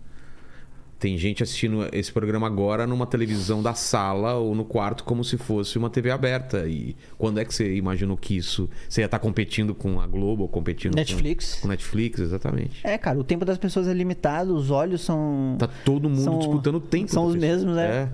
[0.99, 5.36] Tem gente assistindo esse programa agora numa televisão da sala ou no quarto como se
[5.36, 6.66] fosse uma TV aberta.
[6.66, 8.66] E quando é que você imaginou que isso...
[8.89, 11.58] Você ia estar competindo com a Globo ou competindo com- Netflix.
[11.60, 12.81] Com, Netflix, exatamente.
[12.83, 15.57] É, cara, o tempo das pessoas é limitado, os olhos são.
[15.58, 17.12] Tá todo mundo São- disputando o tempo.
[17.12, 17.50] são os pessoa.
[17.52, 17.86] mesmos, né?
[17.89, 18.08] É.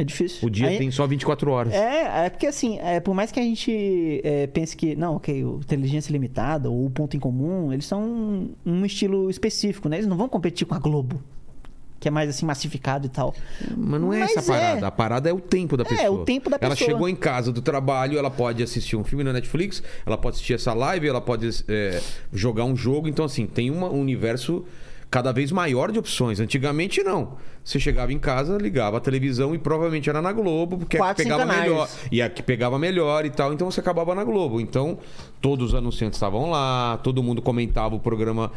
[0.00, 0.46] É difícil.
[0.46, 1.72] O dia Aí- tem só 24 horas.
[1.74, 5.44] É, é porque assim, é, por mais que a gente é, pense que, não, ok,
[5.44, 9.96] o inteligência limitada ou o ponto em comum, eles são um, um estilo específico, né?
[9.96, 11.20] Eles não vão competir com a Globo,
[11.98, 13.34] que é mais assim, massificado e tal.
[13.76, 14.60] Mas não é Mas essa a é.
[14.60, 14.86] parada.
[14.86, 16.20] A parada é o tempo da É, pessoa.
[16.20, 16.90] o tempo da Ela pessoa.
[16.92, 20.54] chegou em casa do trabalho, ela pode assistir um filme na Netflix, ela pode assistir
[20.54, 22.00] essa live, ela pode é,
[22.32, 23.08] jogar um jogo.
[23.08, 24.64] Então, assim, tem uma- um universo
[25.10, 26.40] cada vez maior de opções.
[26.40, 27.36] Antigamente, não.
[27.64, 31.14] Você chegava em casa, ligava a televisão e provavelmente era na Globo, porque é a
[31.14, 31.88] que Quatro, pegava melhor.
[32.10, 33.52] E a que pegava melhor e tal.
[33.52, 34.60] Então, você acabava na Globo.
[34.60, 34.98] Então,
[35.40, 38.50] todos os anunciantes estavam lá, todo mundo comentava o programa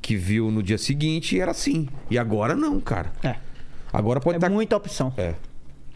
[0.00, 1.88] que viu no dia seguinte e era assim.
[2.10, 3.12] E agora não, cara.
[3.22, 3.36] É.
[3.92, 5.12] Agora pode É estar muita opção.
[5.16, 5.34] É,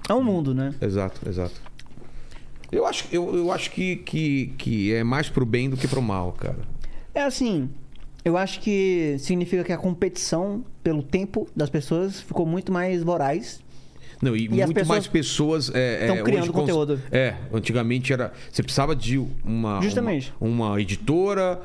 [0.08, 0.74] É um mundo, né?
[0.80, 1.60] exato, exato.
[2.70, 6.00] Eu acho, eu, eu acho que, que, que é mais pro bem do que pro
[6.02, 6.58] mal, cara.
[7.14, 7.68] É assim,
[8.28, 13.60] eu acho que significa que a competição pelo tempo das pessoas ficou muito mais voraz.
[14.20, 15.70] Não, e, E muito pessoas mais pessoas.
[15.72, 17.00] É, tão é, criando cons- conteúdo.
[17.10, 18.32] É, antigamente era.
[18.50, 19.80] Você precisava de uma.
[19.80, 20.32] Justamente.
[20.40, 21.60] Uma, uma editora.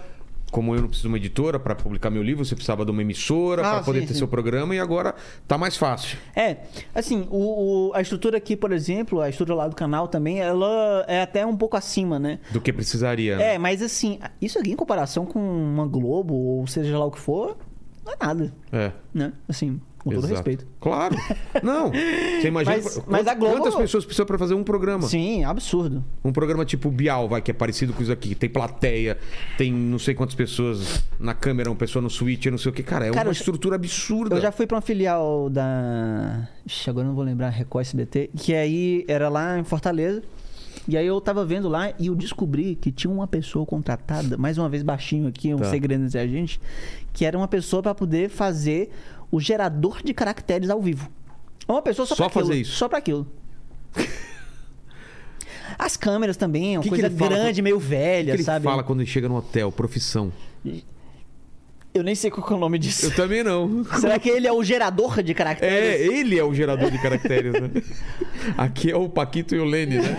[0.53, 3.01] Como eu não preciso de uma editora para publicar meu livro, você precisava de uma
[3.01, 4.19] emissora Ah, para poder sim, ter sim.
[4.19, 5.15] seu programa e agora
[5.47, 6.15] tá mais fácil.
[6.35, 6.57] É,
[6.93, 11.03] assim, o, o- a estrutura aqui, por exemplo, a estrutura lá do canal também, ela
[11.07, 12.37] é até um pouco acima, né?
[12.51, 13.35] Do que precisaria.
[13.35, 13.55] né?
[13.55, 17.19] É, mas assim, isso aqui em comparação com uma Globo, ou seja lá o que
[17.19, 17.57] for,
[18.05, 18.91] não é nada, É.
[19.11, 19.33] né?
[19.49, 20.33] Assim, com todo exato.
[20.33, 20.67] respeito.
[20.79, 21.15] Claro.
[21.63, 21.89] Não.
[21.91, 25.03] Você imagina Mas- quantas, mas a Globo- quantas pessoas precisam para fazer um programa?
[25.07, 26.03] Sim, absurdo.
[26.23, 28.35] Um programa tipo Bial, vai, que é parecido com isso aqui.
[28.35, 29.17] Tem plateia,
[29.57, 32.83] tem não sei quantas pessoas na câmera, uma pessoa no switch, não sei o que.
[32.83, 34.35] Cara, é Cara, uma estrutura absurda.
[34.35, 36.47] Eu já fui pra uma filial da.
[36.65, 40.21] Ixi, agora eu não vou lembrar, Record SBT, que aí era lá em Fortaleza.
[40.85, 44.57] E aí eu tava vendo lá e eu descobri que tinha uma pessoa contratada, mais
[44.57, 45.69] uma vez baixinho aqui, um Tá.
[45.69, 46.59] segredo entre a gente,
[47.13, 48.91] que era uma pessoa pra poder fazer
[49.35, 51.09] o gerador de caracteres ao vivo.
[51.67, 52.45] Uma pessoa só, Só pra aquilo.
[52.47, 52.71] fazer isso?
[52.73, 53.27] Só pra aquilo.
[55.79, 58.33] As câmeras também, é uma Que que coisa ele fala grande, meio O que velha,
[58.33, 58.63] ele sabe?
[58.63, 59.71] fala quando ele chega no hotel?
[59.71, 60.31] Profissão.
[61.93, 63.05] Eu nem sei qual que é o nome disso.
[63.05, 63.83] Eu também não.
[63.99, 65.75] Será que ele é o gerador de caracteres?
[65.75, 67.69] É, ele é o gerador de caracteres, né?
[68.57, 70.17] Aqui é o Paquito e o Lene, né?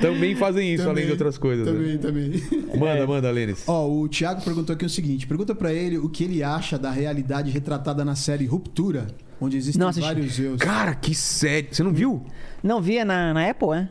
[0.00, 1.66] também fazem isso, além de outras coisas.
[1.66, 1.72] né?
[1.72, 2.78] Também, também.
[2.78, 3.64] Manda, manda, Lênis.
[3.66, 6.90] Ó, o Thiago perguntou aqui o seguinte: pergunta pra ele o que ele acha da
[6.90, 9.06] realidade retratada na série Ruptura,
[9.40, 10.58] onde existem vários erros.
[10.60, 11.68] Cara, que sério.
[11.72, 12.22] Você não viu?
[12.62, 13.88] Não via na, na Apple, é?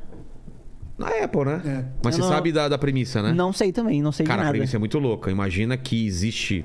[1.02, 1.62] Na Apple, né?
[1.66, 1.86] É.
[2.04, 3.34] Mas Eu você não- sabe da, da premissa, né?
[3.34, 4.54] Não sei também, não sei Cara, de a nada.
[4.58, 5.30] premissa é muito louca.
[5.32, 6.64] Imagina que existe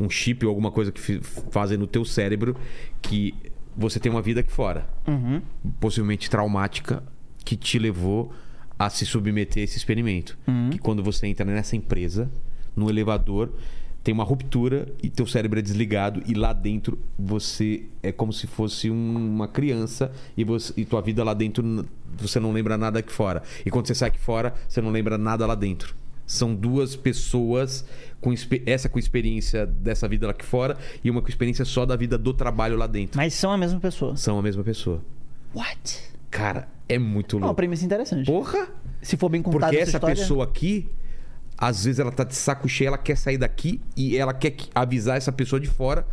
[0.00, 2.56] um chip ou alguma coisa que fazem no teu cérebro
[3.02, 3.34] que
[3.76, 4.88] você tem uma vida aqui fora.
[5.06, 5.40] Uhum.
[5.80, 7.02] Possivelmente traumática,
[7.44, 8.32] que te levou
[8.78, 10.38] a se submeter a esse experimento.
[10.46, 10.70] Uhum.
[10.70, 12.30] Que quando você entra nessa empresa,
[12.76, 13.52] no elevador,
[14.08, 18.46] tem uma ruptura e teu cérebro é desligado e lá dentro você é como se
[18.46, 21.84] fosse um- uma criança e, você, e tua vida lá dentro
[22.16, 23.42] você não lembra nada aqui fora.
[23.66, 25.94] E quando você sai aqui fora, você não lembra nada lá dentro.
[26.26, 27.84] São duas pessoas
[28.18, 28.32] com
[28.64, 32.16] essa com experiência dessa vida lá aqui fora e uma com experiência só da vida
[32.16, 33.18] do trabalho lá dentro.
[33.18, 34.16] Mas são a mesma pessoa.
[34.16, 35.02] São a mesma pessoa.
[35.54, 36.00] What?
[36.30, 37.56] Cara, é muito Não, uma louco.
[37.56, 38.24] premissa interessante.
[38.24, 38.68] Porra!
[39.02, 40.16] Se for bem contada Porque essa, essa história...
[40.16, 40.88] pessoa aqui,
[41.58, 44.70] às vezes ela tá de saco cheio, ela quer sair daqui e ela quer que-
[44.74, 46.06] avisar essa pessoa de fora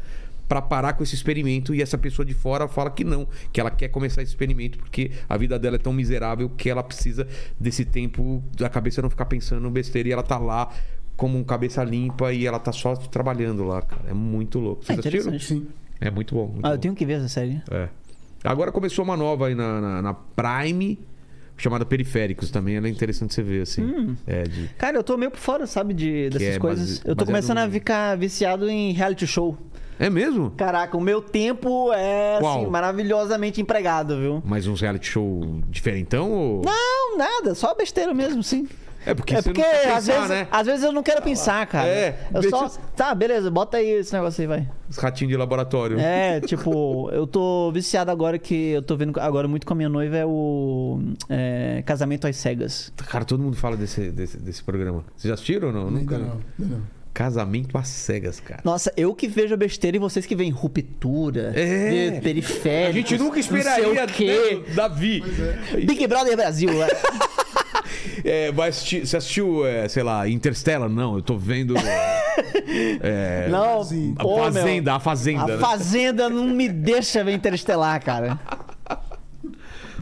[0.49, 3.72] pra parar com esse experimento e essa pessoa de fora fala que não, que ela
[3.72, 7.27] quer começar esse experimento porque a vida dela é tão miserável que ela precisa
[7.59, 10.69] desse tempo da cabeça não ficar pensando besteira e ela tá lá
[11.15, 14.03] como um cabeça limpa e ela tá só trabalhando lá, cara.
[14.09, 14.83] É muito louco.
[14.83, 15.27] É Vocês assistiram?
[15.35, 15.45] interessante.
[15.48, 15.67] Sim.
[16.01, 16.48] É muito bom.
[16.48, 16.80] muito Ah, eu bom.
[16.82, 17.61] tenho que ver essa série.
[17.72, 17.88] É.
[18.43, 20.99] Agora começou uma nova aí na, na, na Prime,
[21.58, 22.75] chamada Periféricos também.
[22.77, 23.84] Ela é interessante você ver, assim.
[23.84, 24.16] Hum.
[24.27, 24.67] É, de...
[24.77, 26.88] Cara, eu tô meio por fora, sabe, de, dessas é coisas.
[27.00, 29.58] base- eu tô começando a no- ficar viciado em reality show.
[29.98, 30.51] é mesmo?
[30.51, 34.43] Caraca, o meu tempo é, assim, maravilhosamente empregado, viu?
[34.45, 36.32] Mas uns reality show diferentão?
[36.32, 36.61] Ou...
[36.66, 38.67] Não, nada, só besteira mesmo, sim.
[39.06, 40.48] É porque é você porque não quer às, pensar, vezes, né?
[40.51, 41.88] às vezes eu não quero pensar, cara.
[41.88, 42.66] É, eu deixa só.
[42.66, 44.69] os- Tá, beleza, bota aí esse negócio aí, vai.
[44.90, 46.00] Os ratinhos de laboratório.
[46.00, 49.90] É, tipo, eu tô viciado agora que eu tô vendo agora muito com a minha
[49.90, 52.92] noiva é o é, Casamento às Cegas.
[53.08, 55.03] Cara, todo mundo fala desse, desse, desse programa.
[55.16, 55.88] Vocês já assistiram ou não?
[55.88, 56.17] Ainda Nunca.
[56.17, 56.95] não, ainda não.
[57.14, 58.59] Casamento às cegas, cara.
[58.66, 62.19] Nossa, eu que vejo a besteira e vocês que veem ruptura, É.
[62.19, 62.90] periférico.
[62.90, 64.61] A gente nunca esperaria o quê.
[64.75, 65.24] Davi.
[65.85, 66.88] Big Brother Brasil, né?
[68.24, 70.90] É, vai assistir, você assistiu, é, sei lá, Interstellar?
[70.90, 71.76] Não, eu tô vendo.
[73.02, 74.22] é, Não, Fazenda.
[74.22, 75.44] a pô, meu, Fazenda, a Fazenda.
[75.44, 75.58] A né?
[75.58, 78.40] Fazenda não me deixa ver Interestelar, cara.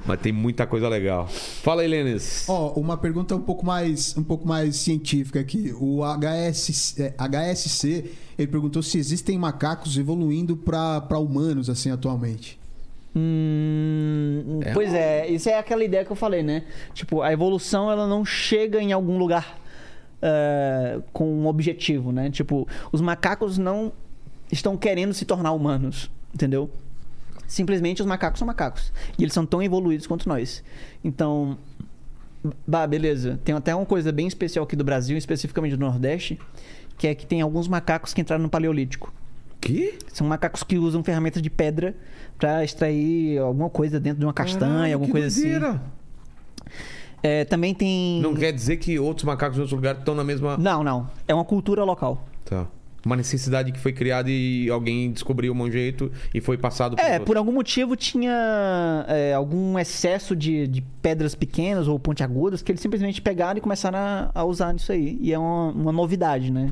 [0.05, 1.27] Mas tem muita coisa legal.
[1.27, 2.45] Fala aí, Lênis.
[2.47, 5.73] Ó, uma pergunta um pouco mais, um pouco mais científica aqui.
[5.79, 12.59] O HS, é, HSC, ele perguntou se existem macacos evoluindo para humanos assim atualmente.
[13.15, 16.63] Hum, É pois uma- é, isso é aquela ideia que eu falei, né?
[16.93, 19.59] Tipo, a evolução ela não chega em algum lugar
[20.25, 22.29] é, com um objetivo, né?
[22.29, 23.91] Tipo, os macacos não
[24.51, 26.69] estão querendo se tornar humanos, entendeu?
[27.45, 28.91] Simplesmente os macacos são macacos.
[29.19, 30.63] E eles são tão evoluídos quanto nós.
[31.03, 31.57] Então,
[32.65, 33.37] bah, beleza.
[33.43, 36.39] Tem até uma coisa bem especial aqui do Brasil, especificamente do Nordeste,
[36.97, 39.13] que é que tem alguns macacos que entraram no Paleolítico.
[40.11, 41.95] São macacos que usam ferramentas de pedra
[42.37, 45.41] pra extrair alguma coisa dentro de uma castanha, Caralho, alguma coisa assim.
[45.41, 45.81] doideira.
[47.21, 48.21] É, também tem.
[48.21, 50.57] Não quer dizer que outros macacos em outros lugares estão na mesma.
[50.57, 51.09] Não, não.
[51.27, 52.27] É uma cultura local.
[52.43, 52.67] Tá.
[53.05, 57.25] Uma necessidade que foi criada e alguém descobriu um jeito e foi passado É, outros.
[57.25, 62.79] por algum motivo tinha é, algum excesso de, de pedras pequenas ou pontiagudas que eles
[62.81, 65.17] simplesmente pegaram e começaram a, a usar nisso aí.
[65.21, 66.71] E é uma, uma novidade, né?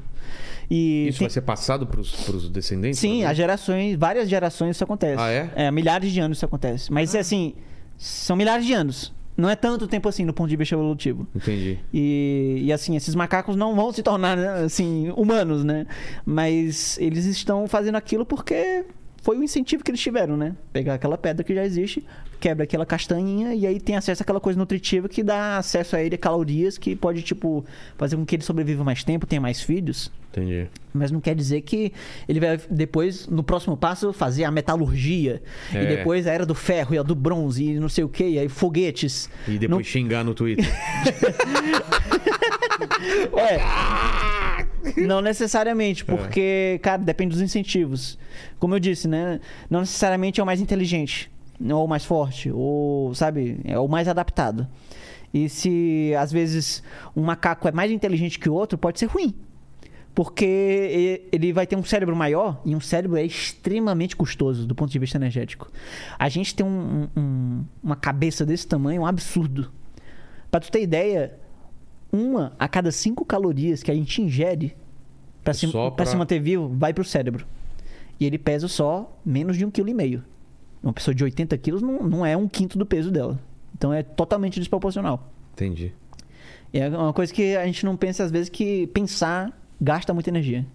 [0.70, 3.00] E Isso tem- vai ser passado pros, pros descendentes?
[3.00, 5.22] Sim, as gerações, várias gerações isso acontece.
[5.22, 5.68] Ah, é?
[5.68, 6.90] há milhares de anos isso acontece.
[6.94, 7.54] Mas assim,
[7.98, 9.14] são milhares de anos.
[9.42, 11.28] Não é tanto tempo assim no ponto de vista evolutivo.
[11.36, 11.80] Entendi.
[11.92, 15.88] E, e assim, esses macacos não vão se tornar né, assim humanos, né?
[16.24, 18.86] Mas eles estão fazendo aquilo porque
[19.22, 20.56] foi o incentivo que eles tiveram, né?
[20.74, 22.04] Pegar aquela pedra que já existe,
[22.40, 26.16] quebra aquela castanhinha e aí tem acesso àquela coisa nutritiva que dá acesso a ele
[26.16, 27.64] a calorias que pode tipo
[27.98, 30.12] fazer com que ele sobreviva mais tempo, tenha mais filhos.
[30.32, 30.68] Entendi.
[30.94, 31.92] Mas não quer dizer que
[32.28, 35.42] ele vai depois, no próximo passo, fazer a metalurgia.
[35.74, 35.84] É.
[35.84, 38.24] E depois a era do ferro e a do bronze e não sei o que,
[38.24, 39.30] e aí foguetes.
[39.48, 40.66] E depois xingar no Twitter.
[43.38, 44.41] É.
[44.98, 48.18] Não necessariamente, porque, cara, depende dos incentivos.
[48.60, 49.40] Como eu disse, né?
[49.70, 51.30] Não necessariamente é o mais inteligente,
[51.70, 54.68] ou o mais forte, ou, sabe, é o mais adaptado.
[55.34, 56.84] E se às vezes
[57.16, 59.34] um macaco é mais inteligente que o outro, pode ser ruim.
[60.14, 64.92] Porque ele vai ter um cérebro maior e um cérebro é extremamente custoso do ponto
[64.92, 65.72] de vista energético.
[66.20, 69.72] A gente tem um- um- uma cabeça desse tamanho, um absurdo.
[70.50, 71.40] Pra tu ter ideia,
[72.12, 74.76] uma a cada cinco calorias que a gente ingere
[75.44, 77.46] pra se, pra se pra- manter vivo vai pro cérebro.
[78.20, 80.24] E ele pesa só menos de um quilo e meio.
[80.84, 83.40] Uma pessoa de 80 quilos não, não é um quinto do peso dela.
[83.76, 85.32] Então é totalmente desproporcional.
[85.54, 85.94] Entendi.
[86.74, 90.30] E é uma coisa que a gente não pensa às vezes que pensar gasta muita
[90.30, 90.66] energia.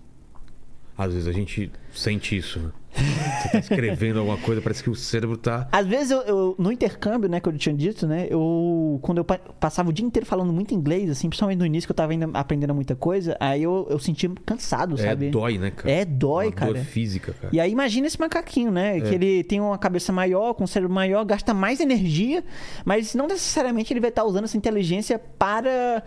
[0.98, 2.58] Às vezes a gente sente isso.
[2.58, 2.70] né?
[2.96, 5.68] Você tá escrevendo alguma coisa, parece que o cérebro tá.
[5.70, 9.24] Às vezes, eu, eu- no intercâmbio, né, que eu tinha dito, né, eu, quando eu
[9.24, 12.12] pa- passava o dia inteiro falando muito inglês, assim, principalmente no início que eu tava
[12.12, 15.28] ainda aprendendo muita coisa, aí eu, eu sentia cansado, É, sabe?
[15.28, 15.90] dói, né, cara?
[15.90, 16.72] É, dói, Uma cara.
[16.72, 17.54] Dor física, cara.
[17.54, 18.96] E aí imagina esse macaquinho, né?
[18.96, 19.00] É.
[19.02, 22.42] Que ele tem uma cabeça maior, com um cérebro maior, gasta mais energia,
[22.82, 26.02] mas não necessariamente ele vai estar usando essa inteligência para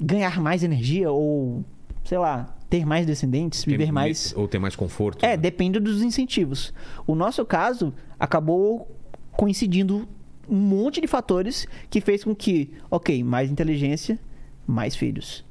[0.00, 1.64] ganhar mais energia ou,
[2.04, 4.32] sei lá, ter mais descendentes, viver mais.
[4.34, 5.22] Ou ter mais conforto.
[5.22, 5.36] É, né?
[5.36, 6.72] depende dos incentivos.
[7.06, 8.90] O nosso caso acabou
[9.32, 10.08] coincidindo
[10.48, 14.18] um monte de fatores que fez com que, ok, mais inteligência,
[14.66, 15.44] mais filhos.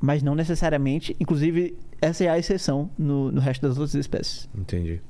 [0.00, 4.48] Mas não necessariamente, inclusive, essa é a exceção no, no resto das outras espécies.
[4.52, 5.00] Entendi.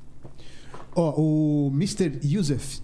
[0.95, 2.19] Ó, o Mr.
[2.23, 2.83] Yusuf,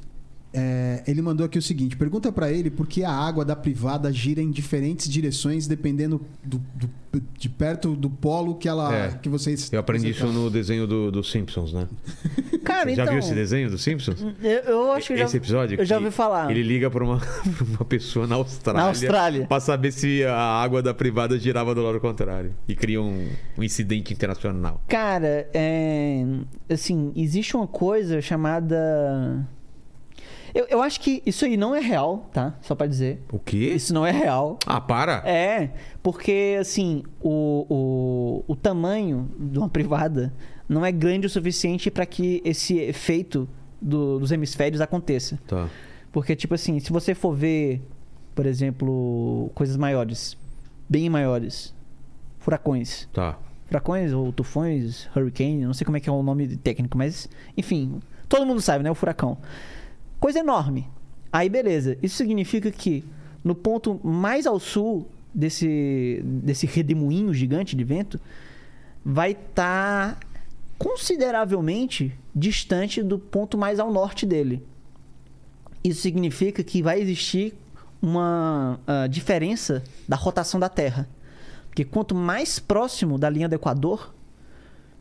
[0.56, 4.12] é, ele mandou aqui o seguinte: pergunta pra ele por que a água da privada
[4.12, 6.90] gira em diferentes direções dependendo do, do-
[7.38, 9.08] de perto do polo que ela É.
[9.22, 9.72] que vocês.
[9.72, 10.32] Eu aprendi isso tá.
[10.34, 11.88] no desenho do, do Simpsons, né?
[12.64, 13.14] Cara, Você já então.
[13.14, 14.22] viu esse desenho do Simpsons?
[14.44, 15.80] Eu, eu acho que eu já, esse episódio?
[15.80, 16.52] Eu já que ouvi falar.
[16.52, 17.22] Ele liga pra uma,
[17.70, 18.82] uma pessoa na Austrália.
[18.82, 19.46] Na Austrália.
[19.48, 22.54] Pra saber se a água da privada girava do lado contrário.
[22.68, 24.82] E cria um, um incidente internacional.
[24.90, 26.26] Cara, é,
[26.70, 29.48] assim, existe uma coisa chamada.
[30.56, 32.56] Eu, eu acho que isso aí não é real, tá?
[32.62, 33.22] Só pra dizer.
[33.30, 33.74] O quê?
[33.76, 34.58] Isso não é real.
[34.66, 35.22] Ah, para!
[35.30, 37.66] É, porque assim, o,
[38.48, 40.34] o, o tamanho de uma privada
[40.68, 43.50] não é grande o suficiente para que esse efeito
[43.82, 45.38] do- dos hemisférios aconteça.
[45.46, 45.68] Tá.
[46.12, 47.82] Porque, tipo assim, se você for ver,
[48.34, 50.38] por exemplo, coisas maiores,
[50.88, 51.74] bem maiores,
[52.40, 53.08] furacões.
[53.12, 53.38] Tá.
[53.68, 57.28] Furacões ou tufões, hurricane, não sei como é que é o nome técnico, mas
[57.58, 58.90] enfim, todo mundo sabe, né?
[58.92, 59.38] O furacão.
[60.26, 60.88] Coisa enorme.
[61.32, 63.04] Aí beleza, isso significa que
[63.44, 68.20] no ponto mais ao sul desse, desse redemoinho gigante de vento,
[69.06, 70.20] vai estar
[70.80, 74.64] consideravelmente distante do ponto mais ao norte dele.
[75.84, 77.54] Isso significa que vai existir
[78.02, 81.08] uma ah, diferença da rotação da Terra.
[81.68, 84.12] Porque quanto mais próximo da linha do Equador,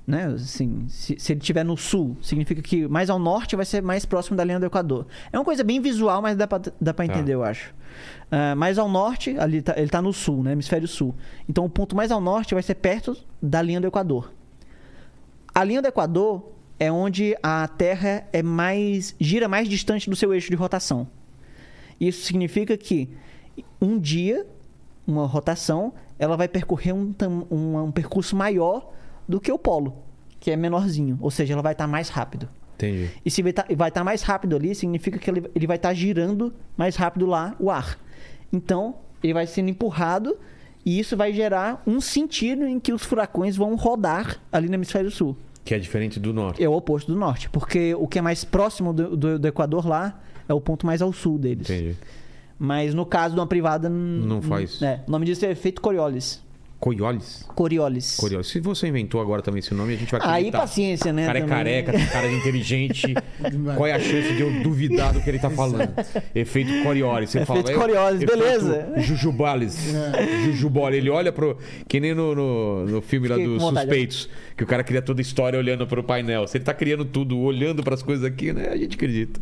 [0.07, 0.27] né?
[0.27, 4.05] Assim, se, se ele estiver no sul, significa que mais ao norte vai ser mais
[4.05, 5.07] próximo da linha do Equador.
[5.33, 7.13] É uma coisa bem visual, mas dá pra, dá pra Tá.
[7.13, 7.75] entender, eu acho.
[8.31, 10.53] Ah, mais ao norte, ali tá- ele tá no sul, né?
[10.53, 11.15] Hemisfério sul.
[11.49, 14.33] Então o ponto mais ao norte vai ser perto da linha do Equador.
[15.55, 16.51] A linha do Equador
[16.81, 21.07] é onde a Terra é mais gira mais distante do seu eixo de rotação.
[22.01, 23.09] Isso significa que
[23.81, 24.45] um dia,
[25.07, 27.15] uma rotação, ela vai percorrer um,
[27.51, 28.93] um, um percurso maior
[29.29, 29.95] do que o polo,
[30.41, 31.19] que é menorzinho.
[31.21, 32.49] Ou seja, ela vai estar mais rápido.
[32.77, 33.11] Entendi.
[33.25, 36.97] E se vai estar mais rápido ali, significa que ele, ele vai estar girando mais
[36.97, 37.99] rápido lá o ar.
[38.53, 40.37] Então, ele vai sendo empurrado
[40.85, 45.11] e isso vai gerar um sentido em que os furacões vão rodar ali no hemisfério
[45.11, 45.37] sul.
[45.65, 46.63] Que é diferente do norte.
[46.63, 49.87] É o oposto do norte, porque o que é mais próximo do, do, do Equador
[49.87, 51.71] lá é o ponto mais ao sul deles.
[51.71, 51.97] Entendi.
[52.59, 53.89] Mas no caso de uma privada.
[53.89, 54.81] Não faz.
[54.83, 56.44] É, o nome disso é efeito Coriolis.
[56.85, 57.47] Coioles?
[57.55, 58.17] Coriolis.
[58.17, 58.47] Corioles.
[58.49, 60.59] Se você inventou agora também esse nome, a gente vai Aí acreditar.
[60.59, 61.23] paciência, né?
[61.23, 61.57] O cara é também.
[61.57, 63.15] careca, tem cara de inteligente.
[63.75, 65.89] Qual é a chance de eu duvidar do que ele tá falando?
[66.35, 67.31] Efeito Coriolis.
[67.31, 68.93] Você Efeito fala, é, Coriolis, beleza.
[68.99, 69.79] Jujubales.
[70.45, 70.99] Jujubole.
[70.99, 71.57] Ele olha pro.
[71.89, 73.87] Que nem no, no, no filme lá dos com vontade.
[73.87, 74.29] suspeitos.
[74.55, 76.47] Que o cara cria toda a história olhando pro painel.
[76.47, 78.69] Se ele tá criando tudo, olhando pras coisas aqui, né?
[78.69, 79.41] A gente acredita.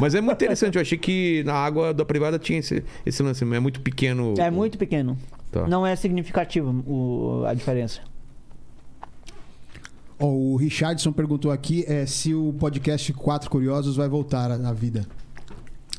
[0.00, 0.74] Mas é muito interessante.
[0.74, 3.44] Eu achei que na água da privada tinha esse, esse lance.
[3.44, 4.34] É muito pequeno.
[4.38, 5.16] É muito pequeno.
[5.50, 5.66] Tá.
[5.66, 8.00] Não é significativo o- a diferença.
[10.18, 15.06] Ó, o Richardson perguntou aqui é, se o podcast Quatro Curiosos vai voltar à vida.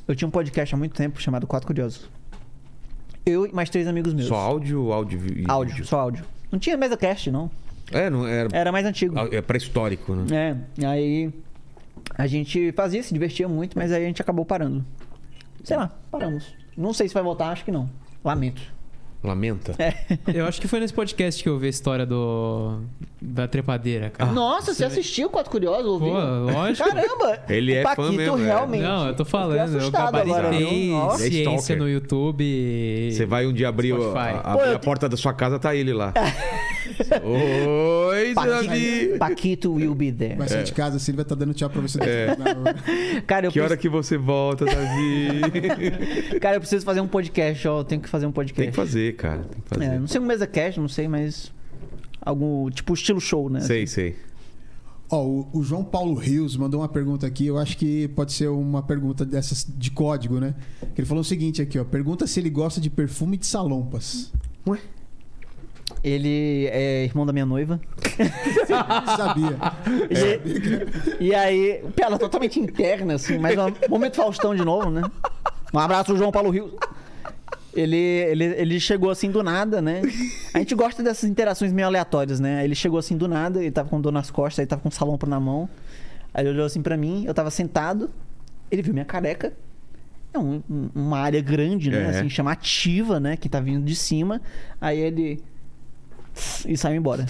[0.07, 2.09] Eu tinha um podcast há muito tempo chamado Quatro Curiosos.
[3.25, 4.27] Eu e mais três amigos meus.
[4.27, 5.19] Só áudio ou áudio?
[5.37, 6.25] e Áudio, só áudio.
[6.51, 7.49] Não tinha mesa cast, não.
[7.91, 8.49] É, não era.
[8.55, 9.15] Era mais antigo.
[9.31, 10.57] É pré-histórico, né?
[10.79, 11.31] É, aí
[12.17, 14.83] a gente fazia, se divertia muito, mas aí a gente acabou parando.
[15.63, 16.53] Sei lá, paramos.
[16.75, 17.89] Não sei se vai voltar, acho que não.
[18.23, 18.61] Lamento.
[19.23, 19.75] Lamenta.
[19.77, 19.93] É.
[20.33, 22.79] Eu acho que foi nesse podcast que eu vi a história do
[23.21, 24.31] da trepadeira, cara.
[24.31, 25.85] Nossa, você assistiu Quatro Curiosos?
[25.85, 26.09] Ouviu?
[26.11, 26.17] Pô,
[26.51, 26.89] lógico.
[26.89, 27.39] Caramba!
[27.47, 28.45] Ele é o fã Paquito mesmo, é.
[28.45, 28.81] realmente.
[28.81, 30.71] Não, eu tô falando, eu agora, viu?
[30.91, 31.23] Nossa.
[31.27, 31.77] É ciência stalker.
[31.77, 33.09] no YouTube.
[33.11, 34.37] Você vai um dia abrir, o- Spotify.
[34.37, 36.11] a, Pô, abrir eu a te- porta da sua casa, tá ele lá.
[37.23, 38.65] Oi, Davi!
[38.67, 40.35] Paquito, Paquito will be there.
[40.35, 41.99] Vai sair de casa assim, ele vai estar dando tchau pra você.
[42.01, 42.35] É.
[43.27, 45.41] Cara, eu Que hora que você volta, Davi?
[46.39, 47.79] cara, eu preciso fazer um podcast, ó.
[47.79, 48.61] Eu tenho que fazer um podcast.
[48.61, 49.43] Tem que fazer, cara.
[49.43, 49.85] Tem que fazer.
[49.85, 51.51] É, não sei um mesa cast, não sei, mas.
[52.21, 52.69] Algum.
[52.69, 53.61] Tipo estilo show, né?
[53.61, 54.15] Sei, sei.
[55.09, 57.45] Ó, o, o João Paulo Rios mandou uma pergunta aqui.
[57.45, 60.55] Eu acho que pode ser uma pergunta dessas de código, né?
[60.97, 61.83] Ele falou o seguinte aqui, ó.
[61.83, 64.31] Pergunta se ele gosta de perfume de salompas.
[64.65, 64.79] Ué?
[66.03, 67.79] Ele é irmão da minha noiva.
[69.17, 69.57] Sabia.
[71.19, 75.01] E, e aí, piada totalmente interna, assim, mas um momento Faustão de novo, né?
[75.73, 76.73] Um abraço, João Paulo Rio.
[77.73, 80.01] Ele, ele, ele chegou assim do nada, né?
[80.53, 82.63] A gente gosta dessas interações meio aleatórias, né?
[82.65, 84.91] Ele chegou assim do nada, ele tava com dor nas costas, ele tava com um
[84.91, 85.69] salompa na mão.
[86.33, 88.09] Aí ele olhou assim pra mim, eu tava sentado,
[88.69, 89.53] ele viu minha careca.
[90.33, 92.03] É um- um- uma área grande, né?
[92.03, 92.09] É.
[92.09, 93.35] Assim, chamativa, né?
[93.37, 94.41] Que tá vindo de cima.
[94.79, 95.41] Aí ele.
[96.65, 97.25] E saiu embora.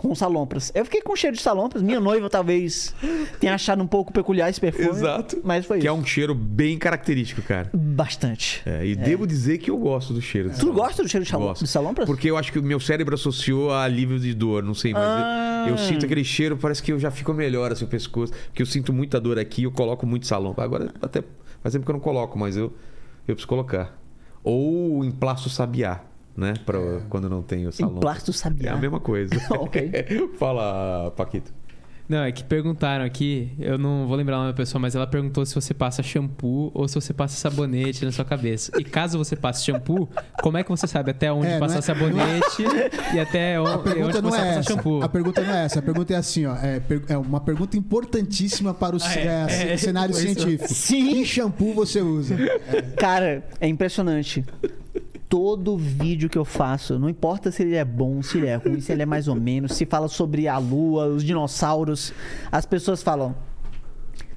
[0.00, 0.72] Com salompras.
[0.74, 1.82] Eu fiquei com cheiro de salompras.
[1.82, 2.94] Minha noiva talvez
[3.38, 4.88] tenha achado um pouco peculiar esse perfume.
[4.88, 5.38] Exato.
[5.44, 6.00] Mas foi Que é isso.
[6.00, 7.68] um cheiro bem característico, cara.
[7.74, 8.62] Bastante.
[8.64, 10.48] É, e devo dizer que eu gosto do cheiro.
[10.48, 11.62] de Tu gosta do cheiro de, Gosto.
[11.64, 12.06] de salompras?
[12.06, 15.02] Porque eu acho que o meu cérebro associou a alívio de dor, não sei, mas
[15.04, 15.64] Ah.
[15.68, 18.62] eu, eu sinto aquele cheiro, parece que eu já fico melhor assim o pescoço, porque
[18.62, 20.54] eu sinto muita dor aqui, eu coloco muito salão.
[20.56, 21.22] Agora até
[21.62, 22.72] faz tempo que eu não coloco, mas eu
[23.28, 23.94] eu preciso colocar.
[24.42, 26.00] Ou emplasto sabiá,
[26.40, 26.78] né, para
[27.08, 27.96] quando não tenho salão.
[27.98, 28.72] Emplasto É sabiá.
[28.72, 29.34] a mesma coisa.
[29.50, 29.90] Ok.
[30.38, 31.52] Fala, Paquito.
[32.08, 35.06] Não, é que perguntaram aqui, eu não vou lembrar o nome da pessoa, mas ela
[35.06, 38.72] perguntou se você passa shampoo ou se você passa sabonete na sua cabeça.
[38.80, 40.08] E caso você passe shampoo,
[40.42, 42.64] como é que você sabe até onde É, passar é- sabonete
[43.14, 44.62] e até A onde, onde não você é passa essa.
[44.74, 45.04] shampoo?
[45.04, 45.78] A pergunta não é essa.
[45.78, 46.56] A pergunta é assim, ó.
[46.56, 50.66] É, per- é uma pergunta importantíssima para o Ah, é, é, é, cenário científico.
[50.74, 51.10] Sim.
[51.10, 52.36] Que shampoo você usa?
[52.96, 54.44] Cara, é impressionante.
[55.30, 58.80] Todo vídeo que eu faço, não importa se ele é bom, se ele é ruim,
[58.80, 62.12] se ele é mais ou menos, se fala sobre a lua, os dinossauros,
[62.50, 63.34] as pessoas falam.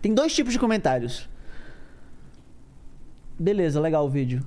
[0.02, 1.28] Tem dois tipos de comentários.
[3.40, 4.46] Beleza, legal o vídeo.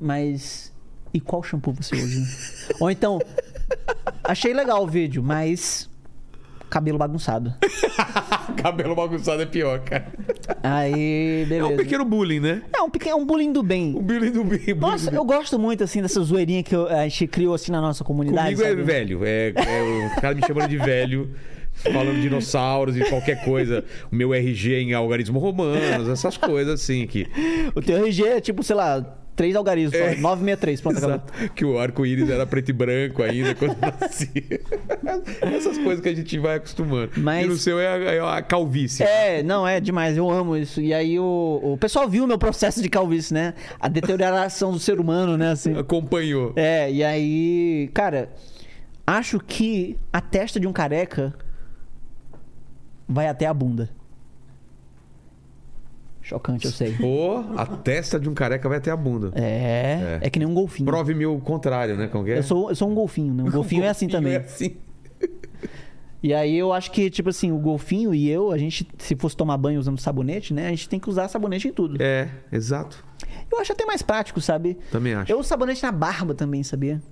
[0.00, 0.72] Mas.
[1.12, 2.74] E qual shampoo você usa?
[2.80, 3.20] Ou então.
[4.24, 5.90] Achei legal o vídeo, mas.
[6.72, 7.52] Cabelo bagunçado.
[8.56, 10.06] Cabelo bagunçado é pior, cara.
[10.62, 11.66] Aí, É beleza.
[11.68, 12.62] um pequeno bullying, né?
[12.74, 13.94] É um pequeno um bullying do bem.
[13.94, 14.72] O bullying do bullying.
[14.80, 18.02] Nossa, eu gosto muito, assim, dessa zoeirinha que eu- a gente criou, assim, na nossa
[18.02, 18.54] comunidade.
[18.56, 18.82] Comigo é sabe?
[18.82, 19.20] velho.
[19.22, 21.30] É, é o cara me chamando de velho,
[21.74, 23.84] falando de dinossauros e qualquer coisa.
[24.10, 27.26] O meu RG em algarismo romanos, essas coisas assim que.
[27.74, 29.04] O teu RG é tipo, sei lá,
[29.34, 30.14] três algarismos, É.
[30.14, 31.16] só, 963, pronto, acabou.
[31.16, 31.54] Exato.
[31.54, 34.60] Que o arco-íris era preto e branco ainda quando nascia.
[35.56, 37.12] Essas coisas que a gente vai acostumando.
[37.16, 39.02] Mas- E no seu é a, é a calvície.
[39.02, 40.80] É, não, é demais, eu amo isso.
[40.80, 43.54] E aí o, o pessoal viu o meu processo de calvície, né?
[43.80, 45.76] A deterioração do ser humano, né, assim.
[45.76, 46.52] Acompanhou.
[46.56, 48.30] É, e aí, cara,
[49.06, 51.34] acho que a testa de um careca
[53.08, 53.88] vai até a bunda.
[56.32, 56.92] Chocante, eu sei.
[56.92, 59.32] Pô, a testa de um careca vai até a bunda.
[59.34, 60.86] É, é, que nem um golfinho.
[60.86, 62.06] Prove-me o contrário, né?
[62.06, 62.38] Como é?
[62.38, 63.42] Eu sou, eu sou um golfinho, né?
[63.42, 64.34] Um golfinho é assim também.
[64.34, 64.76] É assim.
[66.22, 69.36] E aí eu acho que, tipo assim, o golfinho e eu, a gente, se fosse
[69.36, 70.68] tomar banho usando sabonete, né?
[70.68, 72.00] A gente tem que usar sabonete em tudo.
[72.00, 73.04] É, exato.
[73.50, 74.78] Eu acho até mais prático, sabe?
[74.90, 75.30] Também acho.
[75.30, 77.02] Eu uso sabonete na barba também, sabia?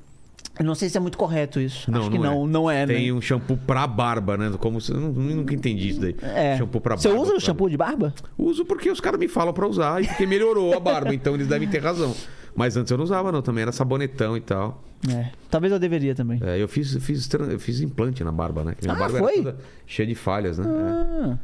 [0.59, 1.91] Eu não sei se é muito correto isso.
[1.95, 3.13] acho que não, não é, Tem né?
[3.13, 4.51] um shampoo pra barba, né?
[4.59, 6.15] Como eu não- nunca entendi isso daí.
[6.23, 6.59] É.
[6.59, 7.23] Shampoo pra Você barba.
[7.23, 8.13] usa o shampoo de barba?
[8.37, 11.47] Uso porque os caras me falam pra usar e porque melhorou a barba, então eles
[11.47, 12.15] devem ter razão.
[12.55, 13.41] Mas antes eu não usava, não.
[13.41, 14.83] Também era sabonetão e tal.
[15.09, 15.31] É.
[15.49, 16.41] Talvez eu deveria também.
[16.43, 18.75] É, eu fiz, eu fiz, eu fiz implante na barba, né?
[18.77, 19.33] Que Minha Ah, barba foi?
[19.35, 19.57] era toda
[19.87, 20.67] cheia de falhas, né?
[20.67, 21.25] É.
[21.31, 21.39] Ah,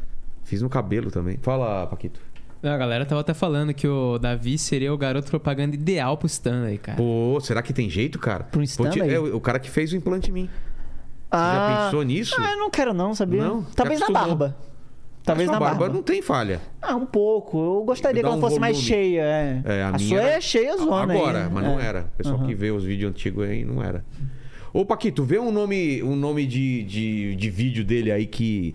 [0.44, 1.38] Fiz no cabelo também.
[1.42, 2.20] Fala, Paquito.
[2.66, 6.26] Não, a galera tava até falando que o Davi seria o garoto propaganda ideal pro
[6.26, 6.96] Stanley, cara.
[6.98, 8.42] Pô, será que tem jeito, cara?
[8.42, 9.14] Pro Vou te- Stanley?
[9.14, 10.50] É, o cara que fez o implante em mim.
[11.30, 11.54] Ah.
[11.78, 12.34] já pensou nisso?
[12.38, 13.42] Ah, eu não quero não, sabia?
[13.44, 13.62] Não?
[13.62, 14.56] Talvez na barba.
[15.24, 15.88] Talvez na sua barba.
[15.88, 16.60] não tem falha.
[16.82, 17.56] Ah, um pouco.
[17.58, 18.88] Eu gostaria que ela um fosse mais volume.
[18.94, 19.20] cheia.
[19.22, 19.62] É.
[19.64, 21.50] É, a a minha sua era- é cheia zona Agora, aí.
[21.52, 21.86] mas não É.
[21.86, 22.00] era.
[22.14, 24.04] O pessoal que vê os vídeos antigos aí não era.
[24.72, 28.74] Ô, Paquito, vê um nome, um nome de, de, de vídeo dele aí que.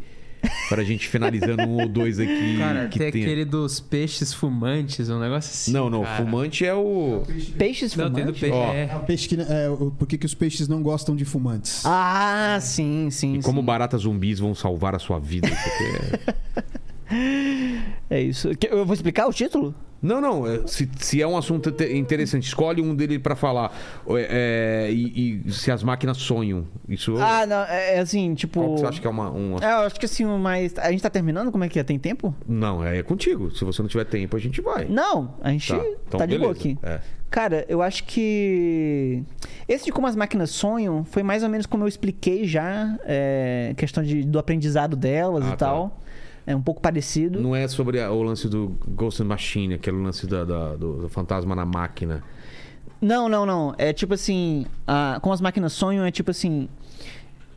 [0.69, 2.57] Pra gente finalizando um ou dois aqui.
[2.57, 5.71] Cara, que tem tenha- aquele dos peixes fumantes, um negócio assim.
[5.71, 6.03] Não, não.
[6.03, 6.17] cara.
[6.23, 7.23] Fumante é o.
[7.57, 8.41] Peixes Não, tem fumantes?
[8.41, 8.55] peixe.
[8.55, 8.73] Ó.
[8.73, 8.89] É.
[8.91, 9.67] É o peixe que, é,
[9.99, 11.83] por que, que os peixes não gostam de fumantes?
[11.85, 13.35] Ah, sim, sim.
[13.37, 13.65] E como sim.
[13.65, 15.47] baratas zumbis vão salvar a sua vida.
[15.47, 16.33] Aqui
[18.09, 18.49] é- isso.
[18.55, 19.75] Que- Eu vou explicar o título?
[20.01, 20.47] Não, não.
[20.47, 23.71] é, Se, se é um assunto te- interessante, escolhe um dele pra falar.
[24.09, 26.65] É, é, e, e se as máquinas sonham.
[26.89, 27.15] Isso.
[27.17, 28.59] Ah, não, é é assim, tipo.
[28.61, 29.31] qual que você acha que é uma.
[29.31, 30.73] um- É, eu acho que assim, mas.
[30.79, 31.51] A gente tá terminando?
[31.51, 31.83] Como é que é?
[31.83, 32.33] Tem tempo?
[32.47, 33.51] Não, é contigo.
[33.51, 34.85] Se você não tiver tempo, a gente vai.
[34.85, 36.77] Não, a gente tá, então de boa aqui.
[36.81, 36.99] É.
[37.29, 39.23] Cara, eu acho que.
[39.67, 42.97] Esse de como as máquinas sonham foi mais ou menos como eu expliquei já.
[43.05, 45.55] É, questão de, do aprendizado delas Ah, e tá.
[45.57, 45.97] tal.
[46.45, 47.39] É um pouco parecido.
[47.39, 51.01] Não é sobre a- o lance do Ghost in Machine, aquele lance da- da- do,
[51.01, 52.23] do fantasma na máquina.
[52.99, 53.73] Não, não, não.
[53.77, 56.67] É tipo assim, a, como as máquinas sonham, é tipo assim.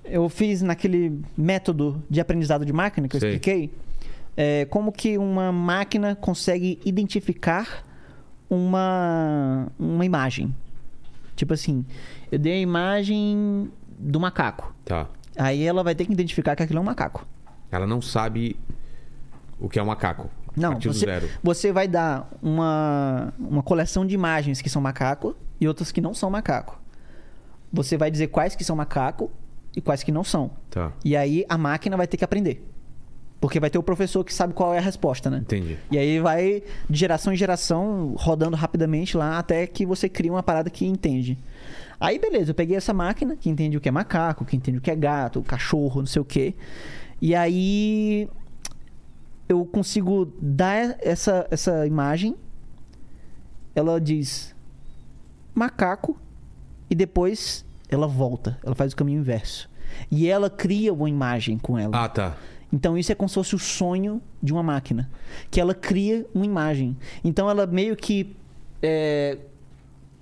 [0.05, 3.31] Eu fiz naquele método de aprendizado de máquina que eu Sei.
[3.31, 3.71] expliquei.
[4.37, 7.85] É, como que uma máquina consegue identificar
[8.51, 10.55] uma, uma imagem.
[11.37, 11.85] Tipo assim,
[12.31, 14.75] eu dei a imagem do macaco.
[14.85, 15.07] Tá.
[15.37, 17.27] Aí ela vai ter que identificar que aquilo é um macaco.
[17.75, 18.57] Ela não sabe
[19.59, 20.31] o que é um macaco.
[20.57, 21.29] Não, você, zero.
[21.43, 26.15] você vai dar uma, uma coleção de imagens que são macaco e outras que não
[26.15, 26.81] são macaco.
[27.73, 29.31] Você vai dizer quais que são macaco
[29.75, 30.53] e quais que não são.
[30.71, 30.93] Tá.
[31.05, 32.65] E aí a máquina vai ter que aprender.
[33.41, 35.39] Porque vai ter o professor que sabe qual é a resposta, né?
[35.39, 35.77] Entendi.
[35.91, 40.43] E aí vai de geração em geração, rodando rapidamente lá, até que você cria uma
[40.43, 41.37] parada que entende.
[42.01, 44.81] Aí, beleza, eu peguei essa máquina que entende o que é macaco, que entende o
[44.81, 46.55] que é gato, cachorro, não sei o quê.
[47.25, 48.29] E aí
[49.49, 52.37] eu consigo dar essa, essa imagem.
[53.75, 54.55] Ela diz
[55.55, 56.21] macaco
[56.91, 59.71] e depois ela volta, ela faz o caminho inverso.
[60.11, 62.05] E ela cria uma imagem com ela.
[62.05, 62.37] Ah, tá.
[62.71, 65.09] Então isso é como se fosse o sonho de uma máquina.
[65.51, 66.95] Que ela cria uma imagem.
[67.25, 68.37] Então ela meio que
[68.83, 69.39] é,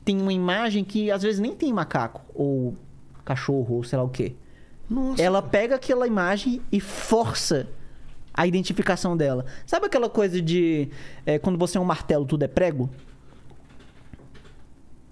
[0.05, 2.76] tem uma imagem que às vezes nem tem macaco, ou
[3.24, 4.36] cachorro, ou sei lá o quê.
[4.92, 5.22] Nossa.
[5.22, 7.68] Ela pega aquela imagem e força
[8.34, 9.44] a identificação dela.
[9.66, 10.88] Sabe aquela coisa de
[11.26, 12.88] é, quando você é um martelo, tudo é prego?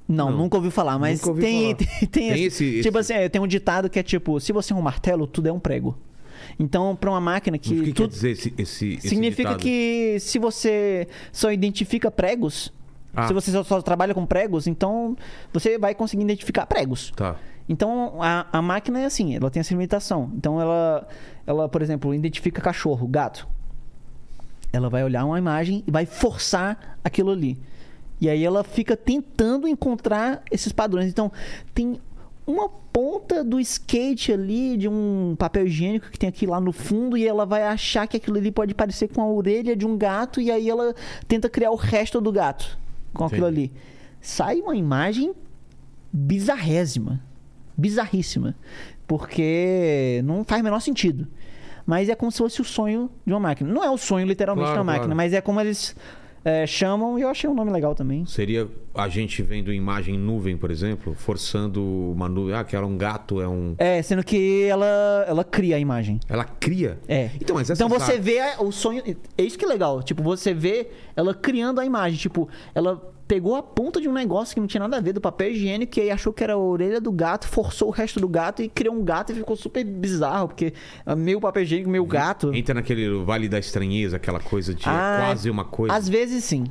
[0.09, 0.39] Não, Não.
[0.39, 1.75] nunca ouvi falar, mas ouvi tem, falar.
[1.77, 4.53] tem, tem Tem esse, esse- Tipo esse- assim, tem um ditado que é tipo: se
[4.53, 5.97] você é um martelo, tudo é um prego.
[6.59, 7.87] Então, pra uma máquina O que, que.
[7.87, 9.61] quer tudo, dizer esse, esse esse Significa ditado?
[9.63, 12.73] que se você só identifica pregos,
[13.15, 13.29] Ah.
[13.29, 15.17] se você só, só trabalha com pregos, então
[15.53, 17.13] você vai conseguir identificar pregos.
[17.15, 17.37] Tá.
[17.71, 20.29] Então a, a máquina é assim, ela tem essa limitação.
[20.35, 21.07] Então ela,
[21.47, 23.47] ela, por exemplo, identifica cachorro, gato.
[24.73, 27.57] Ela vai olhar uma imagem e vai forçar aquilo ali.
[28.21, 31.07] E aí ela fica tentando encontrar esses padrões.
[31.07, 31.31] Então
[31.73, 32.01] tem
[32.45, 37.17] uma ponta do skate ali de um papel higiênico que tem aqui lá no fundo
[37.17, 40.41] e ela vai achar que aquilo ali pode parecer com a orelha de um gato
[40.41, 40.93] e aí ela
[41.29, 42.77] tenta criar o resto do gato
[43.15, 43.71] com aquilo ali.
[44.21, 45.33] Sai uma imagem
[46.13, 47.30] bizarrésima.
[47.81, 48.55] Bizarríssima.
[49.07, 51.27] Porque não faz o menor sentido.
[51.85, 53.73] Mas é como se fosse o sonho de uma máquina.
[53.73, 55.17] Não é o sonho literalmente Claro, da máquina, claro.
[55.17, 55.97] mas é como eles
[56.45, 58.25] é, chamam, e eu achei um nome legal também.
[58.25, 62.55] Seria a gente vendo imagem em nuvem, por exemplo, forçando uma nuvem.
[62.55, 63.75] Ah, que era um gato, é um.
[63.79, 66.21] É, sendo que ela, ela cria a imagem.
[66.29, 66.99] Ela cria.
[67.09, 67.31] É.
[67.41, 69.03] Então, mas essas Então você vê o sonho.
[69.37, 70.03] É isso que é legal.
[70.03, 72.19] Tipo, você vê ela criando a imagem.
[72.19, 75.21] Tipo, ela pegou a ponta de um negócio que não tinha nada a ver do
[75.21, 78.29] papel higiênico e aí achou que era a orelha do gato, forçou o resto do
[78.29, 80.75] gato e criou um gato e ficou super bizarro, porque
[81.07, 82.53] é meio papel higiênico, meio gato.
[82.53, 85.95] Entra naquele vale da estranheza, aquela coisa de Ah, quase uma coisa.
[85.95, 86.65] Às vezes sim.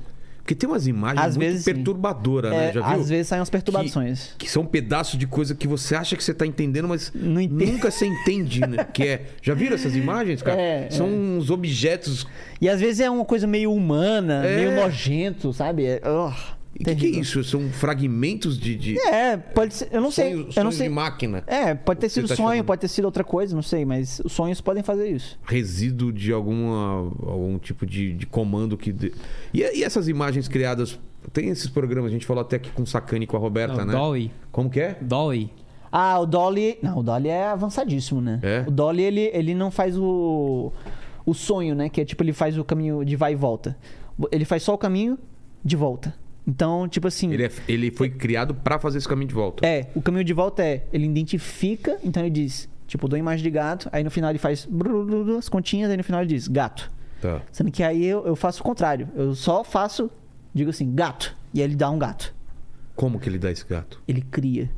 [0.49, 2.69] Porque tem umas imagens Às muito vezes, perturbadoras, né?
[2.69, 2.99] É, Já viu?
[3.01, 4.33] às vezes saem umas perturbações.
[4.35, 8.07] Que são pedaços de coisa que você acha que você tá entendendo, mas nunca você
[8.07, 8.83] entende, né?
[8.91, 9.25] Que é.
[9.43, 10.59] Já viram essas imagens, cara?
[10.69, 11.09] É, são é.
[11.09, 12.25] uns objetos.
[12.59, 14.55] E às vezes é uma coisa meio humana, É.
[14.55, 15.85] meio nojento, sabe?
[15.85, 16.33] É, ugh,
[16.75, 17.43] O que, que é isso?
[17.43, 18.75] São fragmentos de.
[18.75, 19.89] de É, pode ser.
[19.91, 20.31] Eu não sei.
[20.33, 20.87] sonhos, eu não sei.
[20.87, 21.43] de máquina.
[21.47, 22.65] É, pode ter sido tá sonho, chamando.
[22.65, 25.37] pode ter sido outra coisa, não sei, mas os sonhos podem fazer isso.
[25.43, 28.91] Resíduo de alguma, algum tipo de, de comando que.
[28.93, 29.13] de-
[29.53, 30.99] E, e essas imagens criadas.
[31.33, 33.77] Tem esses programas, a gente falou até aqui com o Sacani e com a Roberta,
[33.79, 33.91] Não, né?
[33.93, 34.31] Dolly.
[34.51, 34.95] Como que é?
[35.01, 35.51] Dolly.
[35.91, 36.77] Ah, o Dolly.
[36.81, 38.39] Não, o Dolly é avançadíssimo, né?
[38.41, 38.63] É?
[38.67, 40.71] O Dolly, ele, ele não faz o.
[41.25, 41.89] O sonho, né?
[41.89, 43.75] Que é tipo, ele faz o caminho de vai e volta.
[44.31, 45.17] Ele faz só o caminho
[45.63, 46.13] de volta.
[46.49, 47.31] Então, tipo assim.
[47.31, 49.65] Ele, é- ele foi criado pra fazer esse caminho de volta.
[49.65, 53.51] É, o caminho de volta é, ele identifica, então ele diz, tipo, dou imagem de
[53.51, 54.67] gato, aí no final ele faz
[55.37, 56.91] as continhas, aí no final ele diz, gato.
[57.21, 57.41] Tá.
[57.51, 59.07] Sendo que aí eu, eu faço o contrário.
[59.15, 60.09] Eu só faço,
[60.53, 61.35] digo assim, gato.
[61.53, 62.33] E aí ele dá um gato.
[62.95, 64.01] Como que ele dá esse gato?
[64.07, 64.69] Ele cria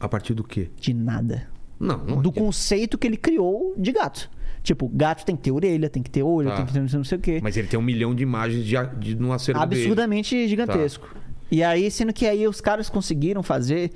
[0.00, 0.70] A partir do quê?
[0.80, 1.46] de nada.
[1.78, 2.22] Não, não.
[2.22, 4.30] Do conceito que ele criou de gato.
[4.68, 6.56] Tipo, gato tem que ter orelha, tem que ter olho, Tá.
[6.56, 7.40] tem que ter não sei o quê.
[7.42, 9.80] Mas ele tem um milhão de imagens de, de, no acervo dele.
[9.80, 11.08] absurdamente gigantesco.
[11.50, 13.90] E aí, sendo que aí os caras conseguiram fazer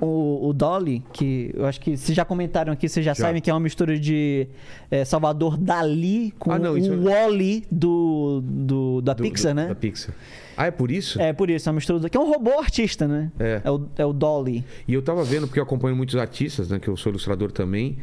[0.00, 3.26] o, o Dolly, que eu acho que vocês já comentaram aqui, vocês já, Já.
[3.26, 4.48] sabem que é uma mistura de
[4.90, 9.56] eh, Salvador Dali com Ah, não, o eu- Wally do, do, da Do- Pixar, do-
[9.56, 9.68] né?
[9.68, 10.14] Da Pixar.
[10.56, 11.20] Ah, é por isso?
[11.20, 13.30] É por isso, é uma mistura do, que é um robô artista, né?
[13.38, 13.60] É.
[13.62, 14.64] É o, é o Dolly.
[14.88, 16.78] E eu tava vendo, porque eu acompanho muitos artistas, né?
[16.78, 17.98] Que eu sou ilustrador também.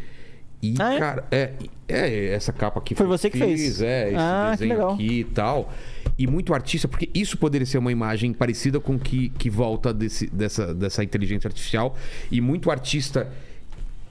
[0.61, 0.99] E, Ah, é?
[0.99, 1.53] cara, é,
[1.87, 2.93] é essa capa aqui.
[2.93, 3.81] Foi que você que fiz, fez?
[3.81, 5.73] É, esse Ah, que desenho aqui e tal.
[6.17, 10.27] E muito artista, porque isso poderia ser uma imagem parecida com que, que volta desse,
[10.27, 11.97] dessa, dessa inteligência artificial.
[12.31, 13.27] E muito artista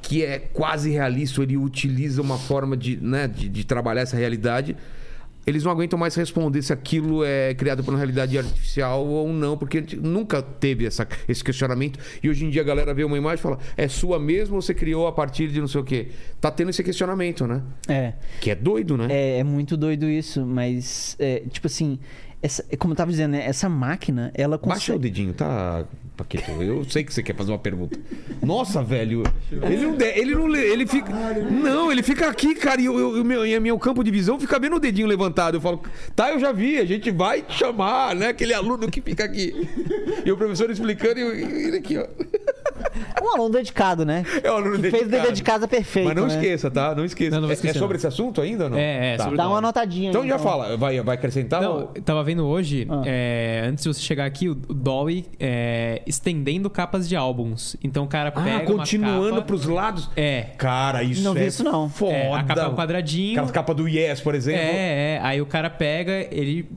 [0.02, 4.76] que é quase realista, ele utiliza uma forma de, né, de, de trabalhar essa realidade.
[5.46, 9.56] Eles não aguentam mais responder se aquilo é criado por uma realidade artificial ou não,
[9.56, 11.98] porque nunca teve essa, esse questionamento.
[12.22, 14.62] E hoje em dia a galera vê uma imagem e fala: é sua mesmo ou
[14.62, 16.08] você criou a partir de não sei o quê?
[16.40, 17.62] Tá tendo esse questionamento, né?
[17.88, 18.12] É.
[18.40, 19.06] Que é doido, né?
[19.10, 21.98] É, é muito doido isso, mas, é, tipo assim,
[22.42, 23.44] essa, como eu tava dizendo, né?
[23.44, 24.98] Essa máquina, ela Baixa o consegue.
[24.98, 25.84] dedinho, tá,
[26.20, 26.50] Paquito?
[26.62, 27.98] Eu sei que você quer fazer uma pergunta.
[28.42, 29.22] Nossa, velho.
[29.50, 31.10] Ele não, ele não ele fica.
[31.50, 34.38] Não, ele fica aqui, cara, e o eu, eu- meu, e meu campo de visão
[34.38, 35.56] fica vendo o dedinho levantado.
[35.56, 35.82] Eu falo,
[36.14, 38.28] tá, eu já vi, a gente vai chamar, né?
[38.28, 39.66] Aquele aluno que fica aqui.
[40.22, 42.06] E o professor explicando e ele aqui, ó.
[43.22, 44.24] Um aluno dedicado, né?
[44.42, 45.34] É o aluno Que fez o dever dedicado.
[45.36, 46.06] de casa perfeito.
[46.06, 46.34] Mas não né?
[46.34, 46.94] esqueça, tá?
[46.94, 47.30] Não esqueça.
[47.30, 47.98] Não, não vou É- esquecer, é, sobre não.
[47.98, 48.78] esse assunto ainda ou não?
[48.78, 49.24] É, é, Tá.
[49.24, 50.10] sobre Dá uma anotadinha.
[50.10, 51.62] Então já fala, vai, vai acrescentar?
[51.62, 53.02] Não, ou- tava vendo hoje, Ah.
[53.06, 57.76] é, antes de você chegar aqui, o Dolly é, estendendo capas de álbuns.
[57.82, 60.10] Então o cara Ah, pega uma continuando capa, pros lados.
[60.16, 60.42] É.
[60.58, 61.88] Cara, isso Não vi é isso, não.
[61.88, 62.12] foda.
[62.12, 63.32] É, a capa é um quadradinho.
[63.38, 64.60] Aquela capa do Yes, por exemplo.
[64.62, 65.20] É, é.
[65.22, 66.68] Aí o cara pega, ele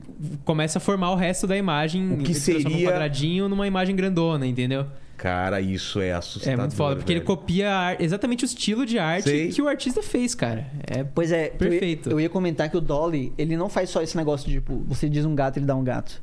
[0.44, 2.12] começa a formar o resto da imagem.
[2.12, 4.86] O que seria- um quadradinho numa imagem grandona, entendeu?
[5.24, 6.52] Cara, isso é assustador.
[6.52, 7.26] É muito foda, porque ele velho.
[7.26, 9.48] copia a ar- exatamente o estilo de arte Sei.
[9.48, 10.66] que o artista fez, cara.
[10.86, 12.10] É Pois é, Perfeito.
[12.10, 14.56] Eu ia, eu ia comentar que o Dolly, ele não faz só esse negócio de,
[14.56, 16.20] tipo, você diz um gato, ele dá um gato.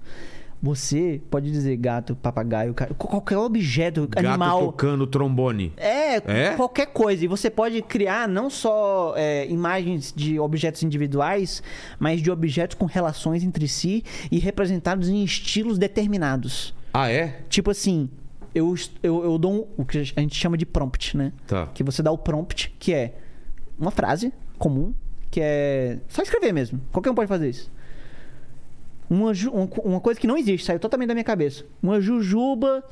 [0.61, 4.65] Você pode dizer gato, papagaio, qualquer objeto, Gato animal.
[4.67, 5.73] tocando trombone.
[5.75, 6.17] É,
[6.49, 6.53] É?
[6.55, 7.25] qualquer coisa.
[7.25, 11.63] E você pode criar não só é, imagens de objetos individuais,
[11.99, 16.75] mas de objetos com relações entre si e representados em estilos determinados.
[16.93, 17.39] Ah, é?
[17.49, 18.07] Tipo assim,
[18.53, 21.33] eu, eu, eu dou um, o que a gente chama de prompt, né?
[21.47, 21.67] Tá.
[21.73, 23.15] Que você dá o prompt, que é
[23.79, 24.93] uma frase comum,
[25.29, 26.79] que é só escrever mesmo.
[26.91, 27.71] Qualquer um pode fazer isso.
[29.09, 29.31] Uma,
[29.83, 31.65] uma coisa que não existe, saiu totalmente da minha cabeça.
[31.81, 32.83] Uma jujuba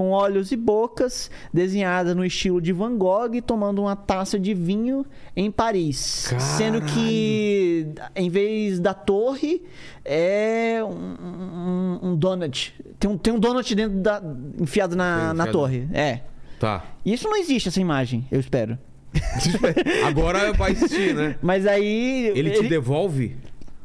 [0.00, 5.04] com olhos e bocas, desenhada no estilo de Van Gogh, tomando uma taça de vinho
[5.36, 6.32] em Paris.
[6.38, 9.60] Sendo que, em vez da torre,
[10.02, 12.74] é um, um- um donut.
[12.98, 14.22] Tem um, tem um donut dentro da.
[14.58, 15.52] enfiado na, Tem na enfiado.
[15.52, 15.86] torre.
[15.92, 16.20] É.
[16.58, 16.82] Tá.
[17.04, 18.78] Isso não existe, essa imagem, eu espero.
[20.06, 21.36] Agora vai existir, né?
[21.42, 22.32] Mas aí.
[22.34, 23.36] Ele te devolve?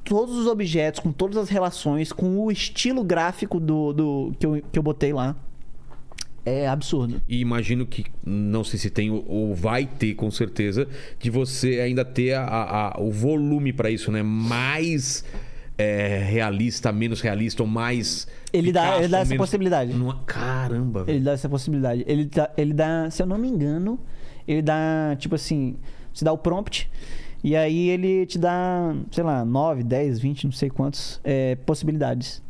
[0.06, 4.62] todos os objetos, com todas as relações, com o estilo gráfico do, do que, eu,
[4.72, 5.36] que eu botei lá.
[6.46, 7.22] É absurdo.
[7.28, 10.88] E imagino que, não sei se tem ou- vai ter com certeza,
[11.20, 14.22] de você ainda ter a- a- o volume pra isso, né?
[14.22, 15.24] Mais
[15.78, 18.28] é, realista, menos realista, ou mais.
[18.54, 19.94] Ele dá- Picasso, ele dá essa menos- possibilidade.
[19.94, 21.18] Não- Caramba, velho.
[21.18, 22.06] Ele dá essa possibilidade.
[22.08, 24.00] Ele dá, ele dá, se eu não me engano,
[24.48, 25.76] ele dá, tipo assim,
[26.14, 26.90] você dá o prompt
[27.44, 32.42] e aí ele te dá, sei lá, 9, 10, 20, não sei quantos é, possibilidades.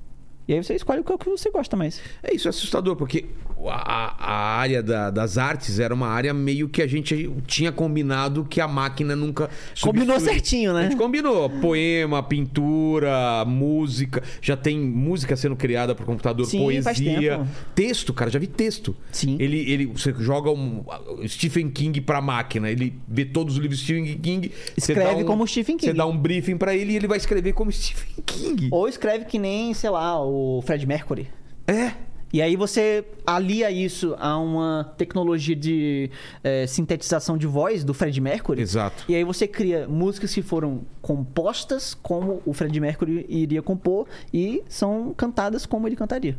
[0.48, 2.00] E aí você escolhe qual que você gosta mais.
[2.24, 3.26] É isso, é assustador, porque
[3.68, 8.46] a, a área da- das artes era uma área meio que a gente tinha combinado
[8.46, 9.50] que a máquina nunca.
[9.82, 10.82] Combinou substitui- certinho, né?
[10.82, 11.50] A gente combinou.
[11.50, 14.22] Poema, pintura, música.
[14.42, 17.48] Já tem música sendo criada por computador, Sim, poesia.
[17.74, 18.96] Texto, cara, já vi texto.
[19.12, 19.38] Sim.
[19.40, 20.84] Ele, ele, você joga um
[21.28, 24.52] Stephen King pra máquina, ele vê todos os livros Stephen King.
[24.78, 25.92] Escreve um- como Stephen King.
[25.92, 28.68] Você dá um briefing pra ele e ele vai escrever como Stephen King.
[28.72, 30.35] Ou escreve que nem, sei lá, o
[30.66, 31.30] Fred Mercury.
[31.68, 31.94] É.
[32.34, 36.10] E aí você alia isso a uma tecnologia de
[36.44, 38.62] eh, sintetização de voz do Fred Mercury.
[38.62, 39.06] Exato.
[39.08, 44.62] E aí você cria músicas que foram compostas como o Fred Mercury iria compor e
[44.68, 46.38] são cantadas como ele cantaria.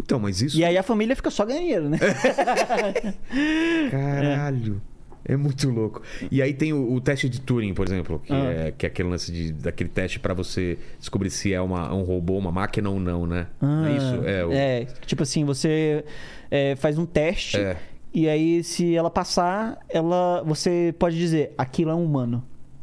[0.00, 0.56] Então, mas isso.
[0.56, 1.98] E aí a família fica só ganhando né?
[3.90, 4.80] Caralho.
[4.88, 4.91] É.
[5.36, 6.02] muito louco.
[6.30, 8.66] E aí tem o, o teste de Turing, por exemplo, que, Ah.
[8.68, 12.02] é, que é aquele lance de, daquele teste pra você descobrir se é uma, um
[12.02, 13.46] robô, uma máquina ou não, né?
[13.60, 14.24] Não é isso?
[14.28, 16.04] É, o- É, tipo assim, você
[16.50, 17.76] eh, faz um teste É.
[18.12, 22.42] e aí se ela passar, ela você pode dizer, aquilo é um humano.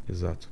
[0.09, 0.50] Exato.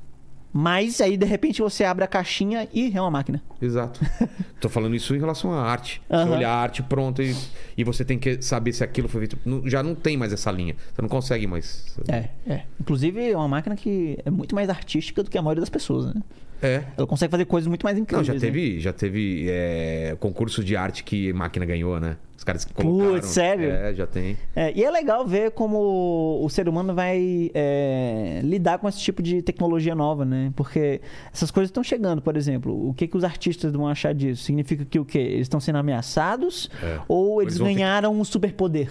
[0.52, 3.42] Mas aí de repente você abre a caixinha e é uma máquina.
[3.60, 4.00] Exato.
[4.60, 6.00] Tô falando isso em relação à arte.
[6.08, 7.34] Você olha a arte pronta e,
[7.76, 9.38] e você tem que saber se aquilo foi feito.
[9.44, 10.74] Não- já não tem mais essa linha.
[10.94, 11.96] Você não consegue mais.
[12.08, 12.62] É, é.
[12.80, 16.06] Inclusive é uma máquina que é muito mais artística do que a maioria das pessoas,
[16.14, 16.22] né?
[16.60, 16.82] É.
[16.96, 18.26] Ela consegue fazer coisas muito mais Não, incríveis.
[18.26, 18.40] já né?
[18.40, 22.16] teve, já teve é, concurso de arte que máquina ganhou, né?
[22.48, 23.22] Caras que colocaram.
[23.22, 23.70] sério?
[23.70, 24.38] É, já tem.
[24.56, 29.22] É, e é legal ver como o ser humano vai é, lidar com esse tipo
[29.22, 30.50] de tecnologia nova, né?
[30.56, 32.88] Porque essas coisas estão chegando, por exemplo.
[32.88, 34.44] O que, que os artistas vão achar disso?
[34.44, 35.18] Significa que o quê?
[35.18, 36.70] Eles estão sendo ameaçados?
[36.82, 36.98] É.
[37.06, 38.90] Ou eles, Eles vão ter ganharam um superpoder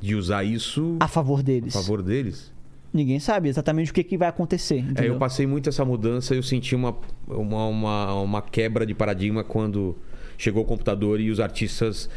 [0.00, 1.74] De usar isso a favor deles?
[1.74, 2.52] a favor deles.
[2.92, 4.84] Ninguém sabe exatamente o que, que vai acontecer.
[4.94, 6.96] É, eu passei muito essa mudança, eu senti uma,
[7.26, 9.96] uma, uma, uma quebra de paradigma quando
[10.40, 12.08] chegou o computador e os artistas,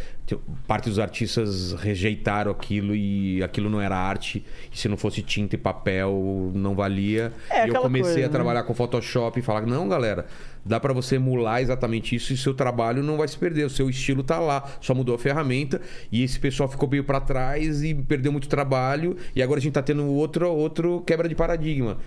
[0.66, 5.56] parte dos artistas rejeitaram aquilo e aquilo não era arte, e se não fosse tinta
[5.56, 7.34] e papel não valia.
[7.50, 8.34] É e eu comecei coisa, a né?
[8.34, 10.26] trabalhar com Photoshop e falar: "Não, galera,
[10.66, 13.90] dá pra você emular exatamente isso e seu trabalho não vai se perder, o seu
[13.90, 15.82] estilo tá lá, só mudou a ferramenta".
[16.10, 19.74] E esse pessoal ficou meio pra trás e perdeu muito trabalho, e agora a gente
[19.74, 21.98] tá tendo outro outro quebra de paradigma.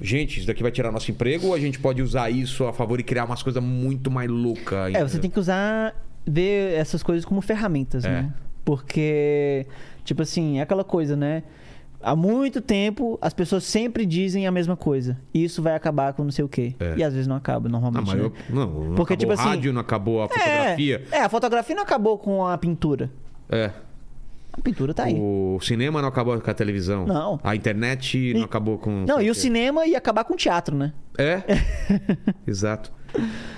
[0.00, 2.98] Gente, isso daqui vai tirar nosso emprego ou a gente pode usar isso a favor
[3.00, 4.94] e criar umas coisas muito mais loucas?
[4.94, 5.94] É, você tem que usar,
[6.26, 8.08] ver essas coisas como ferramentas, É.
[8.10, 8.32] né?
[8.64, 9.64] Porque,
[10.04, 11.44] tipo assim, é aquela coisa, né?
[12.02, 15.16] Há muito tempo as pessoas sempre dizem a mesma coisa.
[15.32, 16.74] Isso vai acabar com não sei o quê.
[16.78, 16.94] É.
[16.98, 18.06] E às vezes não acaba, Não, normalmente.
[18.14, 18.24] mas né?
[18.24, 21.02] eu, não, não Porque, acabou tipo o assim, rádio, não acabou a fotografia.
[21.10, 23.10] É, é, a fotografia não acabou com a pintura.
[23.48, 23.70] É.
[24.58, 25.14] A pintura tá aí.
[25.18, 27.06] O cinema não acabou com a televisão.
[27.06, 27.38] Não.
[27.44, 29.04] A internet não E- acabou com.
[29.06, 30.92] Não, e o cinema ia acabar com o teatro, né?
[31.18, 31.42] É.
[32.46, 32.90] Exato.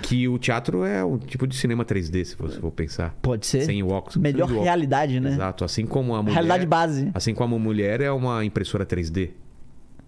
[0.01, 3.15] Que o teatro é um tipo de cinema 3D, se você for pensar.
[3.21, 3.61] Pode ser.
[3.63, 4.15] Sem o óculos.
[4.17, 4.63] Melhor óculos.
[4.63, 5.31] realidade, né?
[5.31, 5.65] Exato.
[5.65, 6.33] Assim como a mulher.
[6.35, 7.11] Realidade base.
[7.13, 9.31] Assim como a mulher é uma impressora 3D.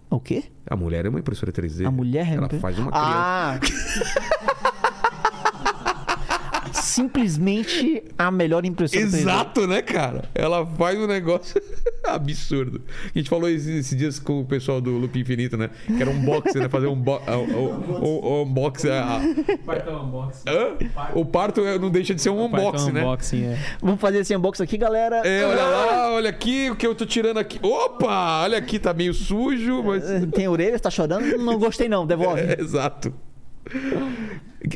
[0.10, 0.44] O quê?
[0.70, 1.86] A mulher é uma impressora 3D.
[1.86, 3.10] A mulher é Ela impre- faz uma criança.
[3.10, 3.60] Ah!
[6.92, 9.20] Simplesmente a melhor impressora 3D.
[9.20, 10.26] Exato, né, cara?
[10.36, 11.62] Ela faz um negócio
[12.04, 12.82] absurdo.
[13.14, 15.70] A gente falou esses, dias com o pessoal do Loop Infinito, né?
[15.88, 16.68] Que era um boxe, né?
[16.68, 18.90] Fazer um, o, o unboxing.
[18.90, 19.22] a-
[19.66, 20.44] Partão unboxing.
[20.50, 20.78] Hã?
[21.16, 23.02] O parto é- não deixa de ser um unboxing, né?
[23.02, 23.58] unboxing, é.
[23.82, 25.18] Vamos fazer esse unboxing aqui, galera.
[25.26, 27.58] É, olha lá, olha aqui o que eu tô tirando aqui.
[27.62, 28.42] Opa!
[28.44, 30.04] Olha aqui, tá meio sujo, mas.
[30.34, 31.38] Tem orelha, tá chorando?
[31.38, 32.42] Não gostei não, devolve.
[32.42, 33.14] É, exato.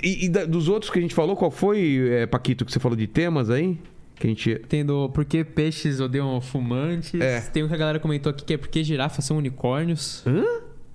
[0.04, 2.80] E, e da- dos outros que a gente falou, qual foi, é, Paquito, que você
[2.80, 3.78] falou de temas aí?
[4.16, 4.56] Que a gente.
[4.70, 7.20] Tem do por que peixes odeiam fumantes.
[7.20, 7.42] É.
[7.42, 10.24] Tem um que a galera comentou aqui que é por que girafas são unicórnios.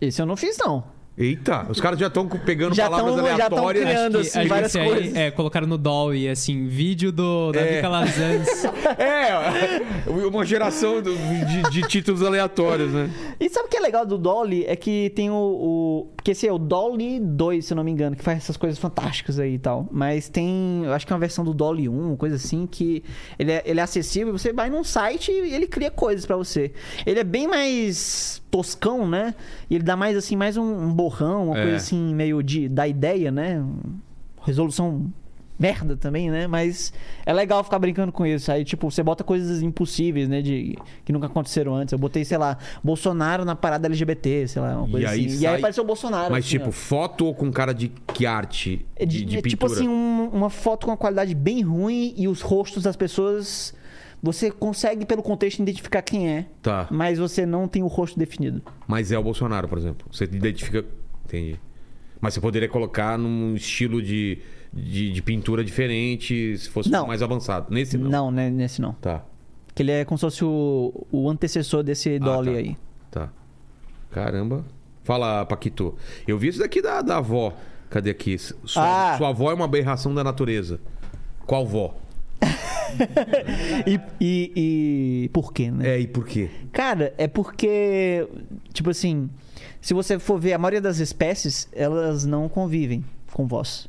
[0.00, 0.84] Esse eu não fiz, não.
[1.20, 3.84] Eita, os caras já estão pegando Já palavras tão- já aleatórias.
[3.84, 4.18] criando.
[4.20, 5.14] Acho que, assim, várias aí, coisas.
[5.16, 7.80] é, colocaram no Dolly, assim, vídeo do Davi É.
[7.82, 8.48] Calazans.
[8.98, 13.10] É, uma geração do- de, de títulos aleatórios, né?
[13.38, 14.64] E sabe o que é legal do Dolly?
[14.66, 15.34] É que tem o.
[15.34, 18.56] o- porque esse é o Dolly 2, se eu não me engano, que faz essas
[18.56, 19.86] coisas fantásticas aí e tal.
[19.90, 20.82] Mas tem.
[20.84, 23.02] Eu acho que é uma versão do Dolly 1, uma coisa assim, que
[23.38, 24.32] ele é, ele é acessível.
[24.36, 26.72] Você vai num site e ele cria coisas pra você.
[27.06, 29.34] Ele é bem mais toscão, né?
[29.68, 31.62] E ele dá mais assim, mais um, um borrão, uma É.
[31.62, 33.62] coisa assim, meio de da ideia, né?
[34.44, 35.10] Resolução
[35.58, 36.46] merda também, né?
[36.46, 36.90] Mas
[37.26, 38.50] é legal ficar brincando com isso.
[38.50, 40.40] Aí, tipo, você bota coisas impossíveis, né?
[40.40, 41.92] De, que nunca aconteceram antes.
[41.92, 45.34] Eu botei, sei lá, Bolsonaro na parada LGBT, sei lá, uma E coisa aí assim.
[45.34, 46.30] E sai- aí apareceu o Bolsonaro.
[46.32, 46.72] Mas, assim, tipo, ó.
[46.72, 48.86] foto ou com cara de que arte?
[48.96, 52.14] É, De, de- de é tipo assim, um- uma foto com uma qualidade bem ruim
[52.16, 53.74] e os rostos das pessoas.
[54.22, 56.86] Você consegue, pelo contexto, identificar quem é, Tá.
[56.90, 58.60] mas você não tem o rosto definido.
[58.86, 60.06] Mas é o Bolsonaro, por exemplo.
[60.12, 60.84] Você identifica.
[61.24, 61.58] Entendi.
[62.20, 64.38] Mas você poderia colocar num estilo de,
[64.72, 67.06] de, de pintura diferente se fosse Não.
[67.06, 67.72] mais avançado.
[67.72, 68.10] Nesse não.
[68.10, 68.50] Não, né?
[68.50, 68.92] Nesse não.
[68.92, 69.24] Tá,
[69.74, 72.58] Que ele é como se fosse o, o antecessor desse Dolly tá.
[72.58, 72.76] aí.
[73.10, 73.28] tá.
[74.10, 74.64] Caramba.
[75.02, 75.94] Fala, Paquito.
[76.28, 77.54] Eu vi isso daqui da, da avó.
[77.88, 78.36] Cadê aqui?
[78.38, 79.16] Sua, Ah.
[79.16, 80.78] sua avó é uma aberração da natureza.
[81.46, 81.94] Qual vó?
[83.86, 84.52] E, e,
[85.24, 85.90] e por quê, né?
[85.90, 86.50] É, e por quê?
[86.72, 88.26] Cara, é porque,
[88.72, 89.30] tipo assim,
[89.80, 93.88] se você for ver, a maioria das espécies, elas não convivem com voz.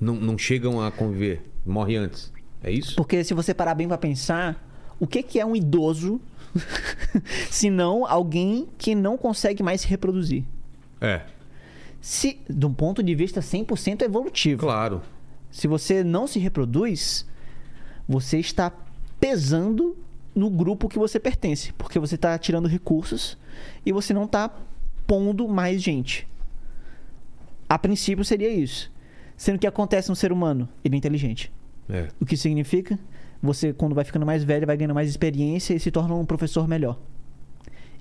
[0.00, 1.42] Não, não chegam a conviver.
[1.64, 2.32] Morre antes.
[2.62, 2.96] É isso?
[2.96, 4.62] Porque se você parar bem pra pensar,
[5.00, 6.20] o que, que é um idoso
[7.50, 10.44] se não alguém que não consegue mais se reproduzir?
[11.00, 11.22] É,
[12.00, 15.02] Se, de um ponto de vista 100% evolutivo, claro.
[15.50, 17.26] se você não se reproduz,
[18.08, 18.72] você está
[19.20, 19.96] pesando
[20.34, 23.38] no grupo que você pertence, porque você está tirando recursos
[23.84, 24.50] e você não está
[25.06, 26.26] pondo mais gente.
[27.68, 28.90] A princípio seria isso.
[29.36, 31.50] Sendo que acontece no ser humano, ele é inteligente.
[31.88, 32.08] É.
[32.20, 32.98] O que significa?
[33.42, 36.66] Você, quando vai ficando mais velho, vai ganhando mais experiência e se torna um professor
[36.66, 36.98] melhor.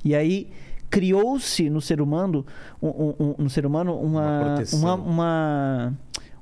[0.03, 0.49] E aí
[0.89, 2.45] criou-se no ser humano,
[2.81, 5.93] um, um- um- no ser humano Uma uma, uma, uma,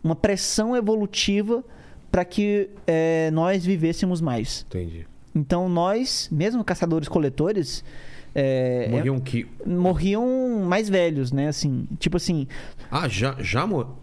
[0.04, 1.64] uma pressão evolutiva
[2.14, 4.64] para que eh, nós vivêssemos mais.
[4.70, 5.08] Entendi.
[5.34, 7.84] Então nós, mesmo caçadores-coletores,
[8.36, 9.48] eh, Morriam que.
[9.66, 11.48] morriam mais velhos, né?
[11.48, 12.48] Assim, tipo assim,
[12.92, 13.96] Ah, já, já morreu?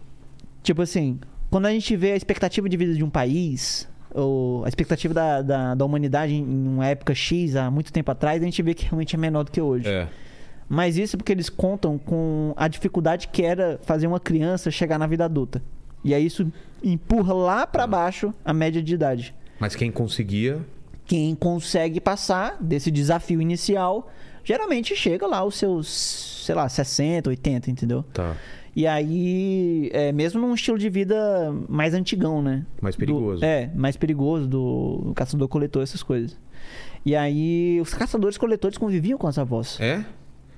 [0.61, 4.67] Tipo assim, quando a gente vê a expectativa de vida de um país, ou a
[4.67, 8.45] expectativa da, da, da humanidade em em uma época X, há muito tempo atrás, a
[8.45, 9.87] gente vê que realmente é menor do que hoje.
[9.87, 10.09] É.
[10.67, 14.99] Mas isso é porque eles contam com a dificuldade que era fazer uma criança chegar
[14.99, 15.61] na vida adulta.
[16.03, 16.51] E aí isso
[16.83, 19.35] empurra lá pra baixo a média de idade.
[19.59, 20.59] Mas quem conseguia.
[21.05, 24.09] Quem consegue passar desse desafio inicial,
[24.43, 25.87] geralmente chega lá aos seus,
[26.45, 28.03] sei lá, 60, 80, entendeu?
[28.13, 28.35] Tá.
[28.73, 32.65] E aí, é, mesmo num estilo de vida mais antigão, né?
[32.81, 33.43] Mais Do- perigoso.
[33.43, 36.37] é, mais perigoso do, do caçador-coletor, essas coisas.
[37.05, 39.77] E aí, os caçadores-coletores conviviam com as avós.
[39.81, 40.05] É?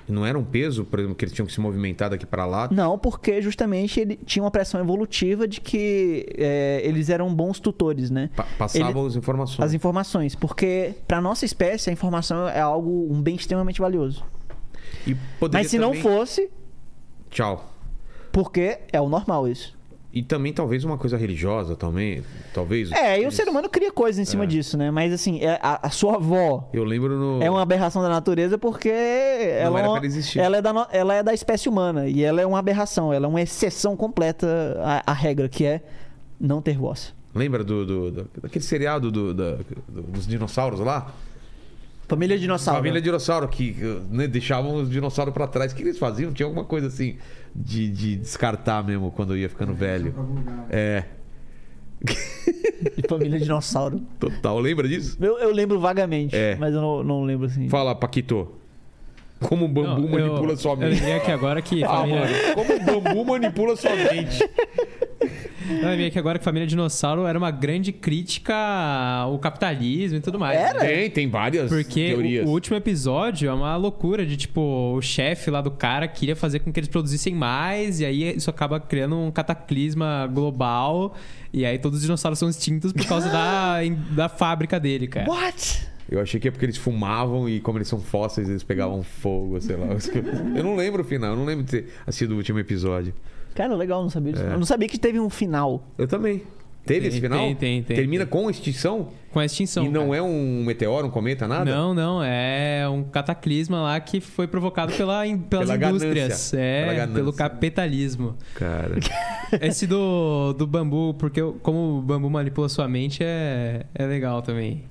[0.08, 2.68] Não era um peso, por exemplo, que eles tinham que se movimentar daqui pra lá?
[2.72, 8.10] Não, porque justamente ele tinha uma pressão evolutiva de que é, eles eram bons tutores,
[8.10, 8.30] né?
[8.36, 9.60] Pa- passavam as informações.
[9.66, 10.36] As informações.
[10.36, 14.24] Porque, pra nossa espécie, a informação é algo, um bem extremamente valioso.
[15.52, 16.50] Mas se não também- fosse,
[17.30, 17.70] Tchau.
[18.32, 19.76] Porque é o normal isso.
[20.14, 22.22] E também talvez uma coisa religiosa também.
[22.54, 22.92] Talvez.
[22.92, 24.92] É, e o ser humano cria coisas em cima dicho, né?
[24.92, 27.42] Mas assim, é- a, a sua avó Eu lembro no.
[27.44, 30.38] é uma aberração da natureza porque ela, era é uma- pra existir.
[30.40, 32.08] ela, é da, ela é da espécie humana.
[32.08, 35.82] E ela é uma aberração, ela é uma exceção completa à, à regra, que é
[36.40, 37.12] não ter voz.
[37.34, 39.66] Lembra do, do- do- daquele seriado do, do-
[40.10, 41.12] dos dinossauros lá?
[42.08, 42.80] Família dinossauro.
[42.80, 43.76] Família dinossauro que
[44.10, 45.72] né, deixavam os dinossauros pra trás.
[45.72, 46.32] O que eles faziam?
[46.34, 47.18] Tinha alguma coisa assim
[47.56, 50.14] de, de descartar mesmo quando ia ficando velho.
[50.70, 51.04] É,
[53.08, 54.02] Família dinossauro.
[54.20, 54.60] total.
[54.60, 55.18] Lembra disso?
[55.22, 56.56] Eu, eu lembro vagamente, É.
[56.60, 57.70] mas eu não, não lembro assim.
[57.70, 58.52] Fala, Paquito.
[59.44, 60.94] Como o bambu Não, manipula eu, sua Eu mente.
[60.96, 64.42] lembrei aqui agora que Ah, família, mano, como o bambu manipula sua mente.
[65.70, 70.38] eu lembrei aqui agora que família dinossauro era uma grande crítica ao capitalismo e tudo
[70.40, 70.58] mais.
[70.60, 70.80] Era?
[70.80, 70.86] né?
[70.86, 72.46] Tem, tem várias Porque teorias.
[72.46, 74.62] o, o último episódio é uma loucura de tipo,
[74.96, 78.50] o chefe lá do cara queria fazer com que eles produzissem mais, e aí isso
[78.50, 81.16] acaba criando um cataclisma global,
[81.52, 83.78] e aí todos os dinossauros são extintos por causa da,
[84.12, 85.30] da fábrica dele, cara.
[85.30, 85.88] What?
[86.10, 89.60] Eu achei que é porque eles fumavam e como eles são fósseis, eles pegavam fogo,
[89.62, 89.88] sei lá.
[90.56, 93.14] Eu não lembro o final, eu não lembro de ter assistido o último episódio.
[93.56, 94.44] Cara, legal, não sabia disso.
[94.46, 94.54] É.
[94.54, 95.84] Eu não sabia que teve um final.
[95.98, 96.42] Eu também.
[96.86, 97.40] Teve Tem, esse final?
[97.40, 98.42] tem, tem, tem, Termina tem.
[98.42, 99.08] com extinção?
[99.32, 99.86] Com a extinção.
[99.86, 100.18] e não cara.
[100.18, 101.64] é um meteoro, um cometa, nada?
[101.74, 106.16] Não, não, é um cataclisma lá que foi provocado pela, pelas Pela indústrias.
[106.28, 106.58] ganância.
[106.60, 108.36] É, Pela pelo capitalismo.
[108.56, 108.96] Cara.
[109.62, 114.84] Esse do, do bambu, porque como o bambu manipula sua mente é, é legal também.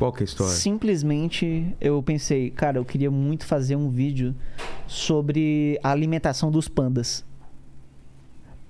[0.00, 0.54] Qual que é a história?
[0.54, 4.34] Simplesmente eu pensei, cara, eu queria muito fazer um vídeo
[4.86, 7.22] sobre a alimentação dos pandas.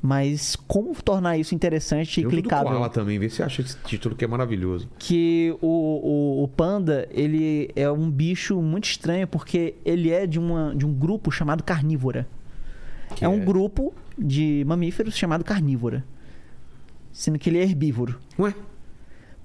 [0.03, 2.73] Mas como tornar isso interessante e do clicável?
[2.73, 4.89] Koala também, vê se acha esse título que é maravilhoso.
[4.99, 10.41] que o, o, o panda, ele é um bicho muito estranho porque ele é de,
[10.41, 12.27] uma, de um grupo chamado carnívora.
[13.15, 16.05] Que É um grupo de mamíferos chamado carnívora.
[17.13, 18.19] Sendo que ele é herbívoro.
[18.37, 18.53] Ué?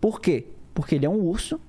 [0.01, 0.47] Por quê?
[0.73, 1.59] Porque ele é um urso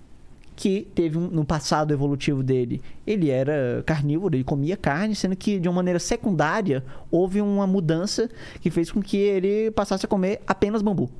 [0.56, 5.60] que teve um, no passado evolutivo dele, ele era carnívoro, ele comia carne, sendo que
[5.60, 8.28] de uma maneira secundária houve uma mudança
[8.60, 11.10] que fez com que ele passasse a comer apenas bambu.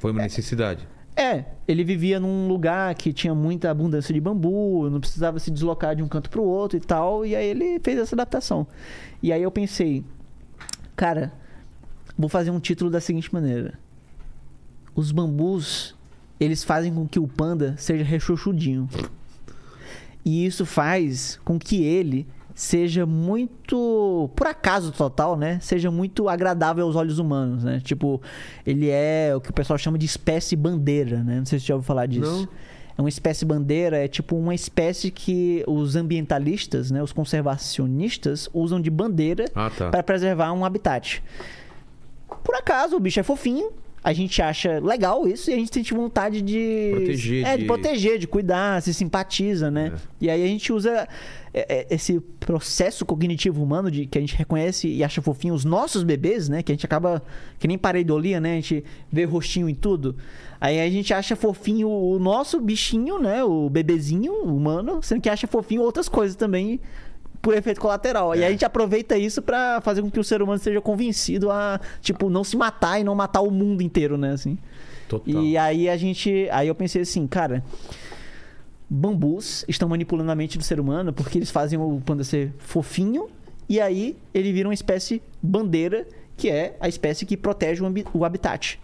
[0.00, 0.88] Foi uma necessidade.
[1.16, 5.94] É, ele vivia num lugar que tinha muita abundância de bambu, não precisava se deslocar
[5.94, 8.66] de um canto para o outro e tal, e aí ele fez essa adaptação.
[9.22, 10.02] E aí eu pensei,
[10.96, 11.32] cara,
[12.18, 13.78] vou fazer um título da seguinte maneira:
[14.94, 15.94] Os bambus,
[16.38, 18.88] eles fazem com que o panda seja rechuchudinho.
[20.24, 25.58] E isso faz com que ele seja muito, por acaso total, né?
[25.60, 27.80] Seja muito agradável aos olhos humanos, né?
[27.82, 28.22] Tipo,
[28.64, 31.38] ele é o que o pessoal chama de espécie bandeira, né?
[31.38, 32.46] Não sei se você já ouviu falar disso.
[32.46, 32.48] Não.
[32.96, 38.80] É uma espécie bandeira, é tipo uma espécie que os ambientalistas, né, os conservacionistas usam
[38.80, 39.90] de bandeira Ah, tá.
[39.90, 41.20] para preservar um habitat.
[42.44, 43.72] Por acaso, o bicho é fofinho,
[44.04, 47.66] a gente acha legal isso e a gente sente vontade de Proteger, é, de, de-
[47.66, 49.94] proteger, de cuidar, se simpatiza, né?
[49.94, 49.98] É.
[50.20, 51.08] E aí a gente usa
[51.54, 55.64] é, é, esse processo cognitivo humano de que a gente reconhece e acha fofinho os
[55.64, 56.62] nossos bebês, né?
[56.62, 57.22] Que a gente acaba
[57.58, 58.52] que nem pareidolia, né?
[58.52, 60.14] A gente vê rostinho em tudo.
[60.60, 63.42] Aí a gente acha fofinho o nosso bichinho, né?
[63.42, 66.78] O bebezinho humano, sendo que acha fofinho outras coisas também
[67.44, 68.34] por efeito colateral.
[68.34, 71.50] E aí a gente aproveita isso pra fazer com que o ser humano seja convencido
[71.50, 74.56] a, tipo, não se matar e não matar o mundo inteiro, né, assim.
[75.06, 75.44] Total.
[75.44, 77.62] E aí a gente, aí eu pensei assim, cara,
[78.88, 83.28] bambus estão manipulando a mente do ser humano porque eles fazem o panda ser fofinho
[83.68, 86.06] e aí ele vira uma espécie bandeira,
[86.38, 88.80] que é a espécie que protege o, o habitat.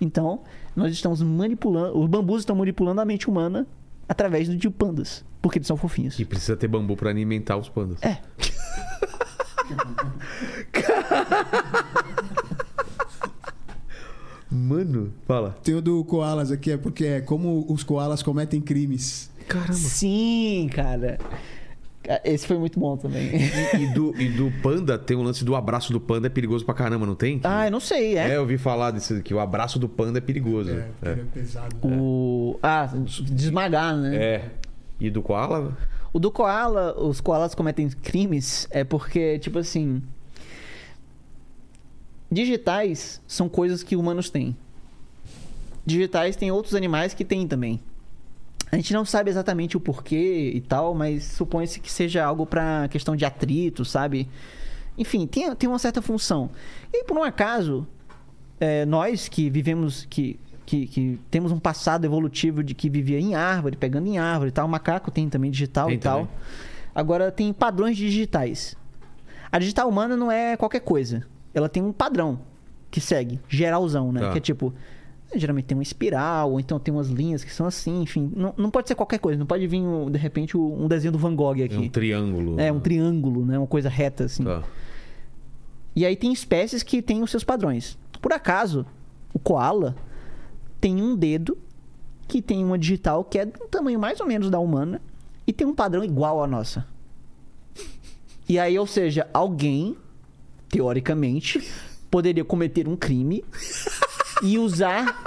[0.00, 0.40] Então,
[0.74, 3.66] nós estamos manipulando, os bambus estão manipulando a mente humana
[4.10, 6.18] através de pandas, porque eles são fofinhos.
[6.18, 8.02] E precisa ter bambu pra alimentar os pandas.
[8.02, 8.18] É.
[14.50, 15.56] Mano, fala.
[15.62, 19.30] Tem o do Koalas aqui, é porque é como os koalas cometem crimes.
[19.46, 19.74] Caramba.
[19.74, 21.16] Sim, cara.
[22.24, 23.30] Esse foi muito bom também.
[23.36, 26.64] E, e do, e do panda, tem o lance do abraço do panda é perigoso
[26.64, 27.40] pra caramba, não tem?
[27.44, 28.36] Ah, eu não sei, É, é.
[28.36, 29.34] eu ouvi falar disso aqui.
[29.34, 30.70] O abraço do panda é perigoso.
[30.70, 31.10] É, É.
[31.10, 31.76] é pesado.
[31.86, 32.58] O.
[32.62, 32.88] Ah,
[33.30, 34.16] desmagar, né?
[34.16, 34.50] É.
[34.98, 35.76] E do koala?
[36.12, 40.02] O do koala, os koalas cometem crimes é porque, tipo assim.
[42.32, 44.56] Digitais são coisas que humanos têm.
[45.84, 47.80] Digitais tem outros animais que têm também.
[48.72, 52.86] A gente não sabe exatamente o porquê e tal, mas supõe-se que seja algo pra
[52.88, 54.28] questão de atrito, sabe?
[54.96, 56.50] Enfim, tem, tem uma certa função.
[56.92, 57.86] E por um acaso,
[58.60, 63.34] é, nós que vivemos, que, que, que temos um passado evolutivo de que vivia em
[63.34, 66.20] árvore, pegando em árvore e tal, o macaco tem também digital Tem e tal.
[66.20, 66.34] também.
[66.94, 68.76] Agora tem padrões digitais.
[69.50, 71.26] A digital humana não é qualquer coisa.
[71.52, 72.38] Ela tem um padrão
[72.90, 74.20] que segue, geralzão, né?
[74.20, 74.32] Tá.
[74.32, 74.72] Que é tipo,
[75.34, 78.32] geralmente tem uma espiral, ou então tem umas linhas que são assim, enfim.
[78.34, 81.34] Não, não pode ser qualquer coisa, não pode vir, de repente, um desenho do Van
[81.34, 81.76] Gogh É aqui.
[81.76, 82.60] um triângulo.
[82.60, 83.58] É, um triângulo, né?
[83.58, 84.44] Uma coisa reta, assim.
[84.44, 84.62] Tá.
[85.94, 87.98] E aí tem espécies que têm os seus padrões.
[88.20, 88.86] Por acaso,
[89.32, 89.96] o koala
[90.80, 91.56] tem um dedo
[92.28, 95.00] que tem uma digital que é do tamanho mais ou menos da humana
[95.46, 96.86] e tem um padrão igual à nossa.
[98.48, 99.96] E aí, ou seja, alguém,
[100.68, 101.60] teoricamente,
[102.10, 103.44] poderia cometer um crime
[104.44, 105.22] e usar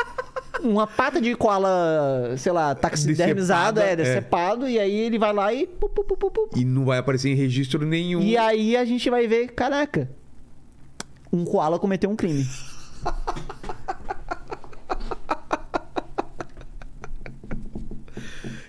[0.62, 3.96] uma pata de koala, sei lá, taxidermizada, Decepada, é, é.
[3.96, 5.68] decepado, e aí ele vai lá e...
[5.68, 6.50] pu, pu, pu.
[6.56, 8.22] E não vai aparecer em registro nenhum.
[8.22, 10.10] E aí a gente vai ver, caraca,
[11.32, 12.46] um koala cometeu um crime.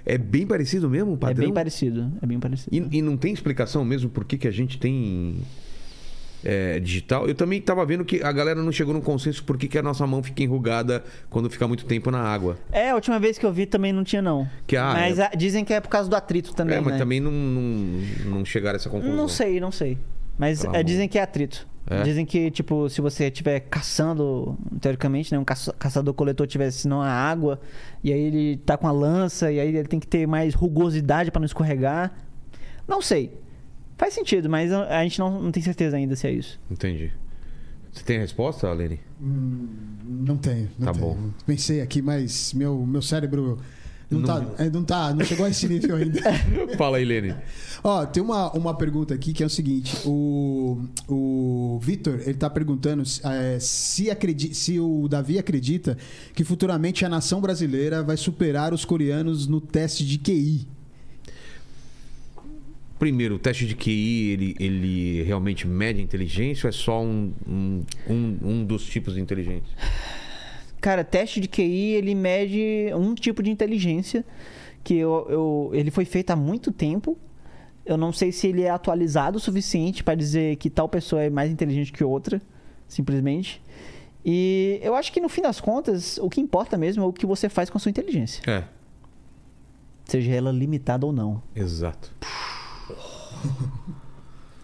[0.07, 1.47] É bem parecido mesmo o É padrão?
[1.47, 2.75] bem parecido, é bem parecido.
[2.75, 5.39] E, e não tem explicação mesmo por que, que a gente tem
[6.45, 7.27] é, digital?
[7.27, 9.83] Eu também tava vendo que a galera não chegou num consenso por que, que a
[9.83, 12.59] nossa mão fica enrugada quando fica muito tempo na água.
[12.71, 14.49] É, a última vez que eu vi também não tinha, não.
[14.67, 16.93] Que, ah, mas é- ah, dizem que é por causa do atrito também, é, mas
[16.93, 16.99] né?
[16.99, 19.17] também não, não, não chegaram a essa conclusão.
[19.17, 19.99] Não sei, não sei.
[20.39, 21.67] Mas Pelo é, dizem que é atrito.
[21.87, 22.03] É?
[22.03, 25.39] Dizem que, tipo, se você estiver caçando, teoricamente, né?
[25.39, 27.61] Um caça- caçador-coletor tivesse não a água,
[28.03, 31.31] e aí ele tá com a lança, e aí ele tem que ter mais rugosidade
[31.31, 32.13] pra não escorregar.
[32.89, 33.39] Não sei.
[34.05, 36.61] Faz sentido, mas a gente não, não tem certeza ainda se é isso.
[36.71, 37.11] Entendi.
[37.91, 39.01] Você tem resposta, Lene?
[39.19, 40.69] Não tenho.
[40.79, 41.05] Não Tá tenho.
[41.07, 41.17] bom.
[41.47, 43.59] Pensei aqui, mas meu, meu cérebro
[44.11, 46.21] não, Não- Tá, é, não tá, não chegou a esse nível ainda.
[46.77, 47.35] Fala aí, Lene.
[47.83, 52.51] Ó, tem uma, uma pergunta aqui que é o seguinte: o, o Vitor, ele tá
[52.51, 55.97] perguntando é, se, acredi se o Davi acredita
[56.35, 60.74] que futuramente a nação brasileira vai superar os coreanos no teste de QI.
[62.99, 67.33] Primeiro, o teste de QI, ele, ele realmente mede a inteligência ou é só um,
[67.47, 69.77] um, um, um dos tipos de inteligência?
[70.81, 74.25] Cara, teste de QI, ele mede um tipo de inteligência
[74.83, 77.17] que eu, eu- ele foi feito há muito tempo.
[77.85, 81.29] Eu não sei se ele é atualizado o suficiente para dizer que tal pessoa é
[81.31, 82.41] mais inteligente que outra,
[82.87, 83.61] simplesmente.
[84.25, 87.27] E eu acho que no fim das contas, o que importa mesmo é o que
[87.27, 88.65] você faz com a sua inteligência, É,
[90.07, 91.43] seja ela limitada ou não.
[91.57, 92.11] exato.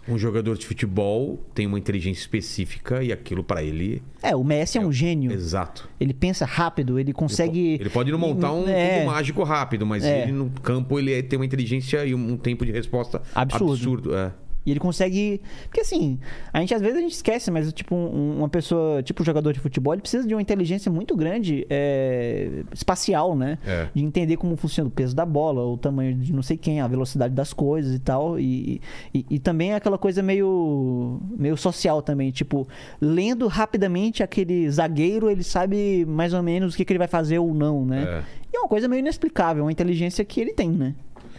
[0.08, 4.02] Um jogador de futebol tem uma inteligência específica e aquilo pra ele.
[4.22, 5.30] É, o Messi é um gênio.
[5.30, 5.88] Exato.
[6.00, 7.74] Ele pensa rápido, ele consegue.
[7.74, 9.04] Ele pode não montar um É.
[9.04, 10.22] mágico rápido, mas É.
[10.22, 13.72] ele no campo ele é- tem uma inteligência e um tempo de resposta Absurdo.
[13.74, 14.16] absurdo.
[14.16, 14.32] É.
[14.64, 15.40] E ele consegue.
[15.64, 16.18] Porque assim,
[16.52, 19.52] a gente às vezes a gente esquece, mas tipo, um- uma pessoa, tipo um jogador
[19.52, 23.58] de futebol, ele precisa de uma inteligência muito grande é, espacial, né?
[23.66, 23.88] É.
[23.94, 26.86] De entender como funciona o peso da bola, o tamanho de não sei quem, a
[26.86, 28.38] velocidade das coisas e tal.
[28.38, 28.80] E,
[29.14, 32.30] e, e também aquela coisa meio, meio social também.
[32.30, 32.68] Tipo,
[33.00, 37.38] lendo rapidamente aquele zagueiro, ele sabe mais ou menos o que, que ele vai fazer
[37.38, 38.02] ou não, né?
[38.02, 38.40] É.
[38.52, 40.94] E é uma coisa meio inexplicável, uma inteligência que ele tem, né?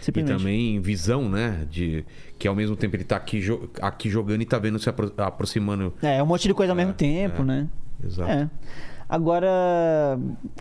[0.09, 1.65] E também visão, né?
[1.69, 2.03] De
[2.39, 5.13] que ao mesmo tempo ele tá aqui, jo- aqui jogando e tá vendo se apro-
[5.17, 5.93] aproximando.
[6.01, 7.45] É, um monte de coisa ao mesmo tempo, é.
[7.45, 7.67] né?
[8.03, 8.31] Exato.
[8.31, 8.49] É.
[9.07, 9.47] Agora,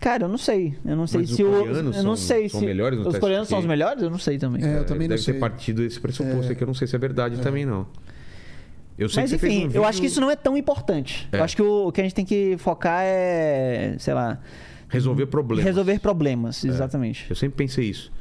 [0.01, 0.75] cara, eu não sei.
[0.85, 1.51] Eu não sei Mas se os o.
[1.59, 2.65] coreanos Eu não são- sei são se.
[2.65, 4.03] melhores no Os teste coreanos são os melhores?
[4.03, 4.63] Eu não sei também.
[4.63, 5.33] É, eu também não Deve sei.
[5.35, 7.87] ter partido desse pressuposto aqui, eu não sei se é verdade também, não.
[8.97, 11.27] Eu sei Mas que enfim, um eu vídeo- acho que isso não é tão importante.
[11.31, 11.37] É.
[11.39, 14.37] Eu acho que o, o que a gente tem que focar é, sei lá,
[14.89, 15.63] Resolver problemas.
[15.65, 17.25] resolver problemas, exatamente.
[17.29, 18.11] Eu sempre pensei isso.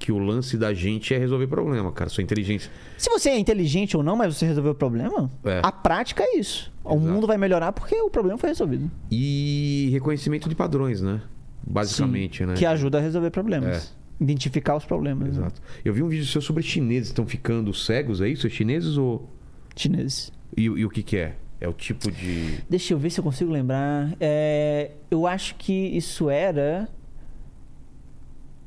[0.00, 2.08] Que o lance da gente é resolver problema, cara.
[2.08, 2.70] Sua inteligência.
[2.96, 5.60] Se você é inteligente ou não, mas você resolveu o problema, É.
[5.62, 6.72] a prática é isso.
[6.82, 7.06] O Exato.
[7.12, 8.90] mundo vai melhorar porque o problema foi resolvido.
[9.10, 11.20] E reconhecimento de padrões, né?
[11.62, 12.54] Basicamente, Sim, né?
[12.54, 13.94] Que ajuda a resolver problemas.
[14.18, 15.28] Identificar os problemas.
[15.36, 15.42] né?
[15.42, 15.60] Exato.
[15.84, 18.46] Eu vi um vídeo seu sobre chineses estão ficando cegos, é isso?
[18.46, 19.28] É chineses ou.
[19.76, 20.32] Chineses.
[20.56, 21.36] E, e o que, que é?
[21.60, 22.58] É o tipo de.
[22.70, 24.14] Deixa eu ver se eu consigo lembrar.
[24.18, 26.88] É, eu acho que isso era.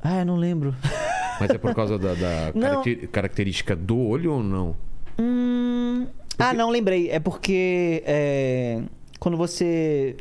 [0.04, 0.74] Ah, eu não lembro.
[1.40, 4.76] Mas é por causa da, da caracter- característica do olho ou não?
[5.18, 6.06] Hum,
[6.38, 7.08] Ah, não, lembrei.
[7.10, 8.82] É porque é,
[9.18, 10.16] quando você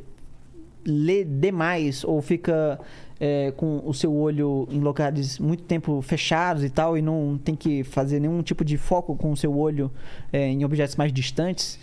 [0.86, 2.80] lê demais ou fica
[3.20, 7.56] é, com o seu olho em locais muito tempo fechados e tal, e não tem
[7.56, 9.92] que fazer nenhum tipo de foco com o seu olho
[10.32, 11.80] é, em objetos mais distantes,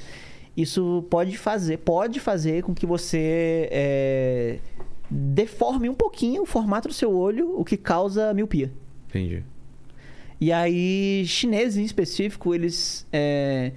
[0.57, 4.59] isso pode fazer, pode fazer com que você é,
[5.11, 8.71] deforme um pouquinho o formato do seu olho, o que causa miopia.
[9.09, 9.43] Entendi.
[10.41, 13.07] E aí, chineses em específico, eles.
[13.13, 13.73] é,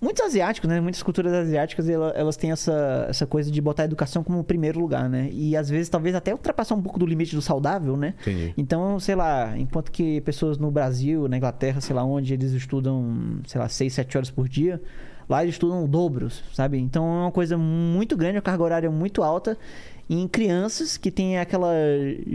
[0.00, 0.80] muitos asiáticos, né?
[0.80, 4.78] Muitas culturas asiáticas, ela- elas têm essa, essa coisa de botar a educação como primeiro
[4.80, 5.28] lugar, né?
[5.32, 8.14] E às vezes, talvez até ultrapassar um pouco do limite do saudável, né?
[8.22, 8.54] Entendi.
[8.56, 13.40] Então, sei lá, enquanto que pessoas no Brasil, na Inglaterra, sei lá, onde eles estudam,
[13.46, 14.80] sei lá, 6, 7 horas por dia,
[15.28, 16.78] lá eles estudam o dobro, sabe?
[16.78, 19.56] Então é uma coisa muito grande, a carga horária muito alta
[20.08, 21.72] em crianças que têm aquela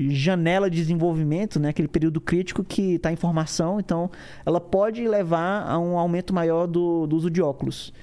[0.10, 1.70] janela de desenvolvimento, né?
[1.70, 4.10] Aquele período crítico que está em formação, então
[4.46, 7.94] ela pode levar a um aumento maior do, do uso de óculos.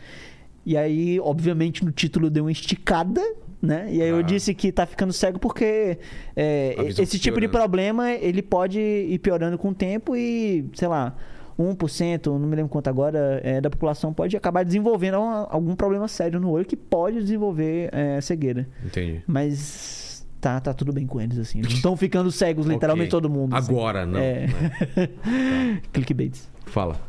[0.65, 3.21] E aí, obviamente, no título deu uma esticada,
[3.63, 3.89] né?
[3.91, 4.23] E aí eu Ah.
[4.23, 5.99] disse que tá ficando cego porque
[6.37, 7.51] é, esse tipo de piorando.
[7.51, 11.17] problema ele pode ir piorando com o tempo e, sei lá,
[11.59, 16.07] 1%, não me lembro quanto agora, é, da população pode acabar desenvolvendo uma- algum problema
[16.09, 18.69] sério no olho que pode desenvolver é, cegueira.
[18.85, 19.23] Entendi.
[19.27, 21.59] Mas tá, tá tudo bem com eles, assim.
[21.61, 23.21] Eles estão ficando cegos, literalmente Ok.
[23.23, 23.55] todo mundo.
[23.57, 23.73] assim.
[23.73, 24.19] Agora, não.
[24.19, 24.47] É.
[24.47, 25.81] né?
[25.93, 26.49] Clickbaits.
[26.67, 27.01] Fala.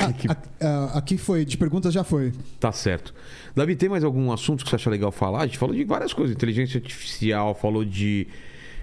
[0.00, 0.32] A-
[0.64, 2.32] a- a- aqui foi, de perguntas já foi.
[2.60, 3.12] Tá certo.
[3.54, 5.42] Davi, tem mais algum assunto que você acha legal falar?
[5.42, 6.34] A gente falou de várias coisas.
[6.34, 8.28] Inteligência artificial, falou de,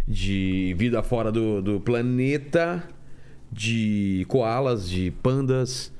[0.07, 2.83] de vida fora do, do planeta,
[3.53, 5.93] de koalas, de pandas,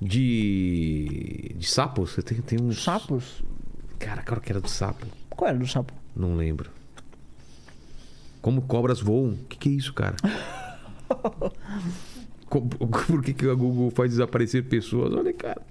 [0.00, 2.10] de, de sapos.
[2.10, 2.82] Você tem, tem uns...
[2.82, 3.42] Sapos?
[3.98, 5.06] Cara, claro que era do sapo.
[5.30, 5.92] Qual era do sapo?
[6.14, 6.70] Não lembro.
[8.42, 9.32] Como cobras voam?
[9.32, 10.16] O que, que é isso, cara?
[12.48, 15.12] Por que, que a Google faz desaparecer pessoas?
[15.12, 15.62] Olha, cara.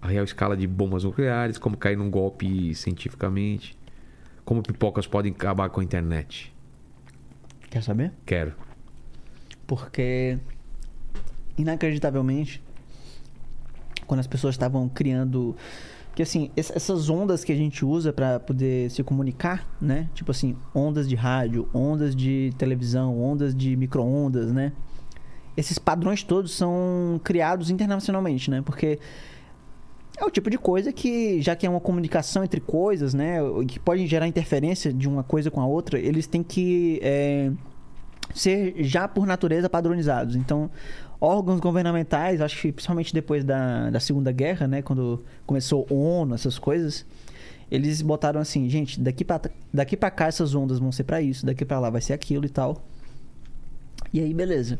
[0.00, 3.76] A real escala de bombas nucleares, como cair num golpe cientificamente.
[4.44, 6.52] Como pipocas podem acabar com a internet.
[7.70, 8.12] Quer saber?
[8.26, 8.52] Quero.
[9.66, 10.38] Porque,
[11.56, 12.62] inacreditavelmente,
[14.06, 15.56] quando as pessoas estavam criando.
[16.14, 20.10] Que assim, ess- essas ondas que a gente usa para poder se comunicar, né?
[20.14, 24.72] Tipo assim, ondas de rádio, ondas de televisão, ondas de micro-ondas, né?
[25.56, 28.60] Esses padrões todos são criados internacionalmente, né?
[28.60, 28.98] Porque
[30.18, 33.38] é o tipo de coisa que, já que é uma comunicação entre coisas, né?
[33.66, 37.00] Que pode gerar interferência de uma coisa com a outra, eles têm que.
[37.02, 37.50] é,
[38.34, 40.36] ser já por natureza padronizados.
[40.36, 40.70] Então,
[41.20, 46.34] órgãos governamentais, acho que principalmente depois da, da Segunda Guerra, né, quando começou a ONU,
[46.34, 47.06] essas coisas,
[47.70, 49.40] eles botaram assim, gente, daqui pra,
[49.72, 52.44] daqui pra cá essas ondas vão ser pra isso, daqui pra lá vai ser aquilo
[52.44, 52.82] e tal.
[54.12, 54.78] E aí, beleza.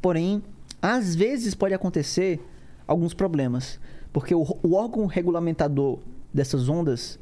[0.00, 0.42] Porém,
[0.80, 2.40] às vezes pode acontecer
[2.86, 3.78] alguns problemas,
[4.12, 5.98] porque o, o órgão regulamentador
[6.32, 7.18] dessas ondas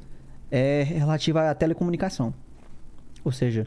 [0.51, 2.33] é relativo à telecomunicação.
[3.25, 3.67] Ou seja,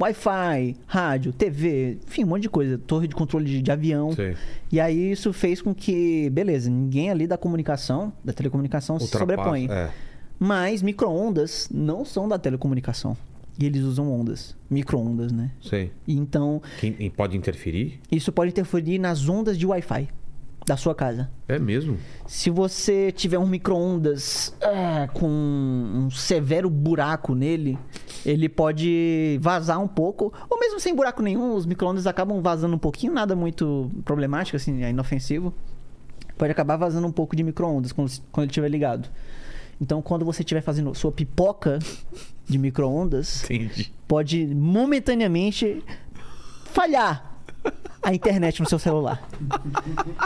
[0.00, 4.12] Wi-Fi, rádio, TV, enfim, um monte de coisa, torre de controle de, de avião.
[4.12, 4.36] Sei.
[4.70, 9.36] E aí isso fez com que, beleza, ninguém ali da comunicação, da telecomunicação se Ultrapassa-
[9.42, 9.68] sobrepõe.
[9.70, 9.90] É.
[10.38, 13.16] Mas micro-ondas não são da telecomunicação.
[13.58, 15.50] E eles usam ondas, micro-ondas, né?
[15.62, 15.92] Sei.
[16.08, 18.00] E então, Quem, e pode interferir?
[18.10, 20.08] isso pode interferir nas ondas de Wi-Fi
[20.66, 21.30] da sua casa.
[21.46, 21.98] É mesmo?
[22.26, 27.78] Se você tiver um micro-ondas ah, com um severo buraco nele,
[28.24, 30.32] ele pode vazar um pouco.
[30.48, 34.82] Ou mesmo sem buraco nenhum, os micro-ondas acabam vazando um pouquinho, nada muito problemático, assim,
[34.82, 35.52] é inofensivo.
[36.38, 39.08] Pode acabar vazando um pouco de micro-ondas quando, quando ele estiver ligado.
[39.80, 41.78] Então, quando você estiver fazendo sua pipoca
[42.48, 43.46] de micro-ondas,
[44.08, 45.82] pode momentaneamente
[46.64, 47.33] falhar
[48.02, 49.22] a internet no seu celular.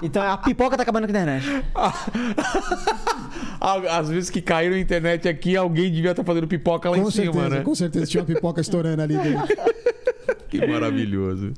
[0.03, 1.65] Então a pipoca tá acabando com a internet.
[3.61, 7.11] Às vezes que caiu na internet aqui, alguém devia estar fazendo pipoca lá com em
[7.11, 7.61] certeza, cima, né?
[7.63, 9.49] com certeza tinha uma pipoca estourando ali dentro.
[10.59, 11.53] Que maravilhoso.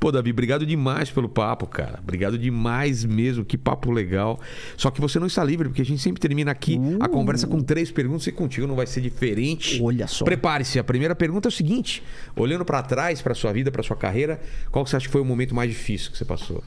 [0.00, 2.00] Pô, Davi, obrigado demais pelo papo, cara.
[2.02, 3.44] Obrigado demais mesmo.
[3.44, 4.40] Que papo legal.
[4.76, 7.60] Só que você não está livre, porque a gente sempre termina aqui a conversa com
[7.60, 9.80] três perguntas e contigo não vai ser diferente.
[9.80, 10.24] Olha só.
[10.24, 10.78] Prepare-se.
[10.78, 12.02] A primeira pergunta é o seguinte:
[12.34, 14.40] olhando pra trás, pra sua vida, pra sua carreira,
[14.70, 16.62] qual você acha que foi o momento mais difícil que você passou?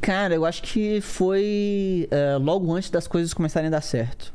[0.00, 4.32] Cara, eu acho que foi é, logo antes das coisas começarem a dar certo.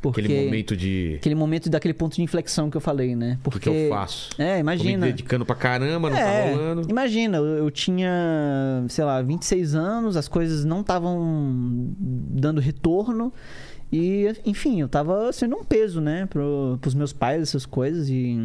[0.00, 1.14] Porque Aquele momento de.
[1.16, 3.32] aquele momento daquele ponto de inflexão que eu falei, né?
[3.32, 4.30] O que, Porque que eu faço?
[4.38, 5.06] É, Tô imagina.
[5.06, 6.82] me dedicando pra caramba, não é, tá rolando.
[6.88, 13.32] Imagina, eu, eu tinha, sei lá, 26 anos, as coisas não estavam dando retorno.
[13.90, 18.08] E, enfim, eu tava sendo um peso, né, pro, pros meus pais, essas coisas.
[18.08, 18.38] E,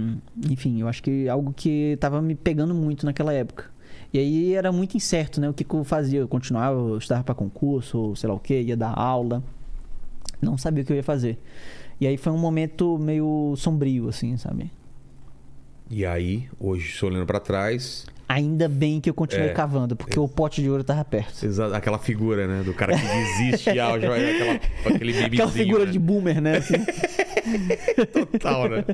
[0.50, 3.66] enfim, eu acho que algo que tava me pegando muito naquela época.
[4.14, 6.20] E aí era muito incerto, né, o que, que eu fazia.
[6.20, 9.44] Eu continuava, eu estudava pra concurso, ou sei lá o que, ia dar aula.
[10.44, 11.38] Não sabia o que eu ia fazer.
[12.00, 14.70] E aí foi um momento meio sombrio, assim, sabe?
[15.90, 19.54] E aí, hoje, só olhando pra trás, Ainda bem que eu continuei É.
[19.54, 21.46] cavando, porque o pote de ouro tava perto.
[21.46, 22.64] exa- aquela figura, né?
[22.64, 24.16] Do cara que desiste e ah, é aquela,
[24.96, 25.26] aquele bebezinho.
[25.26, 25.92] Aquela figura né?
[25.92, 26.58] de boomer, né?
[26.58, 26.74] assim.
[28.12, 28.86] Total, né?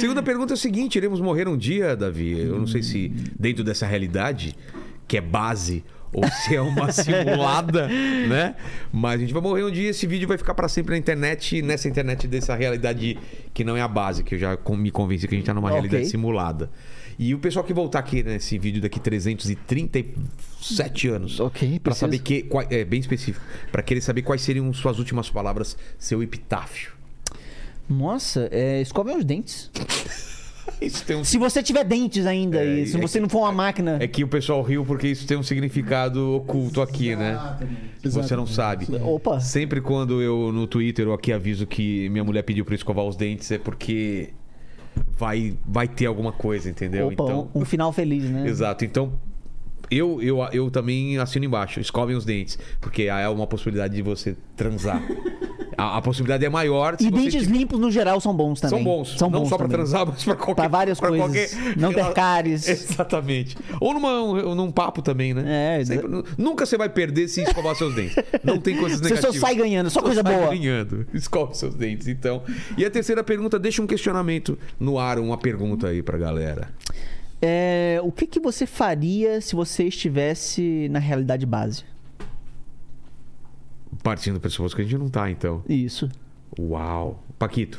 [0.00, 2.38] Segunda pergunta é o seguinte: iremos morrer um dia, Davi?
[2.38, 4.56] Eu não sei se dentro dessa realidade,
[5.06, 8.54] que é base, ou se é uma simulada, né?
[8.92, 11.62] Mas a gente vai morrer um dia, esse vídeo vai ficar pra sempre na internet,
[11.62, 13.18] nessa internet dessa realidade
[13.54, 15.68] que não é a base, que eu já me convenci que a gente tá numa
[15.68, 15.80] Ok.
[15.80, 16.70] realidade simulada.
[17.18, 22.00] E o pessoal que voltar aqui nesse vídeo daqui 337 anos, Ok, preciso.
[22.00, 26.92] saber que é bem específico, Pra querer saber quais seriam suas últimas palavras, seu epitáfio.
[27.88, 29.68] Nossa, é, escovem os dentes.
[30.80, 33.40] Isso tem um Se você tiver dentes ainda, É, e se é você não for
[33.40, 33.98] uma máquina.
[34.00, 37.38] É que o pessoal riu porque isso tem um significado oculto aqui, né?
[38.02, 38.86] Você não sabe.
[39.02, 39.40] Opa.
[39.40, 43.04] Sempre quando eu no Twitter eu aqui aviso que minha mulher pediu pra eu escovar
[43.04, 44.30] os dentes é porque
[45.16, 47.08] vai vai ter alguma coisa, entendeu?
[47.08, 48.46] Opa, então, um, um final feliz, né?
[48.48, 48.84] exato.
[48.84, 49.12] Então
[49.90, 54.36] eu, eu, eu também assino embaixo, escovem os dentes, porque é uma possibilidade de você
[54.56, 55.02] transar.
[55.78, 58.76] A, a possibilidade é maior E você dentes tiver- limpos no geral são bons também.
[58.76, 59.16] São bons.
[59.16, 59.76] São não bons só pra também.
[59.78, 61.52] transar, mas pra qualquer Pra várias pra coisas.
[61.54, 62.68] qualquer- Não ter cáries.
[62.68, 63.56] Exatamente.
[63.80, 65.78] Ou numa, num papo também, né?
[65.80, 68.16] É, Sempre- nu- nunca você vai perder se escovar seus dentes.
[68.42, 69.36] Não tem coisas Você negativas.
[69.36, 70.48] só sai ganhando, só coisa sai boa.
[70.50, 71.06] ganhando.
[71.14, 72.42] Escove seus dentes, então.
[72.76, 76.70] E a terceira pergunta, deixa um questionamento no ar, uma pergunta aí pra galera.
[77.40, 81.84] É, o que, que você faria se você estivesse na realidade base?
[84.02, 85.62] Partindo do pressuposto que a gente não tá, então.
[85.68, 86.08] Isso.
[86.58, 87.22] Uau.
[87.38, 87.78] Paquito.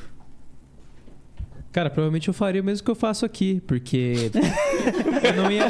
[1.72, 4.32] Cara, provavelmente eu faria o mesmo que eu faço aqui, porque
[5.24, 5.66] eu não ia.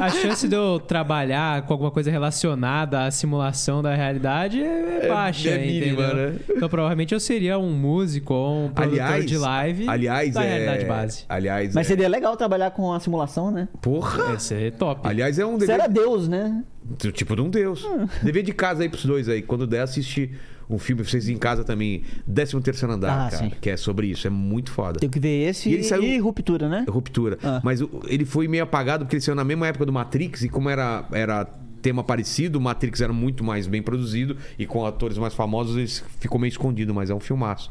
[0.00, 5.08] A chance de eu trabalhar com alguma coisa relacionada à simulação da realidade é, é
[5.08, 6.32] baixa, é mínima, entendeu?
[6.32, 6.38] né?
[6.50, 10.48] Então provavelmente eu seria um músico ou um produtor Aliás, de live aliás, da é...
[10.48, 11.24] realidade base.
[11.28, 11.88] Aliás, Mas é...
[11.88, 13.68] seria legal trabalhar com a simulação, né?
[13.82, 14.34] Porra.
[14.34, 15.02] Esse é top.
[15.04, 15.80] Aliás, é um Você dever...
[15.80, 16.64] era Deus, né?
[17.12, 17.84] Tipo de um deus.
[17.84, 18.06] Hum.
[18.22, 19.42] Dever de casa aí pros dois aí.
[19.42, 22.02] Quando der, assistir um filme pra vocês em casa também.
[22.32, 23.44] 13 terceiro andar, Ah, cara.
[23.44, 23.52] sim.
[23.60, 24.26] Que é sobre isso.
[24.26, 24.98] É muito foda.
[25.00, 26.84] Tem que ver esse E e, ele saiu- Ruptura, né?
[26.88, 27.38] Ruptura.
[27.42, 27.60] Ah.
[27.62, 30.68] Mas ele foi meio apagado porque ele saiu na mesma época do Matrix e como
[30.68, 31.44] era, era
[31.82, 36.08] tema parecido, o Matrix era muito mais bem produzido e com atores mais famosos ele
[36.18, 37.70] ficou meio escondido, mas é um filmaço.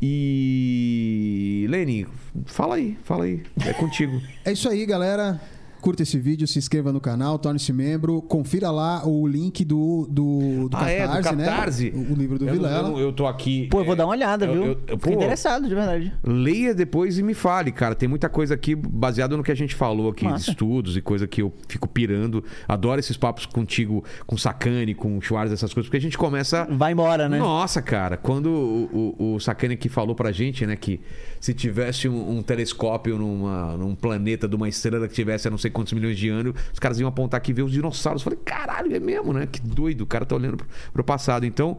[0.00, 2.06] E Leni,
[2.46, 4.20] fala aí, fala aí, é contigo.
[4.44, 5.40] É isso aí, galera.
[5.82, 10.68] Curta esse vídeo, se inscreva no canal, torne-se membro, confira lá o link do, do,
[10.68, 11.90] do ah, é, do Catarse, Catarse.
[11.90, 12.06] né?
[12.08, 12.88] O, o livro do eu, Vilela.
[12.90, 13.66] Eu, eu tô aqui.
[13.68, 14.62] Pô, eu vou é, dar uma olhada, eu- viu?
[14.64, 16.12] eu- eu- Fiquei pô, interessado, de verdade.
[16.22, 17.96] Leia depois e me fale, cara.
[17.96, 21.26] Tem muita coisa aqui baseado no que a gente falou aqui, de estudos e coisa
[21.26, 22.44] que eu fico pirando.
[22.68, 26.64] Adoro esses papos contigo, com Sacane, com Schwarz, essas coisas, porque a gente começa.
[26.70, 27.38] Vai embora, né?
[27.38, 31.00] Nossa, cara, quando o, o, o Sacane aqui falou pra gente, né, que
[31.40, 35.58] se tivesse um, um telescópio numa, num planeta de uma estrela que tivesse a não
[35.58, 38.22] sei quantos milhões de anos, os caras iam apontar aqui e ver os dinossauros.
[38.22, 39.46] Eu falei, caralho, é mesmo, né?
[39.50, 41.44] Que doido, o cara tá olhando pro, pro passado.
[41.44, 41.78] Então,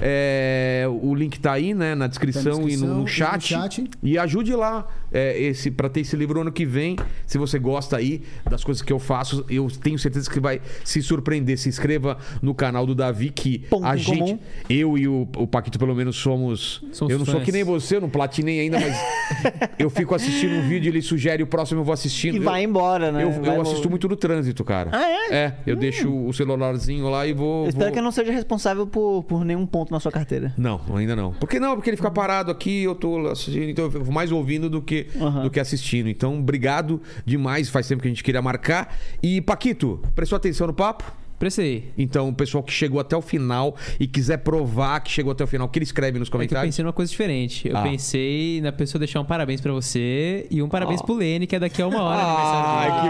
[0.00, 3.02] é, o link tá aí, né, na descrição, Tá na descrição e no, no e
[3.02, 3.48] no chat.
[3.48, 3.90] chat.
[4.02, 6.96] E ajude lá é, esse para ter esse livro ano que vem.
[7.26, 11.02] Se você gosta aí das coisas que eu faço, eu tenho certeza que vai se
[11.02, 11.58] surpreender.
[11.58, 14.38] Se inscreva no canal do Davi, que Ponto a gente, comum.
[14.68, 16.84] eu e o, o Paquito, pelo menos, somos.
[16.92, 17.44] Somos eu não sou fãs.
[17.44, 18.96] que nem você, eu não platinei ainda, mas
[19.78, 22.34] eu fico assistindo um vídeo, ele sugere o próximo, eu vou assistindo.
[22.34, 23.24] E Eu- vai embora, né?
[23.24, 24.90] Eu, eu assisto muito no trânsito, cara.
[24.92, 25.18] Ah, é?
[25.34, 27.64] É, eu deixo o celularzinho lá e vou.
[27.64, 30.52] Eu espero vou- que eu não seja responsável por, por nenhum ponto na sua carteira.
[30.56, 31.32] não, ainda não.
[31.32, 31.74] Por que não?
[31.76, 35.06] Porque ele fica parado aqui, eu tô assistindo, então eu fico mais ouvindo do que,
[35.20, 35.42] Aham.
[35.42, 36.08] do que assistindo.
[36.08, 37.68] Então, obrigado demais.
[37.68, 38.94] Faz tempo que a gente queria marcar.
[39.22, 41.04] E, Paquito, prestou atenção no papo?
[41.38, 41.92] Prestei.
[41.96, 45.46] Então, o pessoal que chegou até o final e quiser provar que chegou até o
[45.46, 46.66] final, o que ele escreve nos É que eu comentários?
[46.74, 47.68] pensei numa coisa diferente.
[47.68, 47.82] Eu Ah.
[47.82, 51.04] pensei na pessoa deixar um parabéns pra você e um parabéns Ah.
[51.04, 52.20] pro Lene, que é daqui a uma hora.
[52.22, 53.08] Ai, que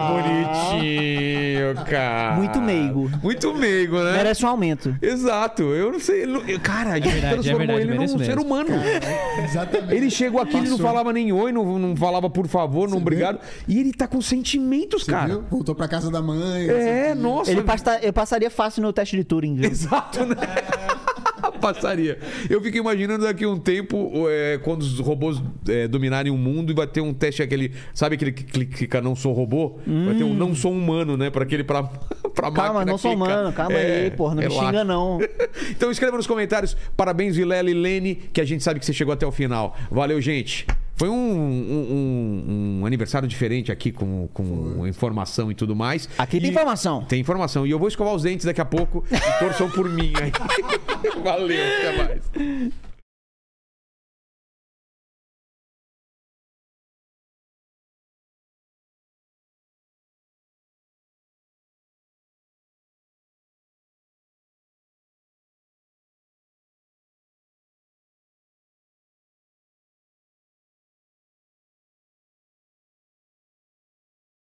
[0.78, 2.36] bonitinho, cara.
[2.36, 3.10] Muito meigo.
[3.22, 4.12] Muito meigo, né?
[4.12, 4.96] Merece um aumento.
[5.00, 5.62] Exato.
[5.62, 6.24] Eu não sei.
[6.24, 8.68] eu- Cara, a gente verdade, é transformou verdade, ele num ser humano.
[9.44, 9.94] Exatamente.
[9.94, 10.86] Ele chegou aqui, ele não Passou.
[10.86, 13.38] falava nem oi, não, não falava por favor, não Você obrigado.
[13.66, 15.26] E ele tá com sentimentos, Você cara.
[15.28, 15.44] viu?
[15.50, 16.68] Voltou pra casa da mãe.
[16.68, 17.50] É, assim, nossa.
[17.50, 19.70] Ele passa, eu passaria fácil no teste de Turing, viu?
[19.70, 20.34] Exato, né?
[21.60, 22.18] Passaria.
[22.50, 26.70] Eu fico imaginando daqui a um tempo, é, quando os robôs é, dominarem o mundo
[26.70, 27.72] e vai ter um teste aquele.
[27.94, 29.78] Sabe aquele que cli- clica não sou robô?
[29.86, 31.30] Vai ter um não sou humano, né?
[31.30, 31.82] Pra aquele pra,
[32.34, 35.18] pra Calma, máquina não sou humano, calma É, aí, porra, não me xinga não.
[35.70, 36.76] Então escreva nos comentários.
[36.96, 39.76] Parabéns, Vilela e Lene, que a gente sabe que você chegou até o final.
[39.90, 40.66] Valeu, gente.
[40.98, 41.86] Foi um, um-
[42.48, 46.08] um- um aniversário diferente aqui, com, com informação e tudo mais.
[46.18, 47.04] Aqui tem E- informação.
[47.04, 47.64] Tem informação.
[47.66, 50.32] E eu vou escovar os dentes daqui a pouco e torçam por mim aí.
[51.22, 52.70] Valeu, até mais.